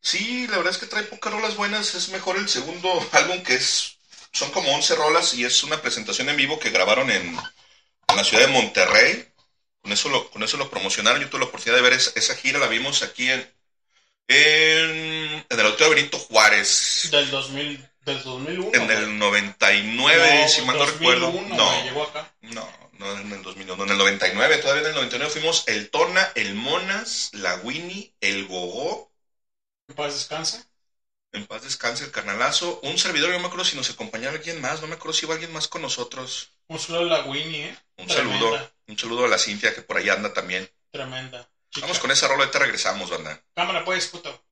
Sí, 0.00 0.46
la 0.48 0.56
verdad 0.56 0.72
es 0.72 0.78
que 0.78 0.86
trae 0.86 1.04
pocas 1.04 1.32
rolas 1.32 1.56
buenas. 1.56 1.94
Es 1.94 2.08
mejor 2.08 2.36
el 2.36 2.48
segundo 2.48 2.90
álbum 3.12 3.42
que 3.44 3.54
es. 3.54 3.93
Son 4.34 4.50
como 4.52 4.72
11 4.74 4.96
rolas 4.96 5.34
y 5.34 5.44
es 5.46 5.62
una 5.64 5.80
presentación 5.82 6.28
en 6.28 6.36
vivo 6.36 6.58
que 6.58 6.70
grabaron 6.70 7.10
en, 7.10 7.28
en 8.08 8.16
la 8.16 8.24
ciudad 8.24 8.46
de 8.46 8.52
Monterrey. 8.52 9.28
Con 9.82 9.92
eso 9.92 10.08
lo, 10.10 10.30
con 10.30 10.42
eso 10.42 10.56
lo 10.58 10.70
promocionaron. 10.70 11.20
Yo 11.22 11.30
tuve 11.30 11.40
la 11.40 11.46
oportunidad 11.46 11.76
de 11.76 11.82
ver 11.82 11.94
esa, 11.94 12.12
esa 12.16 12.34
gira. 12.36 12.58
La 12.58 12.68
vimos 12.68 13.02
aquí 13.02 13.30
en, 13.30 13.40
en, 14.28 14.90
en 15.48 15.60
el 15.60 15.60
Auditorio 15.66 15.94
Benito 15.94 16.18
Juárez. 16.18 17.08
Del 17.12 17.30
2000, 17.30 17.88
del 18.04 18.22
2001. 18.22 18.82
En 18.82 18.90
el 18.90 19.18
99, 19.18 20.42
No, 20.42 20.48
si 20.48 20.62
mal 20.62 20.78
no 20.78 20.84
2001, 20.86 21.30
recuerdo. 21.30 21.56
No, 21.56 21.84
llegó 21.84 22.02
acá. 22.04 22.34
no, 22.42 22.68
no 22.98 23.18
en 23.18 23.32
el 23.32 23.42
2001. 23.42 23.84
En 23.84 23.90
el 23.90 23.98
99, 23.98 24.58
todavía 24.58 24.82
en 24.82 24.88
el 24.88 24.94
99 24.94 25.32
fuimos 25.32 25.64
el 25.68 25.90
Tona, 25.90 26.32
el 26.34 26.54
Monas, 26.54 27.30
la 27.32 27.56
Winnie, 27.56 28.14
el 28.20 28.46
Gogó. 28.46 29.12
En 29.88 29.94
paz 29.94 30.12
descansa. 30.14 30.66
En 31.34 31.46
paz 31.46 31.64
descanse 31.64 32.04
el 32.04 32.12
carnalazo. 32.12 32.78
Un 32.84 32.96
servidor, 32.96 33.30
yo 33.30 33.34
no 33.34 33.40
me 33.40 33.46
acuerdo 33.46 33.64
si 33.64 33.76
nos 33.76 33.90
acompañaba 33.90 34.36
alguien 34.36 34.60
más, 34.60 34.80
no 34.80 34.86
me 34.86 34.94
acuerdo 34.94 35.14
si 35.14 35.26
iba 35.26 35.34
alguien 35.34 35.52
más 35.52 35.66
con 35.66 35.82
nosotros. 35.82 36.52
Un 36.68 36.78
saludo 36.78 37.12
a 37.12 37.18
la 37.18 37.24
Winnie, 37.24 37.70
¿eh? 37.70 37.78
Un 37.98 38.06
Tremenda, 38.06 38.38
saludo, 38.38 38.70
un 38.86 38.98
saludo 38.98 39.24
a 39.24 39.28
la 39.28 39.38
Cintia 39.38 39.74
que 39.74 39.82
por 39.82 39.96
ahí 39.96 40.08
anda 40.08 40.32
también. 40.32 40.70
Tremenda. 40.92 41.50
Chica. 41.70 41.86
Vamos 41.86 41.98
con 41.98 42.12
esa 42.12 42.28
rola, 42.28 42.44
ahorita 42.44 42.60
regresamos, 42.60 43.10
banda. 43.10 43.42
Cámara, 43.52 43.84
pues, 43.84 44.06
puto. 44.06 44.44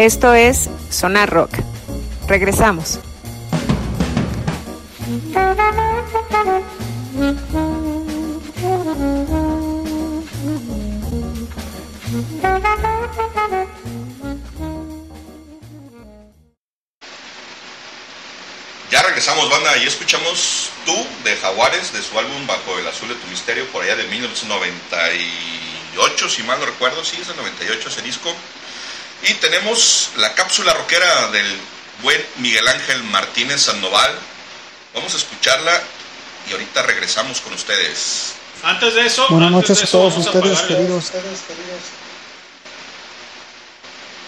Esto 0.00 0.32
es 0.32 0.70
Sonar 0.88 1.28
Rock. 1.28 1.50
Regresamos. 2.26 2.98
Ya 18.90 19.02
regresamos, 19.02 19.50
banda, 19.50 19.76
y 19.76 19.86
escuchamos 19.86 20.70
Tú 20.86 20.96
de 21.24 21.36
Jaguares 21.36 21.92
de 21.92 22.00
su 22.00 22.18
álbum 22.18 22.46
Bajo 22.46 22.78
el 22.78 22.86
Azul 22.86 23.10
de 23.10 23.16
tu 23.16 23.26
Misterio 23.26 23.66
por 23.66 23.82
allá 23.82 23.96
de 23.96 24.04
1998, 24.04 26.28
si 26.30 26.42
mal 26.44 26.58
no 26.58 26.64
recuerdo, 26.64 27.04
sí, 27.04 27.18
es 27.20 27.28
el 27.28 27.36
98 27.36 27.90
ese 27.90 28.00
disco. 28.00 28.34
Y 29.22 29.34
tenemos 29.34 30.10
la 30.16 30.34
cápsula 30.34 30.72
rockera 30.72 31.28
del 31.28 31.58
buen 32.02 32.24
Miguel 32.38 32.66
Ángel 32.68 33.02
Martínez 33.04 33.60
Sandoval. 33.60 34.18
Vamos 34.94 35.14
a 35.14 35.18
escucharla 35.18 35.80
y 36.48 36.52
ahorita 36.52 36.82
regresamos 36.82 37.40
con 37.40 37.52
ustedes. 37.52 38.34
Antes 38.62 38.94
de 38.94 39.06
eso, 39.06 39.26
Buenas 39.28 39.52
antes 39.52 39.70
noches 39.70 39.78
de 39.78 39.84
a 39.84 39.90
todos 39.90 40.14
a 40.14 40.18
ustedes, 40.18 40.60
queridos. 40.62 41.12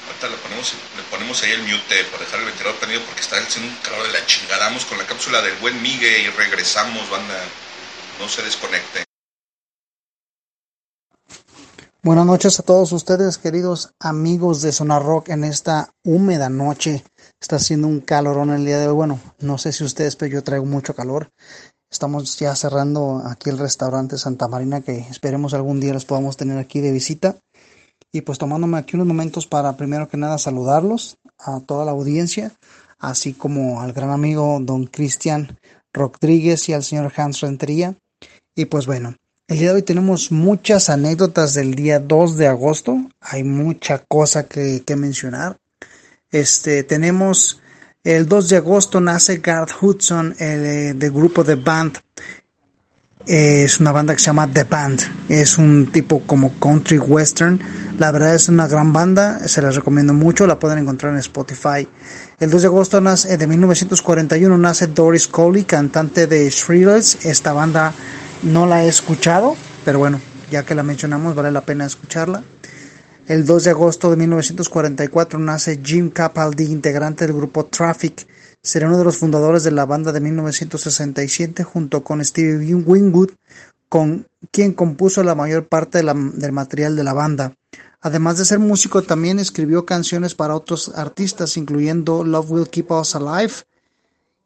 Ahorita 0.06 0.28
le 0.28 0.36
ponemos, 0.36 0.72
le 0.96 1.02
ponemos 1.10 1.42
ahí 1.42 1.52
el 1.52 1.62
mute 1.62 2.04
para 2.04 2.24
dejar 2.24 2.40
el 2.40 2.46
ventilador 2.46 2.76
prendido 2.76 3.02
porque 3.02 3.20
está 3.20 3.36
haciendo 3.38 3.72
un 3.72 3.76
calor 3.82 4.06
de 4.06 4.12
la 4.12 4.26
chingada. 4.26 4.66
Vamos 4.66 4.84
con 4.84 4.98
la 4.98 5.06
cápsula 5.06 5.42
del 5.42 5.54
buen 5.54 5.80
Miguel 5.82 6.22
y 6.22 6.30
regresamos, 6.30 7.08
banda. 7.10 7.38
No 8.20 8.28
se 8.28 8.42
desconecten. 8.42 9.04
Buenas 12.04 12.26
noches 12.26 12.58
a 12.58 12.64
todos 12.64 12.90
ustedes, 12.90 13.38
queridos 13.38 13.94
amigos 14.00 14.60
de 14.60 14.72
Sonar 14.72 15.04
Rock, 15.04 15.28
en 15.28 15.44
esta 15.44 15.94
húmeda 16.02 16.48
noche. 16.48 17.04
Está 17.40 17.56
haciendo 17.56 17.86
un 17.86 18.00
calorón 18.00 18.50
el 18.50 18.64
día 18.64 18.80
de 18.80 18.88
hoy. 18.88 18.94
Bueno, 18.94 19.20
no 19.38 19.56
sé 19.56 19.70
si 19.70 19.84
ustedes, 19.84 20.16
pero 20.16 20.32
yo 20.32 20.42
traigo 20.42 20.66
mucho 20.66 20.96
calor. 20.96 21.30
Estamos 21.88 22.36
ya 22.40 22.56
cerrando 22.56 23.22
aquí 23.24 23.50
el 23.50 23.58
restaurante 23.58 24.18
Santa 24.18 24.48
Marina, 24.48 24.80
que 24.80 24.98
esperemos 24.98 25.54
algún 25.54 25.78
día 25.78 25.92
los 25.92 26.04
podamos 26.04 26.36
tener 26.36 26.58
aquí 26.58 26.80
de 26.80 26.90
visita. 26.90 27.36
Y 28.10 28.22
pues 28.22 28.36
tomándome 28.36 28.78
aquí 28.78 28.96
unos 28.96 29.06
momentos 29.06 29.46
para 29.46 29.76
primero 29.76 30.08
que 30.08 30.16
nada 30.16 30.38
saludarlos 30.38 31.18
a 31.38 31.60
toda 31.60 31.84
la 31.84 31.92
audiencia, 31.92 32.50
así 32.98 33.32
como 33.32 33.80
al 33.80 33.92
gran 33.92 34.10
amigo 34.10 34.58
don 34.60 34.88
Cristian 34.88 35.56
Rodríguez 35.92 36.68
y 36.68 36.72
al 36.72 36.82
señor 36.82 37.12
Hans 37.16 37.42
Rentería. 37.42 37.94
Y 38.56 38.64
pues 38.64 38.86
bueno, 38.86 39.14
de 39.58 39.70
hoy 39.70 39.82
tenemos 39.82 40.30
muchas 40.30 40.88
anécdotas 40.88 41.54
del 41.54 41.74
día 41.74 41.98
2 41.98 42.36
de 42.36 42.46
agosto. 42.46 42.98
Hay 43.20 43.44
mucha 43.44 43.98
cosa 43.98 44.44
que, 44.44 44.84
mencionar. 44.96 45.58
Este, 46.30 46.82
tenemos 46.84 47.60
el 48.04 48.28
2 48.28 48.48
de 48.48 48.56
agosto 48.56 49.00
nace 49.00 49.38
Garth 49.38 49.72
Hudson, 49.80 50.34
el 50.38 50.66
eh, 50.66 50.94
del 50.94 51.12
grupo 51.12 51.44
The 51.44 51.56
Band. 51.56 51.98
Eh, 53.26 53.62
es 53.64 53.78
una 53.78 53.92
banda 53.92 54.14
que 54.14 54.20
se 54.20 54.26
llama 54.26 54.48
The 54.52 54.64
Band. 54.64 55.00
Es 55.28 55.58
un 55.58 55.90
tipo 55.92 56.20
como 56.26 56.58
country 56.58 56.98
western. 56.98 57.60
La 57.98 58.10
verdad 58.10 58.34
es 58.34 58.48
una 58.48 58.66
gran 58.66 58.92
banda. 58.92 59.46
Se 59.46 59.62
las 59.62 59.76
recomiendo 59.76 60.14
mucho. 60.14 60.46
La 60.46 60.58
pueden 60.58 60.78
encontrar 60.78 61.12
en 61.12 61.18
Spotify. 61.18 61.86
El 62.40 62.50
2 62.50 62.62
de 62.62 62.68
agosto 62.68 63.00
nace, 63.00 63.32
eh, 63.32 63.36
de 63.36 63.46
1941 63.46 64.58
nace 64.58 64.88
Doris 64.88 65.28
Coley, 65.28 65.64
cantante 65.64 66.26
de 66.26 66.48
Shrillers. 66.50 67.24
Esta 67.24 67.52
banda 67.52 67.92
no 68.42 68.66
la 68.66 68.84
he 68.84 68.88
escuchado, 68.88 69.56
pero 69.84 69.98
bueno, 69.98 70.20
ya 70.50 70.64
que 70.64 70.74
la 70.74 70.82
mencionamos, 70.82 71.34
vale 71.34 71.52
la 71.52 71.62
pena 71.62 71.86
escucharla. 71.86 72.42
El 73.26 73.46
2 73.46 73.64
de 73.64 73.70
agosto 73.70 74.10
de 74.10 74.16
1944 74.16 75.38
nace 75.38 75.80
Jim 75.82 76.10
Capaldi, 76.10 76.64
integrante 76.64 77.26
del 77.26 77.36
grupo 77.36 77.66
Traffic. 77.66 78.26
Será 78.60 78.88
uno 78.88 78.98
de 78.98 79.04
los 79.04 79.16
fundadores 79.16 79.62
de 79.62 79.70
la 79.70 79.86
banda 79.86 80.12
de 80.12 80.20
1967 80.20 81.62
junto 81.62 82.02
con 82.02 82.24
Stevie 82.24 82.74
Winwood, 82.74 83.30
con 83.88 84.26
quien 84.50 84.72
compuso 84.72 85.22
la 85.22 85.34
mayor 85.34 85.66
parte 85.68 86.02
del 86.02 86.52
material 86.52 86.96
de 86.96 87.04
la 87.04 87.12
banda. 87.12 87.54
Además 88.00 88.38
de 88.38 88.44
ser 88.44 88.58
músico, 88.58 89.02
también 89.02 89.38
escribió 89.38 89.86
canciones 89.86 90.34
para 90.34 90.56
otros 90.56 90.90
artistas, 90.96 91.56
incluyendo 91.56 92.24
Love 92.24 92.50
Will 92.50 92.68
Keep 92.68 92.90
Us 92.90 93.14
Alive 93.14 93.52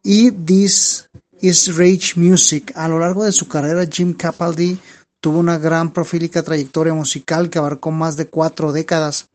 y 0.02 0.30
This 0.32 1.08
is 1.40 1.76
Rage 1.76 2.14
Music. 2.16 2.72
A 2.74 2.88
lo 2.88 2.98
largo 2.98 3.24
de 3.24 3.32
su 3.32 3.46
carrera, 3.48 3.86
Jim 3.86 4.14
Capaldi 4.14 4.78
tuvo 5.20 5.38
una 5.38 5.58
gran 5.58 5.92
profílica 5.92 6.42
trayectoria 6.42 6.94
musical 6.94 7.50
que 7.50 7.58
abarcó 7.58 7.90
más 7.90 8.16
de 8.16 8.28
cuatro 8.28 8.72
décadas. 8.72 9.28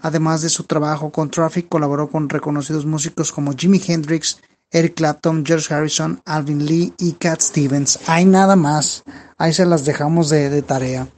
Además 0.00 0.42
de 0.42 0.48
su 0.48 0.64
trabajo 0.64 1.10
con 1.10 1.30
Traffic, 1.30 1.68
colaboró 1.68 2.08
con 2.10 2.28
reconocidos 2.28 2.86
músicos 2.86 3.32
como 3.32 3.52
Jimi 3.52 3.80
Hendrix, 3.86 4.38
Eric 4.70 4.94
Clapton, 4.94 5.44
George 5.44 5.72
Harrison, 5.72 6.20
Alvin 6.24 6.64
Lee 6.64 6.92
y 6.98 7.12
Cat 7.12 7.40
Stevens. 7.40 7.98
Hay 8.06 8.24
nada 8.24 8.56
más. 8.56 9.02
Ahí 9.36 9.52
se 9.52 9.66
las 9.66 9.84
dejamos 9.84 10.28
de, 10.30 10.48
de 10.48 10.62
tarea. 10.62 11.08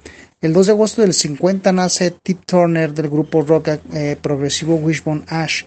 El 0.41 0.53
2 0.53 0.67
de 0.67 0.73
agosto 0.73 1.01
del 1.03 1.15
50 1.15 1.73
nace 1.73 2.11
Tip 2.11 2.45
Turner 2.45 2.93
del 2.93 3.09
grupo 3.09 3.43
rock 3.43 3.69
eh, 3.95 4.19
progresivo 4.21 4.75
Wishbone 4.75 5.25
Ash. 5.29 5.65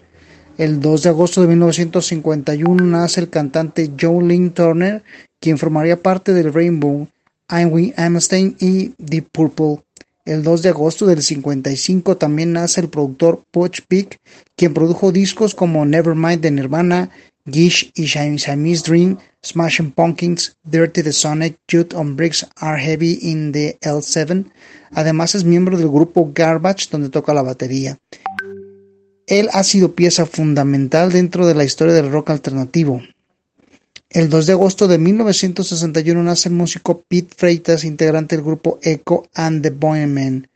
El 0.58 0.82
2 0.82 1.04
de 1.04 1.10
agosto 1.10 1.42
de 1.42 1.48
1951 1.50 2.84
nace 2.84 3.20
el 3.20 3.30
cantante 3.30 3.92
Joe 4.00 4.24
Lynn 4.24 4.50
Turner, 4.50 5.04
quien 5.40 5.60
formaría 5.60 6.02
parte 6.02 6.34
del 6.34 6.52
Rainbow, 6.52 7.08
Amy 7.48 7.94
Amstein 7.96 8.56
y 8.60 8.94
Deep 8.98 9.30
Purple. 9.32 9.84
El 10.26 10.42
2 10.42 10.64
de 10.64 10.70
agosto 10.70 11.06
del 11.06 11.22
55 11.22 12.18
también 12.18 12.54
nace 12.54 12.82
el 12.82 12.90
productor 12.90 13.44
Butch 13.54 13.82
Vig, 13.88 14.18
quien 14.56 14.74
produjo 14.74 15.12
discos 15.12 15.54
como 15.54 15.86
Nevermind 15.86 16.42
de 16.42 16.50
Nirvana, 16.50 17.12
Gish 17.46 17.92
y 17.94 18.08
Siamese 18.08 18.84
Dream, 18.84 19.18
Smashing 19.46 19.92
Pumpkins, 19.92 20.58
Dirty 20.64 21.04
the 21.04 21.14
Sonic, 21.14 21.60
Jude 21.72 21.96
on 21.96 22.16
Bricks 22.16 22.44
Are 22.56 22.82
Heavy 22.82 23.20
in 23.22 23.52
the 23.52 23.78
L7. 23.82 24.52
Además 24.92 25.36
es 25.36 25.44
miembro 25.44 25.78
del 25.78 25.90
grupo 25.90 26.32
Garbage 26.34 26.88
donde 26.90 27.10
toca 27.10 27.32
la 27.36 27.44
batería. 27.44 28.00
Él 29.28 29.50
ha 29.52 29.64
sido 29.64 29.94
pieza 29.94 30.26
fundamental 30.26 31.12
dentro 31.12 31.46
de 31.46 31.54
la 31.54 31.66
historia 31.66 31.94
del 31.94 32.10
rock 32.10 32.30
alternativo. 32.30 33.02
El 34.10 34.30
2 34.30 34.46
de 34.46 34.54
agosto 34.54 34.88
de 34.88 34.98
1961 34.98 36.24
nace 36.24 36.48
el 36.48 36.56
músico 36.56 37.04
Pete 37.10 37.36
Freitas, 37.36 37.84
integrante 37.84 38.38
del 38.38 38.46
grupo 38.46 38.80
Echo 38.82 39.28
and 39.36 39.62
the 39.62 39.70
Boymen. 39.70 40.48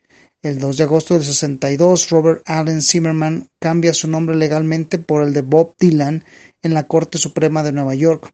El 0.42 0.58
2 0.60 0.78
de 0.78 0.84
agosto 0.86 1.16
del 1.16 1.26
62, 1.26 2.10
Robert 2.12 2.44
Allen 2.46 2.82
Zimmerman 2.82 3.50
cambia 3.60 3.94
su 3.94 4.08
nombre 4.08 4.38
legalmente 4.38 5.00
por 5.00 5.22
el 5.22 5.34
de 5.34 5.42
Bob 5.42 5.76
Dylan 5.78 6.24
en 6.62 6.74
la 6.74 6.88
Corte 6.88 7.18
Suprema 7.18 7.64
de 7.64 7.74
Nueva 7.74 7.94
York. 7.94 8.32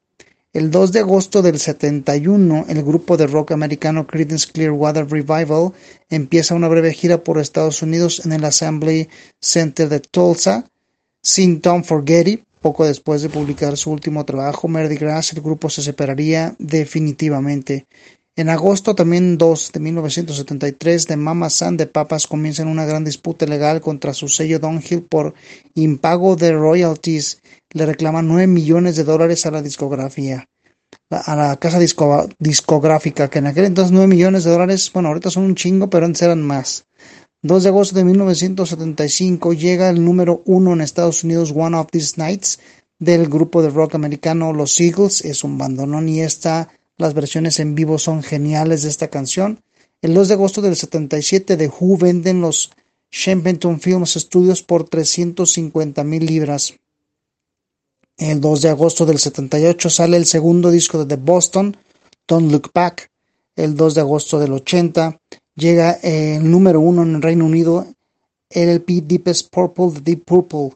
El 0.57 0.71
2 0.71 0.91
de 0.91 1.01
agosto 1.01 1.43
del 1.43 1.59
71, 1.59 2.65
el 2.67 2.81
grupo 2.81 3.15
de 3.15 3.27
rock 3.27 3.51
americano 3.51 4.07
Creedence 4.07 4.51
Clearwater 4.51 5.07
Revival 5.07 5.71
empieza 6.09 6.55
una 6.55 6.67
breve 6.67 6.95
gira 6.95 7.23
por 7.23 7.38
Estados 7.38 7.84
Unidos 7.84 8.25
en 8.25 8.34
el 8.34 8.43
Assembly 8.43 9.07
Center 9.39 9.88
de 9.88 9.99
Tulsa, 9.99 10.67
sin 11.21 11.61
Tom 11.61 11.84
Forgetty. 11.84 12.43
Poco 12.59 12.88
después 12.88 13.21
de 13.21 13.29
publicar 13.29 13.77
su 13.77 13.91
último 13.91 14.25
trabajo, 14.25 14.67
Mardi 14.67 14.95
Gras, 14.95 15.31
el 15.31 15.43
grupo 15.43 15.69
se 15.69 15.84
separaría 15.84 16.55
definitivamente. 16.57 17.85
En 18.35 18.49
agosto 18.49 18.93
también 18.93 19.38
2 19.39 19.71
de 19.73 19.79
1973, 19.79 21.07
de 21.07 21.17
Mama 21.17 21.49
San 21.49 21.75
de 21.75 21.88
Papas 21.88 22.27
comienzan 22.27 22.67
una 22.67 22.85
gran 22.85 23.03
disputa 23.03 23.45
legal 23.45 23.81
contra 23.81 24.13
su 24.13 24.27
sello 24.27 24.59
Downhill 24.59 25.01
por 25.01 25.34
impago 25.73 26.35
de 26.35 26.51
royalties. 26.51 27.41
Le 27.73 27.85
reclaman 27.85 28.27
9 28.27 28.48
millones 28.48 28.95
de 28.95 29.03
dólares 29.03 29.45
a 29.45 29.52
la 29.52 29.61
discografía, 29.61 30.48
a 31.10 31.35
la 31.35 31.57
casa 31.57 31.80
disco, 31.80 32.27
discográfica, 32.39 33.30
que 33.30 33.39
en 33.39 33.48
aquel 33.48 33.65
entonces 33.65 33.91
9 33.91 34.07
millones 34.07 34.44
de 34.44 34.52
dólares, 34.52 34.91
bueno, 34.94 35.10
ahorita 35.10 35.30
son 35.30 35.44
un 35.44 35.56
chingo, 35.56 35.89
pero 35.89 36.06
antes 36.06 36.22
eran 36.22 36.41
más. 36.41 36.85
2 37.44 37.64
de 37.64 37.69
agosto 37.69 37.95
de 37.95 38.03
1975 38.03 39.53
llega 39.53 39.89
el 39.89 40.03
número 40.03 40.41
1 40.45 40.73
en 40.73 40.81
Estados 40.81 41.23
Unidos 41.23 41.53
One 41.56 41.77
of 41.77 41.88
These 41.91 42.15
Nights 42.18 42.60
del 42.99 43.30
grupo 43.30 43.61
de 43.61 43.69
rock 43.69 43.95
americano 43.95 44.53
Los 44.53 44.80
Eagles. 44.81 45.23
Es 45.23 45.44
un 45.44 45.57
bandonón 45.57 46.10
y 46.10 46.22
esta, 46.22 46.69
las 46.98 47.14
versiones 47.14 47.60
en 47.60 47.76
vivo 47.76 47.99
son 47.99 48.23
geniales 48.23 48.84
de 48.84 48.89
esta 48.89 49.10
canción. 49.10 49.61
El 50.02 50.14
2 50.14 50.27
de 50.30 50.34
agosto 50.34 50.61
del 50.61 50.76
77 50.76 51.57
de 51.57 51.68
Who 51.68 51.98
venden 51.98 52.41
los 52.41 52.72
Shempington 53.11 53.80
Films 53.80 54.15
Studios 54.15 54.64
por 54.64 54.84
350 54.84 56.03
mil 56.03 56.26
libras. 56.26 56.73
El 58.18 58.41
2 58.41 58.64
de 58.64 58.69
agosto 58.69 59.06
del 59.06 59.19
78 59.19 59.91
sale 59.91 60.18
el 60.18 60.26
segundo 60.26 60.72
disco 60.72 60.98
de 60.98 61.06
The 61.06 61.22
Boston, 61.23 61.77
Don't 62.27 62.52
Look 62.52 62.72
Back. 62.73 63.11
El 63.56 63.76
2 63.76 63.94
de 63.94 64.02
agosto 64.02 64.39
del 64.39 64.53
80 64.53 65.19
llega 65.56 65.91
el 66.02 66.49
número 66.49 66.80
uno 66.80 67.03
en 67.03 67.15
el 67.15 67.22
Reino 67.22 67.45
Unido, 67.45 67.85
LP 68.49 69.02
Deepest 69.02 69.52
Purple 69.52 69.91
de 69.91 70.02
Deep 70.02 70.23
Purple, 70.26 70.72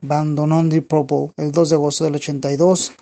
Bandonón 0.00 0.68
Deep 0.68 0.88
Purple, 0.88 1.32
el 1.36 1.52
2 1.52 1.68
de 1.70 1.74
agosto 1.76 2.04
del 2.04 2.16
82. 2.16 2.92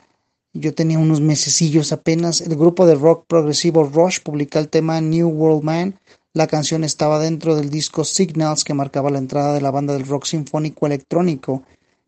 Yo 0.52 0.74
tenía 0.74 0.98
unos 0.98 1.22
mesecillos 1.22 1.90
apenas. 1.90 2.42
El 2.42 2.56
grupo 2.56 2.86
de 2.86 2.96
rock 2.96 3.24
progresivo 3.26 3.84
Rush 3.84 4.20
publica 4.20 4.58
el 4.58 4.68
tema 4.68 5.00
New 5.00 5.28
World 5.28 5.62
Man. 5.62 5.98
La 6.34 6.46
canción 6.46 6.84
estaba 6.84 7.18
dentro 7.18 7.56
del 7.56 7.70
disco 7.70 8.04
Signals 8.04 8.62
que 8.62 8.74
marcaba 8.74 9.10
la 9.10 9.18
entrada 9.18 9.54
de 9.54 9.62
la 9.62 9.70
banda 9.70 9.94
del 9.94 10.06
rock 10.06 10.26
sinfónico 10.26 10.86
electrónico, 10.86 11.62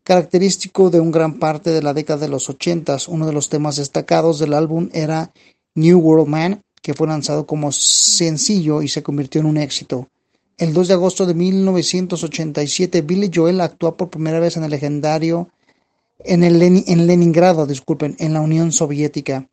característico 0.07 0.89
de 0.89 1.01
un 1.01 1.11
gran 1.11 1.33
parte 1.37 1.71
de 1.71 1.81
la 1.81 1.93
década 1.93 2.21
de 2.21 2.29
los 2.29 2.49
80. 2.49 2.95
Uno 3.09 3.25
de 3.25 3.33
los 3.33 3.49
temas 3.49 3.75
destacados 3.75 4.39
del 4.39 4.53
álbum 4.53 4.87
era 4.93 5.33
New 5.75 5.99
World 5.99 6.29
Man, 6.29 6.61
que 6.81 6.93
fue 6.93 7.07
lanzado 7.07 7.45
como 7.45 7.73
sencillo 7.73 8.81
y 8.81 8.87
se 8.87 9.03
convirtió 9.03 9.41
en 9.41 9.47
un 9.47 9.57
éxito. 9.57 10.07
El 10.57 10.71
2 10.71 10.87
de 10.87 10.93
agosto 10.93 11.25
de 11.25 11.33
1987, 11.33 13.01
Billy 13.01 13.29
Joel 13.35 13.59
actúa 13.59 13.97
por 13.97 14.09
primera 14.09 14.39
vez 14.39 14.55
en 14.55 14.63
el 14.63 14.71
legendario 14.71 15.49
en, 16.19 16.45
el 16.45 16.61
en 16.61 17.05
Leningrado, 17.05 17.67
disculpen, 17.67 18.15
en 18.17 18.31
la 18.31 18.39
Unión 18.39 18.71
Soviética. 18.71 19.49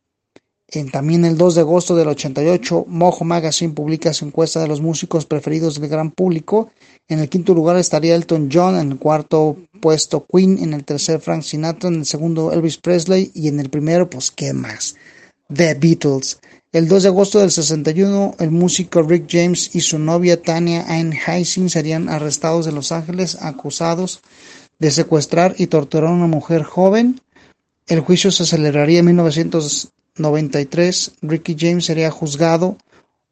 En, 0.67 0.89
también 0.89 1.25
el 1.25 1.37
2 1.37 1.55
de 1.55 1.61
agosto 1.61 1.95
del 1.95 2.07
88, 2.07 2.85
Mojo 2.87 3.23
Magazine 3.23 3.73
publica 3.73 4.13
su 4.13 4.25
encuesta 4.25 4.59
de 4.59 4.67
los 4.67 4.81
músicos 4.81 5.25
preferidos 5.25 5.79
del 5.79 5.89
gran 5.89 6.11
público. 6.11 6.71
En 7.07 7.19
el 7.19 7.29
quinto 7.29 7.53
lugar 7.53 7.77
estaría 7.77 8.15
Elton 8.15 8.49
John, 8.51 8.77
en 8.77 8.93
el 8.93 8.97
cuarto 8.97 9.57
puesto 9.79 10.25
Queen, 10.25 10.57
en 10.61 10.73
el 10.73 10.83
tercer 10.83 11.21
Frank 11.21 11.43
Sinatra, 11.43 11.89
en 11.89 11.95
el 11.95 12.05
segundo 12.05 12.51
Elvis 12.51 12.77
Presley 12.77 13.31
y 13.35 13.47
en 13.47 13.59
el 13.59 13.69
primero, 13.69 14.09
pues, 14.09 14.31
¿qué 14.31 14.53
más? 14.53 14.95
The 15.53 15.75
Beatles. 15.75 16.39
El 16.71 16.87
2 16.89 17.03
de 17.03 17.09
agosto 17.09 17.39
del 17.39 17.51
61, 17.51 18.35
el 18.39 18.51
músico 18.51 19.01
Rick 19.01 19.27
James 19.29 19.73
y 19.75 19.81
su 19.81 19.97
novia 19.97 20.41
Tania 20.41 20.83
Ann 20.89 21.13
Heising 21.13 21.69
serían 21.69 22.09
arrestados 22.09 22.67
en 22.67 22.75
Los 22.75 22.91
Ángeles 22.91 23.37
acusados 23.39 24.19
de 24.79 24.91
secuestrar 24.91 25.55
y 25.57 25.67
torturar 25.67 26.09
a 26.09 26.13
una 26.13 26.27
mujer 26.27 26.63
joven. 26.63 27.21
El 27.87 28.01
juicio 28.01 28.31
se 28.31 28.45
celebraría 28.45 28.99
en 28.99 29.05
1993. 30.17 31.11
Ricky 31.21 31.55
James 31.57 31.85
sería 31.85 32.11
juzgado 32.11 32.77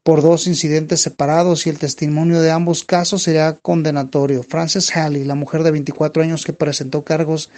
por 0.02 0.20
dos 0.20 0.46
incidentes 0.46 1.00
separados 1.00 1.66
y 1.66 1.70
el 1.70 1.78
testimonio 1.78 2.42
de 2.42 2.50
ambos 2.50 2.84
casos 2.84 3.22
sería 3.22 3.54
condenatorio. 3.54 4.42
Frances 4.42 4.94
Halley, 4.94 5.24
la 5.24 5.34
mujer 5.34 5.62
de 5.62 5.70
24 5.70 6.22
años 6.22 6.44
que 6.44 6.52
presentó 6.52 7.04
cargos 7.04 7.50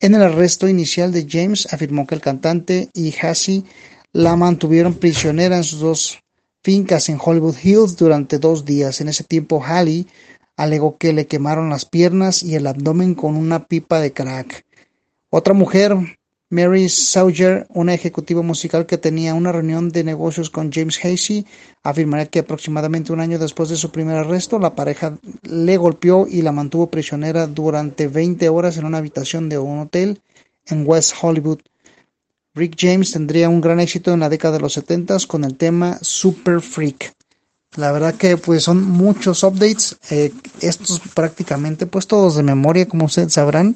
en 0.00 0.14
el 0.14 0.22
arresto 0.22 0.68
inicial 0.68 1.12
de 1.12 1.26
James, 1.28 1.66
afirmó 1.72 2.06
que 2.06 2.14
el 2.14 2.20
cantante 2.20 2.90
y 2.92 3.14
Hassie 3.16 3.64
la 4.12 4.36
mantuvieron 4.36 4.94
prisionera 4.94 5.56
en 5.56 5.64
sus 5.64 5.80
dos 5.80 6.18
fincas 6.62 7.08
en 7.08 7.18
Hollywood 7.22 7.56
Hills 7.62 7.96
durante 7.96 8.38
dos 8.38 8.66
días. 8.66 9.00
En 9.00 9.08
ese 9.08 9.24
tiempo, 9.24 9.62
Halley 9.64 10.06
alegó 10.56 10.98
que 10.98 11.14
le 11.14 11.26
quemaron 11.26 11.70
las 11.70 11.86
piernas 11.86 12.42
y 12.42 12.54
el 12.54 12.66
abdomen 12.66 13.14
con 13.14 13.34
una 13.34 13.66
pipa 13.66 14.00
de 14.00 14.12
crack. 14.12 14.64
Otra 15.30 15.54
mujer, 15.54 15.96
Mary 16.54 16.88
Sauger, 16.88 17.66
una 17.70 17.94
ejecutiva 17.94 18.40
musical 18.40 18.86
que 18.86 18.96
tenía 18.96 19.34
una 19.34 19.50
reunión 19.50 19.88
de 19.88 20.04
negocios 20.04 20.50
con 20.50 20.70
James 20.70 21.04
Hasey, 21.04 21.44
afirmaría 21.82 22.26
que 22.26 22.38
aproximadamente 22.38 23.12
un 23.12 23.18
año 23.18 23.40
después 23.40 23.70
de 23.70 23.76
su 23.76 23.90
primer 23.90 24.16
arresto, 24.18 24.60
la 24.60 24.76
pareja 24.76 25.18
le 25.42 25.76
golpeó 25.76 26.28
y 26.28 26.42
la 26.42 26.52
mantuvo 26.52 26.86
prisionera 26.86 27.48
durante 27.48 28.06
20 28.06 28.48
horas 28.50 28.76
en 28.76 28.84
una 28.84 28.98
habitación 28.98 29.48
de 29.48 29.58
un 29.58 29.80
hotel 29.80 30.20
en 30.66 30.84
West 30.86 31.14
Hollywood. 31.20 31.58
Rick 32.54 32.76
James 32.78 33.10
tendría 33.10 33.48
un 33.48 33.60
gran 33.60 33.80
éxito 33.80 34.12
en 34.12 34.20
la 34.20 34.28
década 34.28 34.54
de 34.54 34.60
los 34.60 34.74
70 34.74 35.16
con 35.26 35.42
el 35.42 35.56
tema 35.56 35.98
Super 36.02 36.60
Freak. 36.60 37.14
La 37.74 37.90
verdad 37.90 38.14
que 38.14 38.36
pues 38.36 38.62
son 38.62 38.80
muchos 38.80 39.42
updates, 39.42 39.96
eh, 40.08 40.32
estos 40.60 41.00
prácticamente 41.14 41.86
pues 41.86 42.06
todos 42.06 42.36
de 42.36 42.44
memoria 42.44 42.86
como 42.86 43.06
ustedes 43.06 43.32
sabrán. 43.32 43.74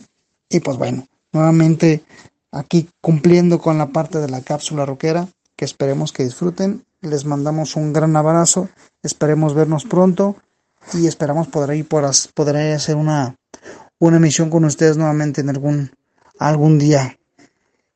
Y 0.48 0.60
pues 0.60 0.76
bueno, 0.76 1.08
nuevamente 1.32 2.04
aquí 2.52 2.88
cumpliendo 3.00 3.60
con 3.60 3.78
la 3.78 3.88
parte 3.88 4.18
de 4.18 4.28
la 4.28 4.40
cápsula 4.40 4.86
rockera 4.86 5.28
que 5.56 5.64
esperemos 5.64 6.12
que 6.12 6.24
disfruten. 6.24 6.84
Les 7.00 7.24
mandamos 7.24 7.76
un 7.76 7.92
gran 7.92 8.16
abrazo, 8.16 8.68
esperemos 9.02 9.54
vernos 9.54 9.84
pronto 9.84 10.36
y 10.94 11.06
esperamos 11.06 11.48
poder, 11.48 11.76
ir 11.76 11.86
por, 11.86 12.08
poder 12.34 12.74
hacer 12.74 12.96
una, 12.96 13.36
una 13.98 14.16
emisión 14.16 14.50
con 14.50 14.64
ustedes 14.64 14.96
nuevamente 14.96 15.40
en 15.40 15.50
algún, 15.50 15.90
algún 16.38 16.78
día 16.78 17.18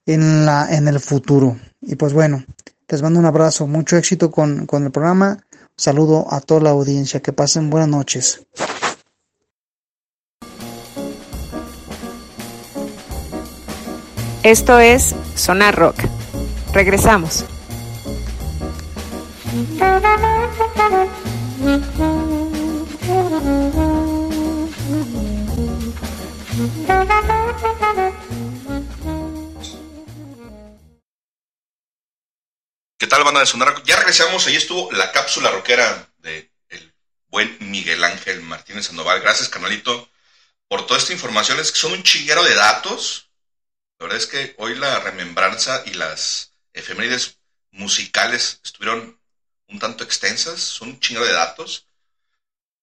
en, 0.06 0.46
la, 0.46 0.74
en 0.74 0.88
el 0.88 1.00
futuro. 1.00 1.56
Y 1.80 1.96
pues 1.96 2.12
bueno, 2.12 2.44
les 2.88 3.02
mando 3.02 3.18
un 3.18 3.26
abrazo, 3.26 3.66
mucho 3.66 3.96
éxito 3.96 4.30
con, 4.30 4.66
con 4.66 4.84
el 4.84 4.90
programa. 4.90 5.38
Saludo 5.76 6.26
a 6.30 6.40
toda 6.40 6.60
la 6.60 6.70
audiencia, 6.70 7.20
que 7.20 7.32
pasen 7.32 7.70
buenas 7.70 7.88
noches. 7.88 8.46
Esto 14.44 14.80
es 14.80 15.14
Sonar 15.36 15.76
Rock. 15.76 15.98
Regresamos. 16.72 17.44
¿Qué 32.98 33.06
tal, 33.06 33.22
banda 33.22 33.38
de 33.38 33.46
Sonar? 33.46 33.68
Rock? 33.68 33.84
Ya 33.84 33.94
regresamos, 33.94 34.44
ahí 34.48 34.56
estuvo 34.56 34.90
la 34.90 35.12
cápsula 35.12 35.52
rockera 35.52 36.08
del 36.18 36.50
de 36.68 36.92
buen 37.28 37.56
Miguel 37.60 38.02
Ángel 38.02 38.42
Martínez 38.42 38.86
Sandoval. 38.86 39.20
Gracias, 39.20 39.48
canalito, 39.48 40.08
por 40.66 40.84
toda 40.84 40.98
esta 40.98 41.12
información. 41.12 41.64
Son 41.64 41.92
un 41.92 42.02
chinguero 42.02 42.42
de 42.42 42.56
datos 42.56 43.28
la 44.02 44.08
verdad 44.08 44.18
es 44.18 44.26
que 44.26 44.54
hoy 44.58 44.74
la 44.74 44.98
remembranza 44.98 45.84
y 45.86 45.94
las 45.94 46.54
efemérides 46.72 47.38
musicales 47.70 48.58
estuvieron 48.64 49.20
un 49.68 49.78
tanto 49.78 50.02
extensas, 50.02 50.58
son 50.60 50.88
un 50.88 50.98
chinguero 50.98 51.24
de 51.24 51.32
datos. 51.34 51.86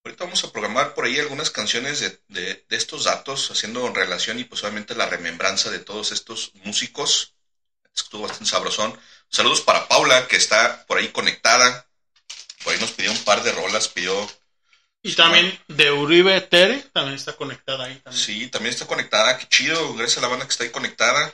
Ahorita 0.05 0.23
vamos 0.23 0.43
a 0.43 0.51
programar 0.51 0.93
por 0.93 1.05
ahí 1.05 1.19
algunas 1.19 1.49
canciones 1.51 1.99
de, 1.99 2.19
de- 2.29 2.65
de 2.69 2.75
estos 2.77 3.03
datos, 3.03 3.51
haciendo 3.51 3.93
relación 3.93 4.39
y 4.39 4.45
pues 4.45 4.63
la 4.63 5.05
remembranza 5.07 5.69
de 5.71 5.79
todos 5.79 6.11
estos 6.13 6.53
músicos. 6.55 7.33
Estuvo 7.95 8.23
bastante 8.23 8.47
sabrosón. 8.51 8.99
Saludos 9.29 9.61
para 9.61 9.87
Paula, 9.89 10.27
que 10.27 10.37
está 10.37 10.85
por 10.87 10.99
ahí 10.99 11.09
conectada. 11.09 11.87
Por 12.63 12.73
ahí 12.73 12.79
nos 12.79 12.91
pidió 12.91 13.11
un 13.11 13.23
par 13.25 13.43
de 13.43 13.51
rolas, 13.53 13.89
pidió... 13.89 14.29
Y 15.01 15.13
también 15.13 15.57
de 15.67 15.91
Uribe 15.91 16.41
Tere, 16.41 16.79
también 16.93 17.15
está 17.15 17.35
conectada 17.35 17.85
ahí 17.85 17.95
también. 17.99 18.23
Sí, 18.23 18.47
también 18.47 18.73
está 18.73 18.85
conectada, 18.85 19.37
qué 19.37 19.47
chido, 19.47 19.93
gracias 19.95 20.17
a 20.17 20.21
la 20.21 20.27
banda 20.27 20.45
que 20.45 20.51
está 20.51 20.65
ahí 20.65 20.71
conectada. 20.71 21.33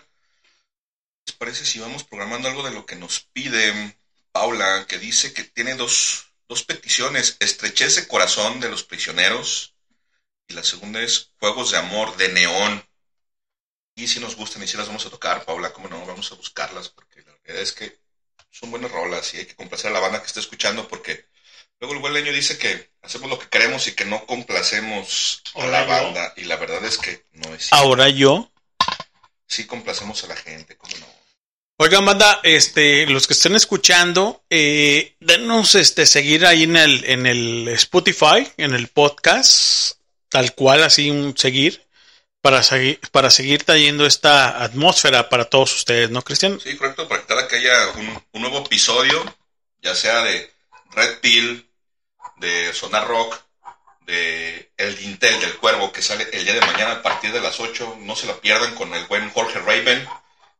¿Les 1.26 1.36
parece 1.36 1.66
si 1.66 1.80
vamos 1.80 2.04
programando 2.04 2.48
algo 2.48 2.64
de 2.64 2.72
lo 2.72 2.86
que 2.86 2.96
nos 2.96 3.22
pide 3.34 3.98
Paula, 4.32 4.86
que 4.88 5.00
dice 5.00 5.34
que 5.34 5.44
tiene 5.46 5.74
dos, 5.76 6.28
dos 6.48 6.64
peticiones, 6.64 7.38
estrechez 7.40 7.96
de 7.96 8.08
corazón 8.08 8.60
de 8.60 8.70
los 8.70 8.84
prisioneros 8.84 9.76
y 10.48 10.54
la 10.54 10.64
segunda 10.64 11.02
es 11.02 11.32
Juegos 11.40 11.72
de 11.72 11.78
Amor 11.78 12.16
de 12.18 12.30
Neón. 12.30 12.88
Y 13.96 14.08
si 14.08 14.20
nos 14.20 14.36
gustan 14.36 14.62
y 14.62 14.68
si 14.68 14.78
las 14.78 14.88
vamos 14.88 15.06
a 15.06 15.10
tocar, 15.10 15.46
Paula, 15.46 15.72
cómo 15.74 15.88
no, 15.88 16.06
vamos 16.06 16.32
a 16.32 16.36
buscarlas, 16.36 16.90
porque 16.90 17.22
la 17.22 17.32
realidad 17.44 17.64
es 17.64 17.72
que 17.72 18.00
son 18.52 18.70
buenas 18.70 18.92
rolas 18.92 19.34
y 19.34 19.38
hay 19.38 19.46
que 19.46 19.56
complacer 19.56 19.90
a 19.90 19.94
la 19.94 20.02
banda 20.02 20.20
que 20.20 20.28
está 20.28 20.40
escuchando, 20.40 20.88
porque 20.88 21.26
luego 21.80 21.96
el 21.96 22.02
buen 22.02 22.14
leño 22.14 22.32
dice 22.32 22.58
que 22.58 22.90
hacemos 23.02 23.30
lo 23.30 23.40
que 23.40 23.50
queremos 23.50 23.88
y 23.88 23.94
que 23.94 24.06
no 24.06 24.26
complacemos 24.26 25.42
a 25.56 25.66
la 25.68 25.84
yo. 25.84 25.88
banda, 25.88 26.34
y 26.38 26.44
la 26.44 26.56
verdad 26.58 26.84
es 26.84 26.98
que 26.98 27.26
no 27.34 27.54
es 27.54 27.68
cierto. 27.68 27.76
Ahora 27.76 28.10
yo. 28.10 28.52
Sí 29.48 29.66
complacemos 29.66 30.24
a 30.24 30.28
la 30.28 30.36
gente, 30.36 30.76
cómo 30.78 30.98
no. 30.98 31.06
Oigan, 31.78 32.06
banda, 32.06 32.40
este, 32.44 33.06
los 33.06 33.28
que 33.28 33.34
estén 33.34 33.54
escuchando, 33.54 34.44
eh, 34.50 35.18
denos 35.20 35.76
este 35.76 36.06
seguir 36.06 36.46
ahí 36.46 36.64
en 36.64 36.78
el, 36.78 37.04
en 37.04 37.26
el 37.26 37.68
Spotify, 37.68 38.48
en 38.56 38.74
el 38.74 38.88
podcast, 38.88 39.98
tal 40.30 40.56
cual, 40.56 40.84
así 40.84 41.10
un 41.10 41.38
seguir, 41.38 41.86
para 42.40 42.64
seguir, 42.64 43.02
para 43.12 43.30
seguir 43.30 43.64
trayendo 43.66 44.06
esta 44.06 44.64
atmósfera 44.64 45.28
para 45.28 45.46
todos 45.46 45.76
ustedes, 45.76 46.10
¿no, 46.10 46.22
Cristian? 46.22 46.62
Sí, 46.62 46.78
correcto, 46.78 47.10
para 47.10 47.46
que 47.46 47.58
haya 47.58 47.90
un, 47.90 48.24
un 48.32 48.42
nuevo 48.42 48.60
episodio, 48.60 49.36
ya 49.82 49.94
sea 49.96 50.22
de 50.22 50.55
Red 50.96 51.20
Pill, 51.20 51.70
de 52.38 52.74
Sonar 52.74 53.08
Rock, 53.08 53.40
de 54.06 54.72
El 54.78 54.96
Dintel 54.98 55.40
del 55.40 55.58
Cuervo, 55.58 55.92
que 55.92 56.02
sale 56.02 56.28
el 56.32 56.44
día 56.44 56.54
de 56.54 56.62
mañana 56.62 56.94
a 56.94 57.02
partir 57.02 57.32
de 57.32 57.42
las 57.42 57.60
8, 57.60 57.98
no 58.02 58.16
se 58.16 58.28
la 58.28 58.40
pierdan 58.40 58.76
con 58.76 58.94
el 58.94 59.06
buen 59.06 59.30
Jorge 59.32 59.60
Raven 59.60 60.08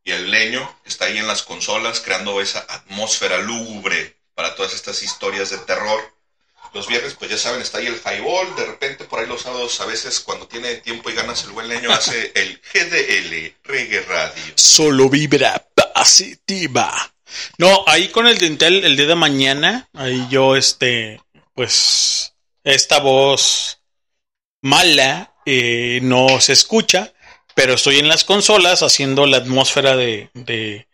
y 0.04 0.12
el 0.12 0.30
leño, 0.30 0.80
que 0.84 0.90
está 0.90 1.06
ahí 1.06 1.18
en 1.18 1.28
las 1.28 1.44
consolas 1.44 2.00
creando 2.00 2.42
esa 2.42 2.60
atmósfera 2.70 3.38
lúgubre 3.40 4.18
para 4.34 4.56
todas 4.56 4.74
estas 4.74 5.02
historias 5.04 5.50
de 5.50 5.58
terror. 5.60 6.14
Los 6.74 6.88
viernes, 6.88 7.14
pues 7.14 7.32
ya 7.32 7.38
saben, 7.38 7.62
está 7.62 7.78
ahí 7.78 7.88
el 7.88 8.02
highball, 8.06 8.56
de 8.56 8.66
repente 8.66 9.06
por 9.06 9.20
ahí 9.20 9.28
los 9.28 9.44
sábados, 9.44 9.80
a 9.80 9.86
veces 9.86 10.20
cuando 10.20 10.48
tiene 10.48 10.76
tiempo 10.76 11.10
y 11.10 11.14
ganas 11.14 11.44
el 11.46 11.52
buen 11.52 11.70
leño, 11.70 11.92
hace 11.92 12.32
el 12.36 12.62
GDL, 12.74 13.56
Reggae 13.64 14.02
Radio. 14.02 14.54
Solo 14.56 15.08
vibra 15.10 15.66
positiva. 15.74 17.15
No, 17.58 17.84
ahí 17.88 18.10
con 18.10 18.28
el 18.28 18.38
dintel 18.38 18.84
el 18.84 18.98
día 18.98 19.08
de 19.08 19.16
mañana, 19.16 19.90
ahí 19.94 20.26
yo, 20.30 20.56
este, 20.56 21.22
pues, 21.54 22.36
esta 22.64 23.00
voz 23.00 23.80
mala 24.62 25.34
eh, 25.46 26.00
no 26.02 26.40
se 26.42 26.54
escucha, 26.54 27.14
pero 27.54 27.74
estoy 27.74 28.00
en 28.00 28.08
las 28.08 28.24
consolas 28.24 28.84
haciendo 28.84 29.26
la 29.26 29.38
atmósfera 29.38 29.96
de, 29.96 30.30
de 30.34 30.88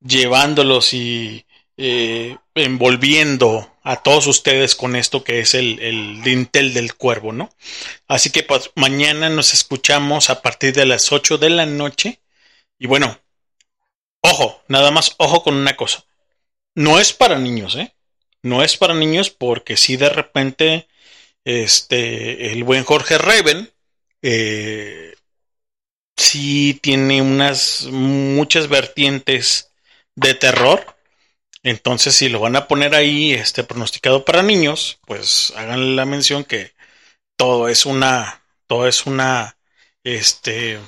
llevándolos 0.00 0.92
y 0.92 1.46
eh, 1.76 2.36
envolviendo 2.54 3.70
a 3.82 4.02
todos 4.02 4.26
ustedes 4.26 4.74
con 4.74 4.96
esto 4.96 5.22
que 5.24 5.40
es 5.40 5.54
el, 5.54 5.78
el 5.80 6.22
dintel 6.22 6.74
del 6.74 6.94
cuervo, 6.94 7.32
¿no? 7.32 7.50
Así 8.08 8.30
que 8.30 8.42
pues, 8.42 8.70
mañana 8.74 9.28
nos 9.28 9.54
escuchamos 9.54 10.30
a 10.30 10.42
partir 10.42 10.74
de 10.74 10.86
las 10.86 11.12
8 11.12 11.38
de 11.38 11.50
la 11.50 11.66
noche. 11.66 12.20
Y 12.78 12.86
bueno, 12.86 13.18
ojo, 14.20 14.62
nada 14.68 14.90
más 14.90 15.14
ojo 15.18 15.42
con 15.42 15.54
una 15.54 15.76
cosa. 15.76 16.04
No 16.74 17.00
es 17.00 17.12
para 17.12 17.38
niños, 17.38 17.76
¿eh? 17.76 17.94
No 18.42 18.62
es 18.62 18.76
para 18.76 18.94
niños 18.94 19.30
porque 19.30 19.76
si 19.76 19.96
de 19.96 20.08
repente 20.08 20.88
este 21.44 22.52
el 22.52 22.64
buen 22.64 22.84
Jorge 22.84 23.18
Raven 23.18 23.72
eh, 24.22 25.14
sí 26.16 26.78
tiene 26.82 27.22
unas 27.22 27.86
muchas 27.90 28.68
vertientes 28.68 29.70
de 30.14 30.34
terror. 30.34 30.96
Entonces, 31.62 32.14
si 32.14 32.28
lo 32.28 32.40
van 32.40 32.56
a 32.56 32.68
poner 32.68 32.94
ahí, 32.94 33.32
este 33.32 33.64
pronosticado 33.64 34.24
para 34.24 34.42
niños, 34.42 34.98
pues 35.06 35.52
hagan 35.56 35.96
la 35.96 36.04
mención 36.04 36.44
que 36.44 36.74
todo 37.36 37.68
es 37.68 37.86
una, 37.86 38.42
todo 38.66 38.86
es 38.88 39.06
una, 39.06 39.56
este, 40.04 40.80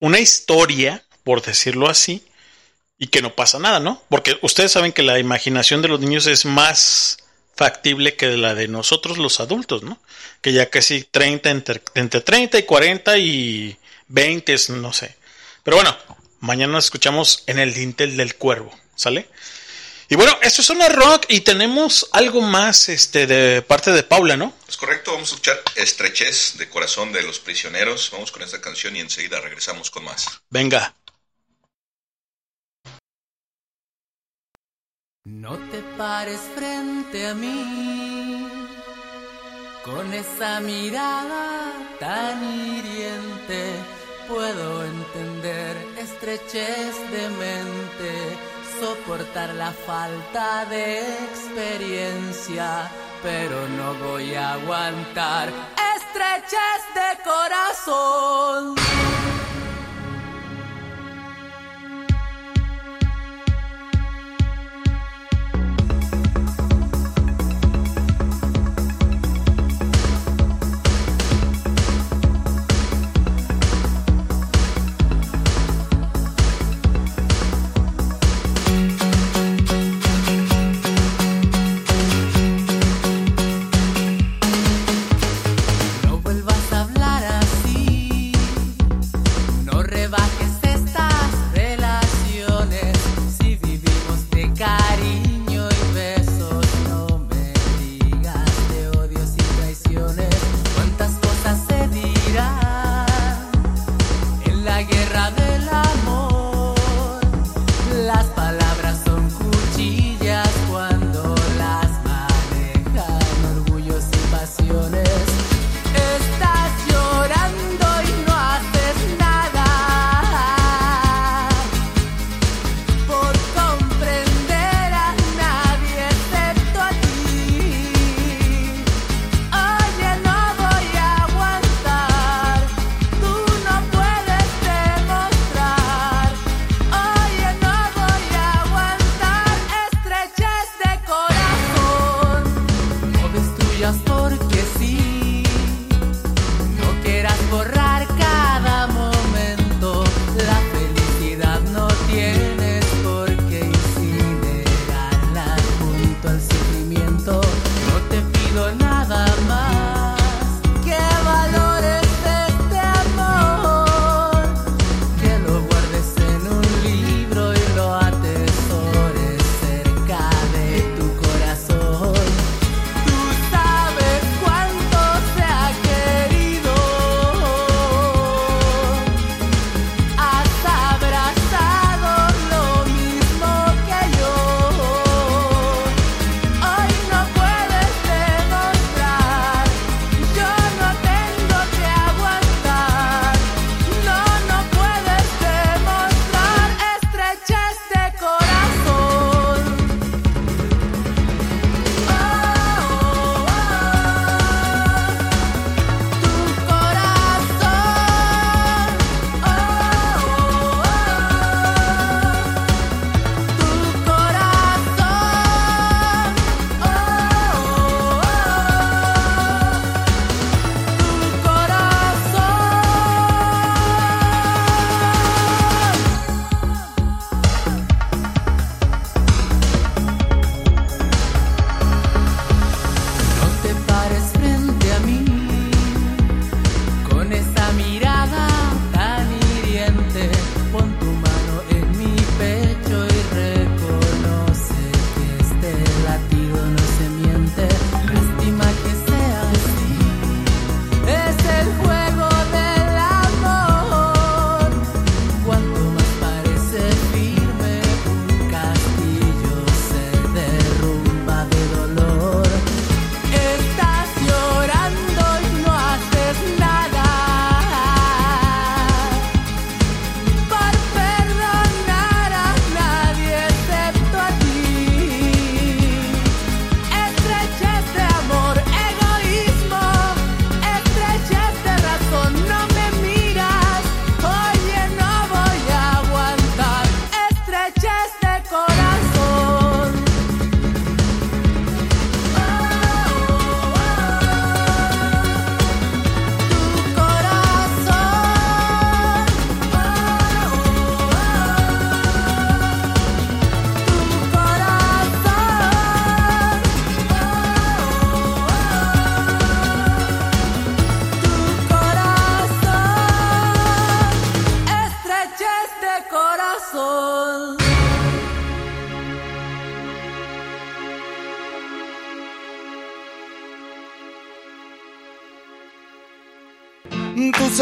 una 0.00 0.18
historia, 0.18 1.04
por 1.24 1.42
decirlo 1.42 1.88
así, 1.88 2.24
y 2.98 3.08
que 3.08 3.22
no 3.22 3.34
pasa 3.34 3.58
nada, 3.58 3.80
¿no? 3.80 4.02
Porque 4.08 4.38
ustedes 4.42 4.72
saben 4.72 4.92
que 4.92 5.02
la 5.02 5.18
imaginación 5.18 5.80
de 5.82 5.88
los 5.88 6.00
niños 6.00 6.26
es 6.26 6.44
más 6.44 7.18
factible 7.56 8.14
que 8.14 8.36
la 8.36 8.54
de 8.54 8.68
nosotros 8.68 9.18
los 9.18 9.40
adultos, 9.40 9.82
¿no? 9.82 10.00
Que 10.42 10.52
ya 10.52 10.70
casi 10.70 11.04
30, 11.04 11.50
entre, 11.50 11.82
entre 11.94 12.20
30 12.20 12.58
y 12.58 12.62
40 12.62 13.18
y 13.18 13.78
20, 14.08 14.56
no 14.70 14.92
sé. 14.92 15.16
Pero 15.62 15.76
bueno, 15.76 15.96
mañana 16.40 16.74
nos 16.74 16.84
escuchamos 16.84 17.42
en 17.46 17.58
el 17.58 17.72
dintel 17.72 18.16
del 18.16 18.36
cuervo, 18.36 18.74
¿sale? 18.96 19.28
Y 20.10 20.16
bueno, 20.16 20.36
esto 20.42 20.60
es 20.60 20.70
una 20.70 20.88
rock 20.88 21.26
y 21.28 21.42
tenemos 21.42 22.08
algo 22.10 22.40
más 22.40 22.88
este 22.88 23.28
de 23.28 23.62
parte 23.62 23.92
de 23.92 24.02
Paula, 24.02 24.36
¿no? 24.36 24.52
Es 24.68 24.76
correcto, 24.76 25.12
vamos 25.12 25.30
a 25.30 25.34
escuchar 25.34 25.62
Estrechez 25.76 26.58
de 26.58 26.68
Corazón 26.68 27.12
de 27.12 27.22
los 27.22 27.38
Prisioneros. 27.38 28.10
Vamos 28.10 28.32
con 28.32 28.42
esta 28.42 28.60
canción 28.60 28.96
y 28.96 29.00
enseguida 29.00 29.40
regresamos 29.40 29.88
con 29.90 30.04
más. 30.04 30.26
Venga. 30.50 30.96
No 35.30 35.56
te 35.70 35.80
pares 35.96 36.40
frente 36.56 37.28
a 37.28 37.34
mí 37.34 38.48
con 39.84 40.12
esa 40.12 40.58
mirada 40.58 41.72
tan 42.00 42.42
hiriente. 42.42 43.74
Puedo 44.26 44.84
entender 44.84 45.76
estrechez 45.98 46.94
de 47.12 47.28
mente, 47.28 48.36
soportar 48.80 49.54
la 49.54 49.70
falta 49.70 50.66
de 50.66 50.98
experiencia, 51.26 52.90
pero 53.22 53.68
no 53.68 53.94
voy 53.94 54.34
a 54.34 54.54
aguantar 54.54 55.48
estrechez 55.96 56.82
de 56.94 57.22
corazón. 57.22 58.74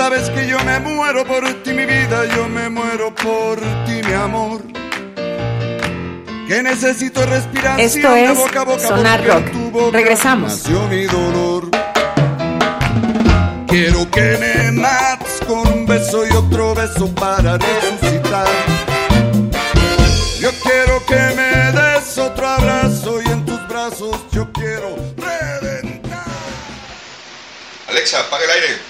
Sabes 0.08 0.30
que 0.30 0.46
yo 0.46 0.58
me 0.64 0.78
muero 0.80 1.22
por 1.26 1.44
ti, 1.62 1.72
mi 1.72 1.84
vida, 1.84 2.24
yo 2.34 2.48
me 2.48 2.70
muero 2.70 3.14
por 3.14 3.58
ti, 3.84 4.00
mi 4.06 4.14
amor. 4.14 4.62
Que 6.46 6.62
necesito 6.62 7.26
respiración 7.26 7.80
Esto 7.80 8.16
es 8.16 8.34
boca 8.34 8.62
a 8.62 8.64
boca 8.64 8.88
Sonar 8.88 9.22
Rock. 9.26 9.50
tu 9.50 9.70
boca 9.70 9.98
Regresamos. 9.98 10.50
nació 10.52 10.80
mi 10.88 11.04
dolor. 11.04 11.70
Quiero 13.66 14.10
que 14.10 14.38
me 14.40 14.72
mates 14.72 15.40
con 15.46 15.68
un 15.70 15.84
beso 15.84 16.26
y 16.26 16.30
otro 16.30 16.74
beso 16.74 17.14
para 17.14 17.58
resucitar. 17.58 18.46
Yo 20.40 20.50
quiero 20.62 21.04
que 21.04 21.20
me 21.36 21.72
des 21.72 22.16
otro 22.16 22.48
abrazo 22.48 23.20
y 23.20 23.28
en 23.28 23.44
tus 23.44 23.68
brazos 23.68 24.16
yo 24.32 24.50
quiero 24.52 24.96
reventar. 25.18 26.24
Alexa, 27.90 28.20
apaga 28.20 28.44
el 28.44 28.50
aire. 28.52 28.87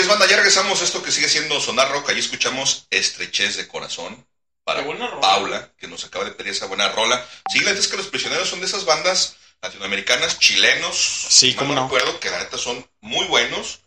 Así 0.00 0.06
es, 0.08 0.12
banda, 0.18 0.26
ya 0.26 0.36
regresamos 0.36 0.80
a 0.80 0.84
esto 0.84 1.02
que 1.02 1.12
sigue 1.12 1.28
siendo 1.28 1.60
Sonar 1.60 1.90
Rock. 1.92 2.08
Allí 2.08 2.20
escuchamos 2.20 2.86
Estrechez 2.88 3.58
de 3.58 3.68
Corazón 3.68 4.26
para. 4.64 4.82
Paula, 5.20 5.72
que 5.76 5.88
nos 5.88 6.06
acaba 6.06 6.24
de 6.24 6.30
pedir 6.30 6.52
esa 6.52 6.64
buena 6.64 6.88
rola. 6.88 7.22
Sí, 7.52 7.58
la 7.60 7.66
neta 7.72 7.80
es 7.82 7.88
que 7.88 7.98
Los 7.98 8.06
Prisioneros 8.06 8.48
son 8.48 8.60
de 8.60 8.66
esas 8.66 8.86
bandas 8.86 9.36
latinoamericanas, 9.60 10.38
chilenos. 10.38 10.96
Sí, 11.28 11.52
cómo 11.52 11.74
no. 11.74 11.82
recuerdo 11.82 12.18
que 12.18 12.30
la 12.30 12.38
neta 12.38 12.56
son 12.56 12.82
muy 13.02 13.26
buenos. 13.26 13.80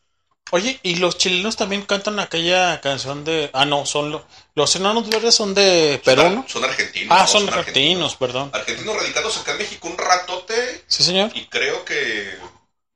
Oye, 0.52 0.80
y 0.84 0.98
los 0.98 1.18
chilenos 1.18 1.56
también 1.56 1.82
cantan 1.82 2.20
aquella 2.20 2.80
canción 2.80 3.24
de. 3.24 3.50
Ah, 3.52 3.66
no, 3.66 3.88
son 3.88 4.12
los. 4.12 4.22
Los 4.54 4.76
enanos 4.76 5.10
verdes 5.10 5.34
son 5.34 5.56
de 5.56 6.00
Perú, 6.06 6.30
¿no? 6.30 6.46
Son 6.48 6.64
argentinos. 6.64 7.08
Ah, 7.18 7.22
no, 7.24 7.28
son 7.28 7.50
argentinos, 7.52 8.16
perdón. 8.18 8.52
Argentinos 8.54 8.96
radicados 8.96 9.38
acá 9.38 9.54
en 9.54 9.58
México 9.58 9.88
un 9.88 9.98
ratote 9.98 10.84
Sí, 10.86 11.02
señor. 11.02 11.32
y 11.34 11.48
creo 11.48 11.84
que, 11.84 12.38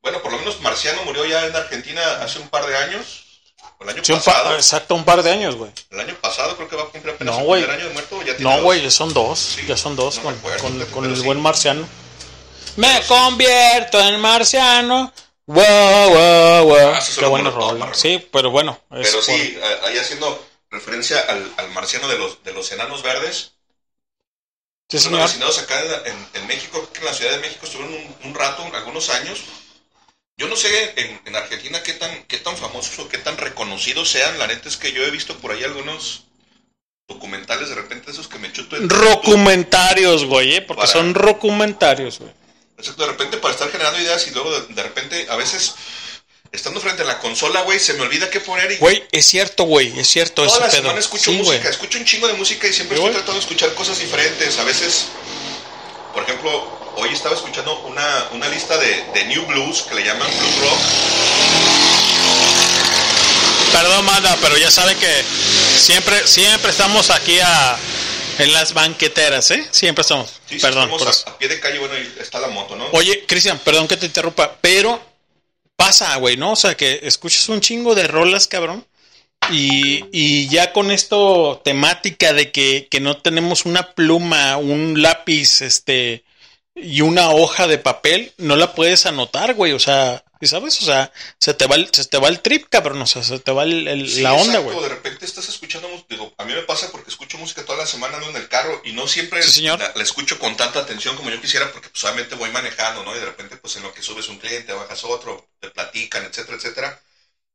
bueno, 0.08 0.22
por 0.22 0.32
lo 0.32 0.40
menos 0.40 0.60
Marciano 0.62 1.04
murió 1.04 1.26
ya 1.26 1.46
en 1.46 1.56
Argentina 1.56 2.02
hace 2.22 2.40
un 2.40 2.48
par 2.50 2.66
de 2.66 2.76
años. 2.78 3.24
El 3.80 3.90
año 3.90 4.04
Sí, 4.04 4.12
un 4.14 4.20
pa- 4.20 4.26
pasado. 4.26 4.56
exacto, 4.56 4.96
un 4.96 5.04
par 5.06 5.22
de 5.22 5.32
años, 5.32 5.56
güey. 5.56 5.72
El 5.92 6.00
año 6.00 6.16
pasado 6.20 6.56
creo 6.56 6.68
que 6.68 6.76
va 6.76 6.84
a 6.84 6.86
cumplir 6.88 7.14
apenas 7.14 7.38
No, 7.38 7.42
primer 7.52 7.70
año 7.70 7.88
de 7.88 7.94
muerto. 7.94 8.20
Ya 8.24 8.36
tiene 8.36 8.56
No, 8.56 8.62
güey, 8.64 8.82
ya 8.82 8.90
son 8.90 9.14
dos. 9.14 9.38
Sí, 9.38 9.66
ya 9.68 9.78
son 9.78 9.96
dos 9.96 10.16
no 10.18 10.24
con, 10.24 10.34
recuerdo, 10.36 10.60
con- 10.62 10.86
con 10.88 11.06
el 11.06 11.16
sí. 11.18 11.24
buen 11.24 11.40
marciano. 11.42 11.88
Me 12.78 13.02
convierto 13.08 14.00
en 14.00 14.20
marciano. 14.20 15.14
Wow, 15.46 15.64
wow, 15.66 16.64
wow. 16.66 16.94
Ah, 16.96 17.00
Qué 17.16 17.22
rola. 17.22 17.44
marrón. 17.44 17.96
Sí, 17.96 18.28
pero 18.32 18.50
bueno. 18.50 18.80
es 18.92 19.10
Pero 19.10 19.22
sí, 19.22 19.60
ahí 19.86 19.98
haciendo 19.98 20.44
referencia 20.72 21.20
al, 21.28 21.52
al 21.58 21.70
marciano 21.72 22.08
de 22.08 22.18
los, 22.18 22.44
de 22.44 22.54
los 22.54 22.72
enanos 22.72 23.04
verdes. 23.04 23.54
Sí, 24.90 25.00
señor. 25.00 25.22
asesinados 25.22 25.60
acá 25.60 25.80
en, 25.82 26.14
en- 26.14 26.28
en 26.34 26.48
México, 26.48 26.90
en 26.96 27.06
la 27.06 27.14
Ciudad 27.14 27.32
de 27.32 27.40
México 27.40 27.66
estuvieron 27.66 27.94
un, 27.94 28.16
un 28.30 28.34
rato, 28.36 28.64
algunos 28.74 29.10
años. 29.10 29.42
Yo 30.38 30.48
no 30.48 30.56
sé 30.56 30.94
en, 30.98 31.20
en 31.26 31.36
Argentina 31.36 31.82
qué 31.82 31.94
tan, 31.94 32.24
qué 32.26 32.38
tan 32.38 32.56
famosos 32.56 33.00
o 33.00 33.10
qué 33.10 33.18
tan 33.18 33.38
reconocidos 33.38 34.10
sean. 34.12 34.38
La 34.38 34.46
neta 34.48 34.70
es 34.70 34.78
que 34.78 34.92
yo 34.92 35.04
he 35.04 35.10
visto 35.12 35.36
por 35.40 35.52
ahí 35.52 35.64
algunos 35.64 36.24
documentales 37.10 37.70
de 37.70 37.76
repente 37.76 38.12
esos 38.12 38.28
que 38.28 38.38
me 38.38 38.52
chuto 38.52 38.76
en 38.76 38.88
Rocumentarios, 38.90 40.26
güey, 40.26 40.56
¿eh? 40.56 40.62
porque 40.62 40.82
Para- 40.82 40.92
son 40.92 41.16
rocumentarios, 41.16 42.20
güey. 42.20 42.32
Exacto, 42.78 43.04
de 43.04 43.12
repente 43.12 43.38
para 43.38 43.54
estar 43.54 43.72
generando 43.72 44.00
ideas 44.00 44.28
y 44.28 44.32
luego 44.32 44.52
de, 44.60 44.74
de 44.76 44.84
repente 44.84 45.26
a 45.30 45.36
veces 45.36 45.74
estando 46.52 46.80
frente 46.80 47.02
a 47.02 47.06
la 47.06 47.18
consola, 47.20 47.62
güey, 47.62 47.80
se 47.80 47.94
me 47.94 48.02
olvida 48.02 48.30
qué 48.30 48.40
poner 48.40 48.72
y 48.72 48.78
Güey, 48.78 49.04
es 49.12 49.26
cierto, 49.26 49.64
güey, 49.64 49.98
es 50.00 50.08
cierto 50.08 50.44
toda 50.44 50.48
ese 50.50 50.60
la 50.60 50.68
pedo. 50.68 50.82
semana 50.82 51.00
escucho 51.00 51.32
Sí, 51.32 51.38
música, 51.38 51.70
escucho 51.70 51.98
un 51.98 52.06
chingo 52.06 52.28
de 52.28 52.34
música 52.34 52.68
y 52.68 52.74
siempre 52.74 52.98
estoy 52.98 53.12
tratando 53.14 53.34
de 53.34 53.40
escuchar 53.40 53.74
cosas 53.74 53.98
diferentes. 54.00 54.60
A 54.60 54.64
veces, 54.66 55.08
por 56.18 56.24
ejemplo, 56.24 56.80
hoy 56.96 57.10
estaba 57.14 57.36
escuchando 57.36 57.80
una, 57.82 58.30
una 58.32 58.50
lista 58.50 58.76
de, 58.76 59.04
de 59.14 59.26
New 59.26 59.46
Blues 59.46 59.84
que 59.84 59.94
le 59.94 60.04
llaman 60.04 60.28
Blues 60.28 60.60
Rock. 60.62 60.80
Perdón, 63.72 64.04
manda, 64.04 64.36
pero 64.42 64.58
ya 64.58 64.72
saben 64.72 64.98
que 64.98 65.24
siempre, 65.78 66.26
siempre 66.26 66.72
estamos 66.72 67.12
aquí 67.12 67.40
a, 67.40 67.78
en 68.40 68.52
las 68.52 68.74
banqueteras, 68.74 69.52
¿eh? 69.52 69.68
Siempre 69.70 70.02
estamos. 70.02 70.32
Sí, 70.50 70.58
Perdón, 70.58 70.86
estamos 70.86 70.98
por 70.98 71.08
a, 71.08 71.12
eso. 71.12 71.30
a 71.30 71.38
pie 71.38 71.50
de 71.50 71.60
calle, 71.60 71.78
bueno, 71.78 71.94
está 72.20 72.40
la 72.40 72.48
moto, 72.48 72.76
¿no? 72.76 72.88
Oye, 72.94 73.24
Cristian, 73.28 73.60
perdón 73.60 73.88
que 73.88 73.98
te 73.98 74.08
interrumpa, 74.08 74.58
pero 74.60 75.00
pasa, 75.76 76.16
güey, 76.16 76.36
¿no? 76.36 76.54
O 76.54 76.56
sea, 76.56 76.76
que 76.76 77.00
escuchas 77.04 77.48
un 77.50 77.62
chingo 77.62 77.94
de 77.94 78.08
rolas, 78.08 78.48
cabrón. 78.48 78.87
Y, 79.50 80.04
y 80.12 80.50
ya 80.50 80.74
con 80.74 80.92
esto 80.92 81.62
temática 81.64 82.34
de 82.34 82.52
que, 82.52 82.88
que 82.92 83.00
no 83.00 83.18
tenemos 83.22 83.66
una 83.66 83.94
pluma, 83.94 84.58
un 84.58 85.02
lápiz, 85.02 85.62
este, 85.62 86.26
y 86.76 87.02
una 87.02 87.30
hoja 87.32 87.66
de 87.68 87.78
papel, 87.78 88.34
no 88.38 88.56
la 88.58 88.74
puedes 88.76 89.06
anotar, 89.06 89.54
güey. 89.54 89.72
O 89.72 89.80
sea, 89.80 90.24
¿y 90.42 90.48
¿sabes? 90.48 90.82
O 90.82 90.86
sea, 90.86 91.14
se 91.40 91.54
te 91.54 91.66
va 91.66 91.76
el, 91.76 91.90
se 91.94 92.04
te 92.06 92.18
va 92.18 92.28
el 92.28 92.42
trip, 92.42 92.68
cabrón. 92.70 93.02
O 93.02 93.08
sea, 93.08 93.24
se 93.24 93.40
te 93.40 93.52
va 93.54 93.64
el- 93.64 93.88
el- 93.88 94.10
Sí, 94.10 94.22
la 94.22 94.34
onda, 94.34 94.46
exacto, 94.60 94.64
güey. 94.66 94.82
De 94.82 94.90
repente 94.96 95.26
estás 95.26 95.48
escuchando 95.48 95.88
música. 95.88 96.08
Digo, 96.10 96.34
a 96.38 96.44
mí 96.44 96.54
me 96.54 96.64
pasa 96.64 96.92
porque 96.92 97.10
escucho 97.10 97.38
música 97.38 97.64
toda 97.64 97.78
la 97.80 97.86
semana 97.88 98.18
ando 98.18 98.30
en 98.30 98.36
el 98.36 98.50
carro 98.50 98.82
y 98.84 98.92
no 98.92 99.08
siempre 99.08 99.42
Sí, 99.44 99.52
señor. 99.52 99.80
La, 99.80 99.94
la 99.96 100.04
escucho 100.04 100.38
con 100.40 100.58
tanta 100.58 100.80
atención 100.80 101.16
como 101.16 101.30
yo 101.30 101.40
quisiera 101.40 101.72
porque 101.72 101.88
pues 101.90 102.04
obviamente 102.04 102.36
voy 102.36 102.52
manejando, 102.52 103.04
¿no? 103.06 103.16
Y 103.16 103.20
de 103.20 103.26
repente 103.26 103.56
pues 103.56 103.78
en 103.78 103.84
lo 103.84 103.94
que 103.94 104.02
subes 104.02 104.28
un 104.28 104.40
cliente, 104.40 104.74
bajas 104.74 105.06
otro, 105.06 105.48
te 105.62 105.70
platican, 105.70 106.26
etcétera, 106.26 106.58
etcétera. 106.58 107.02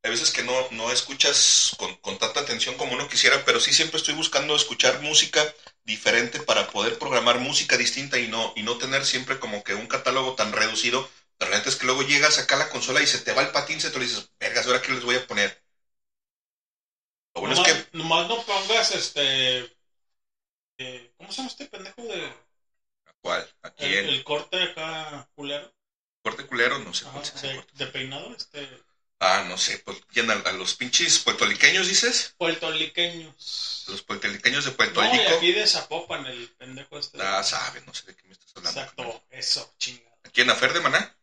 Hay 0.04 0.10
veces 0.10 0.30
que 0.32 0.42
no, 0.42 0.52
no 0.72 0.90
escuchas 0.90 1.72
con, 1.78 1.94
con 1.96 2.18
tanta 2.18 2.40
atención 2.40 2.76
como 2.76 2.94
uno 2.94 3.08
quisiera, 3.08 3.44
pero 3.44 3.60
sí 3.60 3.72
siempre 3.72 3.98
estoy 3.98 4.14
buscando 4.14 4.56
escuchar 4.56 5.00
música 5.00 5.54
diferente 5.84 6.40
para 6.40 6.68
poder 6.70 6.98
programar 6.98 7.38
música 7.38 7.76
distinta 7.76 8.18
y 8.18 8.26
no, 8.28 8.52
y 8.56 8.62
no 8.62 8.78
tener 8.78 9.04
siempre 9.04 9.38
como 9.38 9.62
que 9.62 9.74
un 9.74 9.86
catálogo 9.86 10.34
tan 10.34 10.52
reducido. 10.52 11.08
La 11.38 11.46
realidad 11.46 11.68
es 11.68 11.76
que 11.76 11.86
luego 11.86 12.02
llegas 12.02 12.38
acá 12.38 12.56
a 12.56 12.58
la 12.58 12.68
consola 12.70 13.00
y 13.00 13.06
se 13.06 13.18
te 13.18 13.32
va 13.32 13.42
el 13.42 13.50
patín, 13.52 13.80
se 13.80 13.90
te 13.90 13.98
lo 13.98 14.04
dices, 14.04 14.28
vergas, 14.40 14.66
¿ahora 14.66 14.82
qué 14.82 14.92
les 14.92 15.04
voy 15.04 15.16
a 15.16 15.26
poner? 15.26 15.56
Lo 17.34 17.40
bueno 17.42 17.54
es 17.54 17.60
que 17.60 17.72
nomás 17.98 18.26
no 18.28 18.42
pongas 18.42 18.94
este. 18.94 19.70
eh, 20.78 21.12
¿Cómo 21.16 21.30
se 21.32 21.36
llama 21.38 21.48
este 21.48 21.66
pendejo 21.66 22.02
de. 22.02 22.30
¿Cuál? 23.20 23.48
Aquí 23.62 23.86
El, 23.88 23.92
el, 23.94 24.14
el 24.14 24.24
corte 24.24 24.62
acá 24.62 25.28
culero. 25.34 25.70
corte 26.20 26.46
culero, 26.46 26.78
no 26.80 26.92
sé 26.92 27.04
Ajá, 27.04 27.20
cuál 27.20 27.22
es 27.22 27.30
de, 27.42 27.50
corte. 27.52 27.72
de 27.74 27.86
peinado, 27.86 28.34
este. 28.34 28.66
Ah, 29.24 29.44
no 29.48 29.56
sé, 29.56 29.78
pues 29.84 29.98
¿quién? 30.12 30.28
¿A, 30.30 30.34
a 30.34 30.52
los 30.52 30.74
pinches 30.74 31.20
puertoliqueños 31.20 31.86
dices? 31.86 32.34
Puertoliqueños. 32.38 33.84
Los 33.88 34.02
puertoliqueños 34.02 34.64
de 34.64 34.72
Puerto 34.72 35.00
No, 35.00 35.14
y 35.14 35.18
Rico. 35.18 35.36
aquí 35.36 35.52
de 35.52 35.66
Zapopan, 35.66 36.26
el 36.26 36.48
pendejo 36.58 36.98
este. 36.98 37.22
Ah, 37.22 37.42
sabe, 37.44 37.82
no 37.86 37.94
sé 37.94 38.06
de 38.06 38.16
qué 38.16 38.22
me 38.26 38.32
estás 38.32 38.52
hablando. 38.56 38.80
Exacto, 38.80 39.24
eso, 39.30 39.74
chingada. 39.78 40.10
¿Aquí 40.24 40.40
en 40.40 40.50
Afer 40.50 40.72
de 40.72 40.80
Maná? 40.80 41.16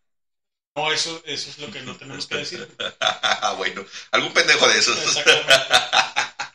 No, 0.76 0.92
eso, 0.94 1.22
eso 1.26 1.50
es 1.50 1.58
lo 1.58 1.70
que 1.72 1.82
no 1.82 1.98
tenemos 1.98 2.26
que 2.28 2.38
decir. 2.38 2.68
Bueno, 3.58 3.86
algún 4.12 4.34
pendejo 4.34 4.68
de 4.70 4.80
esos. 4.80 4.98
Exactamente. 4.98 5.54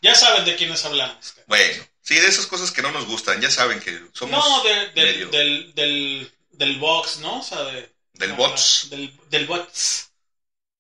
Ya 0.01 0.15
saben 0.15 0.45
de 0.47 0.57
quiénes 0.57 0.83
hablamos. 0.85 1.35
bueno, 1.47 1.85
sí, 2.03 2.15
de 2.15 2.27
esas 2.29 2.47
cosas 2.47 2.71
que 2.71 2.81
no 2.83 2.91
nos 2.93 3.07
gustan, 3.07 3.41
ya 3.41 3.51
saben 3.51 3.81
que 3.81 4.01
somos 4.15 4.31
No, 4.39 4.63
de- 4.63 4.91
del, 4.93 5.31
del, 5.31 5.75
del, 5.75 6.33
del 6.53 6.79
box, 6.79 7.19
¿no? 7.19 7.41
O 7.41 7.43
sea, 7.43 7.63
de, 7.65 7.91
del 8.15 8.33
bots. 8.33 8.89
Del, 8.91 9.13
del 9.29 9.47
bots. 9.47 10.11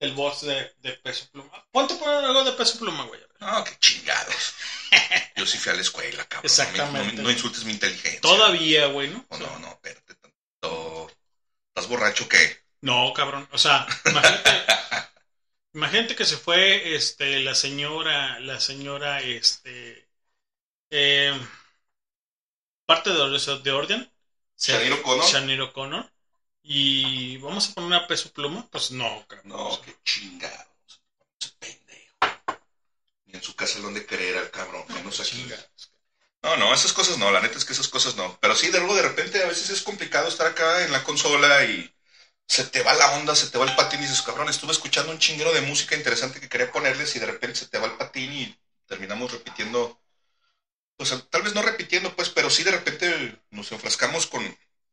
Del 0.04 0.14
bots 0.14 0.42
de, 0.42 0.74
de 0.80 0.92
peso 0.92 1.26
pluma. 1.32 1.50
Ponte 1.72 1.94
por 1.94 2.08
algo 2.08 2.44
de 2.44 2.52
peso 2.52 2.78
pluma, 2.78 3.04
güey. 3.04 3.20
No, 3.40 3.64
qué 3.64 3.76
chingados. 3.78 4.54
Yo 5.36 5.46
sí 5.46 5.58
fui 5.58 5.72
a 5.72 5.74
la 5.76 5.82
escuela, 5.82 6.24
cabrón. 6.26 6.44
Exactamente. 6.44 6.98
No, 6.98 7.04
me- 7.04 7.12
no- 7.14 7.22
no 7.22 7.30
insultes 7.30 7.64
mi 7.64 7.72
inteligencia. 7.72 8.20
Todavía, 8.20 8.86
güey, 8.86 9.08
¿no? 9.10 9.24
No, 9.30 9.38
no, 9.38 9.58
no, 9.60 9.68
espérate 9.68 10.14
tanto. 10.14 11.10
¿Estás 11.68 11.88
borracho 11.88 12.24
o 12.24 12.28
qué? 12.28 12.64
No, 12.82 13.12
cabrón. 13.14 13.48
O 13.52 13.58
sea, 13.58 13.86
imagínate. 14.04 14.50
imagínate 15.74 16.14
que 16.16 16.24
se 16.24 16.36
fue 16.36 16.94
este, 16.94 17.40
la 17.40 17.54
señora, 17.54 18.38
la 18.40 18.60
señora, 18.60 19.20
este. 19.22 20.08
eh, 20.90 21.34
parte 22.86 23.10
de, 23.10 23.58
de 23.62 23.72
Orden. 23.72 24.12
Shanir 24.56 24.92
O'Connor. 24.92 25.24
Shanir 25.26 25.60
O'Connor. 25.62 26.12
Y 26.66 27.36
vamos 27.36 27.68
a 27.68 27.74
poner 27.74 27.88
una 27.88 28.06
peso 28.06 28.32
pluma. 28.32 28.66
Pues 28.70 28.90
no, 28.90 29.26
cabrón. 29.28 29.48
No, 29.48 29.80
qué 29.82 29.94
chingados. 30.02 31.02
Ese 31.38 31.50
pendejo. 31.58 32.16
Ni 33.26 33.34
en 33.34 33.42
su 33.42 33.54
casa 33.54 33.80
donde 33.80 34.06
creer 34.06 34.38
al 34.38 34.50
cabrón, 34.50 34.82
menos 34.88 35.20
aquí. 35.20 35.46
No, 36.42 36.56
no, 36.56 36.72
esas 36.72 36.94
cosas 36.94 37.18
no, 37.18 37.30
la 37.30 37.42
neta 37.42 37.58
es 37.58 37.66
que 37.66 37.74
esas 37.74 37.88
cosas 37.88 38.16
no. 38.16 38.38
Pero 38.40 38.56
sí, 38.56 38.70
de 38.70 38.78
luego 38.78 38.94
de 38.94 39.02
repente 39.02 39.42
a 39.42 39.46
veces 39.46 39.68
es 39.70 39.82
complicado 39.82 40.26
estar 40.26 40.46
acá 40.46 40.84
en 40.84 40.92
la 40.92 41.04
consola 41.04 41.64
y 41.64 41.94
se 42.46 42.64
te 42.64 42.82
va 42.82 42.94
la 42.94 43.12
onda, 43.16 43.34
se 43.34 43.48
te 43.48 43.58
va 43.58 43.66
el 43.66 43.76
patín 43.76 44.00
y 44.00 44.04
dices, 44.04 44.22
cabrón, 44.22 44.48
estuve 44.48 44.72
escuchando 44.72 45.12
un 45.12 45.18
chinguero 45.18 45.52
de 45.52 45.60
música 45.60 45.96
interesante 45.96 46.40
que 46.40 46.48
quería 46.48 46.72
ponerles 46.72 47.14
y 47.14 47.18
de 47.18 47.26
repente 47.26 47.56
se 47.56 47.66
te 47.66 47.78
va 47.78 47.86
el 47.86 47.96
patín 47.98 48.32
y 48.32 48.58
terminamos 48.86 49.32
repitiendo. 49.32 50.00
O 50.96 51.04
sea, 51.04 51.20
tal 51.28 51.42
vez 51.42 51.54
no 51.54 51.60
repitiendo, 51.62 52.14
pues, 52.16 52.30
pero 52.30 52.48
sí 52.48 52.62
de 52.62 52.70
repente 52.70 53.38
nos 53.50 53.70
enfrascamos 53.72 54.26
con, 54.26 54.44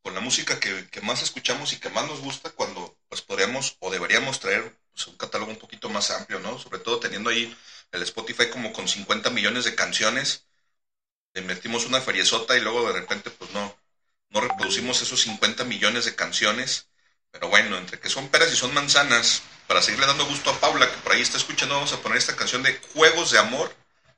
con 0.01 0.13
la 0.15 0.21
música 0.21 0.59
que, 0.59 1.01
más 1.01 1.21
escuchamos 1.21 1.73
y 1.73 1.77
que 1.79 1.89
más 1.89 2.07
nos 2.07 2.21
gusta 2.21 2.49
cuando 2.51 2.97
pues 3.09 3.21
podríamos 3.21 3.77
o 3.79 3.91
deberíamos 3.91 4.39
traer 4.39 4.75
pues, 4.93 5.07
un 5.07 5.17
catálogo 5.17 5.51
un 5.51 5.59
poquito 5.59 5.89
más 5.89 6.11
amplio, 6.11 6.39
¿no? 6.39 6.57
Sobre 6.59 6.79
todo 6.79 6.99
teniendo 6.99 7.29
ahí 7.29 7.55
el 7.91 8.01
Spotify 8.03 8.49
como 8.49 8.73
con 8.73 8.87
50 8.87 9.29
millones 9.29 9.65
de 9.65 9.75
canciones, 9.75 10.45
invertimos 11.35 11.85
una 11.85 12.01
feriezota 12.01 12.57
y 12.57 12.61
luego 12.61 12.91
de 12.91 12.99
repente 12.99 13.29
pues 13.31 13.51
no, 13.51 13.75
no 14.29 14.41
reproducimos 14.41 15.01
esos 15.01 15.21
50 15.21 15.63
millones 15.65 16.05
de 16.05 16.15
canciones, 16.15 16.87
pero 17.31 17.49
bueno, 17.49 17.77
entre 17.77 17.99
que 17.99 18.09
son 18.09 18.29
peras 18.29 18.51
y 18.51 18.55
son 18.55 18.73
manzanas, 18.73 19.43
para 19.67 19.81
seguirle 19.81 20.07
dando 20.07 20.25
gusto 20.25 20.49
a 20.49 20.59
Paula 20.59 20.89
que 20.89 20.97
por 20.97 21.13
ahí 21.13 21.21
está 21.21 21.37
escuchando, 21.37 21.75
vamos 21.75 21.93
a 21.93 22.01
poner 22.01 22.17
esta 22.17 22.35
canción 22.35 22.63
de 22.63 22.77
Juegos 22.93 23.31
de 23.31 23.39
Amor 23.39 23.73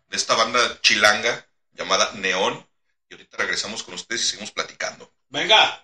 de 0.10 0.18
esta 0.18 0.36
banda 0.36 0.82
chilanga 0.82 1.48
llamada 1.74 2.12
Neón 2.14 2.68
y 3.10 3.14
ahorita 3.14 3.38
regresamos 3.38 3.84
con 3.84 3.94
ustedes 3.94 4.22
y 4.24 4.26
seguimos 4.26 4.52
platicando. 4.52 5.12
Venga. 5.34 5.80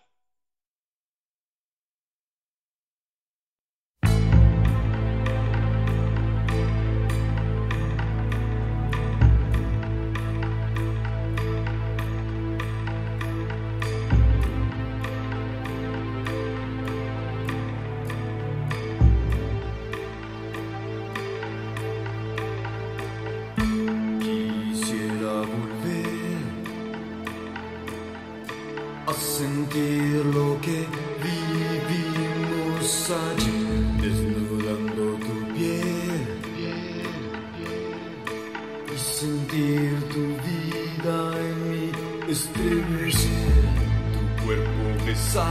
side. 45.32 45.44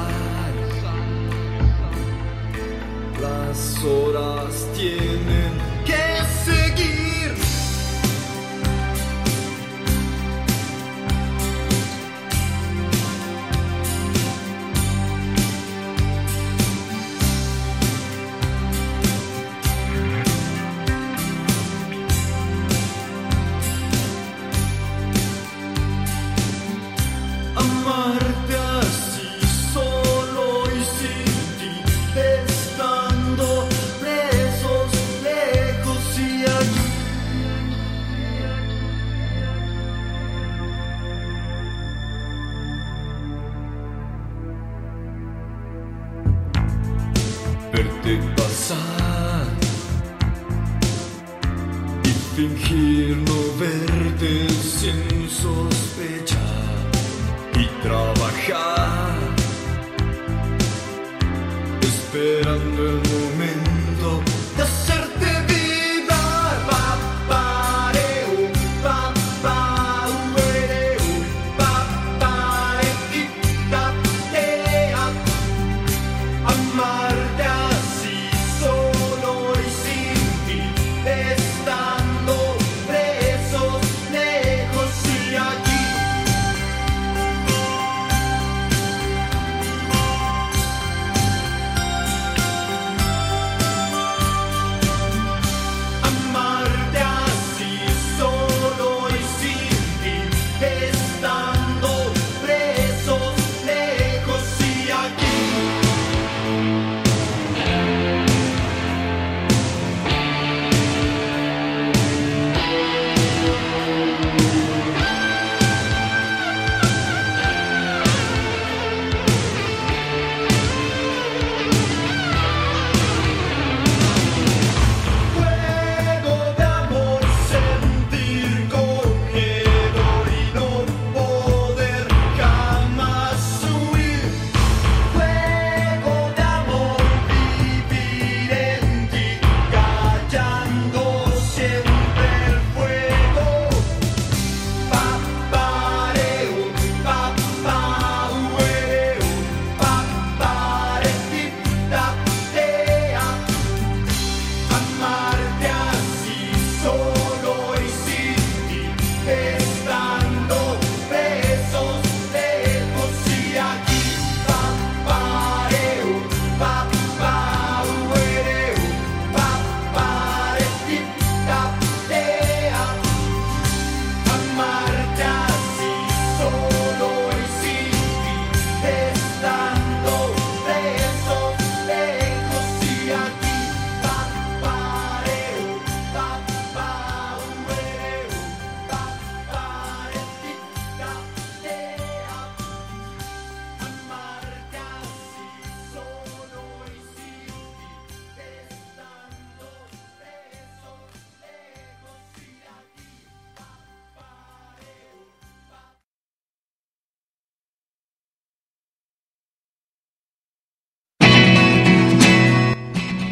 La 3.21 3.55
soul. 3.55 4.08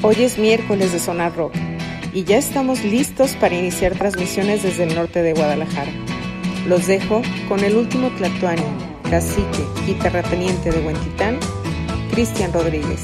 Hoy 0.09 0.23
es 0.23 0.39
miércoles 0.39 0.93
de 0.93 1.01
Sonar 1.01 1.35
Rock 1.35 1.53
y 2.13 2.23
ya 2.23 2.39
estamos 2.39 2.85
listos 2.85 3.33
para 3.41 3.57
iniciar 3.57 3.99
transmisiones 3.99 4.63
desde 4.63 4.85
el 4.85 4.95
norte 4.95 5.21
de 5.21 5.33
Guadalajara. 5.33 5.91
Los 6.69 6.87
dejo 6.87 7.23
con 7.49 7.65
el 7.65 7.75
último 7.75 8.11
tlatoani, 8.11 8.63
cacique 9.11 9.65
y 9.85 9.95
terrateniente 9.95 10.71
de 10.71 10.87
Huentitán, 10.87 11.41
Cristian 12.13 12.53
Rodríguez. 12.53 13.03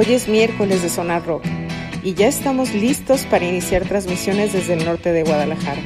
Hoy 0.00 0.14
es 0.14 0.28
miércoles 0.28 0.80
de 0.80 0.88
Sonar 0.88 1.26
Rock 1.26 1.44
y 2.02 2.14
ya 2.14 2.26
estamos 2.26 2.72
listos 2.72 3.26
para 3.26 3.44
iniciar 3.44 3.84
transmisiones 3.84 4.54
desde 4.54 4.72
el 4.72 4.86
norte 4.86 5.12
de 5.12 5.24
Guadalajara. 5.24 5.82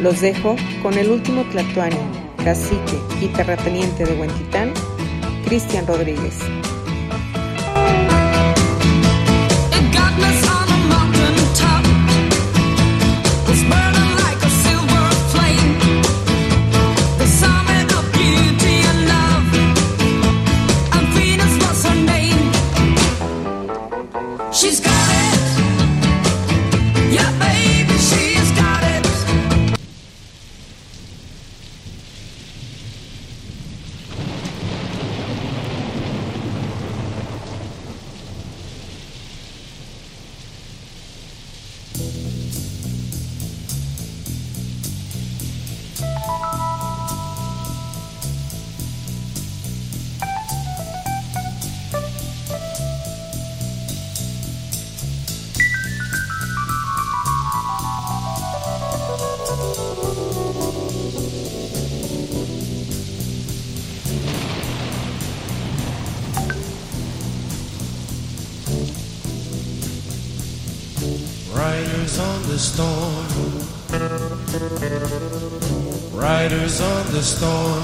Los 0.00 0.22
dejo 0.22 0.56
con 0.82 0.94
el 0.94 1.10
último 1.10 1.42
tlatoani, 1.50 1.98
cacique 2.42 2.98
y 3.20 3.26
terrateniente 3.26 4.06
de 4.06 4.18
Huentitán, 4.18 4.72
Cristian 5.44 5.86
Rodríguez. 5.86 6.38
storm 77.44 77.83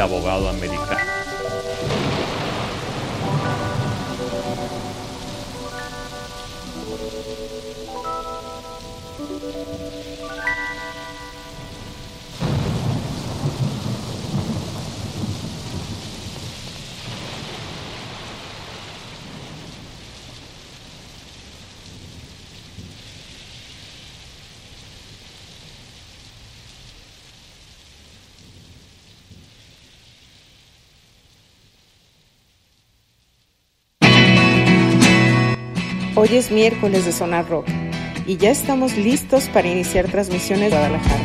Abogado 0.00 0.48
americano? 0.48 1.07
Hoy 36.28 36.36
es 36.36 36.50
miércoles 36.50 37.06
de 37.06 37.12
Sonar 37.12 37.48
Rock 37.48 37.66
y 38.26 38.36
ya 38.36 38.50
estamos 38.50 38.94
listos 38.98 39.44
para 39.48 39.66
iniciar 39.66 40.08
transmisiones 40.08 40.70
de 40.70 40.76
Guadalajara. 40.76 41.24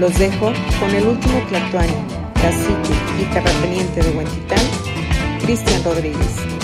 Los 0.00 0.18
dejo 0.18 0.52
con 0.80 0.90
el 0.90 1.06
último 1.06 1.38
Tlatuani, 1.48 1.92
cacique 2.34 3.22
y 3.22 3.24
terrateniente 3.32 4.02
de 4.02 4.16
Huentitán, 4.16 4.58
Cristian 5.42 5.84
Rodríguez. 5.84 6.55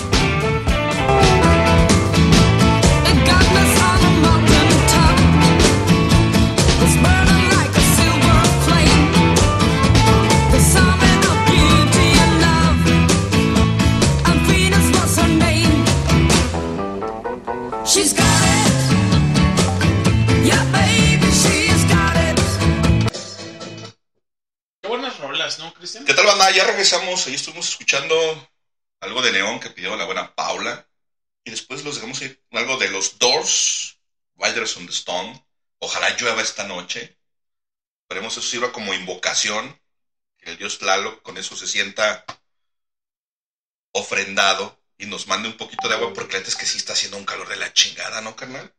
Ya 26.54 26.64
regresamos. 26.64 27.26
Ahí 27.26 27.34
estuvimos 27.34 27.68
escuchando 27.68 28.14
algo 29.00 29.22
de 29.22 29.32
Neón 29.32 29.58
que 29.58 29.70
pidió 29.70 29.96
la 29.96 30.04
buena 30.04 30.34
Paula. 30.34 30.86
Y 31.44 31.50
después 31.50 31.82
los 31.82 31.94
dejamos 31.94 32.20
ir 32.22 32.42
con 32.50 32.58
algo 32.58 32.76
de 32.76 32.90
los 32.90 33.18
Doors, 33.18 33.98
Riders 34.36 34.76
on 34.76 34.86
the 34.86 34.92
Stone. 34.92 35.46
Ojalá 35.78 36.16
llueva 36.16 36.42
esta 36.42 36.64
noche. 36.64 37.18
Esperemos 38.02 38.36
eso 38.36 38.46
sirva 38.46 38.70
como 38.70 38.92
invocación. 38.92 39.80
Que 40.38 40.50
el 40.50 40.58
dios 40.58 40.78
Tlaloc 40.78 41.22
con 41.22 41.38
eso 41.38 41.56
se 41.56 41.66
sienta 41.66 42.24
ofrendado 43.92 44.78
y 44.98 45.06
nos 45.06 45.26
mande 45.26 45.48
un 45.48 45.56
poquito 45.56 45.88
de 45.88 45.94
agua 45.94 46.12
porque 46.12 46.38
la 46.38 46.46
es 46.46 46.56
que 46.56 46.66
sí 46.66 46.78
está 46.78 46.92
haciendo 46.92 47.16
un 47.16 47.24
calor 47.24 47.48
de 47.48 47.56
la 47.56 47.72
chingada, 47.72 48.20
¿no, 48.20 48.36
carnal? 48.36 48.74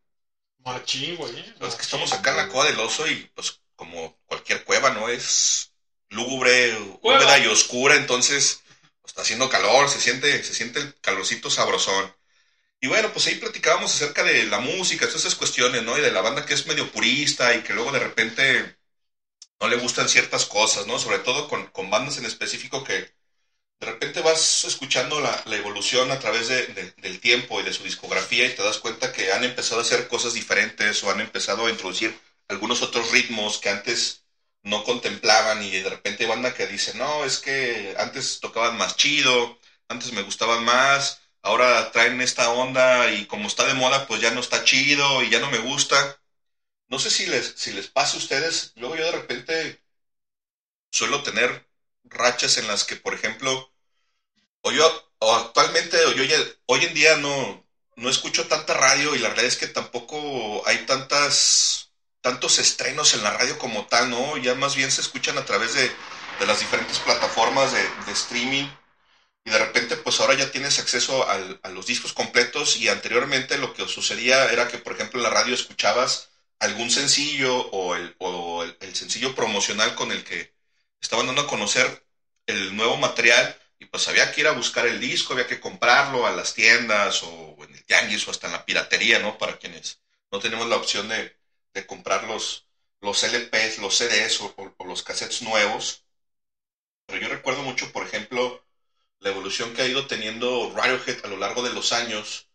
Machín, 0.60 1.16
güey. 1.16 1.40
¿eh? 1.40 1.56
Es 1.61 1.76
que 1.76 1.82
estamos 1.82 2.14
acá 2.14 2.32
en 2.32 2.38
la 2.38 2.50
cueva 2.50 2.66
del 2.66 2.80
oso 2.80 3.08
y 3.08 3.30
pues 3.34 3.61
como 3.76 4.18
cualquier 4.26 4.64
cueva, 4.64 4.92
¿no? 4.92 5.10
Es 5.10 5.73
lúgubre, 6.14 6.77
húmeda 7.01 7.40
y 7.40 7.48
oscura, 7.48 7.95
entonces 7.95 8.61
está 9.06 9.22
haciendo 9.24 9.50
calor, 9.50 9.90
se 9.90 10.00
siente, 10.01 10.43
se 10.43 10.53
siente 10.53 10.80
el 10.80 10.95
calorcito 11.01 11.50
sabrosón. 11.50 12.14
Y 12.82 12.88
bueno, 12.88 13.11
pues 13.14 13.27
ahí 13.27 13.35
platicábamos 13.35 13.93
acerca 13.95 14.24
de 14.24 14.45
la 14.45 14.59
música, 14.59 15.06
todas 15.08 15.22
esas 15.22 15.35
cuestiones, 15.35 15.83
¿no? 15.83 15.98
Y 15.98 16.01
de 16.01 16.11
la 16.11 16.22
banda 16.22 16.45
que 16.45 16.53
es 16.56 16.67
medio 16.67 16.92
purista 16.92 17.56
y 17.56 17.64
que 17.64 17.74
luego 17.74 17.92
de 17.92 18.00
repente 18.00 18.77
no 19.59 19.67
le 19.67 19.77
gustan 19.77 20.09
ciertas 20.09 20.45
cosas, 20.45 20.88
¿no? 20.88 21.00
Sobre 21.00 21.19
todo 21.19 21.48
con, 21.48 21.67
con 21.67 21.90
bandas 21.90 22.17
en 22.17 22.25
específico 22.25 22.83
que 22.83 22.93
de 23.80 23.88
repente 23.88 24.22
vas 24.22 24.66
escuchando 24.66 25.22
la, 25.22 25.43
la 25.45 25.58
evolución 25.58 26.11
a 26.11 26.19
través 26.19 26.48
de- 26.50 26.67
de- 26.67 26.92
del 26.98 27.19
tiempo 27.22 27.59
y 27.59 27.64
de 27.64 27.74
su 27.74 27.83
discografía 27.83 28.48
y 28.48 28.56
te 28.56 28.64
das 28.64 28.80
cuenta 28.80 29.14
que 29.14 29.32
han 29.33 29.43
empezado 29.45 29.82
a 29.82 29.83
hacer 29.83 30.08
cosas 30.08 30.33
diferentes 30.33 31.03
o 31.03 31.11
han 31.11 31.22
empezado 31.22 31.67
a 31.67 31.72
introducir 31.72 32.17
algunos 32.50 32.82
otros 32.83 33.11
ritmos 33.11 33.59
que 33.59 33.69
antes 33.69 34.23
no 34.64 34.83
contemplaban 34.83 35.61
y 35.64 35.72
de 35.72 35.90
repente 35.90 36.25
banda 36.25 36.53
que 36.53 36.67
dice, 36.67 36.98
no, 36.98 37.25
es 37.25 37.40
que 37.40 37.95
antes 37.98 38.40
tocaban 38.40 38.77
más 38.77 38.95
chido, 38.95 39.58
antes 39.90 40.14
me 40.14 40.22
gustaban 40.24 40.64
más, 40.66 41.19
ahora 41.42 41.92
traen 41.92 42.22
esta 42.22 42.51
onda 42.51 43.11
y 43.11 43.25
como 43.27 43.48
está 43.48 43.66
de 43.67 43.74
moda 43.75 44.08
pues 44.08 44.22
ya 44.22 44.32
no 44.32 44.40
está 44.42 44.64
chido 44.64 45.24
y 45.24 45.30
ya 45.30 45.40
no 45.40 45.51
me 45.51 45.59
gusta. 45.59 46.19
No 46.90 47.00
sé 47.00 47.09
si 47.11 47.27
les, 47.27 47.53
si 47.58 47.74
les 47.74 47.88
pasa 47.90 48.16
a 48.17 48.19
ustedes, 48.19 48.74
luego 48.75 48.95
yo 48.98 49.06
de 49.06 49.11
repente 49.14 49.82
suelo 50.92 51.24
tener 51.24 51.67
rachas 52.06 52.58
en 52.58 52.67
las 52.67 52.83
que, 52.85 52.95
por 52.95 53.14
ejemplo, 53.14 53.72
o 54.61 54.72
yo, 54.72 54.85
o 55.19 55.33
actualmente, 55.35 55.98
o 56.06 56.14
yo 56.14 56.24
hoy 56.67 56.85
en 56.85 56.93
día 56.93 57.17
no, 57.17 57.66
no 57.98 58.09
escucho 58.09 58.48
tanta 58.48 58.75
radio 58.75 59.16
y 59.16 59.19
la 59.19 59.30
realidad 59.30 59.48
es 59.48 59.58
que 59.58 59.67
tampoco 59.67 60.67
hay 60.67 60.85
tantas, 60.85 61.92
tantos 62.24 62.58
estrenos 62.58 63.14
en 63.14 63.22
la 63.22 63.32
radio 63.32 63.60
como 63.60 63.85
tal, 63.85 64.10
¿no? 64.10 64.38
Ya 64.38 64.56
más 64.56 64.76
bien 64.76 64.90
se 64.92 65.02
escuchan 65.02 65.38
a 65.38 65.45
través 65.45 65.74
de, 65.74 65.92
de 66.40 66.45
las 66.48 66.60
diferentes 66.61 66.98
plataformas 67.00 67.74
de, 67.74 68.11
streaming 68.14 68.66
y 69.45 69.52
de 69.52 69.60
repente 69.60 69.98
pues 69.98 70.19
ahora 70.19 70.35
ya 70.35 70.50
tienes 70.50 70.80
acceso 70.80 71.27
a 71.27 71.69
los 71.69 71.85
discos 71.85 72.14
completos 72.14 72.77
y 72.77 72.88
anteriormente 72.88 73.58
lo 73.58 73.74
que 73.74 73.88
sucedía 73.88 74.52
era 74.52 74.69
que 74.69 74.77
por 74.77 74.93
ejemplo 74.93 75.19
en 75.19 75.24
la 75.24 75.30
radio 75.32 75.53
escuchabas 75.53 76.30
algún 76.60 76.90
sencillo 76.90 77.58
o 77.72 77.95
el, 77.95 78.16
o 78.19 78.64
el 78.64 78.95
sencillo 78.95 79.35
promocional 79.35 79.95
con 79.95 80.11
el 80.11 80.24
que 80.24 80.53
estaban 81.02 81.26
dando 81.26 81.42
a 81.42 81.48
conocer 81.48 82.06
el 82.48 82.76
nuevo 82.76 82.95
material 82.98 83.58
y 83.80 83.85
pues 83.85 84.08
había 84.08 84.32
que 84.32 84.42
ir 84.42 84.48
a 84.48 84.52
buscar 84.52 84.88
el 84.88 85.00
disco, 85.02 85.34
había 85.34 85.48
que 85.48 85.60
comprarlo 85.60 86.26
a 86.26 86.32
las 86.32 86.53
tiendas 86.53 87.22
o 87.24 87.58
en 87.68 87.74
el 87.76 87.84
tianguis 87.84 88.26
o 88.27 88.32
hasta 88.32 88.48
en 88.48 88.53
la 88.53 88.66
piratería, 88.66 89.19
¿no? 89.19 89.38
Para 89.38 89.58
quienes 89.58 90.00
no 90.32 90.40
tenemos 90.40 90.69
la 90.69 90.77
opción 90.77 91.10
de, 91.10 91.35
de 91.74 91.85
comprar 91.85 92.24
los, 92.26 92.66
los 93.02 93.24
LPs, 93.24 93.80
los 93.80 93.95
CDs 93.98 94.42
o, 94.42 94.53
o- 94.58 94.74
o 94.77 94.85
los 94.85 95.03
cassettes 95.03 95.42
nuevos. 95.42 96.03
Pero 97.06 97.19
yo 97.22 97.30
recuerdo 97.30 97.64
mucho, 97.64 97.92
por 97.92 98.03
ejemplo, 98.06 98.61
la 99.19 99.30
evolución 99.30 99.74
que 99.74 99.84
ha 99.84 99.88
ido 99.88 100.08
teniendo 100.08 100.72
Radiohead 100.76 101.26
a 101.26 101.30
lo 101.30 101.38
largo 101.38 101.64
de 101.64 101.74
los 101.74 101.92
años 101.93 102.48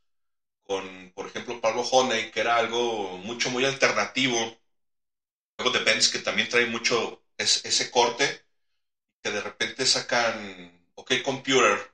con, 0.64 1.12
por 1.14 1.26
ejemplo, 1.26 1.60
Pablo 1.60 1.82
Honey, 1.82 2.30
que 2.30 2.40
era 2.40 2.56
algo 2.58 3.18
mucho, 3.18 3.50
muy 3.50 3.64
alternativo. 3.64 4.56
Luego 5.58 5.76
de 5.76 5.84
Benz, 5.84 6.08
que 6.08 6.18
también 6.20 6.48
trae 6.48 6.66
mucho 6.66 7.20
es- 7.36 7.60
ese 7.64 7.90
corte. 7.90 8.40
que 9.22 9.30
de 9.32 9.40
repente 9.40 9.86
sacan 9.86 10.86
OK 10.96 11.12
Computer, 11.24 11.92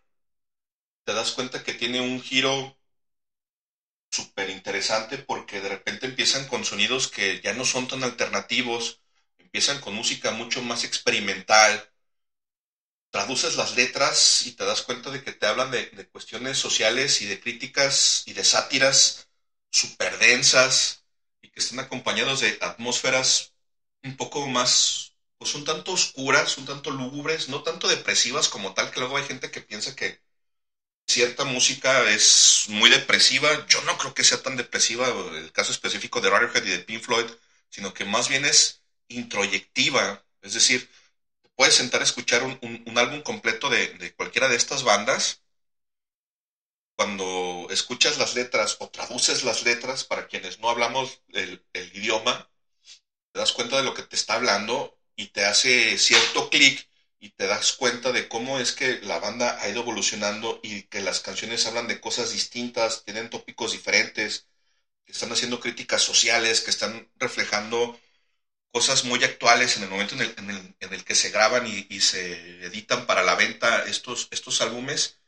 te 1.04 1.12
das 1.14 1.32
cuenta 1.32 1.62
que 1.62 1.72
tiene 1.72 2.00
un 2.00 2.20
giro 2.20 2.76
súper 4.14 4.50
interesante 4.50 5.18
porque 5.18 5.60
de 5.60 5.68
repente 5.68 6.06
empiezan 6.06 6.46
con 6.46 6.64
sonidos 6.64 7.08
que 7.08 7.40
ya 7.40 7.52
no 7.52 7.64
son 7.64 7.88
tan 7.88 8.04
alternativos, 8.04 9.00
empiezan 9.38 9.80
con 9.80 9.94
música 9.94 10.30
mucho 10.30 10.62
más 10.62 10.84
experimental, 10.84 11.90
traduces 13.10 13.56
las 13.56 13.76
letras 13.76 14.46
y 14.46 14.52
te 14.52 14.64
das 14.64 14.82
cuenta 14.82 15.10
de 15.10 15.22
que 15.22 15.32
te 15.32 15.46
hablan 15.46 15.70
de, 15.70 15.88
cuestiones 16.10 16.58
sociales 16.58 17.22
y 17.22 17.26
de 17.26 17.40
críticas 17.40 18.22
y 18.26 18.32
de 18.32 18.44
sátiras 18.44 19.28
súper 19.70 20.18
densas 20.18 21.04
y 21.42 21.48
que 21.48 21.60
están 21.60 21.80
acompañados 21.80 22.40
de 22.40 22.58
atmósferas 22.60 23.52
un 24.02 24.16
poco 24.16 24.46
más, 24.46 25.14
pues 25.38 25.54
un 25.54 25.64
tanto 25.64 25.92
oscuras, 25.92 26.58
un 26.58 26.66
tanto 26.66 26.90
lúgubres, 26.90 27.48
no 27.48 27.62
tanto 27.62 27.88
depresivas 27.88 28.48
como 28.48 28.74
tal, 28.74 28.90
que 28.90 29.00
luego 29.00 29.16
hay 29.16 29.24
gente 29.24 29.50
que 29.50 29.60
piensa 29.60 29.94
que 29.94 30.20
cierta 31.06 31.44
música 31.44 32.10
es 32.10 32.66
muy 32.68 32.90
depresiva. 32.90 33.66
Yo 33.68 33.82
no 33.82 33.96
creo 33.98 34.14
que 34.14 34.24
sea 34.24 34.42
tan 34.42 34.56
depresiva 34.56 35.08
el 35.36 35.52
caso 35.52 35.72
específico 35.72 36.20
de 36.20 36.30
Radiohead 36.30 36.64
y 36.64 36.70
de 36.70 36.78
Pink 36.80 37.02
Floyd, 37.02 37.26
sino 37.70 37.94
que 37.94 38.04
más 38.04 38.28
bien 38.28 38.44
es 38.44 38.82
introyectiva. 39.08 40.24
Es 40.42 40.54
decir, 40.54 40.90
puedes 41.56 41.74
sentar 41.74 42.00
a 42.00 42.04
escuchar 42.04 42.42
un, 42.42 42.98
álbum 42.98 43.22
completo 43.22 43.70
de, 43.70 43.88
de 43.94 44.14
cualquiera 44.14 44.48
de 44.48 44.56
estas 44.56 44.82
bandas. 44.84 45.42
Cuando 46.96 47.66
escuchas 47.70 48.18
las 48.18 48.34
letras 48.34 48.76
o 48.78 48.88
traduces 48.88 49.42
las 49.42 49.64
letras 49.64 50.04
para 50.04 50.28
quienes 50.28 50.60
no 50.60 50.70
hablamos 50.70 51.22
el, 51.32 51.64
el 51.72 51.96
idioma, 51.96 52.48
te 53.32 53.40
das 53.40 53.52
cuenta 53.52 53.76
de 53.76 53.82
lo 53.82 53.94
que 53.94 54.02
te 54.02 54.14
está 54.14 54.34
hablando 54.34 54.96
y 55.16 55.28
te 55.28 55.44
hace 55.44 55.98
cierto 55.98 56.50
clic 56.50 56.88
y 57.20 57.30
te 57.30 57.46
das 57.46 57.72
cuenta 57.72 58.12
de 58.12 58.28
cómo 58.28 58.58
es 58.60 58.72
que 58.72 59.00
la 59.02 59.18
banda 59.18 59.58
ha 59.60 59.68
ido 59.68 59.82
evolucionando 59.82 60.60
y 60.62 60.82
que 60.84 61.00
las 61.00 61.20
canciones 61.20 61.66
hablan 61.66 61.88
de 61.88 62.00
cosas 62.00 62.32
distintas, 62.32 63.04
tienen 63.04 63.30
tópicos 63.30 63.72
diferentes, 63.72 64.46
están 65.06 65.32
haciendo 65.32 65.60
críticas 65.60 66.02
sociales, 66.02 66.60
que 66.62 66.70
están 66.70 67.10
reflejando 67.16 67.98
cosas 68.72 69.04
muy 69.04 69.22
actuales 69.24 69.76
en 69.76 69.84
el 69.84 69.90
momento 69.90 70.14
en 70.16 70.50
el, 70.92 71.04
que 71.04 71.14
se 71.14 71.30
graban 71.30 71.66
y, 71.66 71.86
y 71.90 72.00
se 72.00 72.66
editan 72.66 73.06
para 73.06 73.22
la 73.22 73.34
venta 73.36 73.84
estos, 73.86 74.28
estos 74.30 74.60
álbumes. 74.60 75.18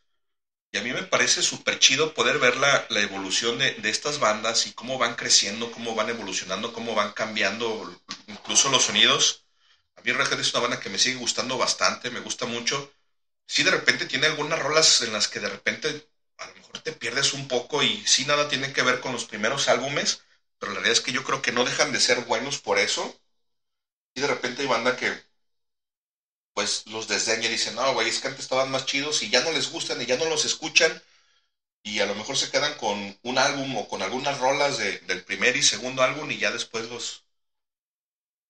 Y 0.73 0.79
a 0.79 0.83
mí 0.83 0.93
me 0.93 1.05
parece 1.05 1.43
súper 1.43 1.79
chido 1.81 2.15
poder 2.15 2.39
ver 2.39 2.57
la, 2.57 2.87
la 2.91 3.01
evolución 3.01 3.59
de, 3.59 3.73
de 3.75 3.91
estas 3.91 4.21
bandas 4.21 4.67
y 4.67 4.73
cómo 4.75 4.99
van 4.99 5.17
creciendo, 5.17 5.73
cómo 5.73 5.95
van 5.97 6.11
evolucionando, 6.11 6.73
cómo 6.73 6.95
van 6.95 7.13
cambiando 7.13 8.01
incluso 8.29 8.71
los 8.71 8.85
sonidos. 8.85 9.46
Mí 10.07 10.13
Red 10.13 10.41
es 10.41 10.53
una 10.55 10.63
banda 10.63 10.81
que 10.81 10.89
me 10.91 10.99
sigue 10.99 11.17
gustando 11.19 11.59
bastante, 11.59 12.11
me 12.11 12.21
gusta 12.21 12.47
mucho. 12.47 12.93
Sí, 13.47 13.63
de 13.65 13.73
repente 13.73 14.07
tiene 14.07 14.27
algunas 14.27 14.59
rolas 14.61 15.03
en 15.03 15.13
las 15.13 15.29
que 15.29 15.41
de 15.41 15.49
repente 15.51 16.07
a 16.39 16.47
lo 16.49 16.55
mejor 16.57 16.81
te 16.81 16.93
pierdes 16.93 17.35
un 17.35 17.49
poco 17.49 17.83
y 17.83 18.07
sí 18.07 18.25
nada 18.27 18.49
tiene 18.49 18.73
que 18.73 18.83
ver 18.83 19.01
con 19.01 19.13
los 19.13 19.27
primeros 19.27 19.69
álbumes, 19.69 20.21
pero 20.59 20.73
la 20.73 20.81
realidad 20.81 20.99
es 20.99 21.05
que 21.05 21.13
yo 21.13 21.25
creo 21.25 21.43
que 21.43 21.53
no 21.53 21.65
dejan 21.65 21.93
de 21.93 22.01
ser 22.01 22.21
buenos 22.27 22.59
por 22.61 22.79
eso. 22.79 23.15
Y 24.15 24.21
de 24.23 24.27
repente 24.29 24.63
hay 24.63 24.69
banda 24.69 24.97
que 24.97 25.13
pues 26.55 26.85
los 26.87 27.07
desdeña 27.09 27.47
y 27.47 27.51
dicen, 27.51 27.75
no, 27.77 27.93
güey, 27.93 28.09
es 28.09 28.19
que 28.19 28.29
antes 28.29 28.43
estaban 28.45 28.71
más 28.71 28.87
chidos 28.87 29.23
y 29.23 29.31
ya 29.31 29.43
no 29.43 29.53
les 29.53 29.71
gustan 29.71 30.01
y 30.01 30.07
ya 30.07 30.17
no 30.17 30.25
los 30.27 30.45
escuchan. 30.45 31.01
Y 31.85 32.01
a 32.01 32.07
lo 32.07 32.15
mejor 32.17 32.37
se 32.37 32.51
quedan 32.51 32.77
con 32.79 33.17
un 33.23 33.39
álbum 33.39 33.77
o 33.77 33.89
con 33.89 34.03
algunas 34.03 34.39
rolas 34.39 34.79
de- 34.79 34.99
del 35.01 35.25
primer 35.25 35.57
y 35.57 35.63
segundo 35.63 36.03
álbum 36.03 36.31
y 36.31 36.39
ya 36.39 36.51
después 36.53 36.89
los, 36.91 37.25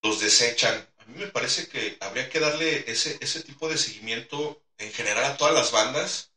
los 0.02 0.20
desechan. 0.20 0.86
A 1.06 1.08
mí 1.10 1.18
me 1.20 1.28
parece 1.28 1.68
que 1.68 1.96
habría 2.00 2.28
que 2.28 2.40
darle 2.40 2.84
ese, 2.90 3.16
ese 3.20 3.40
tipo 3.42 3.68
de 3.68 3.78
seguimiento 3.78 4.60
en 4.78 4.92
general 4.92 5.24
a 5.24 5.36
todas 5.36 5.54
las 5.54 5.70
bandas. 5.70 6.30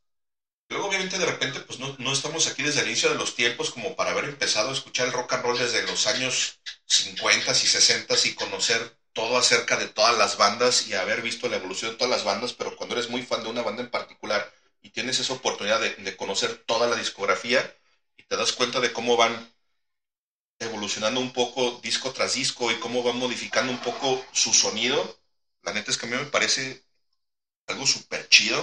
Luego, 0.70 0.88
obviamente, 0.88 1.18
de 1.20 1.26
repente, 1.26 1.62
pues 1.62 1.80
no, 1.80 1.96
no 2.00 2.14
estamos 2.14 2.48
aquí 2.48 2.64
desde 2.64 2.82
el 2.82 2.88
inicio 2.88 3.10
de 3.10 3.16
los 3.16 3.36
tiempos 3.36 3.72
como 3.72 3.96
para 3.96 4.12
haber 4.12 4.26
empezado 4.26 4.70
a 4.70 4.74
escuchar 4.74 5.08
el 5.08 5.14
rock 5.14 5.34
and 5.34 5.44
roll 5.44 5.58
desde 5.60 5.84
los 5.84 6.08
años 6.08 6.60
50 6.88 7.52
y 7.52 7.56
60 7.56 8.16
y 8.26 8.34
conocer 8.34 8.94
todo 9.14 9.38
acerca 9.38 9.78
de 9.78 9.88
todas 9.88 10.18
las 10.18 10.38
bandas 10.38 10.88
y 10.88 10.96
haber 10.96 11.22
visto 11.22 11.50
la 11.50 11.58
evolución 11.58 11.92
de 11.92 11.98
todas 11.98 12.12
las 12.12 12.24
bandas, 12.26 12.54
pero 12.54 12.76
cuando 12.76 12.96
eres 12.96 13.10
muy 13.10 13.24
fan 13.24 13.44
de 13.44 13.50
una 13.50 13.64
banda 13.64 13.84
en 13.84 13.90
particular 13.90 14.52
y 14.82 14.90
tienes 14.90 15.20
esa 15.20 15.34
oportunidad 15.34 15.80
de, 15.82 15.92
de 15.96 16.16
conocer 16.18 16.56
toda 16.66 16.88
la 16.88 16.96
discografía 16.96 17.70
y 18.18 18.24
te 18.24 18.38
das 18.38 18.54
cuenta 18.54 18.80
de 18.80 18.92
cómo 18.94 19.18
van 19.18 19.50
evolucionando 20.60 21.20
un 21.20 21.32
poco 21.34 21.80
disco 21.84 22.12
tras 22.12 22.34
disco 22.34 22.72
y 22.72 22.76
cómo 22.80 23.04
van 23.04 23.18
modificando 23.18 23.72
un 23.72 23.80
poco 23.80 24.24
su 24.32 24.54
sonido, 24.54 25.20
la 25.64 25.74
neta 25.74 25.92
es 25.92 25.98
que 25.98 26.06
a 26.06 26.10
mí 26.10 26.16
me 26.18 26.26
parece 26.26 26.84
algo 27.68 27.86
súper 27.88 28.28
chido. 28.30 28.62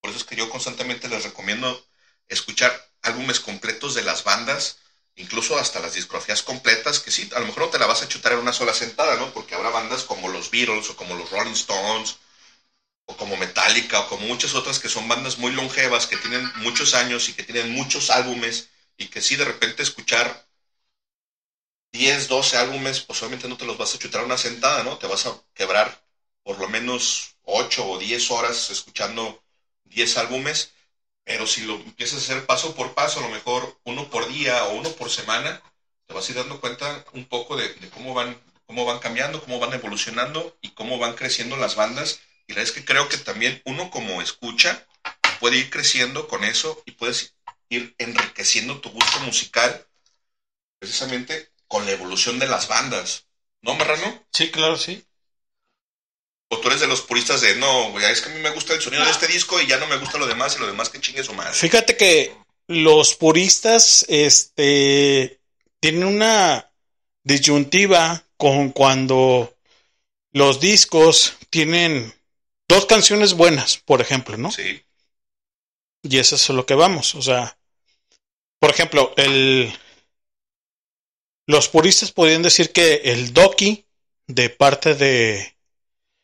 Por 0.00 0.10
eso 0.10 0.18
es 0.18 0.24
que 0.24 0.36
yo 0.36 0.50
constantemente 0.50 1.08
les 1.08 1.24
recomiendo 1.24 1.86
escuchar 2.28 2.72
álbumes 3.02 3.40
completos 3.40 3.94
de 3.94 4.02
las 4.02 4.24
bandas, 4.24 4.78
incluso 5.16 5.58
hasta 5.58 5.80
las 5.80 5.94
discografías 5.94 6.42
completas, 6.42 7.00
que 7.00 7.10
sí, 7.10 7.28
a 7.34 7.40
lo 7.40 7.46
mejor 7.46 7.64
no 7.64 7.70
te 7.70 7.78
la 7.78 7.86
vas 7.86 8.02
a 8.02 8.08
chutar 8.08 8.32
en 8.32 8.38
una 8.38 8.52
sola 8.52 8.74
sentada, 8.74 9.16
¿no? 9.16 9.32
Porque 9.32 9.54
habrá 9.54 9.70
bandas 9.70 10.04
como 10.04 10.28
los 10.28 10.50
Beatles 10.50 10.90
o 10.90 10.96
como 10.96 11.14
los 11.14 11.30
Rolling 11.30 11.52
Stones 11.52 12.16
o 13.06 13.16
como 13.16 13.36
Metallica 13.36 14.00
o 14.00 14.08
como 14.08 14.26
muchas 14.26 14.54
otras 14.54 14.78
que 14.78 14.88
son 14.88 15.08
bandas 15.08 15.38
muy 15.38 15.52
longevas, 15.52 16.06
que 16.06 16.16
tienen 16.16 16.50
muchos 16.56 16.94
años 16.94 17.28
y 17.28 17.34
que 17.34 17.42
tienen 17.42 17.70
muchos 17.72 18.10
álbumes 18.10 18.70
y 18.96 19.06
que 19.08 19.20
sí 19.20 19.36
de 19.36 19.44
repente 19.44 19.82
escuchar 19.82 20.46
10, 21.94 22.28
12 22.28 22.56
álbumes, 22.56 23.00
pues 23.00 23.20
obviamente 23.22 23.48
no 23.48 23.56
te 23.56 23.66
los 23.66 23.78
vas 23.78 23.94
a 23.94 23.98
chutar 23.98 24.24
una 24.24 24.36
sentada, 24.38 24.82
¿no? 24.82 24.98
Te 24.98 25.06
vas 25.06 25.26
a 25.26 25.34
quebrar 25.54 25.88
por 26.42 26.58
lo 26.58 26.68
menos 26.68 27.36
8 27.44 27.86
o 27.88 27.98
10 27.98 28.30
horas 28.30 28.70
escuchando 28.70 29.42
10 29.84 30.16
álbumes, 30.18 30.72
pero 31.24 31.46
si 31.46 31.62
lo 31.64 31.74
empiezas 31.76 32.18
a 32.18 32.22
hacer 32.34 32.46
paso 32.46 32.74
por 32.74 32.94
paso, 32.94 33.20
a 33.20 33.22
lo 33.22 33.30
mejor 33.30 33.78
uno 33.84 34.08
por 34.10 34.28
día 34.28 34.64
o 34.66 34.74
uno 34.74 34.90
por 34.92 35.10
semana, 35.10 35.62
te 36.06 36.14
vas 36.14 36.28
a 36.28 36.32
ir 36.32 36.38
dando 36.38 36.60
cuenta 36.60 37.04
un 37.12 37.24
poco 37.26 37.56
de, 37.56 37.72
de 37.74 37.88
cómo 37.90 38.14
van 38.14 38.36
cómo 38.66 38.84
van 38.86 38.98
cambiando, 38.98 39.42
cómo 39.42 39.58
van 39.60 39.74
evolucionando 39.74 40.56
y 40.62 40.70
cómo 40.70 40.98
van 40.98 41.14
creciendo 41.14 41.56
las 41.56 41.76
bandas. 41.76 42.20
Y 42.46 42.52
la 42.52 42.60
verdad 42.60 42.70
es 42.70 42.72
que 42.72 42.84
creo 42.84 43.08
que 43.08 43.18
también 43.18 43.60
uno 43.66 43.90
como 43.90 44.22
escucha 44.22 44.86
puede 45.40 45.58
ir 45.58 45.70
creciendo 45.70 46.28
con 46.28 46.44
eso 46.44 46.82
y 46.86 46.92
puedes 46.92 47.34
ir 47.68 47.94
enriqueciendo 47.98 48.80
tu 48.80 48.90
gusto 48.90 49.20
musical 49.20 49.86
precisamente 50.78 51.50
con 51.68 51.84
la 51.86 51.92
evolución 51.92 52.38
de 52.38 52.46
las 52.46 52.68
bandas. 52.68 53.26
¿No, 53.62 53.74
Marrano? 53.74 54.26
Sí, 54.32 54.50
claro, 54.50 54.76
sí. 54.76 55.02
O 56.48 56.58
tú 56.58 56.68
eres 56.68 56.80
de 56.80 56.86
los 56.86 57.00
puristas 57.02 57.40
de, 57.40 57.56
no, 57.56 57.90
güey, 57.90 58.04
es 58.04 58.20
que 58.20 58.30
a 58.30 58.34
mí 58.34 58.40
me 58.40 58.50
gusta 58.50 58.74
el 58.74 58.82
sonido 58.82 59.04
de 59.04 59.10
este 59.10 59.26
disco 59.26 59.60
y 59.60 59.66
ya 59.66 59.78
no 59.78 59.86
me 59.86 59.96
gusta 59.96 60.18
lo 60.18 60.26
demás 60.26 60.56
y 60.56 60.60
lo 60.60 60.66
demás 60.66 60.90
que 60.90 61.00
chingue 61.00 61.24
su 61.24 61.32
madre. 61.32 61.54
Fíjate 61.54 61.96
que 61.96 62.36
los 62.66 63.14
puristas, 63.14 64.04
este, 64.08 65.40
tienen 65.80 66.04
una 66.04 66.70
disyuntiva 67.22 68.24
con 68.36 68.70
cuando 68.70 69.54
los 70.32 70.60
discos 70.60 71.34
tienen 71.50 72.14
dos 72.68 72.86
canciones 72.86 73.34
buenas, 73.34 73.78
por 73.78 74.00
ejemplo, 74.00 74.36
¿no? 74.36 74.50
Sí. 74.50 74.82
Y 76.02 76.18
eso 76.18 76.36
es 76.36 76.50
a 76.50 76.52
lo 76.52 76.66
que 76.66 76.74
vamos. 76.74 77.14
O 77.14 77.22
sea, 77.22 77.56
por 78.58 78.70
ejemplo, 78.70 79.14
el, 79.16 79.72
los 81.46 81.68
puristas 81.68 82.12
podrían 82.12 82.42
decir 82.42 82.72
que 82.72 83.02
el 83.04 83.32
Doki 83.32 83.84
de 84.26 84.50
parte 84.50 84.94
de, 84.94 85.54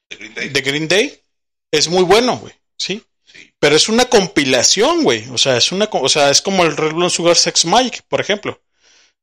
de, 0.09 0.17
Green, 0.17 0.35
Day. 0.35 0.49
de 0.49 0.61
Green 0.63 0.89
Day 0.89 1.23
es 1.71 1.89
muy 1.89 2.05
bueno, 2.05 2.39
güey, 2.39 2.55
¿sí? 2.77 3.05
Pero 3.59 3.77
es 3.77 3.89
una 3.89 4.07
compilación, 4.07 5.05
güey. 5.05 5.29
O 5.29 5.39
sea, 5.39 5.57
es 5.57 5.71
una, 5.73 5.89
o 5.93 6.09
sea, 6.09 6.31
es 6.31 6.41
como 6.41 6.65
el 6.65 6.77
Red 6.77 7.09
Sugar 7.11 7.37
Sex 7.37 7.65
Mike, 7.65 8.01
por 8.09 8.21
ejemplo. 8.21 8.61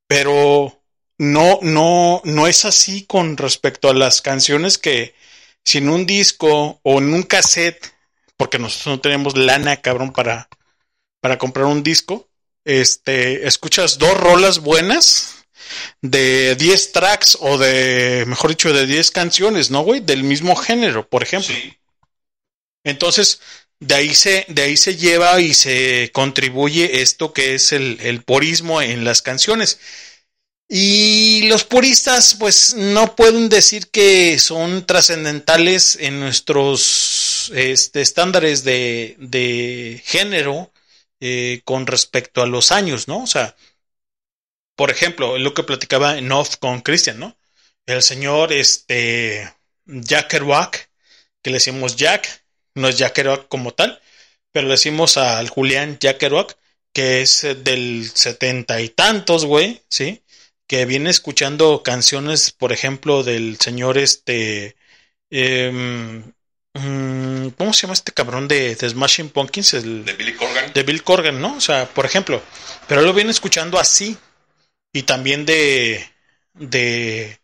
Pero 0.08 0.82
no, 1.18 1.60
no, 1.62 2.22
no 2.24 2.48
es 2.48 2.64
así 2.66 3.06
con 3.06 3.36
respecto 3.36 3.90
a 3.90 3.94
las 3.94 4.22
canciones 4.22 4.78
que 4.78 5.16
sin 5.66 5.90
un 5.90 6.06
disco 6.06 6.80
o 6.84 7.00
en 7.00 7.14
un 7.14 7.24
cassette, 7.24 7.94
porque 8.38 8.60
nosotros 8.60 8.96
no 8.96 9.02
tenemos 9.02 9.36
lana, 9.36 9.82
cabrón, 9.82 10.14
para, 10.14 10.48
para 11.20 11.38
comprar 11.38 11.66
un 11.66 11.84
disco, 11.84 12.30
este, 12.64 13.48
escuchas 13.48 13.98
dos 13.98 14.16
rolas 14.16 14.60
buenas 14.60 15.37
de 16.02 16.56
10 16.56 16.92
tracks 16.92 17.38
o 17.40 17.58
de, 17.58 18.26
mejor 18.28 18.52
dicho, 18.52 18.74
de 18.74 18.86
10 18.86 19.12
canciones, 19.12 19.72
¿no, 19.72 19.82
güey? 19.82 20.00
Del 20.00 20.24
mismo 20.24 20.56
género, 20.56 21.08
por 21.08 21.24
ejemplo. 21.24 21.54
Sí. 21.54 21.78
Entonces, 22.84 23.42
de 23.80 23.96
ahí 23.96 24.16
se, 24.16 24.46
de 24.48 24.62
ahí 24.64 24.78
se 24.78 24.96
lleva 24.96 25.40
y 25.42 25.54
se 25.54 26.12
contribuye 26.14 27.02
esto 27.02 27.34
que 27.34 27.56
es 27.56 27.72
el, 27.72 28.00
el 28.02 28.24
purismo 28.24 28.82
en 28.82 29.04
las 29.04 29.22
canciones. 29.22 29.80
Y 30.70 31.44
los 31.48 31.64
puristas, 31.64 32.36
pues, 32.38 32.74
no 32.74 33.16
pueden 33.16 33.48
decir 33.48 33.88
que 33.88 34.38
son 34.38 34.86
trascendentales 34.86 35.98
en 36.00 36.20
nuestros 36.20 37.52
este, 37.56 38.02
estándares 38.02 38.64
de, 38.66 39.16
de 39.18 40.02
género 40.06 40.72
eh, 41.22 41.62
con 41.64 41.88
respecto 41.88 42.42
a 42.42 42.48
los 42.48 42.72
años, 42.72 43.08
¿no? 43.08 43.24
O 43.24 43.28
sea, 43.28 43.56
por 44.78 44.92
ejemplo, 44.92 45.38
lo 45.38 45.54
que 45.54 45.64
platicaba 45.64 46.18
en 46.18 46.32
off 46.32 46.56
con 46.58 46.82
Christian, 46.82 47.20
¿no? 47.20 47.36
El 47.86 48.02
señor 48.04 48.54
este, 48.54 49.52
Jack 49.86 50.30
Kerouac, 50.30 50.90
que 51.42 51.50
le 51.50 51.56
decimos 51.58 51.96
Jack, 51.98 52.44
no 52.76 52.88
es 52.88 52.98
Jack 52.98 53.14
Kerouac 53.14 53.48
como 53.50 53.74
tal, 53.74 54.00
pero 54.52 54.68
le 54.68 54.74
decimos 54.74 55.18
al 55.18 55.50
Julián 55.50 55.98
Jack 56.00 56.20
Kerouac, 56.20 56.58
que 56.94 57.22
es 57.22 57.42
del 57.64 58.10
setenta 58.14 58.80
y 58.82 58.90
tantos, 58.90 59.46
güey, 59.46 59.82
¿sí? 59.90 60.24
Que 60.68 60.86
viene 60.86 61.10
escuchando 61.10 61.82
canciones, 61.84 62.52
por 62.52 62.72
ejemplo, 62.72 63.24
del 63.24 63.58
señor 63.60 63.98
este... 63.98 64.76
em, 65.32 66.34
mm, 66.74 67.50
¿Cómo 67.58 67.74
se 67.74 67.82
llama 67.84 67.94
este 67.94 68.12
cabrón 68.14 68.48
de, 68.48 68.76
de 68.76 68.90
Smashing 68.90 69.30
Pumpkins? 69.30 69.74
El, 69.74 70.06
De 70.06 70.14
Billy 70.14 70.34
Corgan. 70.36 70.74
de 70.74 70.84
Bill 70.84 71.04
Corgan, 71.04 71.42
¿no? 71.42 71.56
O 71.58 71.62
sea, 71.62 71.88
por 71.88 72.06
ejemplo, 72.06 72.42
pero 72.88 73.02
él 73.02 73.08
lo 73.08 73.14
viene 73.14 73.32
escuchando 73.32 73.80
así. 73.80 74.18
Y 74.98 75.04
también 75.04 75.46
de, 75.46 76.04
de, 76.56 77.40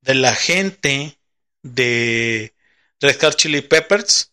de 0.00 0.14
la 0.14 0.32
gente 0.32 1.18
de 1.60 2.54
Red 3.00 3.20
Hot 3.20 3.34
Chili 3.34 3.62
Peppers. 3.62 4.30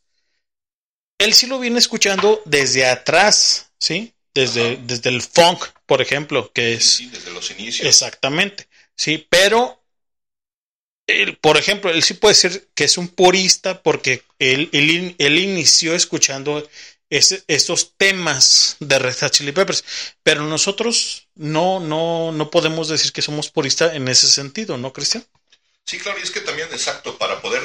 Él 1.17 1.33
sí 1.33 1.48
lo 1.48 1.57
viene 1.57 1.80
escuchando 1.80 2.40
desde 2.45 2.85
atrás, 2.85 3.72
¿sí? 3.80 4.14
Desde, 4.35 4.77
desde 4.77 5.09
el 5.09 5.23
funk, 5.23 5.65
por 5.88 6.03
ejemplo, 6.03 6.51
que 6.53 6.73
es... 6.73 6.85
Sí, 6.85 7.07
desde 7.07 7.31
los 7.31 7.49
inicios. 7.49 7.88
Exactamente, 7.88 8.67
sí, 8.95 9.25
pero 9.27 9.83
él, 11.07 11.38
por 11.38 11.57
ejemplo, 11.57 11.90
él 11.90 12.03
sí 12.03 12.14
puede 12.14 12.35
decir 12.35 12.69
que 12.75 12.83
es 12.83 12.95
un 12.99 13.07
purista 13.07 13.81
porque 13.81 14.22
él, 14.38 14.69
él, 14.72 15.15
él 15.17 15.40
inició 15.40 15.95
escuchando 15.95 16.69
ese- 17.11 17.43
esos 17.48 17.95
temas 17.98 18.77
de 18.80 18.99
Red 18.99 19.17
Hot 19.22 19.31
Chili 19.33 19.53
Peppers, 19.53 19.83
pero 20.23 20.43
nosotros 20.45 21.30
no, 21.35 21.80
no, 21.80 22.31
no 22.31 22.51
podemos 22.51 22.90
decir 22.90 23.14
que 23.14 23.22
somos 23.22 23.51
puristas 23.51 23.95
en 23.95 24.07
ese 24.09 24.27
sentido, 24.30 24.77
¿no, 24.80 24.93
Cristian? 24.93 25.25
Sí, 25.85 25.99
claro, 25.99 26.19
y 26.19 26.23
es 26.23 26.31
que 26.31 26.41
también, 26.41 26.69
exacto, 26.72 27.17
para 27.17 27.41
poder 27.41 27.61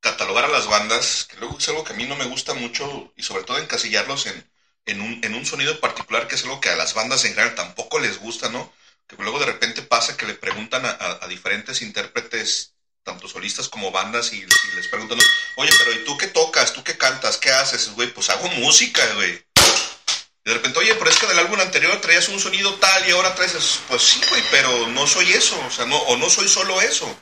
catalogar 0.00 0.46
a 0.46 0.48
las 0.48 0.68
bandas, 0.68 1.26
que 1.30 1.38
luego 1.38 1.58
es 1.58 1.68
algo 1.68 1.84
que 1.84 1.94
a 1.94 1.96
mí 1.96 2.06
no 2.06 2.16
me 2.16 2.26
gusta 2.26 2.54
mucho, 2.54 3.12
y 3.16 3.22
sobre 3.24 3.44
todo 3.44 3.58
encasillarlos 3.58 4.26
en, 4.26 4.50
en, 4.86 5.00
un, 5.02 5.20
en 5.24 5.34
un 5.34 5.46
sonido 5.46 5.80
particular, 5.80 6.28
que 6.28 6.36
es 6.36 6.44
algo 6.44 6.60
que 6.60 6.70
a 6.70 6.76
las 6.76 6.94
bandas 6.94 7.24
en 7.24 7.32
general 7.34 7.54
tampoco 7.56 8.00
les 8.00 8.18
gusta, 8.18 8.50
¿no? 8.50 8.72
Que 9.08 9.16
luego 9.16 9.40
de 9.40 9.46
repente 9.46 9.82
pasa 9.82 10.16
que 10.16 10.26
le 10.26 10.34
preguntan 10.34 10.84
a 10.86 11.26
diferentes 11.28 11.82
intérpretes, 11.82 12.71
tanto 13.04 13.28
solistas 13.28 13.68
como 13.68 13.90
bandas, 13.90 14.32
y, 14.32 14.44
les 14.76 14.88
preguntan, 14.88 15.18
oye, 15.56 15.70
pero 15.78 15.92
¿y 15.92 16.04
tú 16.04 16.16
qué 16.16 16.28
tocas? 16.28 16.72
¿Tú 16.72 16.82
qué 16.84 16.96
cantas? 16.96 17.36
¿Qué 17.36 17.50
haces? 17.50 17.90
Güey, 17.94 18.12
pues 18.12 18.30
hago 18.30 18.48
música, 18.50 19.06
güey. 19.14 19.44
Y 20.44 20.50
de 20.50 20.54
repente, 20.54 20.78
oye, 20.78 20.94
pero 20.94 21.10
es 21.10 21.18
que 21.18 21.26
del 21.26 21.38
álbum 21.38 21.60
anterior 21.60 22.00
traías 22.00 22.28
un 22.28 22.40
sonido 22.40 22.74
tal 22.74 23.08
y 23.08 23.12
ahora 23.12 23.34
traes 23.34 23.54
eso. 23.54 23.80
Pues 23.88 24.02
sí, 24.02 24.20
güey, 24.28 24.42
pero 24.50 24.88
no 24.88 25.06
soy 25.06 25.32
eso, 25.32 25.58
o 25.66 25.70
sea, 25.70 25.84
no, 25.86 25.96
o 25.96 26.16
no 26.16 26.28
soy 26.30 26.48
solo 26.48 26.80
eso. 26.80 27.16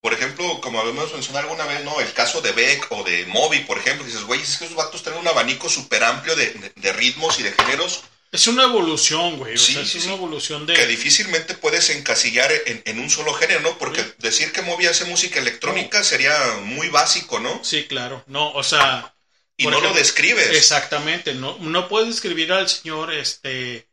Por 0.00 0.12
ejemplo, 0.12 0.60
como 0.60 0.80
habíamos 0.80 1.12
mencionado 1.12 1.48
alguna 1.48 1.66
vez, 1.66 1.82
¿no? 1.84 2.00
El 2.00 2.12
caso 2.12 2.40
de 2.40 2.52
Beck 2.52 2.86
o 2.90 3.02
de 3.02 3.26
Moby, 3.26 3.60
por 3.60 3.78
ejemplo, 3.78 4.06
dices, 4.06 4.22
güey, 4.22 4.40
es 4.40 4.56
que 4.58 4.66
esos 4.66 4.76
vatos 4.76 5.02
tienen 5.02 5.20
un 5.20 5.26
abanico 5.26 5.68
súper 5.68 6.04
amplio 6.04 6.36
de- 6.36 6.72
de 6.76 6.92
ritmos 6.92 7.40
y 7.40 7.42
de 7.42 7.52
géneros 7.52 8.04
Es 8.36 8.48
una 8.48 8.64
evolución, 8.64 9.38
güey. 9.38 9.56
Sí, 9.56 9.72
o 9.72 9.74
sea, 9.76 9.82
es 9.82 9.88
sí, 9.88 9.98
una 9.98 10.08
sí. 10.08 10.12
evolución 10.12 10.66
de. 10.66 10.74
que 10.74 10.86
difícilmente 10.86 11.54
puedes 11.54 11.88
encasillar 11.88 12.52
en, 12.66 12.82
en 12.84 12.98
un 13.00 13.08
solo 13.08 13.32
género, 13.32 13.60
¿no? 13.60 13.78
Porque 13.78 14.04
decir 14.18 14.52
que 14.52 14.60
Moby 14.60 14.84
hace 14.86 15.06
música 15.06 15.40
electrónica 15.40 16.04
sería 16.04 16.58
muy 16.62 16.90
básico, 16.90 17.40
¿no? 17.40 17.64
Sí, 17.64 17.84
claro. 17.84 18.22
No, 18.26 18.52
o 18.52 18.62
sea. 18.62 19.14
Y 19.56 19.66
no 19.66 19.80
lo 19.80 19.94
describes. 19.94 20.50
Exactamente. 20.50 21.32
No, 21.34 21.56
no 21.60 21.88
puedes 21.88 22.08
describir 22.08 22.52
al 22.52 22.68
señor 22.68 23.14
este 23.14 23.88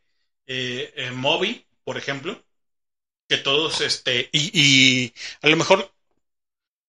eh, 0.46 0.92
eh, 0.94 1.10
Moby, 1.10 1.64
por 1.82 1.96
ejemplo. 1.96 2.44
Que 3.26 3.38
todos, 3.38 3.80
este. 3.80 4.28
Y, 4.30 4.50
y 4.52 5.14
a 5.40 5.48
lo 5.48 5.56
mejor 5.56 5.90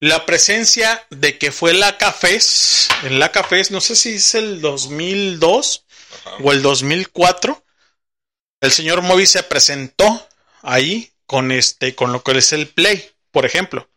la 0.01 0.25
presencia 0.25 1.07
de 1.09 1.37
que 1.37 1.53
fue 1.53 1.73
la 1.73 1.97
Cafés, 1.97 2.89
en 3.03 3.17
la 3.17 3.31
Cafés, 3.31 3.71
no 3.71 3.79
sé 3.79 3.95
si 3.95 4.15
es 4.15 4.35
el 4.35 4.59
2002 4.59 5.84
o 6.43 6.51
el 6.51 6.61
2004, 6.61 7.63
el 8.61 8.71
señor 8.71 9.01
Moby 9.01 9.25
se 9.25 9.43
presentó 9.43 10.27
ahí 10.61 11.11
con 11.25 11.51
este, 11.51 11.95
con 11.95 12.11
lo 12.11 12.23
que 12.23 12.37
es 12.37 12.53
el 12.53 12.67
Play, 12.67 13.09
por 13.31 13.45
ejemplo. 13.45 13.89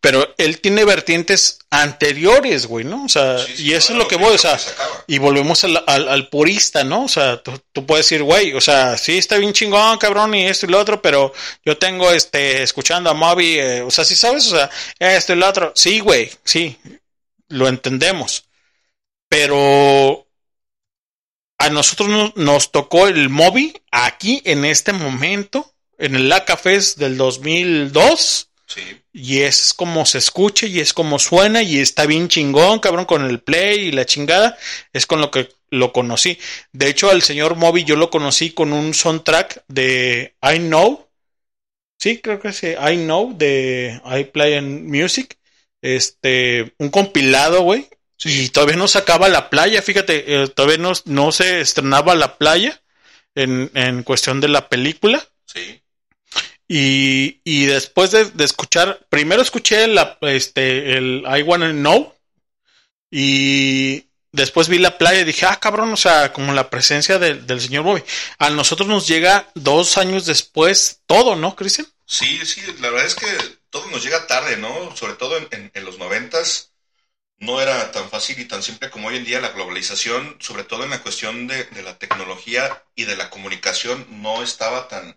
Pero 0.00 0.34
él 0.38 0.60
tiene 0.60 0.84
vertientes 0.84 1.58
anteriores, 1.70 2.66
güey, 2.66 2.84
¿no? 2.84 3.04
O 3.04 3.08
sea, 3.08 3.38
y 3.58 3.72
eso 3.72 3.92
es 3.92 3.98
lo 3.98 4.06
que 4.06 4.16
voy, 4.16 4.34
o 4.34 4.38
sea, 4.38 4.58
y 5.06 5.18
volvemos 5.18 5.64
al, 5.64 5.82
al, 5.86 6.08
al 6.08 6.28
purista, 6.28 6.84
¿no? 6.84 7.04
O 7.04 7.08
sea, 7.08 7.42
tú, 7.42 7.60
tú 7.72 7.84
puedes 7.86 8.06
decir, 8.06 8.22
güey, 8.22 8.52
o 8.52 8.60
sea, 8.60 8.96
sí 8.96 9.18
está 9.18 9.36
bien 9.36 9.52
chingón, 9.52 9.98
cabrón, 9.98 10.34
y 10.34 10.46
esto 10.46 10.66
y 10.66 10.68
lo 10.68 10.78
otro, 10.78 11.02
pero 11.02 11.32
yo 11.64 11.76
tengo, 11.78 12.12
este, 12.12 12.62
escuchando 12.62 13.10
a 13.10 13.14
Moby, 13.14 13.58
eh, 13.58 13.82
o 13.82 13.90
sea, 13.90 14.04
sí 14.04 14.14
sabes, 14.14 14.46
o 14.52 14.56
sea, 14.56 14.70
esto 14.98 15.32
y 15.32 15.36
lo 15.36 15.48
otro. 15.48 15.72
Sí, 15.74 16.00
güey, 16.00 16.30
sí, 16.44 16.78
lo 17.48 17.66
entendemos. 17.66 18.44
Pero 19.28 20.23
a 21.64 21.70
nosotros 21.70 22.08
no- 22.08 22.32
nos 22.36 22.70
tocó 22.72 23.06
el 23.08 23.28
Moby 23.28 23.74
aquí 23.90 24.42
en 24.44 24.64
este 24.64 24.92
momento, 24.92 25.72
en 25.98 26.14
el 26.16 26.28
La 26.28 26.44
Cafés 26.44 26.96
del 26.96 27.16
2002. 27.16 28.48
Sí. 28.66 28.80
Y 29.12 29.40
es 29.42 29.72
como 29.74 30.04
se 30.06 30.18
escucha 30.18 30.66
y 30.66 30.80
es 30.80 30.92
como 30.92 31.18
suena 31.18 31.62
y 31.62 31.78
está 31.78 32.06
bien 32.06 32.28
chingón, 32.28 32.80
cabrón, 32.80 33.04
con 33.04 33.24
el 33.24 33.40
play 33.40 33.88
y 33.88 33.92
la 33.92 34.04
chingada. 34.06 34.56
Es 34.92 35.06
con 35.06 35.20
lo 35.20 35.30
que 35.30 35.50
lo 35.70 35.92
conocí. 35.92 36.38
De 36.72 36.88
hecho, 36.88 37.10
al 37.10 37.22
señor 37.22 37.56
Moby 37.56 37.84
yo 37.84 37.94
lo 37.96 38.10
conocí 38.10 38.50
con 38.50 38.72
un 38.72 38.94
soundtrack 38.94 39.64
de 39.68 40.34
I 40.42 40.58
Know. 40.58 41.06
Sí, 41.98 42.18
creo 42.18 42.40
que 42.40 42.52
sí, 42.52 42.68
I 42.68 42.96
Know 42.96 43.36
de 43.36 44.00
I 44.04 44.24
Play 44.24 44.54
and 44.54 44.88
Music. 44.88 45.38
Este, 45.80 46.74
un 46.78 46.88
compilado, 46.88 47.62
güey. 47.62 47.86
Y 48.22 48.48
todavía 48.50 48.76
no 48.76 48.88
sacaba 48.88 49.28
la 49.28 49.50
playa, 49.50 49.82
fíjate, 49.82 50.42
eh, 50.42 50.48
todavía 50.48 50.78
no, 50.78 50.92
no 51.06 51.32
se 51.32 51.60
estrenaba 51.60 52.14
la 52.14 52.38
playa 52.38 52.80
en, 53.34 53.70
en 53.74 54.02
cuestión 54.02 54.40
de 54.40 54.48
la 54.48 54.68
película. 54.68 55.26
Sí. 55.46 55.82
Y, 56.68 57.40
y 57.44 57.66
después 57.66 58.10
de, 58.12 58.24
de 58.26 58.44
escuchar, 58.44 59.00
primero 59.10 59.42
escuché 59.42 59.86
la, 59.88 60.16
este, 60.22 60.96
el 60.96 61.24
I 61.26 61.42
Wanna 61.42 61.72
Know 61.72 62.14
y 63.10 64.06
después 64.32 64.68
vi 64.68 64.78
la 64.78 64.96
playa 64.98 65.20
y 65.20 65.24
dije, 65.24 65.46
ah, 65.46 65.60
cabrón, 65.60 65.92
o 65.92 65.96
sea, 65.96 66.32
como 66.32 66.52
la 66.52 66.70
presencia 66.70 67.18
del- 67.18 67.46
del 67.46 67.60
señor 67.60 67.84
Bobby. 67.84 68.02
A 68.38 68.50
nosotros 68.50 68.88
nos 68.88 69.06
llega 69.06 69.50
dos 69.54 69.98
años 69.98 70.26
después 70.26 71.00
todo, 71.06 71.36
¿no, 71.36 71.54
Cristian? 71.54 71.86
Sí, 72.06 72.44
sí, 72.44 72.60
la 72.80 72.90
verdad 72.90 73.06
es 73.06 73.14
que 73.14 73.26
todo 73.70 73.86
nos 73.90 74.02
llega 74.02 74.26
tarde, 74.26 74.56
¿no? 74.56 74.94
Sobre 74.96 75.14
todo 75.14 75.36
en, 75.36 75.48
en- 75.50 75.70
en 75.74 75.84
los 75.84 75.98
noventas 75.98 76.70
no 77.44 77.60
era 77.60 77.90
tan 77.92 78.08
fácil 78.10 78.38
y 78.38 78.44
tan 78.46 78.62
simple 78.62 78.90
como 78.90 79.08
hoy 79.08 79.16
en 79.16 79.24
día 79.24 79.40
la 79.40 79.50
globalización, 79.50 80.36
sobre 80.40 80.64
todo 80.64 80.84
en 80.84 80.90
la 80.90 81.02
cuestión 81.02 81.46
de, 81.46 81.66
la 81.82 81.98
tecnología 81.98 82.84
y 82.94 83.04
de 83.04 83.16
la 83.16 83.30
comunicación, 83.30 84.06
no 84.22 84.42
estaba 84.42 84.88
tan, 84.88 85.16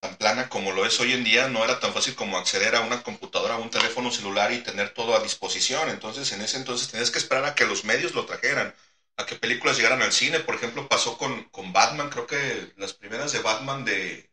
tan 0.00 0.16
plana 0.16 0.48
como 0.48 0.72
lo 0.72 0.86
es 0.86 1.00
hoy 1.00 1.12
en 1.12 1.24
día, 1.24 1.48
no 1.48 1.64
era 1.64 1.80
tan 1.80 1.92
fácil 1.94 2.14
como 2.14 2.38
acceder 2.38 2.76
a 2.76 2.80
una 2.82 3.02
computadora, 3.02 3.54
a 3.54 3.58
un 3.58 3.70
teléfono 3.70 4.10
celular 4.12 4.52
y 4.52 4.58
tener 4.62 4.90
todo 4.94 5.16
a 5.16 5.22
disposición. 5.22 5.88
Entonces, 5.90 6.32
en 6.32 6.42
ese 6.42 6.58
entonces 6.58 6.88
tenías 6.88 7.10
que 7.10 7.18
esperar 7.18 7.44
a 7.46 7.54
que 7.54 7.66
los 7.66 7.84
medios 7.84 8.14
lo 8.14 8.26
trajeran, 8.26 8.74
a 9.16 9.26
que 9.26 9.36
películas 9.36 9.76
llegaran 9.76 10.02
al 10.02 10.12
cine. 10.12 10.40
Por 10.40 10.56
ejemplo, 10.56 10.88
pasó 10.88 11.18
con, 11.18 11.44
con 11.50 11.72
Batman, 11.72 12.10
creo 12.10 12.26
que 12.26 12.72
las 12.76 12.94
primeras 12.94 13.32
de 13.32 13.40
Batman 13.40 13.84
de... 13.84 14.30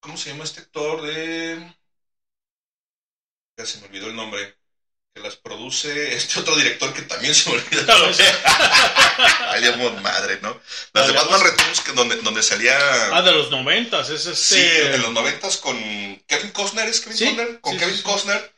¿Cómo 0.00 0.16
se 0.16 0.30
llama 0.30 0.44
este 0.44 0.60
actor 0.60 1.02
de...? 1.02 1.74
Ya 3.56 3.66
se 3.66 3.80
me 3.80 3.86
olvidó 3.86 4.06
el 4.08 4.14
nombre. 4.16 4.54
Que 5.14 5.20
las 5.20 5.36
produce 5.36 6.16
este 6.16 6.40
otro 6.40 6.56
director 6.56 6.92
que 6.92 7.02
también 7.02 7.32
se 7.36 7.48
me 7.48 7.58
nombre. 7.58 8.24
Valiamos 9.46 10.02
madre, 10.02 10.40
¿no? 10.42 10.60
Las 10.92 11.06
de 11.06 11.12
Batman 11.12 11.40
Returns, 11.40 11.80
que 11.82 11.92
donde, 11.92 12.16
donde 12.16 12.42
salía... 12.42 12.76
Ah, 13.16 13.22
de 13.22 13.30
los 13.30 13.48
noventas, 13.48 14.10
es 14.10 14.26
este. 14.26 14.56
Sí, 14.56 14.92
en 14.92 15.02
los 15.02 15.12
noventas 15.12 15.58
con 15.58 15.76
Kevin 16.26 16.50
Costner, 16.50 16.88
¿es 16.88 17.00
Kevin 17.00 17.16
Sí, 17.16 17.24
Costner? 17.26 17.60
Con 17.60 17.74
sí, 17.74 17.78
Kevin 17.78 17.96
sí. 17.96 18.02
Costner. 18.02 18.54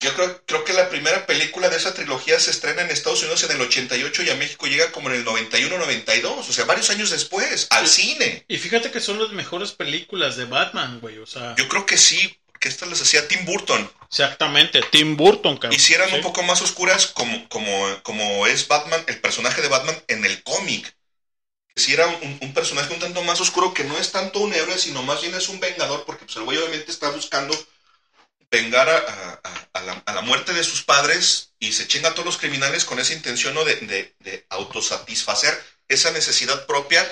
Yo 0.00 0.12
creo, 0.14 0.44
creo 0.46 0.64
que 0.64 0.72
la 0.72 0.90
primera 0.90 1.26
película 1.26 1.68
de 1.68 1.76
esa 1.76 1.94
trilogía 1.94 2.40
se 2.40 2.50
estrena 2.50 2.82
en 2.82 2.90
Estados 2.90 3.20
Unidos 3.22 3.44
en 3.44 3.52
el 3.52 3.60
88 3.60 4.24
y 4.24 4.30
a 4.30 4.34
México 4.34 4.66
llega 4.66 4.90
como 4.90 5.10
en 5.10 5.14
el 5.14 5.24
91-92, 5.24 6.24
o 6.24 6.52
sea, 6.52 6.64
varios 6.64 6.90
años 6.90 7.10
después, 7.10 7.68
al 7.70 7.86
cine. 7.86 8.44
Y 8.48 8.58
fíjate 8.58 8.90
que 8.90 9.00
son 9.00 9.20
las 9.22 9.30
mejores 9.30 9.70
películas 9.70 10.36
de 10.36 10.46
Batman, 10.46 10.98
güey, 10.98 11.18
o 11.18 11.26
sea. 11.26 11.54
Yo 11.56 11.68
creo 11.68 11.86
que 11.86 11.96
sí, 11.96 12.36
que 12.62 12.68
estas 12.70 12.88
las 12.88 13.02
hacía 13.02 13.26
Tim 13.28 13.44
Burton. 13.44 13.92
Exactamente, 14.08 14.80
Tim 14.90 15.16
Burton, 15.16 15.56
cabrón. 15.56 15.74
Y 15.74 15.78
si 15.82 15.94
eran 15.94 16.08
Sí. 16.08 16.14
un 16.16 16.22
poco 16.22 16.42
más 16.44 16.62
oscuras 16.62 17.08
como, 17.08 17.48
como, 17.48 18.02
como 18.02 18.46
es 18.46 18.68
Batman, 18.68 19.04
el 19.08 19.20
personaje 19.20 19.60
de 19.60 19.68
Batman 19.68 20.00
en 20.08 20.24
el 20.24 20.42
cómic. 20.44 20.94
Si 21.74 21.92
era 21.92 22.06
un, 22.06 22.38
un 22.40 22.54
personaje 22.54 22.92
un 22.94 23.00
tanto 23.00 23.22
más 23.22 23.40
oscuro 23.40 23.74
que 23.74 23.84
no 23.84 23.98
es 23.98 24.12
tanto 24.12 24.40
un 24.40 24.52
héroe, 24.54 24.78
sino 24.78 25.02
más 25.02 25.20
bien 25.22 25.34
es 25.34 25.48
un 25.48 25.58
vengador, 25.58 26.04
porque 26.04 26.24
pues, 26.24 26.36
el 26.36 26.44
güey 26.44 26.58
obviamente 26.58 26.90
está 26.92 27.10
buscando 27.10 27.54
vengar 28.50 28.88
a, 28.88 28.96
a- 28.98 29.40
a- 29.42 29.68
a 29.72 29.82
la, 29.82 30.02
a 30.06 30.12
la 30.12 30.20
muerte 30.20 30.52
de 30.52 30.62
sus 30.64 30.84
padres 30.84 31.52
y 31.58 31.72
se 31.72 31.88
chinga 31.88 32.10
a 32.10 32.14
todos 32.14 32.26
los 32.26 32.36
criminales 32.36 32.84
con 32.84 32.98
esa 33.00 33.14
intención 33.14 33.54
¿no? 33.54 33.64
de, 33.64 33.76
de- 33.76 34.14
de 34.20 34.46
autosatisfacer 34.50 35.54
esa 35.88 36.10
necesidad 36.12 36.66
propia 36.66 37.02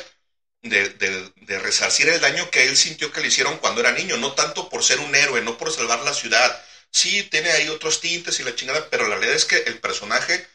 de, 0.62 0.88
de- 0.90 1.32
de 1.36 1.58
resarcir 1.58 2.08
el 2.08 2.20
daño 2.20 2.50
que 2.50 2.64
él 2.68 2.76
sintió 2.76 3.12
que 3.12 3.20
le 3.20 3.28
hicieron 3.28 3.58
cuando 3.58 3.80
era 3.80 3.92
niño, 3.92 4.16
no 4.16 4.32
tanto 4.32 4.68
por 4.68 4.82
ser 4.84 5.00
un 5.00 5.14
héroe, 5.14 5.40
no 5.42 5.56
por 5.58 5.72
salvar 5.72 6.00
la 6.02 6.14
ciudad, 6.14 6.62
sí 6.90 7.22
tiene 7.24 7.50
ahí 7.50 7.68
otros 7.68 8.00
tintes 8.00 8.40
y 8.40 8.44
la 8.44 8.54
chingada, 8.54 8.88
pero 8.90 9.04
la 9.08 9.16
realidad 9.16 9.36
es 9.36 9.44
que 9.46 9.56
el 9.66 9.78
personaje, 9.80 10.46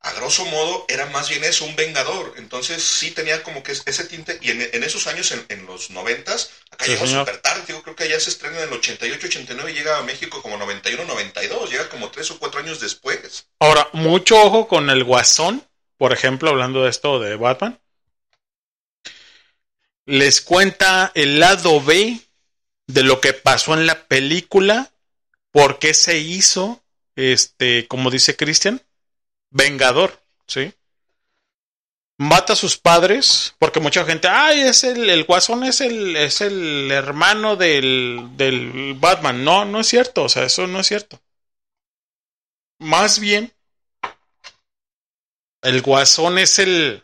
a 0.00 0.12
grosso 0.14 0.44
modo, 0.46 0.84
era 0.88 1.06
más 1.06 1.28
bien 1.28 1.44
eso, 1.44 1.64
un 1.64 1.76
vengador. 1.76 2.34
Entonces 2.38 2.82
sí 2.82 3.10
tenía 3.12 3.42
como 3.42 3.62
que 3.62 3.72
ese 3.72 4.04
tinte, 4.04 4.38
y 4.42 4.50
en, 4.52 4.62
en 4.72 4.84
esos 4.84 5.06
años, 5.08 5.30
en, 5.32 5.44
en 5.48 5.66
los 5.66 5.90
noventas, 5.90 6.50
acá 6.70 6.86
Sí, 6.86 6.92
llegó 6.92 7.06
súper 7.06 7.38
tarde, 7.42 7.64
yo 7.68 7.82
creo 7.82 7.96
que 7.96 8.08
ya 8.08 8.20
se 8.20 8.30
estrena 8.30 8.58
en 8.58 8.64
el 8.68 8.74
88, 8.74 9.26
89 9.26 9.72
y 9.72 9.74
llega 9.74 9.98
a 9.98 10.02
México 10.04 10.42
como 10.42 10.56
91, 10.58 11.04
92, 11.06 11.70
llega 11.70 11.88
como 11.88 12.10
tres 12.10 12.30
o 12.30 12.38
cuatro 12.38 12.60
años 12.60 12.80
después. 12.80 13.46
Ahora, 13.60 13.88
mucho 13.92 14.40
ojo 14.42 14.66
con 14.66 14.88
el 14.88 15.04
Guasón, 15.04 15.62
por 15.98 16.12
ejemplo, 16.14 16.48
hablando 16.50 16.84
de 16.84 16.90
esto 16.90 17.20
de 17.20 17.36
Batman. 17.36 17.78
Les 20.06 20.40
cuenta 20.40 21.10
el 21.14 21.40
lado 21.40 21.82
B 21.82 22.20
de 22.86 23.02
lo 23.02 23.20
que 23.20 23.32
pasó 23.32 23.74
en 23.74 23.86
la 23.86 24.06
película, 24.06 24.92
por 25.50 25.78
qué 25.78 25.94
se 25.94 26.18
hizo, 26.18 26.82
este, 27.16 27.88
como 27.88 28.10
dice 28.10 28.36
Christian, 28.36 28.82
vengador, 29.50 30.22
¿sí? 30.46 30.72
Mata 32.18 32.54
a 32.54 32.56
sus 32.56 32.78
padres, 32.78 33.54
porque 33.58 33.80
mucha 33.80 34.04
gente, 34.04 34.28
ay, 34.28 34.60
es 34.60 34.84
el, 34.84 35.10
el 35.10 35.24
Guasón 35.24 35.64
es 35.64 35.80
el, 35.80 36.16
es 36.16 36.40
el 36.40 36.90
hermano 36.90 37.56
del, 37.56 38.28
del 38.36 38.94
Batman. 38.94 39.44
No, 39.44 39.64
no 39.64 39.80
es 39.80 39.88
cierto, 39.88 40.24
o 40.24 40.28
sea, 40.28 40.44
eso 40.44 40.66
no 40.66 40.80
es 40.80 40.86
cierto. 40.86 41.20
Más 42.78 43.18
bien, 43.18 43.52
el 45.62 45.82
Guasón 45.82 46.38
es 46.38 46.58
el. 46.58 47.02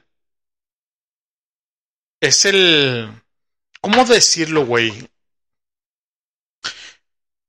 Es 2.22 2.44
el. 2.44 3.20
¿Cómo 3.80 4.04
decirlo, 4.04 4.64
güey? 4.64 5.10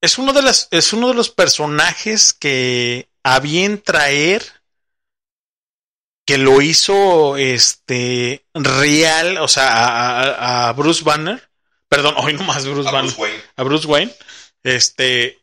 Es 0.02 0.18
uno 0.18 0.34
de 0.34 0.42
las. 0.42 0.68
Es 0.72 0.94
uno 0.94 1.10
de 1.10 1.14
los 1.14 1.30
personajes 1.30 2.34
que 2.34 3.08
a 3.22 3.40
bien 3.40 3.80
traer. 3.80 4.44
Que 6.26 6.40
lo 6.40 6.60
hizo 6.64 7.38
este 7.38 8.48
real. 8.56 9.38
O 9.38 9.48
sea, 9.48 10.70
a, 10.70 10.74
Bruce 10.74 11.04
Banner. 11.04 11.48
Perdón, 11.88 12.16
hoy 12.18 12.34
no 12.34 12.44
más 12.44 12.66
Bruce 12.66 12.90
A 12.90 12.92
Banner. 12.92 13.12
Bruce 13.12 13.22
Wayne. 13.22 13.44
A 13.56 13.64
Bruce 13.64 13.88
Wayne. 13.88 14.16
Este. 14.64 15.40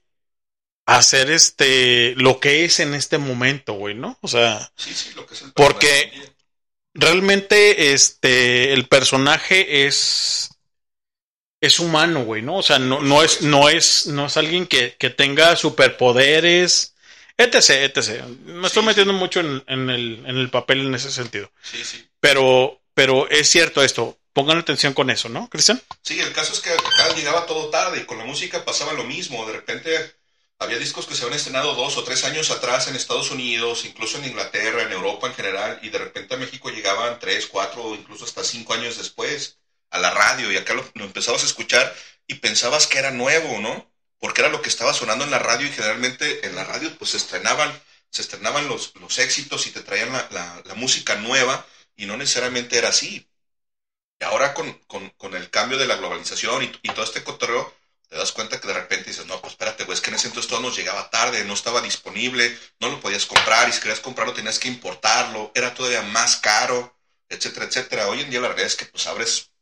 Hacer 0.86 1.30
este. 1.30 2.16
Lo 2.16 2.40
que 2.40 2.64
es 2.64 2.80
en 2.80 2.94
este 2.94 3.18
momento, 3.18 3.74
güey, 3.74 3.94
¿no? 3.94 4.18
O 4.22 4.26
sea. 4.26 4.72
Sí, 4.74 4.92
sí, 4.92 5.12
lo 5.14 5.24
que 5.24 5.34
es 5.34 5.42
el 5.42 5.52
Porque 5.52 6.10
realmente 6.94 7.92
este 7.92 8.72
el 8.72 8.86
personaje 8.86 9.86
es 9.86 10.50
es 11.60 11.78
humano, 11.78 12.24
güey, 12.24 12.42
¿no? 12.42 12.56
O 12.56 12.62
sea, 12.62 12.78
no, 12.78 13.00
no 13.00 13.22
es 13.22 13.42
no 13.42 13.68
es 13.68 14.06
no 14.06 14.26
es 14.26 14.36
alguien 14.36 14.66
que, 14.66 14.96
que 14.96 15.10
tenga 15.10 15.56
superpoderes, 15.56 16.94
etc, 17.36 17.70
etc. 17.70 18.24
Me 18.46 18.66
estoy 18.66 18.84
metiendo 18.84 19.12
mucho 19.12 19.40
en, 19.40 19.62
en 19.66 19.90
el, 19.90 20.24
en 20.26 20.36
el 20.36 20.50
papel 20.50 20.80
en 20.86 20.94
ese 20.94 21.10
sentido. 21.10 21.50
Sí, 21.62 21.84
sí. 21.84 22.08
Pero 22.20 22.80
pero 22.94 23.28
es 23.28 23.48
cierto 23.48 23.82
esto. 23.82 24.16
Pongan 24.32 24.58
atención 24.58 24.94
con 24.94 25.10
eso, 25.10 25.28
¿no, 25.28 25.48
Cristian? 25.48 25.82
Sí, 26.02 26.20
el 26.20 26.32
caso 26.32 26.52
es 26.52 26.60
que 26.60 26.70
acá 26.70 27.14
llegaba 27.16 27.46
todo 27.46 27.68
tarde 27.68 28.00
y 28.00 28.04
con 28.04 28.16
la 28.16 28.24
música 28.24 28.64
pasaba 28.64 28.92
lo 28.92 29.02
mismo. 29.02 29.44
De 29.44 29.54
repente 29.54 30.14
había 30.60 30.78
discos 30.78 31.06
que 31.06 31.14
se 31.16 31.24
habían 31.24 31.38
estrenado 31.38 31.74
dos 31.74 31.96
o 31.98 32.04
tres 32.04 32.24
años 32.24 32.50
atrás 32.50 32.88
en 32.88 32.96
Estados 32.96 33.30
Unidos, 33.32 33.84
incluso 33.86 34.18
en 34.18 34.26
Inglaterra, 34.26 34.82
en 34.82 34.92
Europa 34.92 35.26
en 35.28 35.34
general, 35.34 35.78
y 35.82 35.88
de 35.90 35.98
repente 35.98 36.34
a 36.34 36.38
México 36.38 36.70
llegaban 36.70 37.18
tres, 37.18 37.46
cuatro 37.46 37.82
o 37.84 37.94
incluso 37.94 38.24
hasta 38.24 38.44
cinco 38.44 38.74
años 38.74 38.98
después 38.98 39.58
a 39.90 39.98
la 39.98 40.10
radio 40.10 40.52
y 40.52 40.56
acá 40.58 40.74
lo, 40.74 40.84
empezabas 41.04 41.42
a 41.42 41.46
escuchar 41.46 41.94
y 42.26 42.36
pensabas 42.36 42.86
que 42.86 42.98
era 42.98 43.10
nuevo, 43.10 43.60
¿no? 43.60 43.90
Porque 44.18 44.42
era 44.42 44.50
lo 44.50 44.62
que 44.62 44.68
estaba 44.68 44.94
sonando 44.94 45.24
en 45.24 45.30
la 45.30 45.38
radio 45.38 45.66
y 45.66 45.70
generalmente 45.72 46.46
en 46.46 46.54
la 46.54 46.64
radio 46.64 46.94
pues 46.98 47.12
se 47.12 47.16
estrenaban, 47.16 47.72
se 48.10 48.22
estrenaban 48.22 48.68
los, 48.68 48.94
los 48.96 49.18
éxitos 49.18 49.66
y 49.66 49.70
te 49.72 49.80
traían 49.82 50.12
la, 50.12 50.28
la- 50.30 50.62
la 50.64 50.74
música 50.74 51.16
nueva 51.16 51.66
y 51.96 52.06
no 52.06 52.16
necesariamente 52.16 52.78
era 52.78 52.88
así. 52.90 53.26
Y 54.20 54.24
ahora 54.24 54.54
con, 54.54 54.72
con- 54.86 55.10
con 55.16 55.34
el 55.34 55.50
cambio 55.50 55.78
de 55.78 55.86
la 55.86 55.96
globalización 55.96 56.62
y, 56.62 56.72
y 56.82 56.90
todo 56.92 57.04
este 57.04 57.24
cotorreo, 57.24 57.72
te 58.10 58.16
das 58.16 58.32
cuenta 58.32 58.60
que 58.60 58.66
de 58.66 58.74
repente 58.74 59.08
dices, 59.08 59.24
no, 59.26 59.40
pues 59.40 59.52
espérate, 59.52 59.84
güey, 59.84 59.94
es 59.94 60.00
que 60.00 60.10
en 60.10 60.16
ese 60.16 60.26
entonces 60.26 60.50
todo 60.50 60.60
nos 60.60 60.76
llegaba 60.76 61.08
tarde, 61.10 61.44
no 61.44 61.54
estaba 61.54 61.80
disponible, 61.80 62.58
no 62.80 62.90
lo 62.90 63.00
podías 63.00 63.24
comprar 63.24 63.68
y 63.68 63.72
si 63.72 63.80
querías 63.80 64.00
comprarlo 64.00 64.34
tenías 64.34 64.58
que 64.58 64.66
importarlo, 64.68 65.52
era 65.54 65.72
todavía 65.74 66.02
más 66.02 66.36
caro, 66.36 66.98
etcétera, 67.28 67.66
etcétera. 67.66 68.08
Hoy 68.08 68.20
en 68.20 68.30
día 68.30 68.40
la 68.40 68.48
realidad 68.48 68.66
es 68.66 68.74
que 68.74 68.86
pues 68.86 69.06
abres 69.06 69.52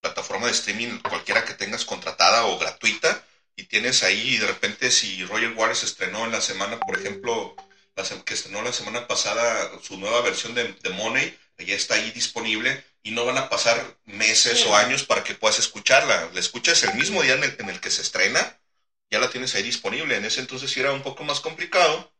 plataforma 0.00 0.46
de 0.46 0.52
streaming, 0.52 1.00
cualquiera 1.00 1.44
que 1.44 1.54
tengas 1.54 1.84
contratada 1.84 2.46
o 2.46 2.58
gratuita, 2.58 3.24
y 3.56 3.64
tienes 3.64 4.04
ahí 4.04 4.36
y 4.36 4.38
de 4.38 4.46
repente 4.46 4.92
si 4.92 5.24
Roger 5.24 5.52
Waters 5.54 5.82
estrenó 5.82 6.24
en 6.24 6.30
la 6.30 6.40
semana, 6.40 6.78
por 6.78 6.96
ejemplo, 6.96 7.56
la 7.96 8.04
que 8.24 8.34
estrenó 8.34 8.62
la 8.62 8.72
semana 8.72 9.08
pasada 9.08 9.72
su 9.82 9.98
nueva 9.98 10.20
versión 10.20 10.54
de, 10.54 10.74
de 10.74 10.90
Money, 10.90 11.36
ya 11.58 11.74
está 11.74 11.94
ahí 11.94 12.12
disponible 12.12 12.84
y 13.08 13.10
no 13.12 13.24
van 13.24 13.38
a 13.38 13.48
pasar 13.48 13.96
meses 14.04 14.66
o 14.66 14.76
años 14.76 15.02
para 15.02 15.24
que 15.24 15.34
puedas 15.34 15.58
escucharla. 15.58 16.28
La 16.34 16.40
escuchas 16.40 16.82
el 16.82 16.94
mismo 16.94 17.22
día 17.22 17.34
en 17.36 17.44
el, 17.44 17.56
en 17.58 17.70
el 17.70 17.80
que 17.80 17.90
se 17.90 18.02
estrena, 18.02 18.60
ya 19.10 19.18
la 19.18 19.30
tienes 19.30 19.54
ahí 19.54 19.62
disponible. 19.62 20.14
En 20.14 20.26
ese 20.26 20.40
entonces 20.40 20.70
sí 20.70 20.80
era 20.80 20.92
un 20.92 21.02
poco 21.02 21.24
más 21.24 21.40
complicado. 21.40 22.12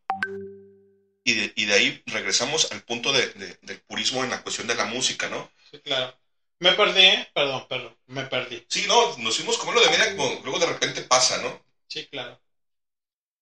Y 1.25 1.35
de, 1.35 1.53
y 1.57 1.67
de 1.67 1.75
ahí 1.75 2.03
regresamos 2.07 2.73
al 2.73 2.81
punto 2.85 3.13
de- 3.13 3.29
de- 3.35 3.59
del 3.61 3.81
purismo 3.83 4.25
en 4.25 4.31
la 4.31 4.43
cuestión 4.43 4.67
de 4.67 4.77
la 4.77 4.87
música, 4.87 5.29
¿no? 5.29 5.53
Sí, 5.71 5.79
claro. 5.81 6.17
Me 6.61 6.73
perdí, 6.73 7.03
¿eh? 7.03 7.29
Perdón, 7.35 7.67
perdón, 7.69 7.95
me 8.07 8.25
perdí. 8.25 8.65
Sí, 8.71 8.87
no, 8.89 9.15
nos 9.19 9.37
fuimos 9.37 9.59
como 9.59 9.73
lo 9.73 9.83
de 9.83 9.91
media, 9.91 10.17
como 10.17 10.41
luego 10.43 10.59
de 10.59 10.67
repente 10.67 11.03
pasa, 11.03 11.37
¿no? 11.43 11.63
Sí, 11.87 12.07
claro. 12.07 12.41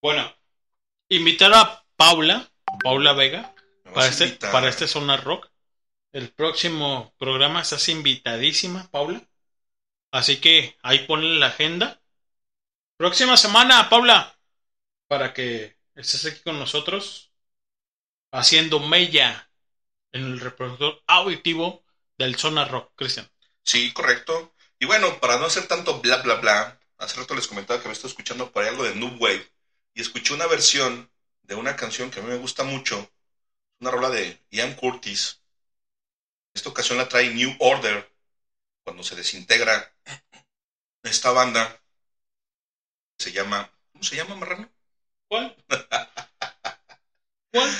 Bueno, 0.02 0.34
invitar 1.08 1.54
a 1.54 1.84
Paula, 1.96 2.50
Paula 2.82 3.12
Vega, 3.12 3.54
vas 3.84 3.94
para 3.94 4.06
este, 4.08 4.28
para 4.50 4.68
este 4.68 4.88
Zona 4.88 5.16
Rock. 5.16 5.48
El 6.16 6.30
próximo 6.30 7.14
programa 7.18 7.60
estás 7.60 7.90
invitadísima, 7.90 8.90
Paula. 8.90 9.20
Así 10.10 10.40
que 10.40 10.74
ahí 10.80 11.00
ponle 11.00 11.38
la 11.38 11.48
agenda. 11.48 12.00
Próxima 12.96 13.36
semana, 13.36 13.90
Paula, 13.90 14.34
para 15.08 15.34
que 15.34 15.76
estés 15.94 16.24
aquí 16.24 16.40
con 16.40 16.58
nosotros 16.58 17.32
haciendo 18.32 18.80
mella 18.80 19.50
en 20.10 20.24
el 20.24 20.40
reproductor 20.40 21.02
auditivo 21.06 21.84
del 22.16 22.36
Zona 22.36 22.64
Rock, 22.64 22.92
Cristian. 22.96 23.30
Sí, 23.62 23.92
correcto. 23.92 24.54
Y 24.78 24.86
bueno, 24.86 25.20
para 25.20 25.36
no 25.38 25.44
hacer 25.44 25.68
tanto 25.68 26.00
bla 26.00 26.22
bla 26.22 26.36
bla, 26.36 26.80
hace 26.96 27.20
rato 27.20 27.34
les 27.34 27.46
comentaba 27.46 27.82
que 27.82 27.88
me 27.88 27.92
estoy 27.92 28.08
escuchando 28.08 28.50
por 28.50 28.62
ahí 28.62 28.70
algo 28.70 28.84
de 28.84 28.94
Noob 28.94 29.20
Wave 29.20 29.52
y 29.92 30.00
escuché 30.00 30.32
una 30.32 30.46
versión 30.46 31.10
de 31.42 31.56
una 31.56 31.76
canción 31.76 32.10
que 32.10 32.20
a 32.20 32.22
mí 32.22 32.30
me 32.30 32.38
gusta 32.38 32.64
mucho, 32.64 33.06
una 33.80 33.90
rola 33.90 34.08
de 34.08 34.40
Ian 34.48 34.72
Curtis. 34.76 35.42
Esta 36.56 36.70
ocasión 36.70 36.96
la 36.96 37.06
trae 37.06 37.28
New 37.28 37.54
Order, 37.58 38.10
cuando 38.82 39.02
se 39.02 39.14
desintegra 39.14 39.92
esta 41.02 41.30
banda. 41.30 41.78
Se 43.18 43.30
llama, 43.30 43.70
¿cómo 43.92 44.02
se 44.02 44.16
llama, 44.16 44.36
Marrano? 44.36 44.72
¿Cuál? 45.28 45.54
¿Cuál? 47.52 47.70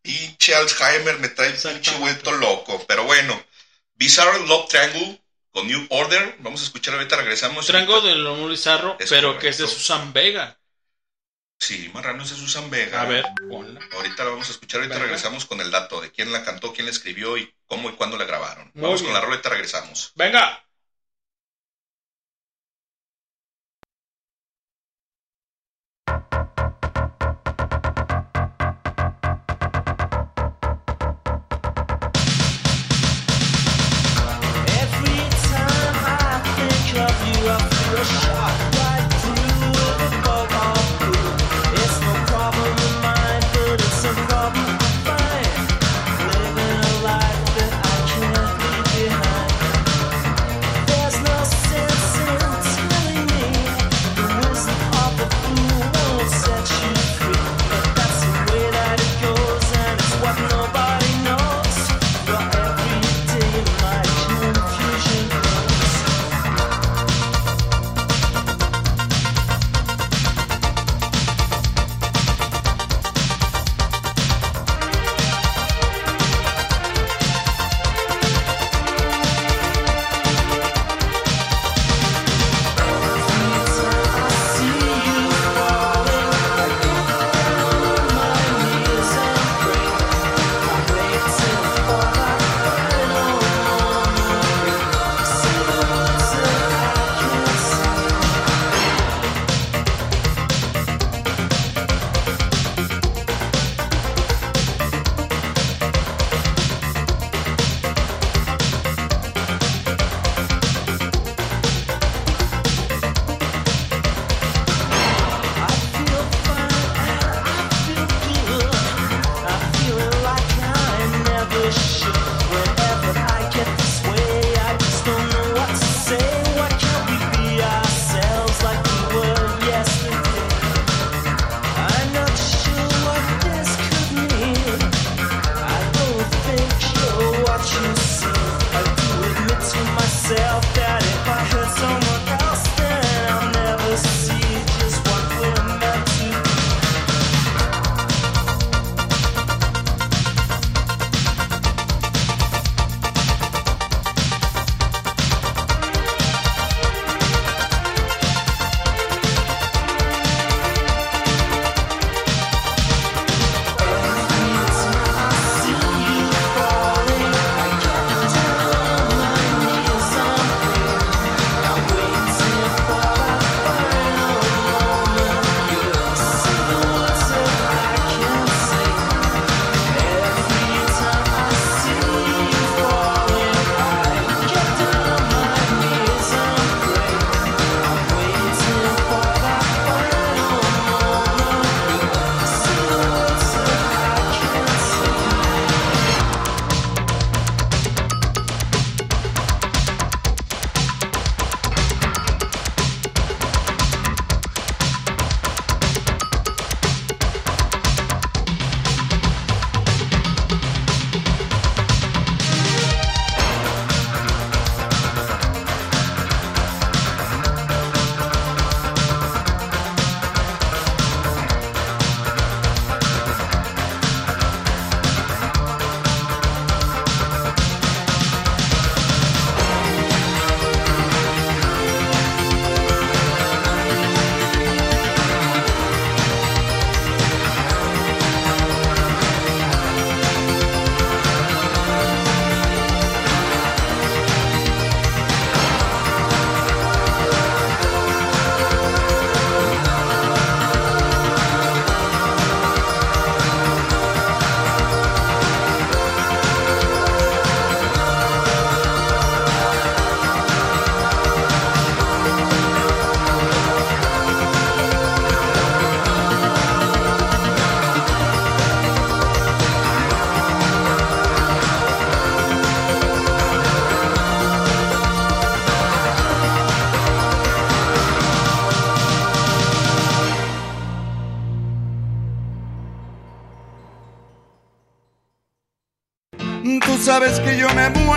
pinche 0.00 0.54
Alzheimer 0.54 1.18
me 1.18 1.28
trae 1.28 1.52
pinche 1.52 1.94
vuelto 1.98 2.32
loco. 2.32 2.82
Pero 2.88 3.04
bueno, 3.04 3.38
Bizarre 3.92 4.46
Love 4.46 4.68
Triangle 4.68 5.20
con 5.50 5.66
New 5.66 5.86
Order. 5.90 6.36
Vamos 6.38 6.62
a 6.62 6.64
escuchar 6.64 6.94
ahorita, 6.94 7.16
regresamos. 7.16 7.66
Trango 7.66 8.00
del 8.00 8.24
Lomo 8.24 8.48
Bizarro, 8.48 8.96
Es 8.98 9.10
pero 9.10 9.38
que 9.38 9.48
es 9.48 9.58
de. 9.58 9.68
Susan 9.68 10.14
Vega. 10.14 10.58
Sí, 11.58 11.90
Marrano 11.92 12.22
es 12.22 12.28
Susan 12.30 12.70
Vega. 12.70 13.02
A 13.02 13.04
ver, 13.04 13.24
ponla. 13.48 13.80
Ahorita 13.92 14.24
la 14.24 14.30
vamos 14.30 14.48
a 14.48 14.52
escuchar, 14.52 14.80
ahorita 14.80 14.94
Venga. 14.94 15.06
regresamos 15.06 15.44
con 15.44 15.60
el 15.60 15.70
dato 15.70 16.00
de 16.00 16.10
quién 16.12 16.32
la 16.32 16.44
cantó, 16.44 16.72
quién 16.72 16.86
la 16.86 16.92
escribió 16.92 17.36
y 17.36 17.52
cómo 17.66 17.90
y 17.90 17.94
cuándo 17.94 18.16
la 18.16 18.24
grabaron. 18.24 18.70
Muy 18.74 18.82
vamos 18.84 19.00
bien. 19.02 19.12
con 19.12 19.20
la 19.20 19.26
roleta, 19.26 19.48
regresamos. 19.48 20.12
Venga. 20.14 20.64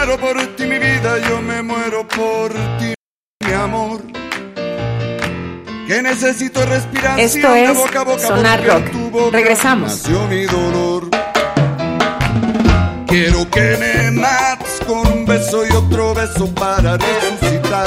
Muero 0.05 0.17
por 0.19 0.37
ti, 0.55 0.65
mi 0.65 0.79
vida, 0.79 1.17
yo 1.29 1.41
me 1.41 1.61
muero 1.61 2.07
por 2.07 2.51
ti, 2.79 2.93
mi 3.45 3.53
amor. 3.53 4.01
Que 5.87 6.01
necesito 6.01 6.65
respiración 6.65 7.19
Esto 7.19 7.53
es 7.53 7.75
boca 7.77 7.99
a 7.99 8.03
boca 8.03 8.27
Sonar 8.27 8.65
Rock. 8.65 8.91
tu 8.91 9.09
boca 9.11 9.37
Regresamos. 9.37 10.07
mi 10.29 10.45
dolor. 10.45 11.09
Quiero 13.07 13.49
que 13.51 13.77
me 13.77 14.11
mates 14.11 14.79
con 14.87 15.05
un 15.05 15.25
beso 15.25 15.65
y 15.67 15.71
otro 15.71 16.13
beso 16.15 16.47
para 16.55 16.97
resucitar. 16.97 17.85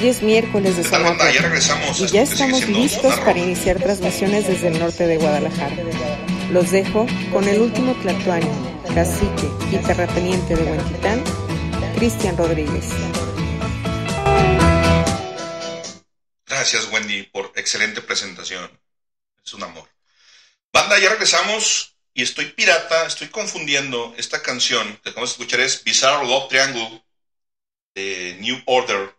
Hoy 0.00 0.08
es 0.08 0.22
miércoles 0.22 0.76
de 0.76 0.84
¿Qué 0.84 0.90
tal, 0.90 1.00
Sonar 1.00 1.16
banda? 1.18 1.34
Ya 1.34 1.42
regresamos. 1.42 1.98
Y 1.98 2.02
ya 2.02 2.08
sigue 2.08 2.22
estamos 2.22 2.68
listos 2.68 3.18
para 3.18 3.36
iniciar 3.36 3.78
transmisiones 3.78 4.46
desde 4.46 4.68
el 4.68 4.78
norte 4.78 5.08
de 5.08 5.16
Guadalajara. 5.16 5.74
Los 6.52 6.70
dejo 6.70 7.04
con 7.32 7.48
el 7.48 7.60
último 7.60 7.94
tlatoani, 7.94 8.46
cacique 8.94 9.48
y 9.72 9.76
terrateniente 9.78 10.54
de 10.54 10.70
Huentitán, 10.70 11.24
Cristian 11.96 12.36
Rodríguez. 12.36 12.84
Gracias, 16.46 16.88
Wendy, 16.92 17.24
por 17.24 17.52
excelente 17.56 18.00
presentación. 18.00 18.70
Es 19.44 19.52
un 19.54 19.64
amor. 19.64 19.88
Banda, 20.72 20.96
ya 21.00 21.10
regresamos 21.10 21.96
y 22.14 22.22
estoy 22.22 22.44
pirata, 22.44 23.04
estoy 23.04 23.28
confundiendo 23.28 24.14
esta 24.16 24.42
canción 24.42 24.86
que 25.02 25.10
acabamos 25.10 25.30
de 25.30 25.42
escuchar 25.42 25.60
es 25.60 25.82
Bizarre 25.82 26.24
Love 26.24 26.48
Triangle 26.50 27.02
de 27.96 28.36
New 28.38 28.62
Order 28.66 29.18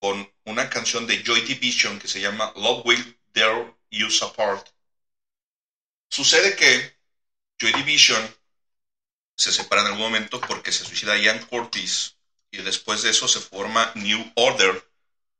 con 0.00 0.32
una 0.44 0.68
canción 0.68 1.06
de 1.06 1.22
Joy 1.22 1.42
Division 1.42 1.96
que 1.96 1.98
se 2.10 2.20
llama 2.20 2.52
Love 2.56 2.82
Will 2.84 3.18
Dare 3.32 3.74
Use 3.92 4.24
Apart. 4.24 4.66
Sucede 6.10 6.56
que 6.56 6.96
Joy 7.60 7.72
Division 7.72 8.36
se 9.36 9.52
separa 9.52 9.82
en 9.82 9.88
algún 9.88 10.02
momento 10.02 10.40
porque 10.40 10.72
se 10.72 10.84
suicida 10.84 11.16
Ian 11.16 11.44
Curtis 11.46 12.16
y 12.50 12.58
después 12.62 13.02
de 13.02 13.10
eso 13.10 13.28
se 13.28 13.40
forma 13.40 13.92
New 13.94 14.32
Order 14.34 14.84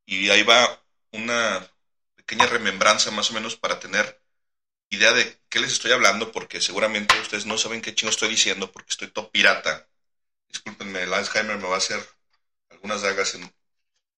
y 0.07 0.31
ahí 0.31 0.43
va 0.43 0.83
una 1.13 1.69
pequeña 2.17 2.47
remembranza 2.47 3.11
más 3.11 3.31
o 3.31 3.35
menos 3.35 3.57
para 3.57 3.81
tener 3.81 4.23
idea 4.91 5.13
de 5.13 5.41
qué 5.49 5.61
les 5.61 5.73
estoy 5.73 5.93
hablando 5.93 6.33
porque 6.33 6.61
seguramente 6.61 7.19
ustedes 7.21 7.47
no 7.47 7.59
saben 7.59 7.83
qué 7.83 7.95
chingo 7.95 8.11
estoy 8.11 8.31
diciendo 8.31 8.73
porque 8.73 8.91
estoy 8.91 9.09
todo 9.09 9.31
pirata. 9.31 9.89
Discúlpenme, 10.49 11.03
el 11.03 11.15
Alzheimer 11.15 11.59
me 11.59 11.69
va 11.69 11.77
a 11.77 11.79
hacer 11.79 12.01
algunas 12.71 13.03
dagas 13.03 13.35
en 13.35 13.53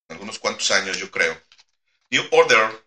algunos 0.09 0.39
cuantos 0.39 0.71
años, 0.71 0.99
yo 0.99 1.11
creo. 1.11 1.41
New 2.13 2.29
Order, 2.31 2.85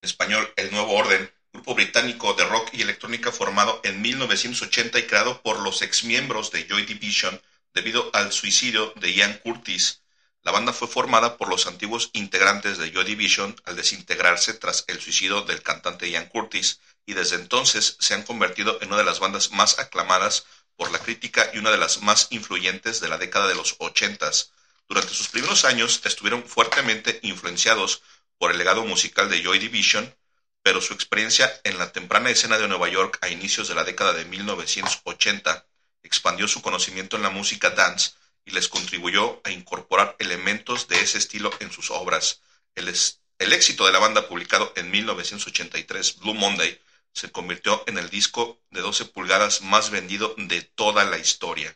en 0.00 0.08
español, 0.08 0.50
El 0.56 0.70
Nuevo 0.70 0.94
Orden, 0.94 1.30
grupo 1.52 1.74
británico 1.74 2.32
de 2.32 2.46
rock 2.46 2.70
y 2.72 2.80
electrónica 2.80 3.30
formado 3.30 3.82
en 3.84 4.00
1980 4.00 4.98
y 4.98 5.02
creado 5.02 5.42
por 5.42 5.60
los 5.60 5.82
exmiembros 5.82 6.50
de 6.52 6.66
Joy 6.66 6.86
Division 6.86 7.38
debido 7.74 8.08
al 8.14 8.32
suicidio 8.32 8.94
de 8.96 9.12
Ian 9.12 9.34
Curtis. 9.44 10.00
La 10.42 10.52
banda 10.52 10.72
fue 10.72 10.88
formada 10.88 11.36
por 11.36 11.50
los 11.50 11.66
antiguos 11.66 12.08
integrantes 12.14 12.78
de 12.78 12.90
Joy 12.92 13.04
Division 13.04 13.54
al 13.64 13.76
desintegrarse 13.76 14.54
tras 14.54 14.86
el 14.86 14.98
suicidio 14.98 15.42
del 15.42 15.62
cantante 15.62 16.08
Ian 16.08 16.30
Curtis 16.30 16.80
y 17.04 17.12
desde 17.12 17.36
entonces 17.36 17.98
se 18.00 18.14
han 18.14 18.22
convertido 18.22 18.80
en 18.80 18.88
una 18.88 18.96
de 18.96 19.04
las 19.04 19.20
bandas 19.20 19.50
más 19.50 19.78
aclamadas 19.78 20.46
por 20.76 20.90
la 20.92 20.98
crítica 20.98 21.50
y 21.52 21.58
una 21.58 21.70
de 21.70 21.76
las 21.76 22.00
más 22.00 22.28
influyentes 22.30 23.00
de 23.00 23.10
la 23.10 23.18
década 23.18 23.48
de 23.48 23.54
los 23.54 23.76
ochentas. 23.80 24.50
Durante 24.92 25.14
sus 25.14 25.28
primeros 25.28 25.64
años 25.64 26.02
estuvieron 26.04 26.44
fuertemente 26.44 27.18
influenciados 27.22 28.02
por 28.36 28.50
el 28.50 28.58
legado 28.58 28.84
musical 28.84 29.30
de 29.30 29.42
Joy 29.42 29.58
Division, 29.58 30.14
pero 30.62 30.82
su 30.82 30.92
experiencia 30.92 31.50
en 31.64 31.78
la 31.78 31.92
temprana 31.92 32.28
escena 32.28 32.58
de 32.58 32.68
Nueva 32.68 32.90
York 32.90 33.16
a 33.22 33.30
inicios 33.30 33.68
de 33.68 33.74
la 33.74 33.84
década 33.84 34.12
de 34.12 34.26
1980 34.26 35.66
expandió 36.02 36.46
su 36.46 36.60
conocimiento 36.60 37.16
en 37.16 37.22
la 37.22 37.30
música 37.30 37.70
dance 37.70 38.10
y 38.44 38.50
les 38.50 38.68
contribuyó 38.68 39.40
a 39.44 39.50
incorporar 39.50 40.14
elementos 40.18 40.88
de 40.88 41.00
ese 41.00 41.16
estilo 41.16 41.50
en 41.60 41.72
sus 41.72 41.90
obras. 41.90 42.42
El, 42.74 42.94
el 43.38 43.52
éxito 43.54 43.86
de 43.86 43.92
la 43.92 43.98
banda 43.98 44.28
publicado 44.28 44.74
en 44.76 44.90
1983, 44.90 46.18
Blue 46.18 46.34
Monday, 46.34 46.78
se 47.14 47.32
convirtió 47.32 47.82
en 47.86 47.96
el 47.96 48.10
disco 48.10 48.60
de 48.70 48.82
12 48.82 49.06
pulgadas 49.06 49.62
más 49.62 49.88
vendido 49.88 50.34
de 50.36 50.60
toda 50.60 51.04
la 51.04 51.16
historia. 51.16 51.74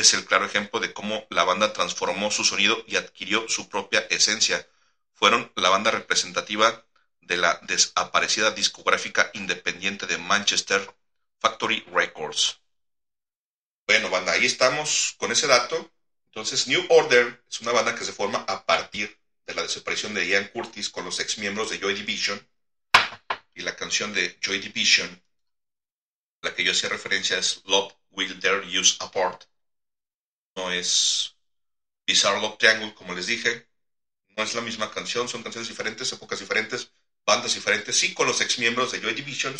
Es 0.00 0.14
el 0.14 0.24
claro 0.24 0.46
ejemplo 0.46 0.80
de 0.80 0.94
cómo 0.94 1.26
la 1.28 1.44
banda 1.44 1.74
transformó 1.74 2.30
su 2.30 2.42
sonido 2.42 2.82
y 2.86 2.96
adquirió 2.96 3.46
su 3.50 3.68
propia 3.68 4.00
esencia. 4.08 4.66
Fueron 5.12 5.52
la 5.56 5.68
banda 5.68 5.90
representativa 5.90 6.86
de 7.20 7.36
la 7.36 7.60
desaparecida 7.64 8.50
discográfica 8.52 9.30
independiente 9.34 10.06
de 10.06 10.16
Manchester, 10.16 10.90
Factory 11.38 11.84
Records. 11.92 12.62
Bueno, 13.86 14.08
banda, 14.08 14.32
ahí 14.32 14.46
estamos 14.46 15.16
con 15.18 15.32
ese 15.32 15.46
dato. 15.46 15.92
Entonces, 16.28 16.66
New 16.66 16.82
Order 16.88 17.44
es 17.50 17.60
una 17.60 17.72
banda 17.72 17.94
que 17.94 18.06
se 18.06 18.14
forma 18.14 18.38
a 18.48 18.64
partir 18.64 19.20
de 19.44 19.54
la 19.54 19.64
desaparición 19.64 20.14
de 20.14 20.26
Ian 20.26 20.48
Curtis 20.48 20.88
con 20.88 21.04
los 21.04 21.20
ex 21.20 21.36
miembros 21.36 21.68
de 21.68 21.78
Joy 21.78 21.92
Division. 21.92 22.48
Y 23.54 23.60
la 23.60 23.76
canción 23.76 24.14
de 24.14 24.38
Joy 24.40 24.60
Division, 24.60 25.22
la 26.40 26.54
que 26.54 26.64
yo 26.64 26.72
hacía 26.72 26.88
referencia, 26.88 27.36
es 27.36 27.60
Love 27.66 27.92
Will 28.12 28.40
Dare 28.40 28.66
Use 28.66 28.96
Apart. 29.00 29.49
No 30.56 30.70
es 30.70 31.36
Bizarre 32.06 32.40
Love 32.42 32.58
Triangle, 32.58 32.94
como 32.94 33.14
les 33.14 33.26
dije. 33.26 33.68
No 34.36 34.44
es 34.44 34.54
la 34.54 34.62
misma 34.62 34.90
canción, 34.90 35.28
son 35.28 35.42
canciones 35.42 35.68
diferentes, 35.68 36.12
épocas 36.12 36.40
diferentes, 36.40 36.92
bandas 37.26 37.54
diferentes, 37.54 37.96
sí, 37.96 38.14
con 38.14 38.26
los 38.28 38.40
ex 38.42 38.58
miembros 38.58 38.92
de 38.92 39.00
Joy 39.00 39.14
Division. 39.14 39.54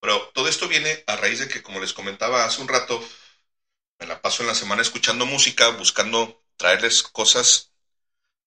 Pero 0.00 0.30
todo 0.34 0.48
esto 0.48 0.68
viene 0.68 1.02
a 1.06 1.16
raíz 1.16 1.40
de 1.40 1.48
que, 1.48 1.62
como 1.62 1.80
les 1.80 1.92
comentaba 1.92 2.44
hace 2.44 2.62
un 2.62 2.68
rato, 2.68 3.00
me 4.00 4.06
la 4.06 4.20
paso 4.22 4.42
en 4.42 4.48
la 4.48 4.54
semana 4.54 4.82
escuchando 4.82 5.26
música, 5.26 5.68
buscando 5.70 6.42
traerles 6.56 7.02
cosas 7.02 7.72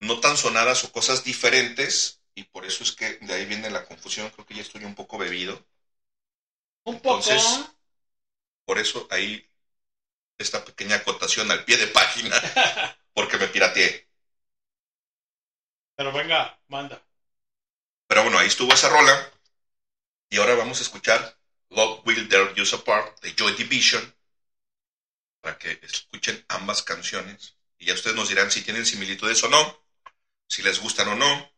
no 0.02 0.20
tan 0.22 0.38
sonadas 0.38 0.84
o 0.86 0.92
cosas 0.94 1.24
diferentes, 1.24 2.22
y 2.36 2.44
por 2.46 2.66
eso 2.66 2.84
es 2.84 2.92
que 2.94 3.18
de 3.20 3.34
ahí 3.34 3.46
viene 3.46 3.70
la 3.72 3.86
confusión, 3.86 4.30
creo 4.32 4.46
que 4.46 4.56
ya 4.56 4.62
estoy 4.62 4.86
un 4.86 4.96
poco 4.96 5.18
bebido. 5.18 5.66
Un 6.92 7.00
poco. 7.00 7.38
Entonces, 7.38 7.74
por 8.66 8.80
eso 8.80 9.08
ahí 9.12 9.49
esta 10.40 10.64
pequeña 10.64 10.96
acotación 10.96 11.52
al 11.52 11.66
pie 11.66 11.78
de 11.78 11.88
página, 11.88 12.36
porque 13.14 13.38
me 13.38 13.48
pirateé. 13.48 14.08
Pero 15.96 16.14
venga, 16.14 16.58
manda. 16.70 17.06
Pero 18.08 18.24
bueno, 18.24 18.40
ahí 18.40 18.48
estuvo 18.48 18.74
esa 18.74 18.90
rola. 18.90 19.32
Y 20.30 20.38
ahora 20.38 20.56
vamos 20.56 20.80
a 20.80 20.84
escuchar 20.84 21.38
Love 21.70 22.02
Will 22.06 22.30
Dare 22.30 22.60
Use 22.60 22.76
Apart 22.76 23.20
de 23.22 23.36
Joy 23.36 23.54
Division. 23.54 24.16
Para 25.42 25.58
que 25.58 25.78
escuchen 25.84 26.44
ambas 26.48 26.84
canciones. 26.84 27.58
Y 27.78 27.86
ya 27.86 27.94
ustedes 27.94 28.16
nos 28.16 28.30
dirán 28.30 28.50
si 28.50 28.62
tienen 28.62 28.86
similitudes 28.86 29.44
o 29.44 29.50
no. 29.50 29.84
Si 30.48 30.64
les 30.64 30.80
gustan 30.80 31.10
o 31.10 31.16
no. 31.16 31.52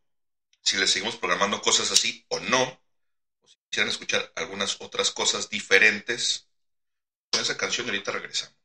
Si 0.62 0.78
les 0.78 0.92
seguimos 0.92 1.18
programando 1.18 1.62
cosas 1.62 1.92
así 1.92 2.26
o 2.30 2.40
no. 2.40 2.64
O 2.64 3.48
si 3.48 3.58
quisieran 3.70 3.92
escuchar 3.92 4.32
algunas 4.36 4.82
otras 4.82 5.12
cosas 5.12 5.50
diferentes. 5.50 6.50
Con 7.32 7.42
esa 7.42 7.58
canción 7.58 7.88
ahorita 7.88 8.12
regresamos. 8.12 8.61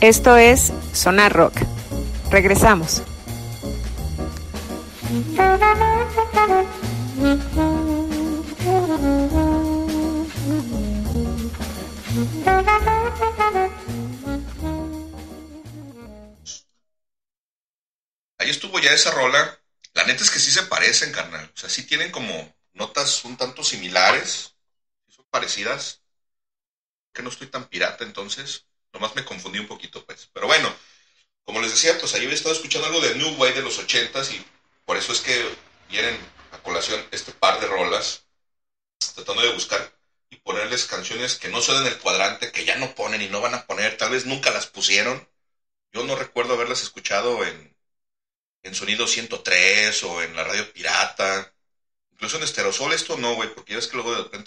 Esto 0.00 0.38
es 0.38 0.72
Sonar 0.94 1.30
Rock. 1.34 1.52
Regresamos. 2.30 3.02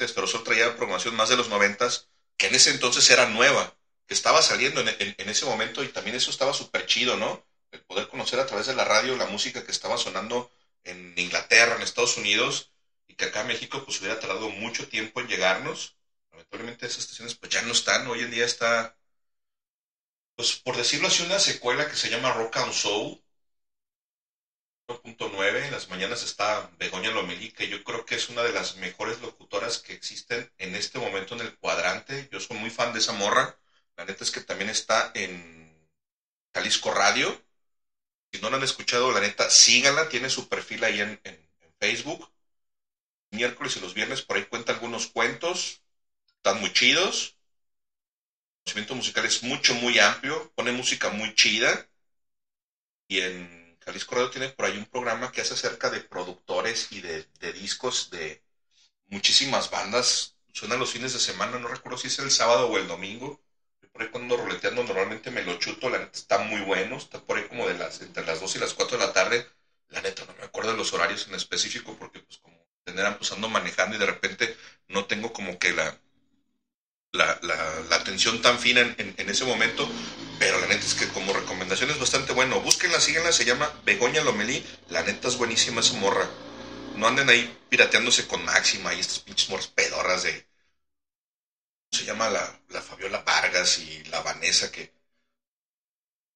Repente 0.06 0.22
Estereosol 0.24 0.44
traía 0.44 0.76
programación 0.76 1.16
más 1.16 1.30
de 1.30 1.38
los 1.38 1.50
noventas, 1.50 2.10
que 2.38 2.48
en 2.48 2.56
ese 2.56 2.72
entonces 2.72 3.10
era 3.10 3.28
nueva, 3.28 3.76
que 4.08 4.14
estaba 4.14 4.42
saliendo 4.42 4.82
en, 4.82 4.90
en- 4.90 5.16
en 5.18 5.30
ese 5.30 5.46
momento 5.46 5.84
y 5.84 5.90
también 5.90 6.16
eso 6.16 6.30
estaba 6.32 6.54
súper 6.54 6.86
chido, 6.86 7.18
¿no? 7.18 7.46
El 7.72 7.82
poder 7.84 8.08
conocer 8.08 8.40
a 8.40 8.46
través 8.46 8.68
de 8.68 8.74
la 8.76 8.84
radio 8.86 9.16
la 9.16 9.26
música 9.26 9.64
que 9.64 9.72
estaba 9.72 9.98
sonando 9.98 10.52
en 10.84 11.14
Inglaterra, 11.18 11.76
en 11.76 11.82
Estados 11.82 12.18
Unidos, 12.18 12.72
y 13.08 13.16
que 13.16 13.26
acá 13.26 13.42
en 13.42 13.48
México 13.48 13.84
pues 13.86 14.00
hubiera 14.00 14.20
tardado 14.20 14.50
mucho 14.50 14.88
tiempo 14.88 15.20
en 15.22 15.28
llegarnos. 15.28 15.96
Lamentablemente 16.32 16.86
esas 16.86 17.00
estaciones 17.00 17.36
pues 17.36 17.52
ya 17.52 17.62
no 17.64 17.72
están, 17.72 18.08
hoy 18.08 18.22
en 18.22 18.32
día 18.32 18.46
está, 18.46 18.96
pues 20.36 20.60
por 20.60 20.76
decirlo 20.78 21.08
así, 21.08 21.24
una 21.24 21.40
secuela 21.40 21.88
que 21.90 21.96
se 21.96 22.10
llama 22.10 22.34
Rock 22.34 22.58
and 22.58 22.74
Soul, 22.74 23.23
1.9, 24.88 25.66
en 25.66 25.72
las 25.72 25.88
mañanas 25.90 26.24
está 26.24 26.70
Begoña 26.78 27.12
Lomelí, 27.12 27.52
que 27.52 27.68
yo 27.68 27.84
creo 27.84 28.06
que 28.06 28.16
es 28.16 28.30
una 28.30 28.44
de 28.44 28.52
las 28.52 28.76
mejores 28.78 29.22
locutoras 29.22 29.78
que 29.80 29.94
existen 29.94 30.50
en 30.58 30.76
este 30.76 31.00
momento 31.00 31.36
en 31.36 31.42
el 31.42 31.56
cuadrante. 31.58 32.28
Yo 32.32 32.40
soy 32.40 32.58
muy 32.58 32.70
fan 32.70 32.92
de 32.94 33.00
esa 33.00 33.14
morra. 33.14 33.56
La 33.98 34.06
neta 34.06 34.24
es 34.24 34.32
que 34.32 34.42
también 34.42 34.70
está 34.70 35.12
en 35.14 35.90
Jalisco 36.54 36.92
Radio. 36.92 37.40
Si 38.34 38.42
no 38.42 38.50
la 38.50 38.58
han 38.58 38.64
escuchado, 38.64 39.12
la 39.12 39.22
neta, 39.22 39.50
síganla. 39.50 40.10
Tiene 40.10 40.30
su 40.30 40.48
perfil 40.48 40.84
ahí 40.84 41.02
en, 41.02 41.20
en- 41.24 41.48
Facebook. 41.80 42.30
Miércoles 43.32 43.76
y 43.76 43.82
los 43.82 43.94
viernes 43.94 44.22
por 44.22 44.38
ahí 44.38 44.44
cuenta 44.46 44.72
algunos 44.72 45.08
cuentos. 45.08 45.82
Están 46.38 46.60
muy 46.62 46.72
chidos. 46.72 47.36
El 48.66 48.74
conocimiento 48.74 48.96
musical 48.96 49.24
es 49.26 49.42
mucho, 49.44 49.74
muy 49.74 50.00
amplio. 50.00 50.52
Pone 50.56 50.74
música 50.74 51.08
muy 51.10 51.34
chida. 51.34 51.88
Y 53.08 53.20
en 53.20 53.63
Jalisco 53.86 54.16
Radio 54.16 54.30
tiene 54.30 54.50
por 54.50 54.66
ahí 54.66 54.78
un 54.78 54.86
programa 54.86 55.32
que 55.32 55.42
hace 55.42 55.54
acerca 55.54 55.90
de 55.90 56.02
productores 56.02 56.92
y 56.92 57.02
de, 57.02 57.26
discos 57.54 58.10
de 58.10 58.42
muchísimas 59.08 59.70
bandas. 59.70 60.36
Suena 60.54 60.76
los 60.76 60.92
fines 60.92 61.14
de 61.14 61.20
semana, 61.20 61.60
no 61.60 61.68
recuerdo 61.68 61.98
si 61.98 62.08
es 62.08 62.20
el 62.20 62.32
sábado 62.32 62.68
o 62.68 62.78
el 62.78 62.88
domingo. 62.88 63.42
Yo 63.82 63.90
por 63.90 64.02
ahí 64.02 64.10
cuando 64.10 64.36
ando 64.36 64.46
roleteando 64.46 64.84
normalmente 64.84 65.32
me 65.32 65.44
lo 65.44 65.58
chuto, 65.58 65.90
la 65.90 66.00
neta 66.00 66.18
está 66.18 66.40
muy 66.40 66.62
bueno, 66.62 66.98
está 66.98 67.20
por 67.20 67.38
ahí 67.38 67.48
como 67.48 67.68
de 67.68 67.74
las, 67.78 68.02
entre 68.02 68.26
las 68.26 68.40
2 68.40 68.56
y 68.56 68.60
las 68.60 68.74
4 68.74 68.98
de 68.98 69.06
la 69.06 69.14
tarde. 69.14 69.48
La 69.90 70.02
neta 70.02 70.26
no 70.26 70.34
me 70.36 70.44
acuerdo 70.44 70.72
de 70.72 70.78
los 70.78 70.94
horarios 70.94 71.28
en 71.28 71.36
específico 71.36 71.96
porque 72.00 72.20
pues 72.20 72.40
como 72.40 72.58
tendrán 72.84 73.18
pues 73.18 73.32
ando 73.32 73.50
manejando 73.50 73.96
y 73.96 74.00
de 74.00 74.06
repente 74.06 74.58
no 74.88 75.06
tengo 75.06 75.34
como 75.34 75.60
que 75.60 75.74
la, 75.74 76.00
la, 77.12 77.40
la, 77.42 77.96
atención 77.96 78.42
tan 78.42 78.60
fina 78.60 78.82
en 78.82 79.30
ese 79.30 79.46
momento, 79.46 79.88
pero 80.40 80.60
la 80.60 80.68
neta 80.68 80.86
es 80.86 80.94
que 80.96 81.08
como 81.10 81.34
recomendación 81.34 81.90
es 81.90 82.00
bastante 82.00 82.34
bueno. 82.34 82.60
Búsquenla, 82.62 83.00
síguenla, 83.00 83.32
se 83.32 83.46
llama 83.46 83.72
Begoña 83.86 84.24
Lomelí. 84.24 84.66
La 84.90 85.04
neta 85.04 85.28
es 85.28 85.38
buenísima 85.38 85.82
esa 85.82 85.96
morra. 85.96 86.30
No 86.96 87.08
anden 87.08 87.30
ahí 87.30 87.58
pirateándose 87.70 88.28
con 88.28 88.44
Máxima 88.46 88.94
y 88.94 89.00
estas 89.00 89.20
pinches 89.20 89.50
morras 89.50 89.68
pedorras 89.68 90.24
de. 90.24 90.48
¿Cómo 91.90 92.00
se 92.02 92.06
llama 92.06 92.30
la, 92.30 92.60
la 92.70 92.82
Fabiola 92.82 93.20
Vargas 93.22 93.80
y 93.80 94.04
la 94.06 94.20
Vanessa 94.22 94.70
que. 94.70 94.92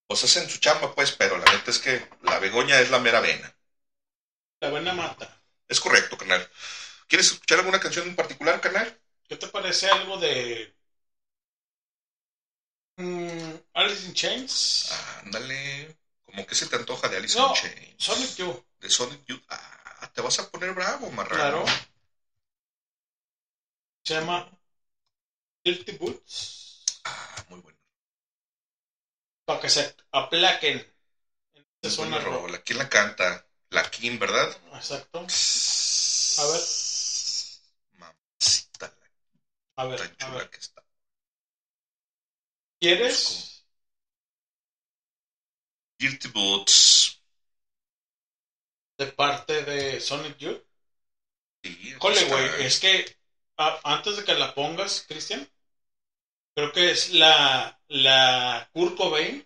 Pues 0.06 0.22
hacen 0.26 0.50
su 0.50 0.58
chamba, 0.59 0.93
pues, 0.93 1.14
pero 1.14 1.38
la 1.38 1.45
neta 1.53 1.72
es 1.72 1.80
que 1.80 2.09
la 2.24 2.40
Begoña 2.40 2.82
es 2.82 2.90
la 2.92 3.00
mera 3.00 3.22
vena. 3.22 3.56
La 4.59 4.69
buena 4.69 4.93
mata. 4.93 5.42
Es 5.69 5.80
correcto, 5.80 6.17
canal. 6.17 6.45
¿Quieres 7.08 7.32
escuchar 7.32 7.59
alguna 7.59 7.80
canción 7.80 8.08
en 8.08 8.16
particular, 8.16 8.61
canal? 8.61 9.00
¿Qué 9.27 9.38
te 9.38 9.48
parece 9.48 9.88
algo 9.90 10.17
de. 10.17 10.76
Mm, 13.00 13.59
Alice 13.76 14.08
in 14.08 14.14
Chains? 14.14 14.92
Ándale. 15.24 15.95
Como 16.26 16.45
que 16.45 16.56
se 16.56 16.66
te 16.67 16.76
antoja 16.76 17.08
de 17.08 17.17
Alice 17.17 17.38
No, 17.38 17.48
in 17.48 17.53
Chains. 17.53 18.03
Sonic 18.03 18.35
Youth. 18.38 18.61
De 18.80 18.90
Sonic 18.90 19.22
Youth. 19.26 19.43
Ah, 19.50 20.08
te 20.14 20.22
vas 20.22 20.40
a 20.40 20.50
poner 20.50 20.74
bravo, 20.74 21.09
marrano. 21.11 21.43
Claro. 21.43 21.66
Se 24.03 24.16
llama 24.16 24.50
Dirty 25.64 25.92
Boots. 26.00 26.84
Ah, 27.06 27.43
muy 27.50 27.59
bueno. 27.61 27.77
Para 29.45 29.59
que 29.61 29.69
se 29.69 29.84
aplaquen. 30.11 30.77
Rock. 31.84 32.24
rola. 32.24 32.58
¿Quién 32.59 32.77
la 32.77 32.88
canta? 32.90 33.43
La 33.72 33.84
Kim, 33.90 34.19
¿verdad? 34.19 34.56
Exacto. 34.74 35.19
A 36.40 36.45
ver. 36.51 36.61
Mamacita, 38.00 38.88
A 39.77 39.85
ver. 39.85 40.00
tan 40.00 40.11
A 40.19 40.30
ver. 40.35 40.50
que 40.50 40.58
está. 40.59 40.82
¿Quieres? 42.80 43.64
Guilty 45.99 46.27
Boots. 46.30 47.19
De 48.99 49.07
parte 49.07 49.64
de 49.64 49.99
Sonic 49.99 50.38
Youth. 50.38 50.61
Sí, 51.64 51.93
está. 51.93 52.25
güey, 52.30 52.65
es 52.65 52.80
que 52.80 53.06
a- 53.57 53.80
antes 53.83 54.17
de 54.17 54.23
que 54.23 54.33
la 54.33 54.53
pongas, 54.53 55.06
Cristian, 55.07 55.47
creo 56.56 56.72
que 56.72 56.91
es 56.91 57.11
la, 57.14 57.80
la 57.88 58.69
Kurt 58.73 58.95
Cobain. 58.97 59.45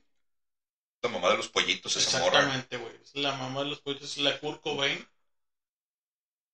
La 1.03 1.09
mamá 1.09 1.29
de 1.29 1.37
los 1.37 1.47
pollitos, 1.49 1.95
esa 1.95 2.17
morra. 2.19 2.39
Exactamente, 2.39 2.77
güey. 2.77 2.95
Es 3.03 3.15
la 3.15 3.31
mamá 3.33 3.63
de 3.63 3.69
los 3.69 3.79
pollitos, 3.81 4.17
la 4.17 4.37
Kurt 4.39 4.61
Cobain 4.61 5.05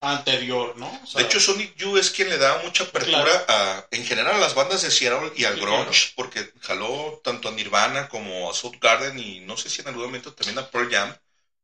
anterior, 0.01 0.76
¿no? 0.77 0.88
O 1.03 1.06
sea, 1.06 1.22
De 1.22 1.26
hecho, 1.27 1.40
Sonic 1.40 1.76
Youth 1.76 1.98
es 1.98 2.11
quien 2.11 2.30
le 2.30 2.38
da 2.38 2.59
mucha 2.64 2.84
apertura 2.84 3.32
Claro. 3.32 3.45
a, 3.48 3.88
en 3.92 4.06
general 4.06 4.35
a 4.35 4.38
las 4.40 4.53
bandas 4.56 4.82
de 4.84 4.92
Seattle 4.92 5.32
y 5.35 5.45
al 5.45 5.56
Sí, 5.56 5.61
grunge, 5.61 5.85
claro. 5.85 6.14
porque 6.16 6.51
jaló 6.61 7.19
tanto 7.24 7.50
a 7.50 7.51
Nirvana 7.51 8.08
como 8.08 8.50
a 8.50 8.53
Soundgarden 8.53 9.17
y 9.19 9.40
no 9.42 9.58
sé 9.58 9.69
si 9.69 9.82
en 9.82 9.88
algún 9.88 10.03
momento 10.06 10.34
también 10.34 10.59
a 10.59 10.69
Pearl 10.69 10.90
Jam, 10.92 11.16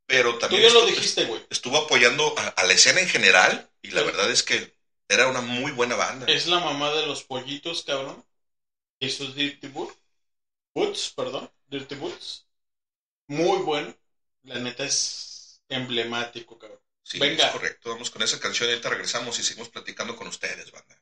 pero 0.08 0.32
tú 0.34 0.40
también 0.40 0.64
ya 0.64 0.70
lo 0.74 0.82
estu- 0.82 0.88
dijiste, 0.88 1.26
güey. 1.26 1.42
estuvo 1.50 1.78
apoyando 1.78 2.34
a, 2.38 2.48
a 2.48 2.64
la 2.64 2.74
escena 2.74 3.00
en 3.02 3.08
general 3.08 3.70
y 3.82 3.92
la 3.92 4.02
Sí. 4.02 4.08
verdad 4.08 4.32
es 4.32 4.44
que 4.44 4.74
era 5.08 5.28
una 5.28 5.42
muy 5.42 5.72
buena 5.72 5.96
banda. 5.96 6.26
Es 6.26 6.48
la 6.48 6.60
mamá 6.60 6.92
de 6.92 7.06
los 7.06 7.24
pollitos, 7.24 7.84
cabrón. 7.84 8.26
Y 9.00 9.10
sus 9.10 9.36
Dirty. 9.36 9.70
Boots, 10.76 11.14
perdón. 11.16 11.50
Dirty 11.68 11.96
Boots. 11.96 12.46
Muy 13.30 13.60
bueno. 13.64 13.96
La 14.44 14.60
neta 14.60 14.86
es 14.86 15.62
emblemático, 15.70 16.60
cabrón. 16.60 16.80
Sí, 17.04 17.20
Venga. 17.20 17.46
es 17.46 17.52
correcto. 17.52 17.90
Vamos 17.92 18.10
con 18.10 18.22
esa 18.24 18.40
canción 18.40 18.68
y 18.70 18.74
ahorita 18.74 18.90
regresamos 18.90 19.40
y 19.40 19.44
seguimos 19.44 19.70
platicando 19.70 20.16
con 20.18 20.28
ustedes, 20.28 20.72
banda. 20.72 21.02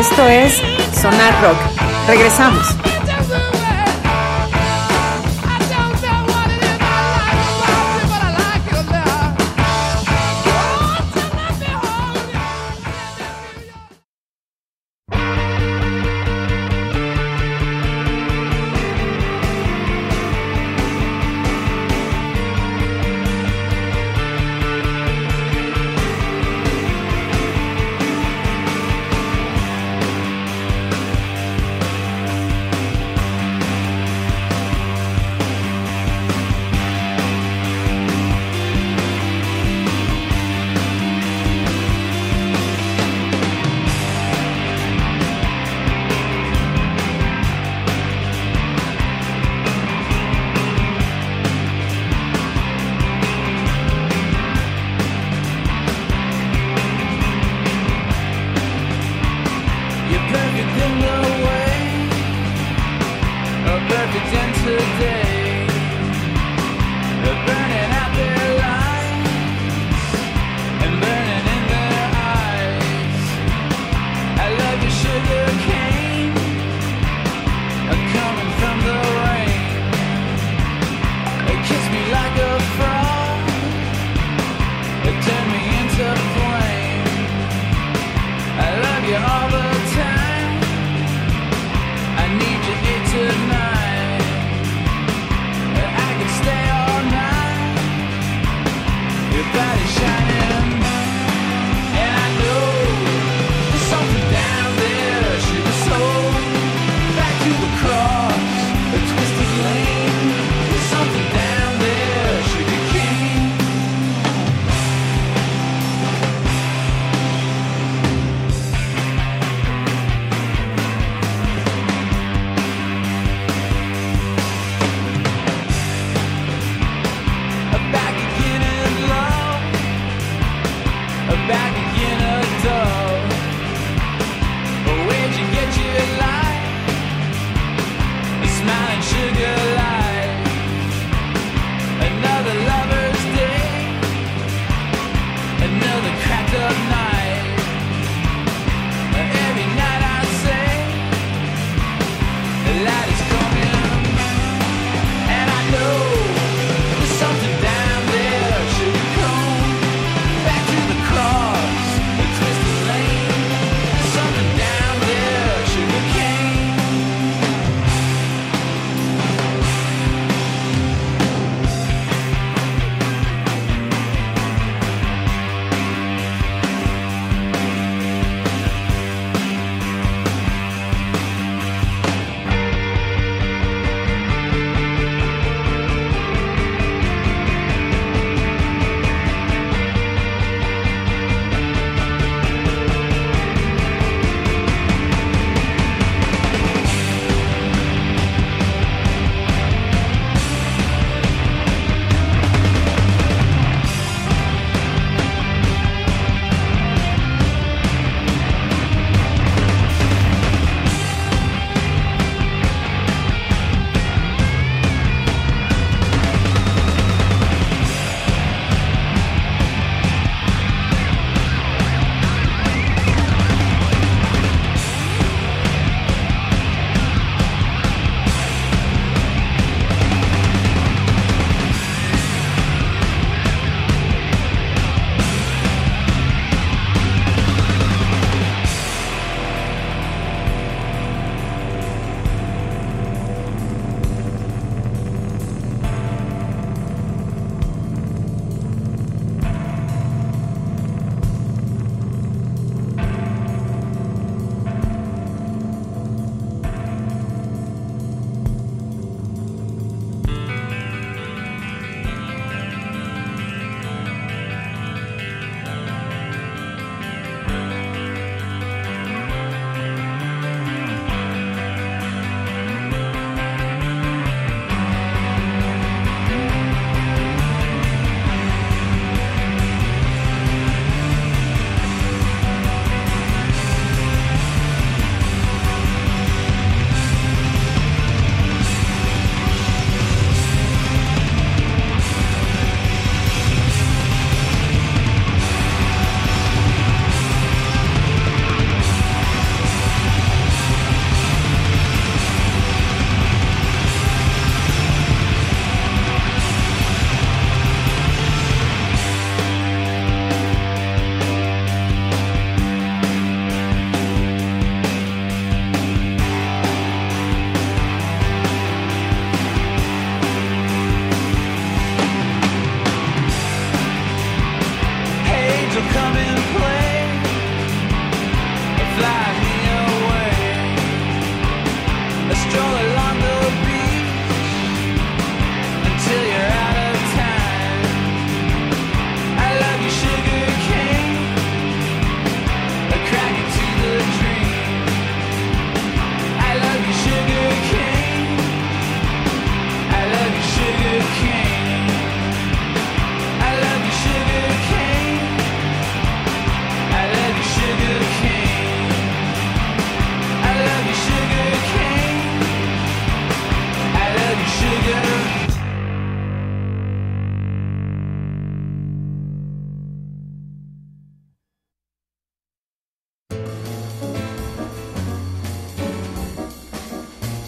Esto 0.00 0.26
es 0.26 0.54
Sonar 0.98 1.42
Rock. 1.42 1.58
Regresamos. 2.08 2.79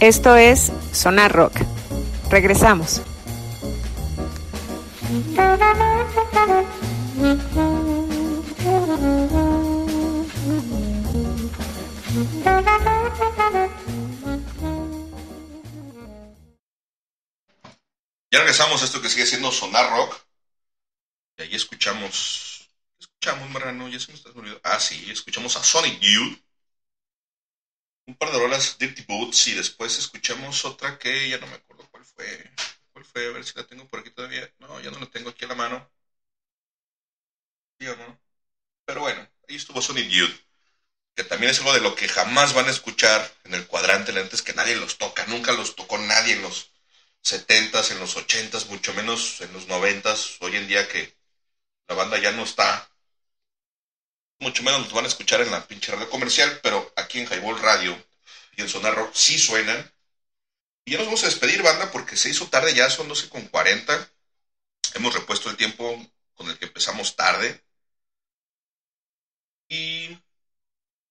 Esto 0.02 0.34
es 0.34 0.72
Sonar 0.92 1.30
Rock. 1.30 1.60
Regresamos. 2.28 3.02
Ya 18.32 18.38
regresamos 18.40 18.82
a 18.82 18.84
esto 18.84 19.00
que 19.00 19.08
sigue 19.08 19.24
siendo 19.24 19.52
Sonar 19.52 19.88
Rock. 19.92 20.16
Y 21.38 21.42
ahí 21.42 21.54
escuchamos. 21.54 22.68
Escuchamos, 22.98 23.48
Marrano, 23.50 23.88
ya 23.88 24.00
se 24.00 24.10
me 24.10 24.18
está 24.18 24.30
olvidando. 24.30 24.60
Ah, 24.64 24.80
sí, 24.80 25.08
escuchamos 25.12 25.56
a 25.56 25.62
Sonic 25.62 26.00
Youth. 26.00 26.40
Un 28.12 28.16
par 28.16 28.30
de 28.30 28.36
horas 28.38 28.76
Dirty 28.78 29.02
Boots 29.08 29.48
y 29.48 29.54
después 29.54 29.98
escuchamos 29.98 30.64
otra 30.64 30.96
que 30.98 31.28
ya 31.28 31.38
no 31.38 31.48
me 31.48 31.54
acuerdo 31.56 31.88
cuál 31.90 32.04
fue. 32.04 32.50
¿Cuál 32.92 33.04
fue? 33.04 33.26
A 33.26 33.30
ver 33.32 33.44
si 33.44 33.52
la 33.56 33.64
tengo 33.64 33.88
por 33.88 33.98
aquí 34.00 34.10
todavía. 34.10 34.48
No, 34.60 34.78
ya 34.80 34.90
no 34.92 35.00
la 35.00 35.06
tengo 35.06 35.30
aquí 35.30 35.44
a 35.44 35.48
la 35.48 35.54
mano. 35.56 35.90
¿Sí 37.78 37.86
o 37.88 37.96
no? 37.96 38.18
Pero 38.86 39.02
bueno, 39.02 39.28
ahí 39.48 39.56
estuvo 39.56 39.82
Sonic 39.82 40.08
Youth. 40.10 40.36
Que 41.16 41.24
también 41.24 41.50
es 41.52 41.58
algo 41.60 41.74
de 41.74 41.80
lo 41.80 41.94
que 41.96 42.08
jamás 42.08 42.54
van 42.54 42.68
a 42.68 42.70
escuchar 42.72 43.30
en 43.44 43.54
el 43.54 43.66
cuadrante 43.66 44.12
lentes 44.12 44.42
que 44.42 44.54
nadie 44.54 44.76
los 44.76 44.98
toca. 44.98 45.26
Nunca 45.28 45.52
los 45.52 45.76
tocó 45.76 45.98
nadie 45.98 46.34
en 46.34 46.42
los 46.42 46.72
70s, 47.22 47.92
en 47.92 48.00
los 48.00 48.16
80s, 48.16 48.68
mucho 48.68 48.94
menos 48.94 49.40
en 49.42 49.52
los 49.54 49.68
90s. 49.68 50.38
Hoy 50.40 50.56
en 50.56 50.68
día 50.68 50.88
que 50.88 51.16
la 51.88 51.96
banda 51.96 52.18
ya 52.18 52.32
no 52.32 52.44
está. 52.44 52.90
Mucho 54.42 54.64
menos 54.64 54.80
los 54.82 54.92
van 54.92 55.04
a 55.04 55.08
escuchar 55.08 55.40
en 55.40 55.52
la 55.52 55.66
pinche 55.68 55.92
radio 55.92 56.10
comercial, 56.10 56.58
pero 56.64 56.92
aquí 56.96 57.20
en 57.20 57.26
Highball 57.28 57.60
Radio 57.60 57.96
y 58.56 58.62
en 58.62 58.68
Sonar 58.68 58.94
Rock 58.94 59.14
sí 59.14 59.38
suenan. 59.38 59.88
Y 60.84 60.92
ya 60.92 60.98
nos 60.98 61.06
vamos 61.06 61.22
a 61.22 61.26
despedir, 61.26 61.62
banda, 61.62 61.90
porque 61.92 62.16
se 62.16 62.30
hizo 62.30 62.48
tarde 62.48 62.74
ya, 62.74 62.90
son 62.90 63.08
12 63.08 63.28
con 63.28 63.46
40. 63.46 64.08
Hemos 64.94 65.14
repuesto 65.14 65.48
el 65.48 65.56
tiempo 65.56 65.96
con 66.34 66.48
el 66.50 66.58
que 66.58 66.66
empezamos 66.66 67.16
tarde. 67.16 67.62
Y 69.68 70.16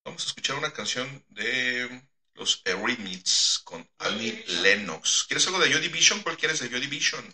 vamos 0.05 0.23
a 0.23 0.27
escuchar 0.27 0.57
una 0.57 0.71
canción 0.73 1.23
de 1.29 2.03
los 2.35 2.61
Eurythmics 2.65 3.61
con 3.63 3.87
Annie 3.99 4.43
Lennox. 4.47 5.25
¿Quieres 5.27 5.47
algo 5.47 5.59
de 5.59 5.71
Joy 5.71 5.81
Division? 5.81 6.21
¿Cuál 6.21 6.37
quieres 6.37 6.59
de 6.59 6.69
Joy 6.69 6.81
Division? 6.81 7.25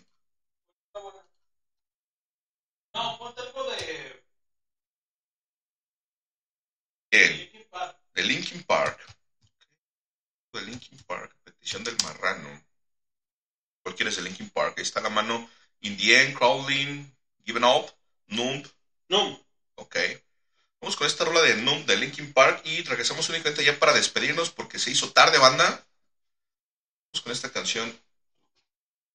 No, 2.94 3.16
ponte 3.18 3.40
algo 3.40 3.64
de. 3.70 4.22
¿Quién? 7.10 7.50
De 8.14 8.22
Linkin 8.22 8.62
Park. 8.64 8.98
De 10.52 10.62
Linkin 10.62 10.98
Park, 11.06 11.34
petición 11.44 11.84
del 11.84 11.96
marrano. 12.04 12.62
¿Cuál 13.82 13.94
quieres 13.94 14.16
de 14.16 14.22
Linkin 14.22 14.50
Park? 14.50 14.74
Ahí 14.76 14.82
está 14.82 15.00
la 15.00 15.08
mano. 15.08 15.48
In 15.80 15.96
the 15.96 16.22
end, 16.22 16.36
Crawling, 16.36 17.16
Given 17.44 17.64
Up, 17.64 17.90
Numb. 18.26 18.66
Numb. 19.08 19.40
Ok. 19.76 19.96
Vamos 20.80 20.96
con 20.96 21.06
esta 21.06 21.24
rola 21.24 21.42
de 21.42 21.56
Numb 21.56 21.86
de 21.86 21.96
Linkin 21.96 22.32
Park 22.32 22.62
y 22.64 22.82
regresamos 22.82 23.28
únicamente 23.28 23.64
ya 23.64 23.78
para 23.78 23.92
despedirnos 23.92 24.50
porque 24.50 24.78
se 24.78 24.90
hizo 24.90 25.12
tarde, 25.12 25.38
banda. 25.38 25.86
Vamos 27.12 27.22
con 27.22 27.32
esta 27.32 27.50
canción 27.50 27.98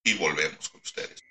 y 0.02 0.14
volvemos 0.14 0.68
con 0.68 0.80
ustedes. 0.80 1.22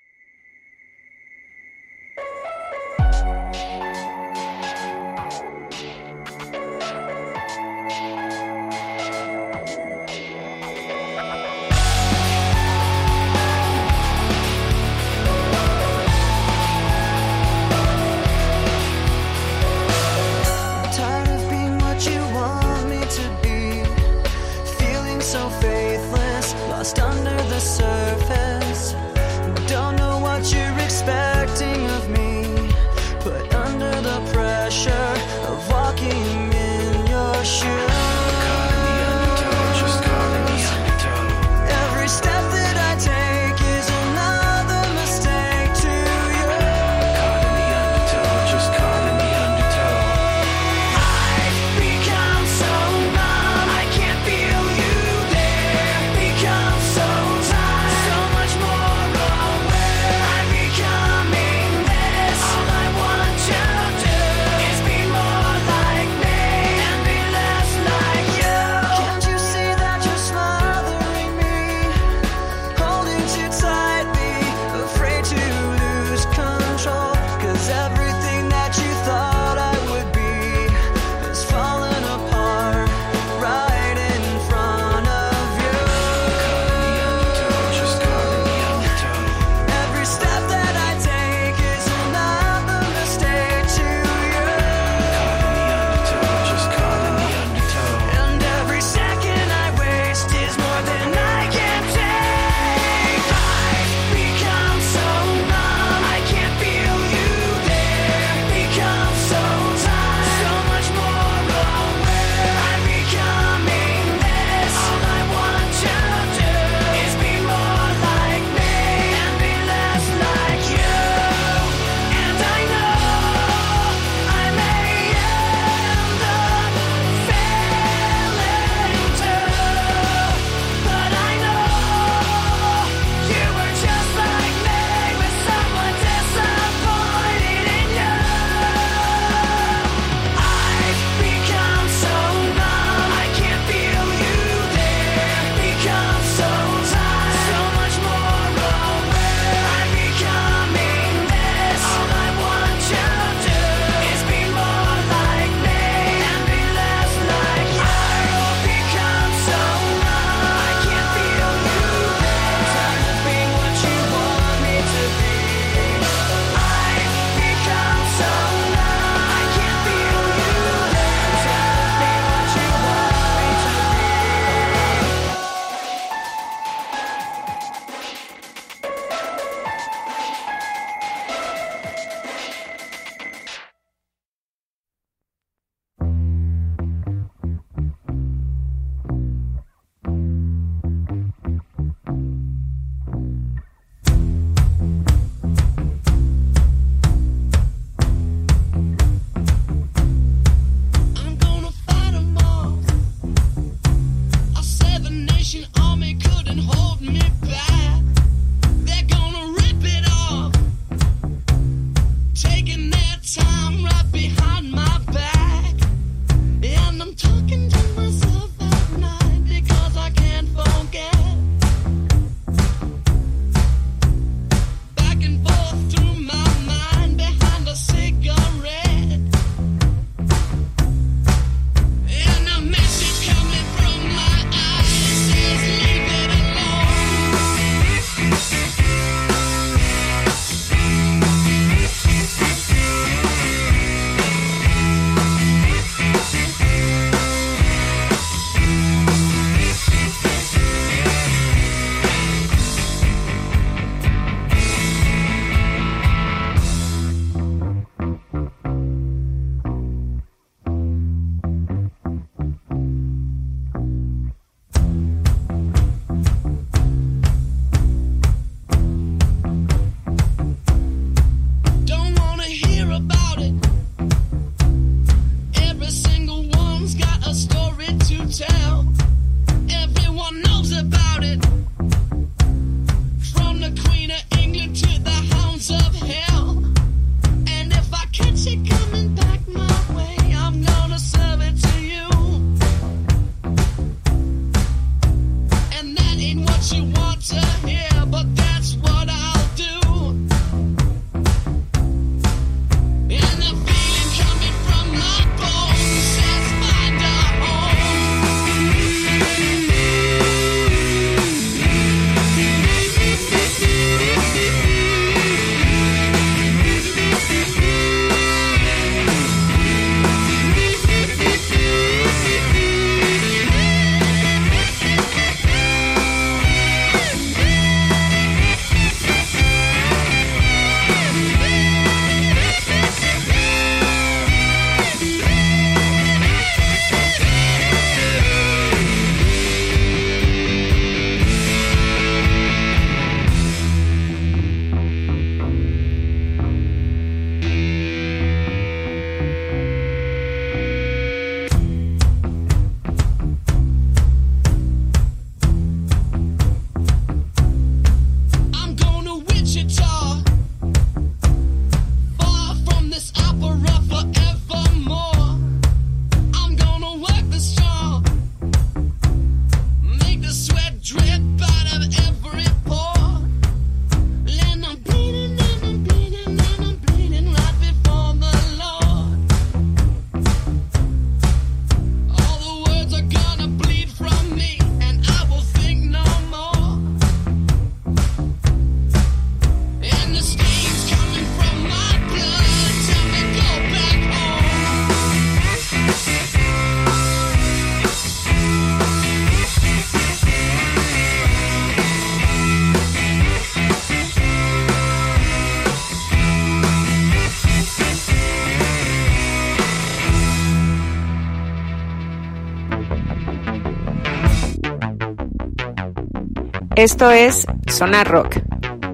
Esto 416.84 417.10
es 417.10 417.46
Sonar 417.74 418.06
Rock. 418.06 418.36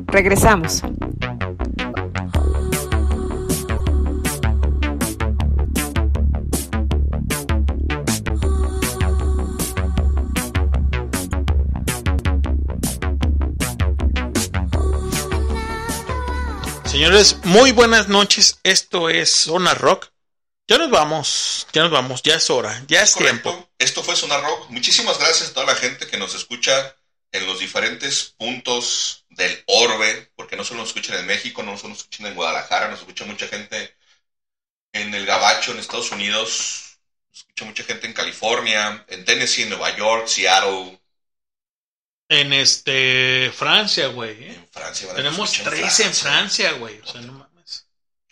Regresamos. 0.07 0.83
Señores, 16.85 17.39
muy 17.43 17.73
buenas 17.73 18.07
noches. 18.07 18.61
Esto 18.63 19.09
es 19.11 19.35
Zona 19.35 19.75
Rock. 19.75 20.11
Ya 20.69 20.79
nos 20.79 20.91
vamos, 20.91 21.67
ya 21.73 21.83
nos 21.83 21.91
vamos, 21.91 22.23
ya 22.23 22.37
es 22.37 22.49
hora, 22.51 22.85
ya 22.87 23.03
es 23.03 23.17
tiempo. 23.17 23.69
Esto 23.81 24.05
fue 24.05 24.15
Sonar 24.15 24.45
Rock. 24.45 24.71
Muchísimas 24.71 25.19
gracias 25.19 25.51
a 25.51 25.55
toda 25.55 25.67
la 25.67 25.75
gente 25.75 26.07
que 26.07 26.19
nos 26.19 26.37
escucha 26.37 26.95
en 27.33 27.47
los 27.47 27.61
diferentes 27.61 28.35
puntos 28.37 29.25
del 29.31 29.63
orbe, 29.67 30.31
porque 30.37 30.57
no 30.57 30.65
solo 30.65 30.81
nos 30.81 30.89
escuchan 30.91 31.19
en 31.19 31.27
México, 31.27 31.63
no 31.63 31.77
solo 31.77 31.91
nos 31.91 31.99
escuchan 31.99 32.27
en 32.27 32.35
Guadalajara, 32.35 32.89
nos 32.89 33.01
escucha 33.01 33.25
mucha 33.25 33.49
gente 33.49 33.97
en 34.93 35.15
el 35.15 35.27
Gabacho, 35.27 35.73
en 35.73 35.79
Estados 35.79 36.11
Unidos, 36.13 36.99
nos 37.29 37.39
escucha 37.39 37.65
mucha 37.65 37.85
gente 37.85 38.07
en 38.07 38.13
California, 38.13 39.05
en 39.09 39.25
Tennessee, 39.25 39.63
en 39.63 39.71
Nueva 39.71 39.97
York, 39.97 40.27
Seattle, 40.27 41.01
En 42.29 42.53
este 42.53 43.51
Francia, 43.53 44.07
güey. 44.09 44.45
¿eh? 44.45 44.69
Francia. 44.71 45.09
van 45.09 45.17
a 45.17 45.19
Tenemos 45.19 45.53
tres 45.53 46.01
en 46.01 46.15
Francia, 46.15 46.73
güey. 46.73 47.01
O 47.01 47.07
sea, 47.07 47.21
no 47.23 47.33
mames. 47.33 47.50
¿Qué 47.50 47.50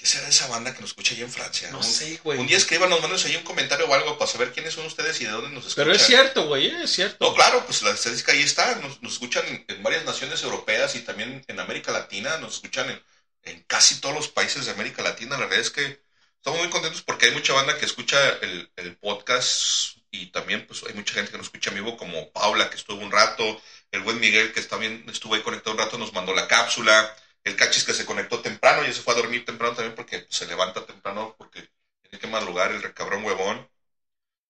será 0.08 0.28
esa 0.28 0.46
banda 0.48 0.74
que 0.74 0.80
nos 0.80 0.90
escucha 0.90 1.14
allá 1.14 1.24
en 1.24 1.30
Francia? 1.32 1.70
No 1.70 1.78
Un- 1.78 1.84
sé, 1.84 2.20
güey. 2.24 2.38
Un 2.38 2.46
día 2.46 2.56
escríbanos, 2.56 3.00
mándenos 3.00 3.24
ahí 3.24 3.36
un 3.36 3.42
comentario 3.44 3.86
o 3.86 3.94
algo 3.94 4.18
para 4.18 4.30
saber 4.30 4.52
quiénes 4.52 4.74
son 4.74 4.86
ustedes 4.86 5.20
y 5.20 5.24
de 5.24 5.30
dónde 5.30 5.50
nos 5.50 5.66
escuchan. 5.66 5.84
Pero 5.84 5.94
es 5.96 6.06
cierto, 6.06 6.46
güey, 6.46 6.66
¿eh? 6.68 6.82
es 6.84 6.92
cierto. 6.92 7.24
No, 7.24 7.34
claro, 7.34 7.64
pues 7.66 7.82
la 7.82 7.90
estadística 7.90 8.32
ahí 8.32 8.42
está. 8.42 8.76
Nos, 8.76 9.02
nos 9.02 9.12
escuchan 9.14 9.46
en, 9.46 9.64
en 9.68 9.82
varias 9.82 10.04
naciones 10.04 10.42
europeas 10.42 10.94
y 10.96 11.00
también 11.00 11.44
en 11.46 11.60
América 11.60 11.92
Latina. 11.92 12.38
Nos 12.38 12.54
escuchan 12.54 12.90
en, 12.90 13.02
en 13.44 13.62
casi 13.64 14.00
todos 14.00 14.14
los 14.14 14.28
países 14.28 14.66
de 14.66 14.72
América 14.72 15.02
Latina. 15.02 15.36
La 15.36 15.44
verdad 15.46 15.60
es 15.60 15.70
que 15.70 16.00
estamos 16.36 16.60
muy 16.60 16.70
contentos 16.70 17.02
porque 17.02 17.26
hay 17.26 17.32
mucha 17.32 17.52
banda 17.52 17.78
que 17.78 17.86
escucha 17.86 18.18
el, 18.42 18.70
el 18.76 18.96
podcast 18.96 19.96
y 20.10 20.26
también 20.26 20.66
pues 20.66 20.82
hay 20.86 20.94
mucha 20.94 21.12
gente 21.14 21.30
que 21.30 21.36
nos 21.36 21.46
escucha 21.46 21.70
en 21.70 21.76
vivo 21.76 21.96
como 21.96 22.30
Paula 22.32 22.70
que 22.70 22.76
estuvo 22.76 23.00
un 23.02 23.12
rato, 23.12 23.60
el 23.92 24.00
buen 24.00 24.18
Miguel 24.20 24.52
que 24.52 24.62
también 24.62 25.04
estuvo 25.10 25.34
ahí 25.34 25.42
conectado 25.42 25.72
un 25.72 25.78
rato 25.78 25.98
nos 25.98 26.12
mandó 26.14 26.34
la 26.34 26.48
cápsula, 26.48 27.14
el 27.44 27.56
Cachis 27.56 27.84
que 27.84 27.94
se 27.94 28.04
conectó 28.04 28.40
temprano 28.40 28.86
y 28.86 28.92
se 28.92 29.00
fue 29.00 29.14
a 29.14 29.16
dormir 29.16 29.44
temprano 29.44 29.74
también 29.74 29.94
porque 29.94 30.20
pues, 30.20 30.36
se 30.36 30.46
levanta 30.46 30.84
temprano 30.84 31.34
porque 31.38 31.68
tiene 32.02 32.18
que 32.18 32.26
madrugar 32.26 32.70
el 32.72 32.82
recabrón 32.82 33.24
huevón. 33.24 33.68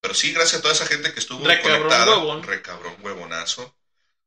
Pero 0.01 0.13
sí, 0.13 0.31
gracias 0.33 0.59
a 0.59 0.61
toda 0.61 0.73
esa 0.73 0.85
gente 0.85 1.13
que 1.13 1.19
estuvo 1.19 1.45
Recabrón 1.45 1.81
conectada. 1.83 2.17
huevón. 2.17 2.43
Recabrón 2.43 2.95
huevonazo. 3.01 3.75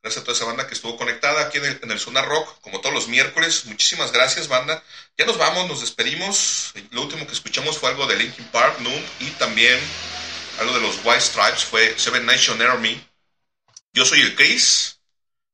Gracias 0.03 0.23
a 0.23 0.25
toda 0.25 0.37
esa 0.37 0.47
banda 0.47 0.67
que 0.67 0.75
estuvo 0.75 0.97
conectada 0.97 1.43
aquí 1.43 1.59
en 1.59 1.65
el, 1.65 1.81
en 1.83 1.91
el 1.93 2.01
Zona 2.01 2.23
Rock, 2.23 2.61
como 2.61 2.81
todos 2.81 2.95
los 2.95 3.09
miércoles. 3.09 3.67
Muchísimas 3.67 4.11
gracias, 4.13 4.49
banda. 4.49 4.83
Ya 5.17 5.27
nos 5.27 5.39
vamos, 5.39 5.69
nos 5.69 5.81
despedimos. 5.81 6.73
Lo 6.91 7.03
último 7.03 7.25
que 7.27 7.33
escuchamos 7.33 7.79
fue 7.79 7.91
algo 7.91 8.07
de 8.07 8.17
Linkin 8.17 8.45
Park, 8.47 8.81
Noon, 8.81 9.05
y 9.21 9.31
también 9.33 9.79
algo 10.59 10.75
de 10.75 10.81
los 10.81 10.97
White 11.05 11.21
Stripes, 11.21 11.65
fue 11.65 11.99
Seven 11.99 12.27
Nation 12.27 12.61
Army. 12.61 13.01
Yo 13.93 14.05
soy 14.05 14.21
el 14.23 14.35
Chris. 14.35 14.99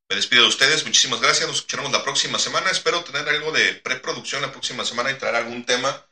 Me 0.09 0.17
despido 0.17 0.43
de 0.43 0.49
ustedes. 0.49 0.85
Muchísimas 0.87 1.21
gracias. 1.21 1.47
Nos 1.47 1.57
escucharemos 1.59 1.93
la 1.93 2.03
próxima 2.03 2.39
semana. 2.39 2.71
Espero 2.71 3.05
tener 3.05 3.29
algo 3.29 3.53
de 3.53 3.75
preproducción 3.75 4.41
la 4.43 4.51
próxima 4.53 4.85
semana 4.85 5.11
y 5.11 5.19
traer 5.19 5.35
algún 5.37 5.65
tema. 5.67 6.07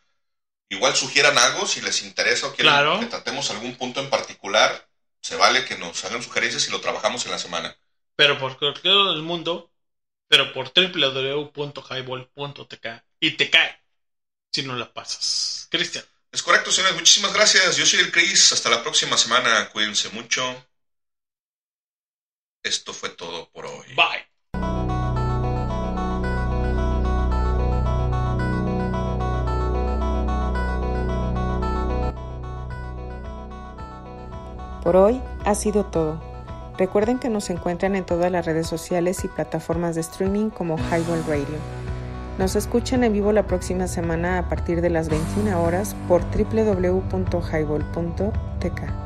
Igual 0.69 0.95
sugieran 0.97 1.39
algo 1.39 1.67
si 1.67 1.81
les 1.81 2.03
interesa 2.03 2.49
o 2.49 2.55
quieren 2.55 2.73
Claro. 2.73 3.01
que 3.01 3.07
tratemos 3.07 3.51
algún 3.51 3.77
punto 3.77 4.01
en 4.01 4.11
particular. 4.11 4.89
Se 5.21 5.37
vale 5.37 5.65
que 5.65 5.79
nos 5.79 6.05
hagan 6.05 6.23
sugerencias 6.23 6.69
y 6.69 6.71
lo 6.71 6.81
trabajamos 6.81 7.25
en 7.25 7.33
la 7.33 7.39
semana. 7.39 7.77
Pero 8.17 8.39
por 8.39 8.59
cualquier 8.59 8.95
lado 8.95 9.13
del 9.13 9.23
mundo, 9.23 9.73
pero 10.29 10.53
por 10.53 10.73
www.highball.tk 10.75 12.87
y 13.21 13.31
te 13.33 13.51
cae 13.51 13.81
si 14.53 14.63
no 14.63 14.77
la 14.77 14.93
pasas. 14.93 15.69
Cristian. 15.71 16.05
Es 16.33 16.43
correcto, 16.43 16.71
señores. 16.71 16.97
Muchísimas 16.97 17.33
gracias. 17.33 17.77
Yo 17.77 17.87
soy 17.87 18.01
el 18.01 18.13
Chris. 18.13 18.53
Hasta 18.53 18.69
la 18.69 18.83
próxima 18.83 19.17
semana. 19.17 19.71
Cuídense 19.71 20.11
mucho. 20.11 20.67
Esto 22.67 22.93
fue 22.93 23.09
todo 23.11 23.49
por 23.53 23.65
hoy. 23.65 23.87
Bye. 23.95 24.27
Por 34.83 34.97
hoy 34.97 35.23
ha 35.45 35.55
sido 35.55 35.85
todo. 35.85 36.21
Recuerden 36.77 37.21
que 37.21 37.29
nos 37.29 37.51
encuentran 37.51 37.95
en 37.95 38.05
todas 38.05 38.33
las 38.33 38.45
redes 38.45 38.67
sociales 38.67 39.25
y 39.25 39.29
plataformas 39.29 39.95
de 39.95 40.01
streaming 40.01 40.51
como 40.51 40.77
Highball 40.77 41.25
Radio. 41.29 41.47
Nos 42.37 42.57
escuchan 42.57 43.05
en 43.05 43.13
vivo 43.13 43.31
la 43.31 43.47
próxima 43.47 43.87
semana 43.87 44.39
a 44.39 44.49
partir 44.49 44.81
de 44.81 44.91
las 44.91 45.09
21 45.09 45.63
horas 45.63 45.95
por 46.09 46.23
www.highball.tk. 46.23 49.06